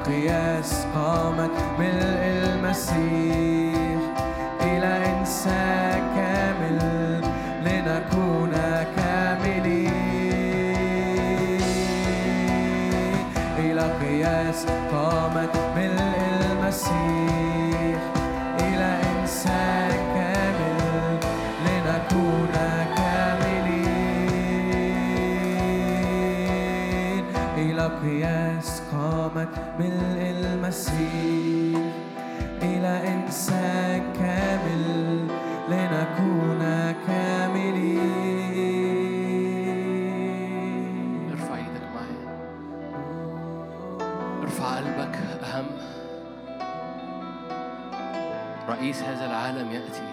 إلى 0.09 0.17
قياس 0.17 0.87
قامت 0.95 1.51
ملء 1.79 2.23
المسيح 2.25 3.58
ملء 29.79 30.21
المسيح 30.21 31.83
إلى 32.63 33.03
إنسان 33.15 34.13
كامل 34.13 34.85
لنكون 35.69 36.63
كاملين. 37.07 38.09
ارفع 41.31 41.57
إيدك 41.57 41.87
معايا. 41.95 42.27
ارفع 44.43 44.77
قلبك 44.77 45.17
أهم. 45.43 45.67
رئيس 48.69 49.03
هذا 49.03 49.27
العالم 49.27 49.71
يأتي 49.71 50.09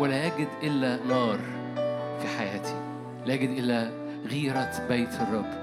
ولا 0.00 0.26
يجد 0.26 0.48
إلا 0.62 0.98
نار 1.08 1.38
في 2.20 2.28
حياتي 2.38 2.74
لا 3.26 3.34
يجد 3.34 3.50
إلا 3.50 3.90
غيرة 4.30 4.72
بيت 4.88 5.14
الرب. 5.20 5.61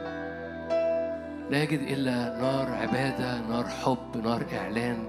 لا 1.49 1.63
يجد 1.63 1.80
إلا 1.80 2.38
نار 2.41 2.73
عبادة 2.73 3.41
نار 3.41 3.67
حب 3.67 4.17
نار 4.23 4.45
إعلان 4.53 5.07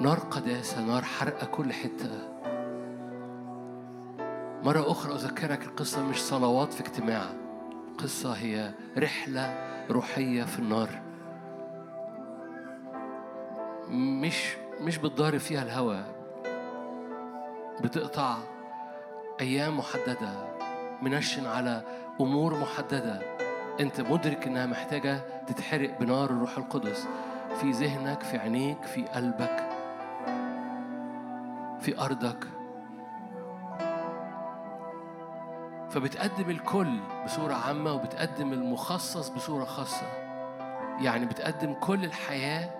نار 0.00 0.18
قداسة 0.18 0.80
نار 0.80 1.02
حرقة 1.02 1.46
كل 1.46 1.72
حتة. 1.72 2.10
مرة 4.62 4.90
أخرى 4.90 5.14
أذكرك 5.14 5.64
القصة 5.64 6.02
مش 6.02 6.22
صلوات 6.22 6.72
في 6.72 6.80
اجتماع. 6.80 7.24
قصة 7.98 8.32
هي 8.32 8.70
رحلة 8.98 9.54
روحية 9.90 10.44
في 10.44 10.58
النار. 10.58 10.88
مش 13.90 14.56
مش 14.80 14.98
بتضارب 14.98 15.38
فيها 15.38 15.62
الهوى. 15.62 16.04
بتقطع 17.80 18.36
أيام 19.40 19.78
محددة. 19.78 20.32
منشن 21.02 21.46
على 21.46 21.82
أمور 22.20 22.58
محددة. 22.58 23.22
أنت 23.82 24.00
مدرك 24.00 24.46
إنها 24.46 24.66
محتاجة 24.66 25.20
تتحرق 25.46 25.98
بنار 26.00 26.30
الروح 26.30 26.58
القدس. 26.58 27.08
في 27.60 27.70
ذهنك 27.70 28.22
في 28.22 28.38
عينيك 28.38 28.82
في 28.84 29.02
قلبك 29.02 29.68
في 31.80 32.00
أرضك. 32.00 32.48
فبتقدم 35.90 36.50
الكل 36.50 37.00
بصورة 37.24 37.54
عامة 37.54 37.92
وبتقدم 37.92 38.52
المخصص 38.52 39.28
بصورة 39.28 39.64
خاصة. 39.64 40.06
يعني 41.00 41.26
بتقدم 41.26 41.74
كل 41.74 42.04
الحياة 42.04 42.70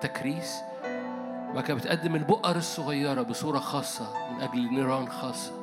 تكريس. 0.00 0.60
كده 1.66 1.74
بتقدم 1.74 2.16
البقر 2.16 2.56
الصغيرة 2.56 3.22
بصورة 3.22 3.58
خاصة 3.58 4.32
من 4.32 4.40
أجل 4.40 4.74
نيران 4.74 5.08
خاصة. 5.08 5.61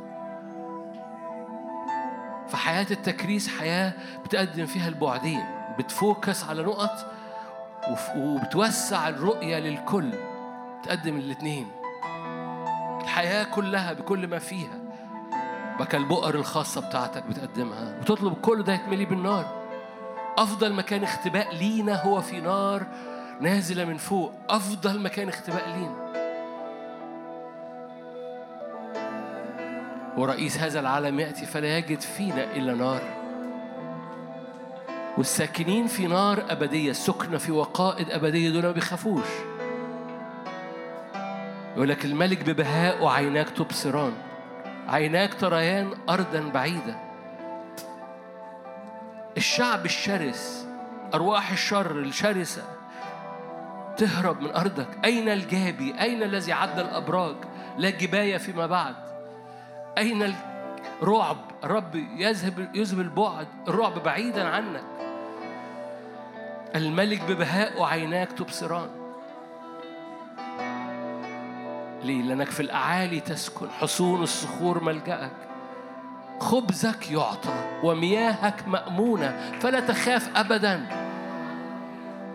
فحياة 2.52 2.88
التكريس 2.92 3.48
حياة 3.48 3.94
بتقدم 4.26 4.66
فيها 4.66 4.88
البعدين 4.88 5.44
بتفوكس 5.80 6.44
على 6.44 6.64
نقط 6.64 7.12
وبتوسع 8.18 9.10
الرؤية 9.10 9.60
للكل 9.60 10.14
تقدم 10.84 11.18
الاتنين. 11.18 11.68
الحياة 13.02 13.44
كلها 13.44 13.94
بكل 13.94 14.28
ما 14.28 14.40
فيها 14.40 14.80
بقى 15.80 15.98
البقر 15.98 16.36
الخاصة 16.36 16.82
بتاعتك 16.82 17.24
بتقدمها. 17.24 18.00
وتطلب 18.02 18.34
كل 18.34 18.64
ده 18.64 18.74
يتملي 18.74 19.06
بالنار. 19.06 19.60
أفضل 20.38 20.74
مكان 20.74 21.04
اختباء 21.04 21.56
لينا 21.56 22.04
هو 22.04 22.22
في 22.22 22.42
نار 22.42 22.88
نازلة 23.42 23.86
من 23.86 23.98
فوق 23.98 24.34
أفضل 24.50 25.00
مكان 25.02 25.30
اختباء 25.30 25.70
لينا. 25.70 26.09
ورئيس 30.20 30.58
هذا 30.58 30.80
العالم 30.80 31.20
يأتي 31.20 31.46
فلا 31.46 31.78
يجد 31.78 32.02
فينا 32.02 32.44
إلا 32.44 32.74
نار. 32.74 33.02
والساكنين 35.18 35.88
في 35.88 36.08
نار 36.08 36.44
أبدية 36.50 36.92
سكنة 36.92 37.38
في 37.38 37.52
وقائد 37.52 38.10
أبدية 38.10 38.50
دول 38.50 38.64
ما 38.64 38.72
بيخافوش. 38.72 39.28
يقول 41.76 41.90
لك 41.90 42.06
الملك 42.06 42.50
ببهاء 42.50 43.04
وعيناك 43.04 43.50
تبصران. 43.50 44.14
عيناك 44.88 45.34
تريان 45.34 45.92
أرضا 46.10 46.40
بعيدة. 46.54 46.96
الشعب 49.38 49.86
الشرس 49.86 50.68
أرواح 51.14 51.52
الشر 51.52 52.00
الشرسة 52.00 52.64
تهرب 53.98 54.42
من 54.42 54.52
أرضك. 54.52 54.88
أين 55.06 55.30
الجابي؟ 55.30 56.02
أين 56.02 56.24
الذي 56.24 56.54
عد 56.54 56.80
الأبراج؟ 56.80 57.36
لا 57.78 57.90
جباية 57.90 58.38
فيما 58.38 58.68
بعد. 58.68 59.09
أين 59.98 60.34
الرعب؟ 61.02 61.38
الرب 61.64 61.96
يذهب 61.96 62.76
يذهب 62.76 63.00
البعد. 63.00 63.48
الرعب 63.68 64.04
بعيدا 64.04 64.48
عنك. 64.48 64.84
الملك 66.76 67.22
ببهاء 67.22 67.82
وعيناك 67.82 68.32
تبصران. 68.32 68.90
ليه؟ 72.04 72.22
لأنك 72.22 72.50
في 72.50 72.60
الأعالي 72.60 73.20
تسكن. 73.20 73.70
حصون 73.70 74.24
الصخور 74.24 74.84
ملجأك. 74.84 75.32
خبزك 76.40 77.12
يعطى 77.12 77.80
ومياهك 77.84 78.68
مأمونة. 78.68 79.52
فلا 79.60 79.80
تخاف 79.80 80.38
أبدا. 80.38 81.09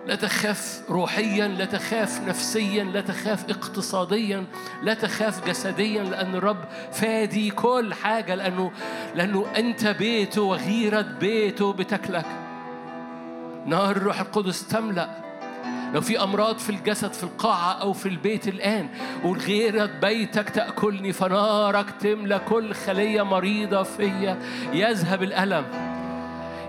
لا 0.07 0.15
تخاف 0.15 0.83
روحيا 0.91 1.49
لا 1.49 1.65
تخاف 1.65 2.21
نفسيا 2.29 2.85
لا 2.85 3.01
تخاف 3.01 3.51
اقتصاديا 3.51 4.45
لا 4.83 4.95
تخاف 4.95 5.49
جسديا 5.49 6.03
لأن 6.03 6.35
الرب 6.35 6.65
فادي 6.93 7.51
كل 7.51 7.95
حاجة 7.95 8.35
لأنه 8.35 8.73
لأنه 9.15 9.47
أنت 9.57 9.87
بيته 9.87 10.43
وغيرة 10.43 11.01
بيته 11.21 11.73
بتاكلك. 11.73 12.27
نار 13.67 13.91
الروح 13.91 14.21
القدس 14.21 14.67
تملأ. 14.67 15.09
لو 15.95 16.01
في 16.01 16.23
أمراض 16.23 16.59
في 16.59 16.71
الجسد 16.71 17.13
في 17.13 17.25
القاعة 17.25 17.73
أو 17.73 17.93
في 17.93 18.09
البيت 18.09 18.49
الآن 18.49 18.89
والغيرة 19.25 19.87
بيتك 19.87 20.51
تأكلني 20.51 21.13
فنارك 21.13 21.91
تملى 22.01 22.39
كل 22.39 22.75
خلية 22.75 23.23
مريضة 23.23 23.83
فيا. 23.83 24.39
يذهب 24.73 25.23
الألم. 25.23 25.65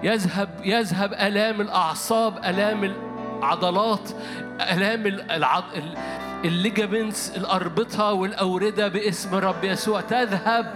يذهب 0.04 0.50
يذهب 0.64 1.14
آلام 1.14 1.62
الأعصاب 1.62 2.38
آلام 2.46 2.84
العضلات 3.40 4.10
آلام 4.62 5.08
العض... 5.08 5.64
الليجامنتس 6.46 7.38
الأربطة 7.38 8.14
والأوردة 8.14 8.88
باسم 8.88 9.36
الرب 9.36 9.64
يسوع. 9.64 10.02
تذهب 10.02 10.74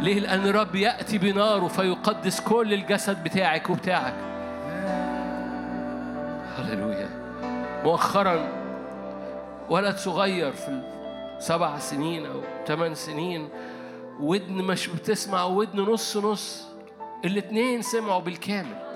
ليه؟ 0.00 0.20
لأن 0.20 0.46
الرب 0.46 0.74
يأتي 0.74 1.18
بناره 1.18 1.68
فيقدس 1.68 2.40
كل 2.40 2.74
الجسد 2.74 3.24
بتاعك 3.24 3.70
وبتاعك. 3.70 4.14
هللويا. 6.58 7.08
مؤخرا 7.84 8.48
ولد 9.70 9.96
صغير 9.96 10.52
في 10.52 10.82
سبع 11.38 11.78
سنين 11.78 12.26
أو 12.26 12.40
ثمان 12.66 12.94
سنين 12.94 13.48
ودن 14.20 14.54
مش 14.54 14.88
بتسمع 14.88 15.44
ودن 15.44 15.80
نص 15.80 16.16
نص. 16.16 16.66
الاتنين 17.24 17.82
سمعوا 17.82 18.20
بالكامل. 18.20 18.87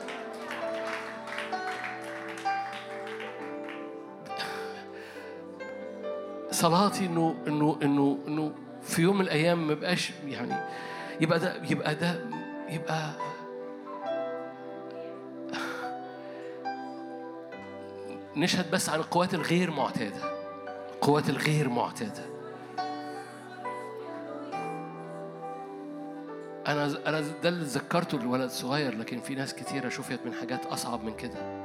صلاتي 6.62 7.06
إنه 7.06 7.34
إنه 7.46 7.78
إنه 7.82 8.18
إنه 8.28 8.52
في 8.82 9.02
يوم 9.02 9.16
من 9.16 9.20
الأيام 9.24 9.66
ما 9.66 9.72
يبقاش 9.72 10.12
يعني 10.26 10.54
يبقى 11.20 11.38
ده 11.38 11.62
يبقى 11.70 11.94
ده 11.94 12.20
يبقى 12.68 13.12
نشهد 18.36 18.70
بس 18.70 18.88
عن 18.88 18.98
القوات 18.98 19.34
الغير 19.34 19.70
معتادة 19.70 20.32
القوات 20.94 21.28
الغير 21.28 21.68
معتادة. 21.68 22.32
أنا 26.66 26.96
أنا 27.06 27.20
ده 27.42 27.48
اللي 27.48 27.64
ذكرته 27.64 28.16
الولد 28.16 28.42
الصغير 28.42 28.98
لكن 28.98 29.20
في 29.20 29.34
ناس 29.34 29.54
كتيرة 29.54 29.88
شفيت 29.88 30.26
من 30.26 30.32
حاجات 30.32 30.66
أصعب 30.66 31.04
من 31.04 31.14
كده. 31.16 31.64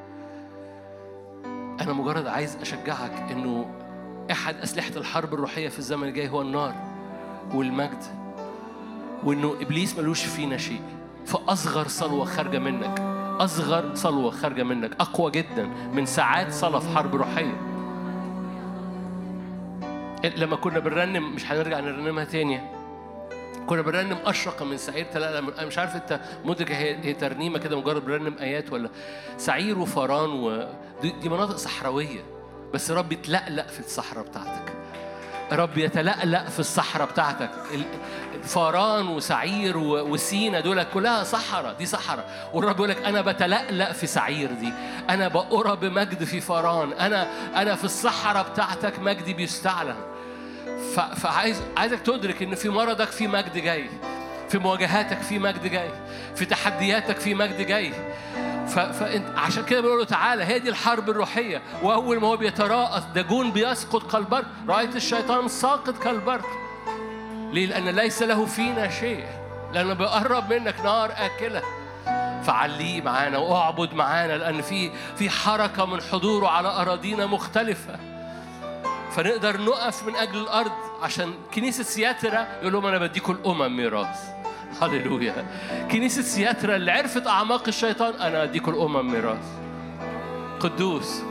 أنا 1.82 1.94
مجرد 1.94 2.28
عايز 2.28 2.56
أشجعك 2.56 3.32
إنه 3.32 3.87
أحد 4.32 4.56
أسلحة 4.56 4.92
الحرب 4.98 5.34
الروحية 5.34 5.70
في 5.70 5.80
الزمن 5.80 6.08
الجاي 6.08 6.30
هو 6.30 6.42
النار 6.42 6.74
والمجد 7.54 8.04
وإنه 9.24 9.56
إبليس 9.62 10.00
ملوش 10.00 10.24
فينا 10.26 10.58
شيء. 10.58 10.82
فأصغر 11.26 11.88
صلوة 11.88 12.26
خارجة 12.26 12.60
منك 12.60 13.00
أصغر 13.40 13.96
صلوة 13.96 14.32
خارجة 14.32 14.64
منك 14.64 14.92
أقوى 15.00 15.32
جدا 15.32 15.66
من 15.94 16.06
ساعات 16.06 16.52
صلاة 16.52 16.80
في 16.80 16.90
حرب 16.96 17.16
روحية. 17.16 17.62
لما 20.38 20.56
كنا 20.56 20.80
بنرنم 20.80 21.36
مش 21.36 21.52
هنرجع 21.52 21.80
نرنمها 21.80 22.24
تاني. 22.24 22.62
كنا 23.68 23.82
بنرنم 23.82 24.18
أشرق 24.26 24.64
من 24.64 24.78
سعير 24.78 25.08
لا 25.16 25.40
أنا 25.40 25.66
مش 25.66 25.78
عارف 25.78 25.96
أنت 25.96 26.20
مدرك 26.46 26.72
هي 26.72 27.14
ترنيمة 27.14 27.60
كده 27.60 27.78
مجرد 27.78 28.06
بنرنم 28.06 28.36
آيات 28.40 28.74
ولا 28.74 28.90
سعير 29.38 29.80
وفران 29.80 30.30
و 30.30 30.68
دي, 31.02 31.12
دي 31.22 31.30
مناطق 31.30 31.56
صحراوية. 31.56 32.37
بس 32.74 32.92
رب 32.92 33.12
يتلقلق 33.12 33.68
في 33.68 33.80
الصحراء 33.80 34.24
بتاعتك. 34.24 34.74
رب 35.52 35.78
يتلقلق 35.78 36.50
في 36.50 36.60
الصحراء 36.60 37.08
بتاعتك. 37.08 37.50
فاران 38.44 39.08
وسعير 39.08 39.78
وسينا 39.78 40.60
دول 40.60 40.84
كلها 40.84 41.24
صحراء 41.24 41.74
دي 41.74 41.86
صحراء. 41.86 42.50
والرب 42.54 42.76
يقول 42.76 42.90
لك 42.90 43.06
أنا 43.06 43.22
بتلقلق 43.22 43.92
في 43.92 44.08
سعير 44.08 44.52
دي. 44.52 44.74
أنا 45.10 45.28
بأرى 45.28 45.76
بمجد 45.76 46.24
في 46.24 46.42
فاران. 46.42 46.94
أنا 46.94 47.28
أنا 47.62 47.76
في 47.76 47.84
الصحراء 47.84 48.50
بتاعتك 48.50 49.00
مجدي 49.00 49.34
بيستعلن. 49.34 49.96
فعايز 51.16 51.62
عايزك 51.78 52.00
تدرك 52.00 52.44
إن 52.44 52.56
في 52.56 52.70
مرضك 52.70 53.08
في 53.08 53.28
مجد 53.28 53.58
جاي. 53.58 53.90
في 54.50 54.58
مواجهاتك 54.58 55.22
في 55.22 55.40
مجد 55.40 55.68
جاي. 55.68 55.92
في 56.36 56.46
تحدياتك 56.46 57.20
في 57.20 57.34
مجد 57.34 57.62
جاي. 57.62 57.94
فانت 58.68 59.38
عشان 59.38 59.66
كده 59.66 59.82
بنقول 59.82 60.00
له 60.00 60.06
تعالى 60.06 60.44
هي 60.44 60.60
دي 60.60 60.70
الحرب 60.70 61.10
الروحية. 61.10 61.62
وأول 61.84 62.22
ما 62.22 62.28
هو 62.28 62.38
بيتراءس 62.38 63.04
داجون 63.04 63.52
بيسقط 63.52 64.12
كالبرق 64.12 64.46
رأيت 64.68 64.96
الشيطان 64.96 65.48
ساقط 65.48 65.98
كالبرق 65.98 66.46
ليه؟ 67.52 67.66
لأن 67.66 67.90
ليس 67.90 68.24
له 68.24 68.46
فينا 68.46 68.90
شيء. 68.90 69.26
لأنه 69.74 69.94
بيقرب 69.94 70.54
منك 70.54 70.76
نار 70.84 71.12
آكلة. 71.18 71.62
فعليه 72.44 73.02
معانا 73.02 73.38
واعبد 73.38 73.94
معانا 73.94 74.38
لأن 74.38 74.62
في 74.62 74.92
في 75.16 75.30
حركة 75.30 75.86
من 75.86 76.02
حضوره 76.02 76.48
على 76.48 76.68
أراضينا 76.68 77.26
مختلفة. 77.26 78.00
فنقدر 79.16 79.62
نقف 79.62 80.04
من 80.04 80.16
أجل 80.16 80.38
الأرض. 80.38 80.72
عشان 81.02 81.34
كنيسة 81.54 81.84
سياترا 81.84 82.48
يقول 82.62 82.74
لهم 82.74 82.86
أنا 82.86 82.98
بديكم 82.98 83.34
الأمم 83.34 83.78
ميراث. 83.78 84.37
هللويا. 84.82 85.46
كنيسه 85.92 86.22
سياترا 86.22 86.76
اللي 86.76 86.92
عرفت 86.92 87.28
أعماق 87.28 87.64
الشيطان. 87.68 88.14
أنا 88.14 88.44
أديكم 88.44 88.72
الأمم 88.72 89.12
ميراث. 89.12 89.46
قدوس. 90.60 91.22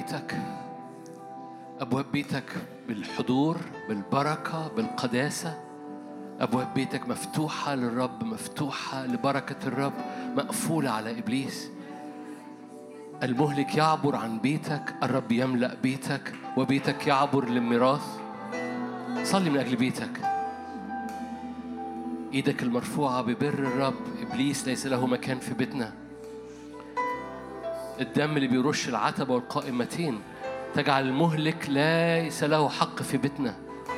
بيتك 0.00 0.36
أبواب 1.80 2.06
بيتك 2.12 2.44
بالحضور 2.88 3.56
بالبركة 3.88 4.68
بالقداسة. 4.68 5.60
أبواب 6.40 6.74
بيتك 6.74 7.08
مفتوحة 7.08 7.74
للرب 7.74 8.24
مفتوحة 8.24 9.06
لبركة 9.06 9.66
الرب 9.66 9.92
مقفولة 10.36 10.90
على 10.90 11.18
إبليس. 11.18 11.70
المهلك 13.22 13.74
يعبر 13.74 14.16
عن 14.16 14.38
بيتك 14.38 14.94
الرب 15.02 15.32
يملأ 15.32 15.74
بيتك 15.82 16.32
وبيتك 16.56 17.06
يعبر 17.06 17.48
للميراث. 17.48 18.20
صلي 19.22 19.50
من 19.50 19.58
أجل 19.58 19.76
بيتك. 19.76 20.20
إيدك 22.32 22.62
المرفوعة 22.62 23.22
ببر 23.22 23.54
الرب 23.54 24.00
إبليس 24.22 24.68
ليس 24.68 24.86
له 24.86 25.06
مكان 25.06 25.38
في 25.38 25.54
بيتنا. 25.54 25.99
الدم 28.00 28.36
اللي 28.36 28.48
بيرش 28.48 28.88
العتبة 28.88 29.34
والقائمتين. 29.34 30.20
تجعل 30.74 31.08
المهلك 31.08 31.66
ليس 31.68 32.44
له 32.44 32.68
حق 32.68 33.02
في 33.02 33.16
بيتنا. 33.16 33.54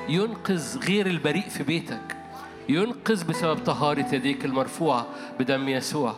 ينقذ 0.09 0.79
غير 0.79 1.07
البريء 1.07 1.49
في 1.49 1.63
بيتك. 1.63 2.17
ينقذ 2.69 3.25
بسبب 3.25 3.59
طهارة 3.59 4.07
يديك 4.15 4.45
المرفوعة 4.45 5.07
بدم 5.39 5.69
يسوع. 5.69 6.15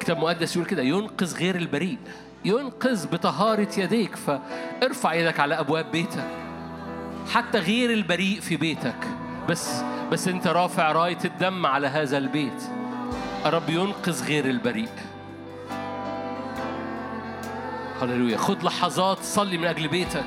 كتاب 0.00 0.18
مقدس 0.18 0.56
يقول 0.56 0.68
كده 0.68 0.82
ينقذ 0.82 1.36
غير 1.36 1.56
البريء. 1.56 1.98
ينقذ 2.44 3.06
بطهارة 3.06 3.68
يديك. 3.78 4.16
فارفع 4.16 5.14
يدك 5.14 5.40
على 5.40 5.60
أبواب 5.60 5.90
بيتك. 5.92 6.26
حتى 7.32 7.58
غير 7.58 7.92
البريء 7.92 8.40
في 8.40 8.56
بيتك. 8.56 9.08
بس 9.48 9.82
بس 10.12 10.28
انت 10.28 10.46
رافع 10.46 10.92
راية 10.92 11.18
الدم 11.24 11.66
على 11.66 11.86
هذا 11.86 12.18
البيت. 12.18 12.62
الرب 13.46 13.70
ينقذ 13.70 14.24
غير 14.24 14.44
البريء. 14.44 14.88
هللويا. 18.02 18.36
خد 18.36 18.62
لحظات 18.62 19.18
صلي 19.22 19.58
من 19.58 19.64
أجل 19.64 19.88
بيتك. 19.88 20.26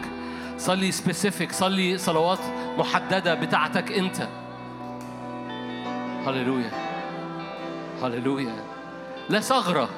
صلي 0.58 0.92
سبيسيفيك 0.92 1.52
صلي 1.52 1.98
صلوات 1.98 2.40
محددة 2.78 3.34
بتاعتك 3.34 3.92
أنت. 3.92 4.28
هللويا. 6.28 6.72
هللويا. 8.04 8.56
لا 9.30 9.40
ثغرة 9.40 9.90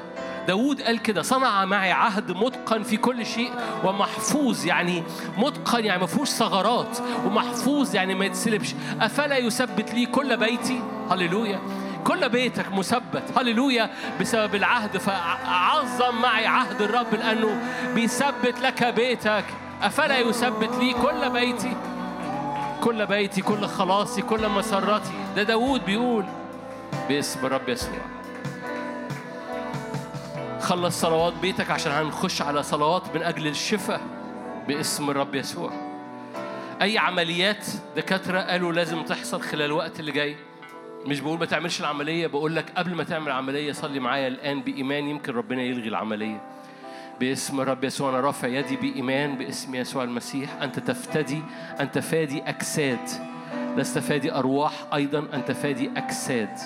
داود 0.47 0.81
قال 0.81 1.01
كده 1.01 1.21
صنع 1.21 1.65
معي 1.65 1.91
عهد 1.91 2.31
متقن 2.31 2.83
في 2.83 2.97
كل 2.97 3.25
شيء 3.25 3.51
ومحفوظ 3.83 4.65
يعني 4.65 5.03
متقن 5.37 5.85
يعني 5.85 6.01
ما 6.01 6.07
فيهوش 6.07 6.29
ثغرات 6.29 6.97
ومحفوظ 7.25 7.95
يعني 7.95 8.15
ما 8.15 8.25
يتسلبش. 8.25 8.75
أفلا 9.01 9.37
يثبت 9.37 9.93
لي 9.93 10.05
كل 10.05 10.37
بيتي؟ 10.37 10.81
هللويا. 11.11 11.59
كل 12.07 12.29
بيتك 12.29 12.71
مثبت. 12.71 13.37
هللويا. 13.37 13.89
بسبب 14.19 14.55
العهد 14.55 14.97
فعظم 14.97 16.21
معي 16.21 16.47
عهد 16.47 16.81
الرب 16.81 17.15
لأنه 17.15 17.61
بيثبت 17.95 18.59
لك 18.61 18.83
بيتك. 18.83 19.45
أفلا 19.81 20.19
يثبت 20.19 20.75
لي 20.75 20.93
كل 20.93 21.29
بيتي؟ 21.29 21.73
كل 22.83 23.05
بيتي 23.05 23.41
كل 23.41 23.67
خلاصي 23.67 24.21
كل 24.21 24.49
مسرتي 24.49 25.11
ده 25.35 25.43
داود 25.43 25.85
بيقول 25.85 26.25
باسم 27.09 27.45
الرب 27.45 27.69
يسوع. 27.69 27.99
خلص 30.61 31.01
صلوات 31.01 31.33
بيتك 31.33 31.71
عشان 31.71 31.91
هنخش 31.91 32.41
على 32.41 32.63
صلوات 32.63 33.15
من 33.15 33.23
أجل 33.23 33.47
الشفاء 33.47 34.01
باسم 34.67 35.09
الرب 35.09 35.35
يسوع. 35.35 35.71
أي 36.81 36.97
عمليات 36.97 37.65
دكاترة 37.95 38.39
قالوا 38.39 38.73
لازم 38.73 39.03
تحصل 39.03 39.41
خلال 39.41 39.61
الوقت 39.65 39.99
اللي 39.99 40.11
جاي؟ 40.11 40.35
مش 41.05 41.19
بقول 41.19 41.39
ما 41.39 41.45
تعملش 41.45 41.79
العملية 41.79 42.27
بقول 42.27 42.55
لك 42.55 42.65
قبل 42.77 42.95
ما 42.95 43.03
تعمل 43.03 43.27
العملية 43.27 43.71
صلي 43.71 43.99
معايا 43.99 44.27
الآن 44.27 44.61
بإيمان 44.61 45.07
يمكن 45.07 45.33
ربنا 45.33 45.61
يلغي 45.61 45.87
العملية. 45.87 46.41
باسم 47.19 47.61
الرب 47.61 47.83
يسوع 47.83 48.09
أنا 48.09 48.19
رافع 48.19 48.47
يدي 48.47 48.75
بإيمان 48.75 49.37
باسم 49.37 49.75
يسوع 49.75 50.03
المسيح. 50.03 50.61
أنت 50.61 50.79
تفتدي 50.79 51.41
أنت 51.79 51.99
فادي 51.99 52.43
أجساد. 52.43 53.09
لست 53.77 53.99
فادي 53.99 54.33
أرواح 54.33 54.73
أيضا 54.93 55.27
أنت 55.33 55.51
فادي 55.51 55.91
أجساد. 55.97 56.57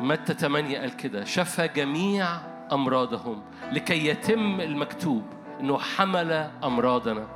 متى 0.00 0.34
8 0.34 0.78
قال 0.78 0.96
كده؟ 0.96 1.24
شفى 1.24 1.68
جميع 1.68 2.26
أمراضهم 2.72 3.42
لكي 3.72 4.06
يتم 4.06 4.60
المكتوب 4.60 5.22
إنه 5.60 5.78
حمل 5.78 6.50
أمراضنا. 6.64 7.26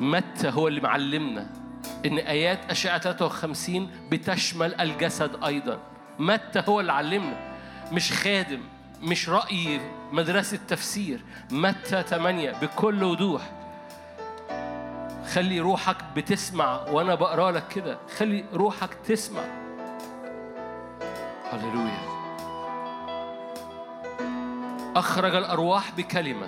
متى 0.00 0.48
هو 0.50 0.68
اللي 0.68 0.80
معلمنا؟ 0.80 1.46
إن 2.06 2.18
آيات 2.18 2.70
أشعة 2.70 2.98
53 2.98 3.90
بتشمل 4.10 4.80
الجسد 4.80 5.44
أيضا. 5.44 5.78
متى 6.18 6.62
هو 6.68 6.80
اللي 6.80 6.92
علمنا؟ 6.92 7.56
مش 7.92 8.12
خادم 8.12 8.60
مش 9.02 9.28
رأي 9.28 9.80
مدرسة 10.12 10.58
تفسير. 10.68 11.20
متى 11.50 12.02
8 12.02 12.52
بكل 12.52 13.04
وضوح. 13.04 13.42
خلي 15.32 15.60
روحك 15.60 15.96
بتسمع 16.16 16.80
وأنا 16.90 17.14
بقرأ 17.14 17.50
لك 17.50 17.68
كده. 17.68 17.98
خلي 18.18 18.44
روحك 18.54 18.94
تسمع. 18.94 19.42
هللويا. 21.52 22.16
أخرج 24.96 25.34
الأرواح 25.34 25.90
بكلمة 25.96 26.46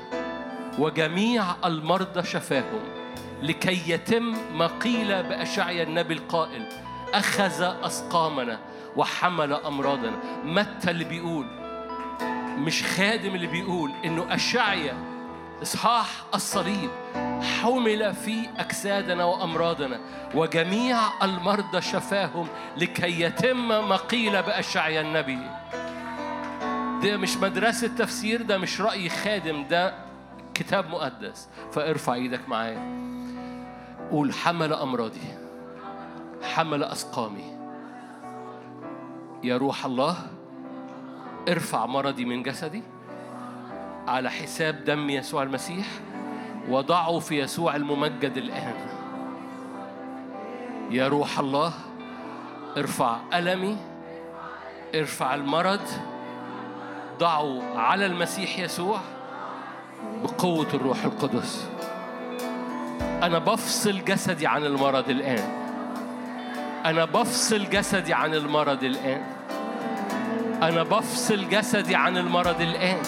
وجميع 0.79 1.45
المرضى 1.65 2.23
شفاهم. 2.23 2.98
لكي 3.43 3.91
يتم 3.91 4.37
ما 4.59 4.67
قيل 4.67 5.23
بأشعيا 5.23 5.83
النبي 5.83 6.15
القائل 6.15 6.67
أخذ 7.15 7.63
أسقامنا 7.83 8.59
وحمل 8.97 9.53
أمراضنا. 9.53 10.17
متى 10.45 10.91
اللي 10.91 11.05
بيقول؟ 11.05 11.47
مش 12.59 12.83
خادم 12.83 13.35
اللي 13.35 13.47
بيقول 13.47 13.93
إنه 14.05 14.35
أشعيا 14.35 14.95
إصحاح 15.63 16.07
الصليب 16.35 16.91
حمل 17.63 18.15
في 18.15 18.49
أجسادنا 18.59 19.25
وأمراضنا 19.25 20.01
وجميع 20.35 20.99
المرضى 21.23 21.81
شفاهم 21.81 22.49
لكي 22.77 23.21
يتم 23.21 23.69
ما 23.89 23.97
قيل 23.97 24.43
بأشعيا 24.43 25.01
النبي. 25.01 25.39
ده 27.03 27.17
مش 27.17 27.37
مدرسة 27.37 27.89
تفسير 27.89 28.43
ده 28.43 28.59
مش 28.59 28.81
رأي 28.81 29.09
خادم 29.09 29.65
ده 29.69 29.95
كتاب 30.59 30.91
مقدس. 30.91 31.49
فارفع 31.73 32.15
إيدك 32.15 32.49
معايا. 32.49 32.99
قول 34.11 34.33
حمل 34.33 34.73
أمراضي. 34.73 35.21
حمل 36.43 36.85
أسقامي. 36.85 37.59
يا 39.45 39.57
روح 39.57 39.85
الله 39.85 40.17
ارفع 41.49 41.87
مرضي 41.87 42.25
من 42.25 42.43
جسدي 42.43 42.83
على 44.09 44.31
حساب 44.31 44.85
دم 44.85 45.11
يسوع 45.11 45.43
المسيح 45.43 45.87
وضعه 46.69 47.19
في 47.19 47.41
يسوع 47.41 47.77
الممجد 47.77 48.37
الآن. 48.37 48.75
يا 50.91 51.09
روح 51.09 51.39
الله 51.39 51.73
ارفع 52.77 53.17
ألمي 53.35 53.77
ارفع 54.95 55.35
المرض 55.35 55.87
ضعه 57.19 57.79
على 57.79 58.07
المسيح 58.07 58.59
يسوع 58.59 59.01
بقوة 60.25 60.67
الروح 60.75 61.05
القدس. 61.05 61.69
أنا 63.23 63.39
بفصل 63.39 64.05
جسدي 64.05 64.47
عن 64.47 64.65
المرض 64.65 65.11
الآن. 65.11 65.49
أنا 66.85 67.05
بفصل 67.05 67.71
جسدي 67.71 68.15
عن 68.15 68.35
المرض 68.35 68.85
الآن. 68.85 69.23
أنا 70.63 70.83
بفصل 70.83 71.49
جسدي 71.49 71.97
عن 71.97 72.17
المرض 72.17 72.61
الآن. 72.61 72.99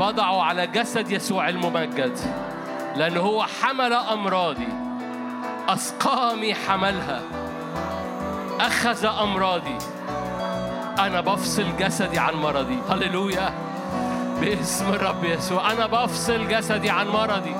بضعه 0.00 0.42
على 0.42 0.66
جسد 0.66 1.10
يسوع 1.10 1.48
الممجد 1.48 2.18
لأنه 2.96 3.20
هو 3.20 3.42
حمل 3.42 3.92
أمراضي. 3.92 4.68
أسقامي 5.68 6.54
حملها. 6.54 7.22
أخذ 8.60 9.06
أمراضي. 9.06 9.78
أنا 10.98 11.20
بفصل 11.20 11.76
جسدي 11.76 12.18
عن 12.18 12.34
مرضي. 12.34 12.78
هللويا. 12.90 13.67
باسم 14.40 14.88
الرب 14.88 15.24
يسوع. 15.24 15.72
أنا 15.72 15.86
بفصل 15.86 16.48
جسدي 16.48 16.90
عن 16.90 17.08
مرضي. 17.08 17.54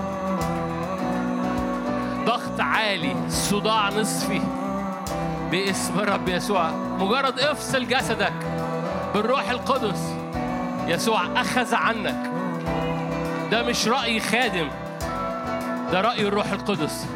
ضغط 2.24 2.60
عالي 2.60 3.16
صداع 3.28 3.88
نصفي. 3.88 4.40
باسم 5.50 6.00
الرب 6.00 6.28
يسوع. 6.28 6.70
مجرد 6.70 7.40
افصل 7.40 7.86
جسدك 7.86 8.32
بالروح 9.14 9.50
القدس. 9.50 10.14
يسوع 10.86 11.20
أخذ 11.36 11.74
عنك. 11.74 12.30
ده 13.50 13.62
مش 13.62 13.88
رأي 13.88 14.20
خادم. 14.20 14.68
ده 15.92 16.00
رأي 16.00 16.28
الروح 16.28 16.50
القدس. 16.52 17.06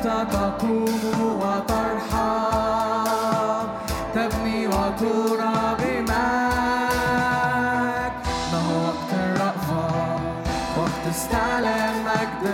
أنت 0.00 0.32
تقوم 0.32 1.40
وترحم 1.42 2.86
تبني 4.14 4.66
وترى 4.66 5.76
بمجد 5.78 6.10
ما 8.52 8.60
وقت 8.84 9.10
الرأفة؟ 9.12 9.88
وقت 10.78 11.04
استعلاء 11.10 11.92
مجد 12.06 12.44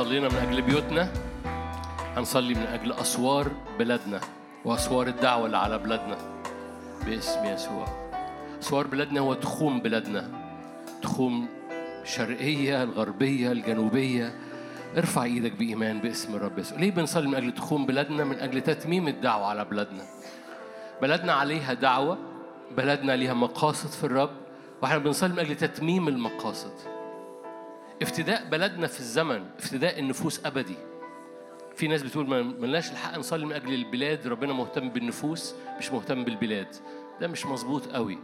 صلينا 0.00 0.28
من 0.28 0.36
أجل 0.36 0.62
بيوتنا؟ 0.62 1.12
هنصلي 2.16 2.54
من 2.54 2.62
أجل 2.62 2.92
أسوار 2.92 3.50
بلادنا 3.78 4.20
وأسوار 4.64 5.06
الدعوة 5.06 5.46
اللي 5.46 5.56
على 5.56 5.78
بلادنا 5.78 6.16
باسم 7.06 7.44
يسوع. 7.44 7.86
أسوار 8.60 8.86
بلادنا 8.86 9.20
هو 9.20 9.34
تخوم 9.34 9.80
بلادنا 9.80 10.30
تخوم 11.02 11.48
الشرقية 12.02 12.82
الغربية 12.82 13.52
الجنوبية. 13.52 14.34
ارفع 14.96 15.24
إيدك 15.24 15.52
بإيمان 15.52 16.00
باسم 16.00 16.34
الرب 16.34 16.58
يسوع. 16.58 16.78
ليه 16.78 16.90
بنصلي 16.90 17.28
من 17.28 17.34
أجل 17.34 17.52
تخوم 17.52 17.86
بلادنا 17.86 18.24
من 18.24 18.38
أجل 18.38 18.60
تتميم 18.60 19.08
الدعوة 19.08 19.46
على 19.46 19.64
بلادنا 19.64 20.02
بلدنا 21.02 21.32
عليها 21.32 21.74
دعوة 21.74 22.18
بلدنا 22.76 23.12
ليها 23.12 23.34
مقاصد 23.34 23.90
في 23.90 24.04
الرب 24.04 24.30
وإحنا 24.82 24.98
بنصلي 24.98 25.32
من 25.32 25.38
أجل 25.38 25.56
تتميم 25.56 26.08
المقاصد. 26.08 26.99
افتداء 28.02 28.48
بلدنا 28.48 28.86
في 28.86 29.00
الزمن 29.00 29.46
افتداء 29.58 29.98
النفوس 29.98 30.46
أبدي. 30.46 30.76
في 31.76 31.88
ناس 31.88 32.02
بتقول 32.02 32.28
ما 32.28 32.42
ملناش 32.42 32.90
الحق 32.90 33.18
نصلي 33.18 33.46
من 33.46 33.52
أجل 33.52 33.74
البلاد 33.74 34.26
ربنا 34.26 34.52
مهتم 34.52 34.88
بالنفوس 34.88 35.54
مش 35.78 35.92
مهتم 35.92 36.24
بالبلاد. 36.24 36.76
ده 37.20 37.28
مش 37.28 37.46
مظبوط 37.46 37.88
قوي 37.88 38.18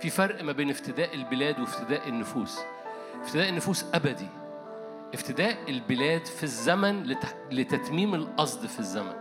في 0.00 0.10
فرق 0.10 0.42
ما 0.42 0.52
بين 0.52 0.70
افتداء 0.70 1.14
البلاد 1.14 1.60
وافتداء 1.60 2.08
النفوس. 2.08 2.58
افتداء 3.22 3.48
النفوس 3.48 3.84
أبدي. 3.94 4.28
افتداء 5.14 5.70
البلاد 5.70 6.26
في 6.26 6.42
الزمن. 6.42 7.16
لتتميم 7.50 8.14
القصد 8.14 8.66
في 8.66 8.78
الزمن. 8.78 9.14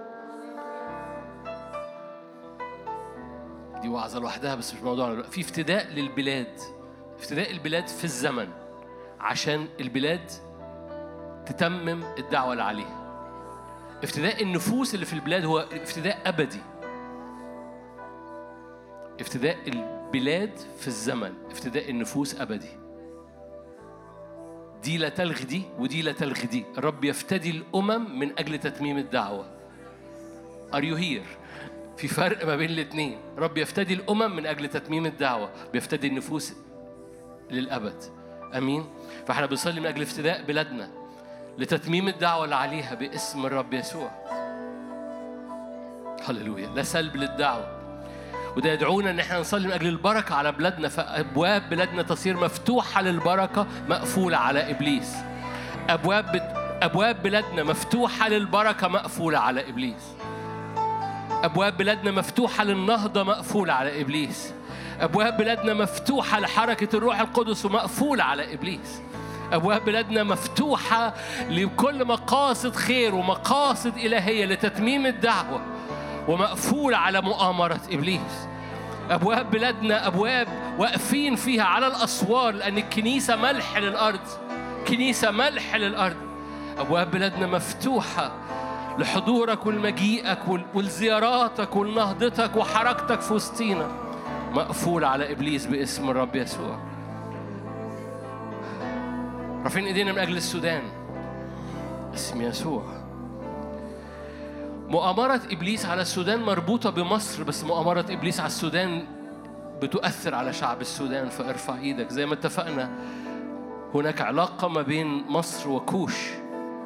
دي 3.81 3.89
وعظة 3.89 4.19
لوحدها 4.19 4.55
بس 4.55 4.73
مش 4.73 4.79
دلوقتي. 4.79 5.31
في 5.31 5.41
افتداء 5.41 5.87
للبلاد. 5.87 6.59
افتداء 7.19 7.51
البلاد 7.51 7.87
في 7.87 8.03
الزمن. 8.03 8.47
عشان 9.19 9.67
البلاد 9.79 10.31
تتمم 11.45 12.03
الدعوة 12.17 12.51
اللي 12.51 12.63
عليها 12.63 12.99
افتداء 14.03 14.43
النفوس 14.43 14.95
اللي 14.95 15.05
في 15.05 15.13
البلاد 15.13 15.45
هو 15.45 15.59
افتداء 15.59 16.21
أبدي. 16.25 16.59
افتداء 19.19 19.57
البلاد 19.67 20.57
في 20.79 20.87
الزمن 20.87 21.33
افتداء 21.51 21.89
النفوس 21.89 22.35
أبدي. 22.35 22.69
دي 24.83 24.97
لا 24.97 25.09
تلغي 25.09 25.43
دي 25.43 25.63
ودي 25.79 26.01
لا 26.01 26.11
تلغي 26.11 26.47
دي 26.47 26.65
الرب 26.77 27.03
يفتدي 27.03 27.49
الأمم 27.51 28.19
من 28.19 28.39
أجل 28.39 28.57
تتميم 28.57 28.97
الدعوة. 28.97 29.45
Are 30.71 30.83
you 30.83 30.95
here؟ 30.95 31.27
في 31.97 32.07
فرق 32.07 32.45
ما 32.45 32.55
بين 32.55 32.69
الاثنين 32.69 33.17
رب 33.37 33.57
يفتدي 33.57 33.93
الأمم 33.93 34.35
من 34.35 34.45
أجل 34.45 34.67
تتميم 34.67 35.05
الدعوة. 35.05 35.49
بيفتدي 35.73 36.07
النفوس 36.07 36.53
للأبد. 37.51 38.03
أمين؟ 38.57 38.85
فاحنا 39.27 39.45
بنصلي 39.45 39.79
من 39.79 39.85
أجل 39.85 40.01
افتداء 40.01 40.43
بلادنا 40.43 40.89
لتتميم 41.57 42.07
الدعوة 42.07 42.43
اللي 42.43 42.55
عليها 42.55 42.95
باسم 42.95 43.45
الرب 43.45 43.73
يسوع. 43.73 44.11
هللويا. 46.27 46.67
لا 46.67 46.83
سلب 46.83 47.15
للدعوة. 47.15 47.79
وده 48.57 48.71
يدعونا 48.71 49.09
ان 49.11 49.19
إحنا 49.19 49.39
نصلي 49.39 49.67
من 49.67 49.73
أجل 49.73 49.87
البركة 49.87 50.35
على 50.35 50.51
بلادنا. 50.51 50.89
فابواب 50.89 51.69
بلادنا 51.69 52.01
تصير 52.01 52.37
مفتوحة 52.37 53.01
للبركة 53.01 53.67
مقفولة 53.89 54.37
على 54.37 54.71
إبليس. 54.71 55.15
أبواب 55.89 56.31
بت... 56.31 56.43
أبواب 56.81 57.23
بلادنا 57.23 57.63
مفتوحة 57.63 58.29
للبركة 58.29 58.87
مقفولة 58.87 59.39
على 59.39 59.69
إبليس. 59.69 60.13
أبواب 61.43 61.77
بلادنا 61.77 62.11
مفتوحة 62.11 62.63
للنهضة 62.63 63.23
مقفولة 63.23 63.73
على 63.73 64.01
إبليس. 64.01 64.53
أبواب 65.01 65.37
بلادنا 65.37 65.73
مفتوحة 65.73 66.39
لحركة 66.39 66.95
الروح 66.97 67.19
القدس 67.19 67.65
ومقفولة 67.65 68.23
على 68.23 68.53
إبليس. 68.53 69.01
أبواب 69.51 69.85
بلادنا 69.85 70.23
مفتوحة 70.23 71.13
لكل 71.49 72.05
مقاصد 72.05 72.75
خير 72.75 73.15
ومقاصد 73.15 73.97
إلهية 73.97 74.45
لتتميم 74.45 75.05
الدعوة 75.05 75.61
ومقفولة 76.27 76.97
على 76.97 77.21
مؤامرة 77.21 77.79
إبليس. 77.91 78.47
أبواب 79.09 79.51
بلادنا 79.51 80.07
أبواب 80.07 80.47
واقفين 80.77 81.35
فيها 81.35 81.63
على 81.63 81.87
الأسوار 81.87 82.53
لأن 82.53 82.77
الكنيسة 82.77 83.35
ملح 83.35 83.77
للأرض. 83.77 84.19
كنيسة 84.87 85.31
ملح 85.31 85.75
للأرض. 85.75 86.17
أبواب 86.79 87.11
بلادنا 87.11 87.47
مفتوحة 87.47 88.31
لحضورك 88.97 89.65
ولمجيئك 89.65 90.47
ول- 90.47 90.65
ولزياراتك 90.73 91.75
ولنهضتك 91.75 92.55
وحركتك 92.55 93.21
في 93.21 93.33
وسطينا. 93.33 93.87
مقفولة 94.51 95.07
على 95.07 95.31
إبليس 95.31 95.65
باسم 95.65 96.09
الرب 96.09 96.35
يسوع. 96.35 96.79
رافعين 99.63 99.85
إيدينا 99.85 100.11
من 100.11 100.17
أجل 100.17 100.37
السودان. 100.37 100.81
اسم 102.13 102.41
يسوع. 102.41 102.83
مؤامرة 104.87 105.41
إبليس 105.51 105.85
على 105.85 106.01
السودان 106.01 106.39
مربوطة 106.39 106.89
بمصر 106.89 107.43
بس 107.43 107.63
مؤامرة 107.63 108.05
إبليس 108.09 108.39
على 108.39 108.47
السودان 108.47 109.05
بتؤثر 109.81 110.35
على 110.35 110.53
شعب 110.53 110.81
السودان 110.81 111.29
فارفع 111.29 111.77
إيدك. 111.77 112.09
زي 112.09 112.25
ما 112.25 112.33
اتفقنا 112.33 112.89
هناك 113.93 114.21
علاقة 114.21 114.67
ما 114.67 114.81
بين 114.81 115.25
مصر 115.27 115.69
وكوش. 115.69 116.29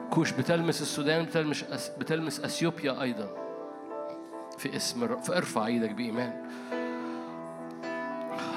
كوش 0.09 0.31
بتلمس 0.31 0.81
السودان 0.81 1.25
بتلمس. 1.25 1.63
بتلمس 1.99 2.39
أثيوبيا 2.39 3.01
أيضا. 3.01 3.29
في 4.57 4.75
اسم 4.75 5.17
فارفع 5.21 5.65
إيدك 5.65 5.91
بإيمان. 5.91 6.42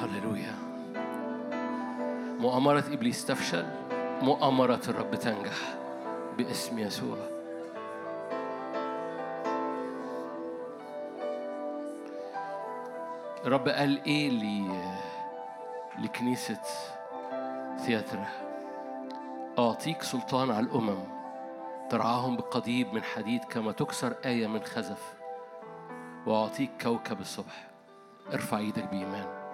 هللويا. 0.03 0.55
مؤامرة 2.41 2.85
إبليس 2.93 3.27
تفشل 3.27 3.67
مؤامرة 4.23 4.81
الرب 4.89 5.15
تنجح 5.15 5.75
باسم 6.39 6.79
يسوع. 6.79 7.17
الرب 13.45 13.69
قال 13.69 14.05
إيه 14.05 14.31
ل 14.31 14.71
لكنيسة 15.99 16.63
ثياترا؟ 17.79 18.27
أعطيك 19.59 20.03
سلطان 20.03 20.51
على 20.51 20.67
الأمم 20.67 20.99
ترعاهم 21.91 22.37
بقضيب 22.37 22.95
من 22.95 23.03
حديد 23.03 23.45
كما 23.45 23.73
تكسر 23.73 24.15
آية 24.25 24.47
من 24.47 24.63
خزف 24.63 25.15
وأعطيك 26.27 26.71
كوكب 26.83 27.21
الصبح. 27.21 27.67
ارفع 28.33 28.59
إيدك 28.59 28.85
بإيمان. 28.85 29.46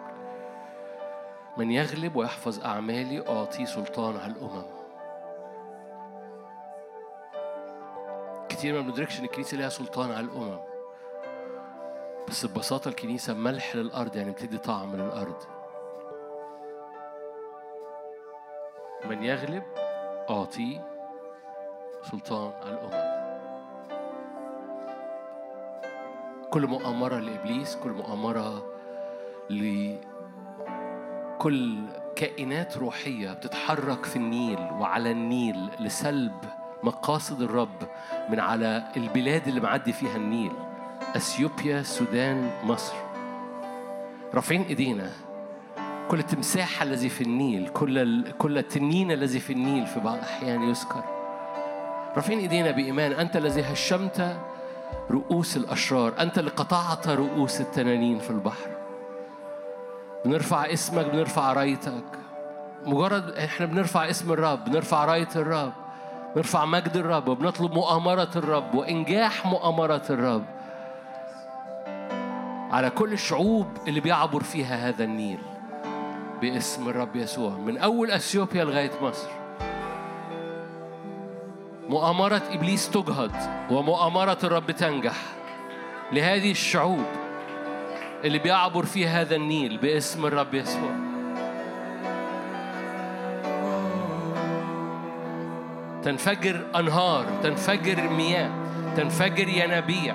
من 1.56 1.70
يغلب 1.70 2.16
ويحفظ 2.16 2.64
أعمالي 2.64 3.28
أعطيه 3.28 3.64
سلطان 3.64 4.16
على 4.16 4.32
الأمم. 4.32 4.62
كتير 8.48 8.74
ما 8.74 8.80
بندركش 8.80 9.20
إن 9.20 9.24
الكنيسة 9.24 9.56
ليها 9.56 9.68
سلطان 9.68 10.10
على 10.10 10.26
الأمم. 10.26 10.58
بس 12.28 12.46
ببساطة 12.46 12.88
الكنيسة 12.88 13.34
ملح 13.34 13.76
للأرض 13.76 14.16
يعني 14.16 14.30
بتدي 14.30 14.58
طعم 14.58 14.96
للأرض. 14.96 15.42
من 19.04 19.22
يغلب 19.22 19.62
أعطيه 20.30 20.88
سلطان 22.10 22.52
على 22.62 22.74
الأمم. 22.74 23.12
كل 26.50 26.66
مؤامرة 26.66 27.18
لإبليس 27.18 27.76
كل 27.76 27.90
مؤامرة 27.90 28.72
لكل 31.42 31.76
كائنات 32.16 32.76
روحية 32.76 33.32
بتتحرك 33.32 34.04
في 34.04 34.16
النيل 34.16 34.58
وعلى 34.58 35.10
النيل 35.10 35.68
لسلب 35.80 36.32
مقاصد 36.82 37.42
الرب 37.42 37.82
من 38.28 38.40
على 38.40 38.84
البلاد 38.96 39.48
اللي 39.48 39.60
معدي 39.60 39.92
فيها 39.92 40.16
النيل. 40.16 40.52
أثيوبيا 41.16 41.80
السودان 41.80 42.50
مصر. 42.64 42.94
رافعين 44.34 44.62
إيدينا. 44.62 45.10
كل 46.08 46.18
التمساح 46.18 46.82
الذي 46.82 47.08
في 47.08 47.20
النيل 47.20 47.68
كل. 47.68 48.24
كل 48.38 48.58
التنين 48.58 49.10
الذي 49.10 49.40
في 49.40 49.52
النيل 49.52 49.86
في 49.86 50.00
بعض 50.00 50.16
الأحيان 50.16 50.62
يذكر. 50.62 51.04
رافعين 52.16 52.38
إيدينا 52.38 52.70
بإيمان. 52.70 53.12
أنت 53.12 53.36
الذي 53.36 53.62
هشمت 53.62 54.36
رؤوس 55.10 55.56
الأشرار. 55.56 56.14
أنت 56.20 56.38
اللي 56.38 56.50
قطعت 56.50 57.08
رؤوس 57.08 57.60
التنانين 57.60 58.18
في 58.18 58.30
البحر. 58.30 58.81
بنرفع 60.24 60.72
اسمك 60.72 61.06
بنرفع 61.06 61.52
رايتك. 61.52 62.04
مجرد 62.86 63.30
إحنا 63.30 63.66
بنرفع 63.66 64.10
اسم 64.10 64.32
الرب 64.32 64.64
بنرفع 64.64 65.04
راية 65.04 65.28
الرب 65.36 65.72
بنرفع 66.34 66.64
مجد 66.64 66.96
الرب 66.96 67.28
وبنطلب 67.28 67.72
مؤامرة 67.72 68.30
الرب 68.36 68.74
وإنجاح 68.74 69.46
مؤامرة 69.46 70.02
الرب. 70.10 70.44
على 72.72 72.90
كل 72.90 73.12
الشعوب 73.12 73.66
اللي 73.88 74.00
بيعبر 74.00 74.42
فيها 74.42 74.88
هذا 74.88 75.04
النيل 75.04 75.38
باسم 76.40 76.88
الرب 76.88 77.16
يسوع. 77.16 77.50
من 77.50 77.78
أول 77.78 78.10
أثيوبيا 78.10 78.64
لغاية 78.64 78.90
مصر. 79.02 79.28
مؤامرة 81.88 82.42
إبليس 82.50 82.90
تجهض 82.90 83.32
ومؤامرة 83.70 84.38
الرب 84.44 84.70
تنجح 84.70 85.16
لهذه 86.12 86.50
الشعوب. 86.50 87.06
اللي 88.24 88.38
بيعبر 88.38 88.84
فيها 88.84 89.20
هذا 89.20 89.36
النيل 89.36 89.78
باسم 89.78 90.26
الرب 90.26 90.54
يسوع. 90.54 90.90
تنفجر 96.02 96.66
أنهار 96.76 97.26
تنفجر 97.42 98.08
مياه 98.08 98.50
تنفجر 98.96 99.48
ينابيع 99.48 100.14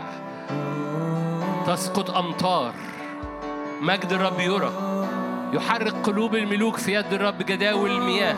تسقط 1.68 2.10
أمطار. 2.12 2.74
مجد 3.82 4.14
الرب 4.14 4.40
يرى. 4.40 4.72
يحرك 5.54 5.94
قلوب 5.94 6.36
الملوك 6.36 6.78
في 6.78 6.94
يد 6.94 7.14
الرب 7.14 7.38
جداول 7.38 7.92
المياه. 7.92 8.36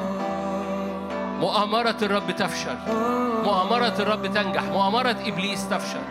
مؤامرة 1.40 1.98
الرب 2.02 2.32
تفشل. 2.32 2.78
مؤامرة 3.44 3.96
الرب 4.00 4.28
تنجح. 4.28 4.64
مؤامرة 4.64 5.16
إبليس 5.26 5.70
تفشل. 5.70 6.02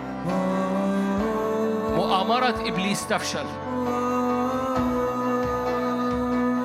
مؤامرة 1.99 2.55
إبليس 2.67 3.07
تفشل. 3.07 3.47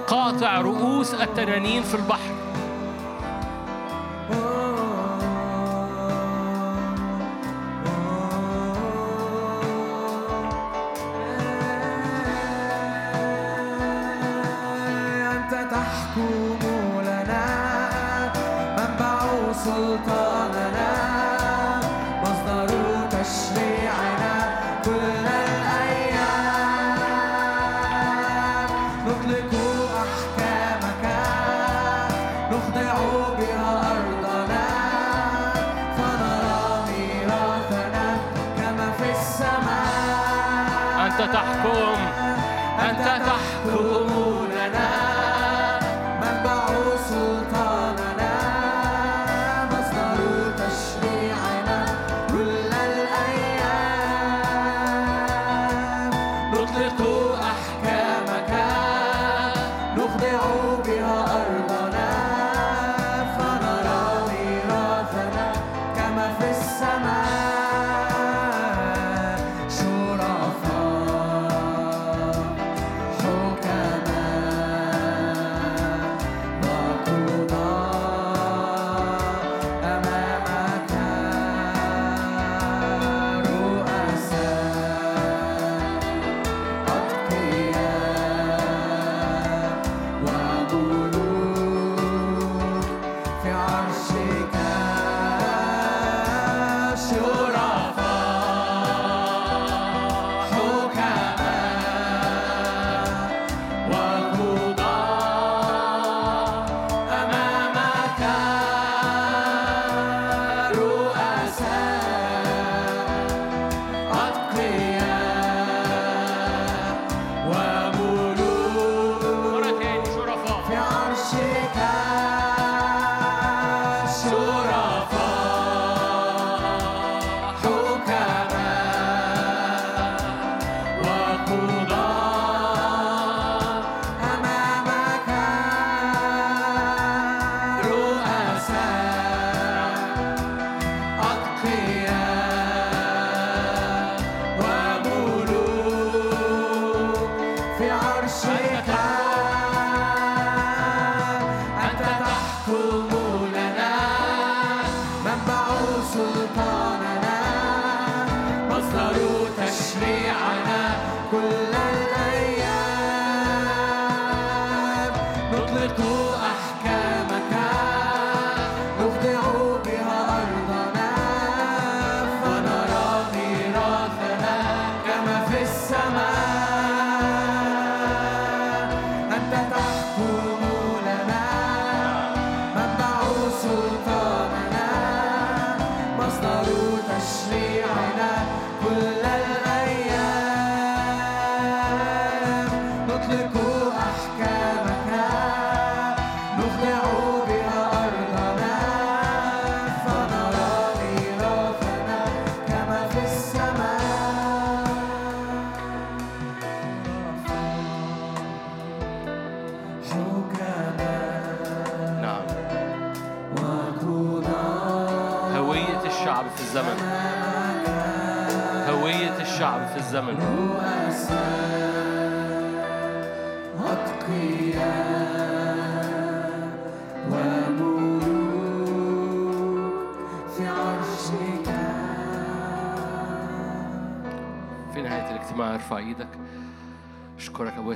قاطع 0.07 0.61
رؤوس 0.61 1.13
التنانين 1.13 1.83
في 1.83 1.95
البحر. 1.95 2.42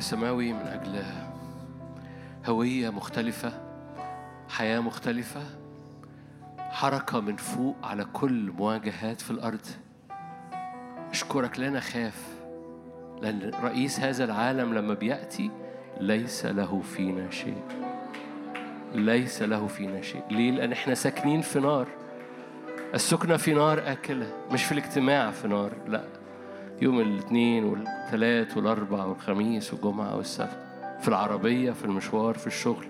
السماوي 0.07 0.53
من 0.53 0.67
أجل 0.67 1.03
هوية 2.45 2.89
مختلفة 2.89 3.53
حياة 4.49 4.79
مختلفة 4.79 5.41
حركة 6.57 7.19
من 7.19 7.35
فوق 7.35 7.75
على 7.83 8.05
كل 8.13 8.51
مواجهات 8.51 9.21
في 9.21 9.31
الأرض. 9.31 9.65
أشكرك 11.11 11.59
لا 11.59 11.69
نخاف 11.69 12.27
لأن 13.21 13.51
رئيس 13.63 13.99
هذا 13.99 14.23
العالم 14.23 14.73
لما 14.73 14.93
بيأتي 14.93 15.51
ليس 15.99 16.45
له 16.45 16.81
فينا 16.81 17.29
شيء. 17.29 17.63
ليس 18.95 19.41
له 19.41 19.67
فينا 19.67 20.01
شيء. 20.01 20.23
ليه؟ 20.31 20.51
لأن 20.51 20.71
إحنا 20.71 20.93
ساكنين 20.93 21.41
في 21.41 21.59
نار. 21.59 21.87
السكنة 22.93 23.37
في 23.37 23.53
نار 23.53 23.91
آكلة 23.91 24.27
مش 24.51 24.63
في 24.63 24.71
الاجتماع 24.71 25.31
في 25.31 25.47
نار 25.47 25.71
لأ. 25.87 26.03
يوم 26.81 26.99
الاثنين 26.99 27.63
والثلاث 28.07 28.57
والأربع 28.57 29.05
والخميس 29.05 29.73
والجمعة 29.73 30.17
والسبت 30.17 30.59
في 31.01 31.07
العربية 31.07 31.71
في 31.71 31.85
المشوار 31.85 32.37
في 32.37 32.47
الشغل. 32.47 32.85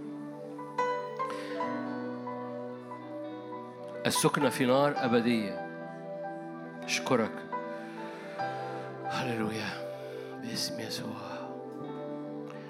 السكنة 4.06 4.50
في 4.50 4.66
نار 4.66 4.94
أبدية. 4.98 5.68
أشكرك. 6.84 7.32
هللويا. 9.06 9.88
باسم 10.42 10.80
يسوع. 10.80 11.18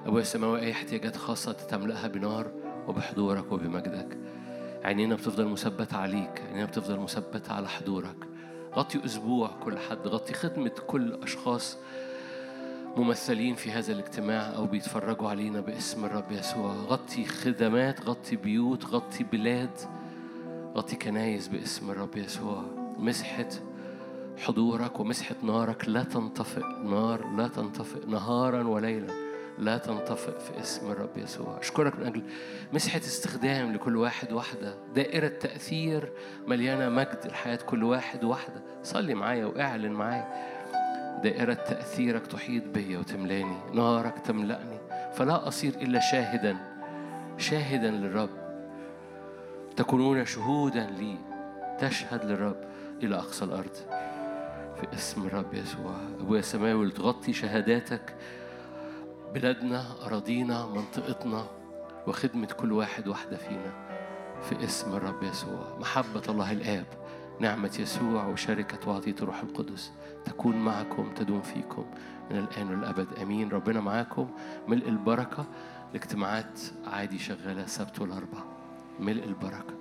أبويا 0.05 0.21
السماوي 0.21 0.59
أي 0.59 0.71
احتياجات 0.71 1.17
خاصة 1.17 1.51
تملأها 1.51 2.07
بنار 2.07 2.51
وبحضورك 2.87 3.51
وبمجدك. 3.51 4.17
عينينا 4.83 5.15
بتفضل 5.15 5.47
مثبتة 5.47 5.97
عليك. 5.97 6.41
عينينا 6.47 6.65
بتفضل 6.65 6.99
مثبتة 6.99 7.53
على 7.53 7.67
حضورك. 7.67 8.27
غطي 8.75 9.05
أسبوع 9.05 9.51
كل 9.63 9.77
حد. 9.77 10.07
غطي 10.07 10.33
خدمة 10.33 10.71
كل 10.87 11.19
أشخاص 11.23 11.77
ممثلين 12.97 13.55
في 13.55 13.71
هذا 13.71 13.93
الاجتماع 13.93 14.55
أو 14.55 14.65
بيتفرجوا 14.65 15.29
علينا 15.29 15.59
باسم 15.59 16.05
الرب 16.05 16.31
يسوع. 16.31 16.73
غطي 16.73 17.25
خدمات 17.25 18.01
غطي 18.01 18.35
بيوت 18.35 18.85
غطي 18.85 19.23
بلاد 19.23 19.79
غطي 20.75 20.95
كنايس 20.95 21.47
باسم 21.47 21.91
الرب 21.91 22.17
يسوع. 22.17 22.63
مسحة 22.99 23.49
حضورك 24.37 24.99
ومسحة 24.99 25.35
نارك 25.43 25.89
لا 25.89 26.03
تنطفئ 26.03 26.63
نار 26.83 27.35
لا 27.35 27.47
تنطفئ 27.47 28.05
نهارا 28.07 28.63
وليلا 28.63 29.13
لا 29.59 29.77
تنطفئ 29.77 30.39
في 30.39 30.61
اسم 30.61 30.91
الرب 30.91 31.17
يسوع. 31.17 31.59
أشكرك 31.59 31.99
من 31.99 32.05
أجل 32.05 32.23
مسحة 32.73 32.99
استخدام 32.99 33.73
لكل 33.73 33.95
واحد 33.97 34.33
واحدة 34.33 34.75
دائرة 34.95 35.27
تأثير 35.27 36.11
مليانة 36.47 36.89
مجد 36.89 37.19
لحياة 37.25 37.55
كل 37.55 37.83
واحد 37.83 38.23
واحدة 38.23 38.61
صلي 38.83 39.13
معايا 39.13 39.45
وإعلن 39.45 39.91
معايا. 39.91 40.56
دائرة 41.23 41.53
تأثيرك 41.53 42.27
تحيط 42.27 42.63
بيا 42.73 42.99
وتملاني 42.99 43.57
نارك 43.73 44.19
تملأني 44.19 44.79
فلا 45.13 45.47
أصير 45.47 45.73
إلا 45.75 45.99
شاهدا 45.99 46.57
شاهدا 47.37 47.91
للرب. 47.91 48.29
تكونون 49.75 50.25
شهودا 50.25 50.85
لي 50.99 51.17
تشهد 51.79 52.25
للرب 52.25 52.63
إلى 53.03 53.15
أقصى 53.15 53.45
الأرض. 53.45 53.75
في 54.81 54.93
اسم 54.93 55.25
الرب 55.25 55.53
يسوع 55.53 55.95
أبويا 56.19 56.39
السماوي 56.39 56.91
تغطي 56.91 57.33
شهاداتك. 57.33 58.15
بلادنا 59.33 59.85
أراضينا 60.05 60.65
منطقتنا 60.65 61.45
وخدمة 62.07 62.47
كل 62.47 62.71
واحد 62.71 63.07
واحدة 63.07 63.37
فينا. 63.37 63.87
في 64.49 64.63
اسم 64.63 64.95
الرب 64.95 65.23
يسوع 65.23 65.77
محبة 65.79 66.21
الله 66.29 66.51
الآب 66.51 66.85
نعمة 67.39 67.77
يسوع 67.79 68.27
وشركة 68.27 68.89
وعطية 68.89 69.15
الروح 69.21 69.41
القدس. 69.41 69.91
تكون 70.27 70.55
معكم 70.55 71.13
تدوم 71.15 71.41
فيكم. 71.41 71.85
من 72.31 72.37
الآن 72.37 72.69
والأبد 72.69 73.07
آمين. 73.21 73.49
ربنا 73.49 73.81
معاكم. 73.81 74.29
ملء 74.67 74.89
البركة. 74.89 75.45
الاجتماعات 75.91 76.59
عادي 76.87 77.19
شغالة 77.19 77.65
سبت 77.65 77.99
والأربع 77.99 78.39
ملء 78.99 79.23
البركة. 79.23 79.76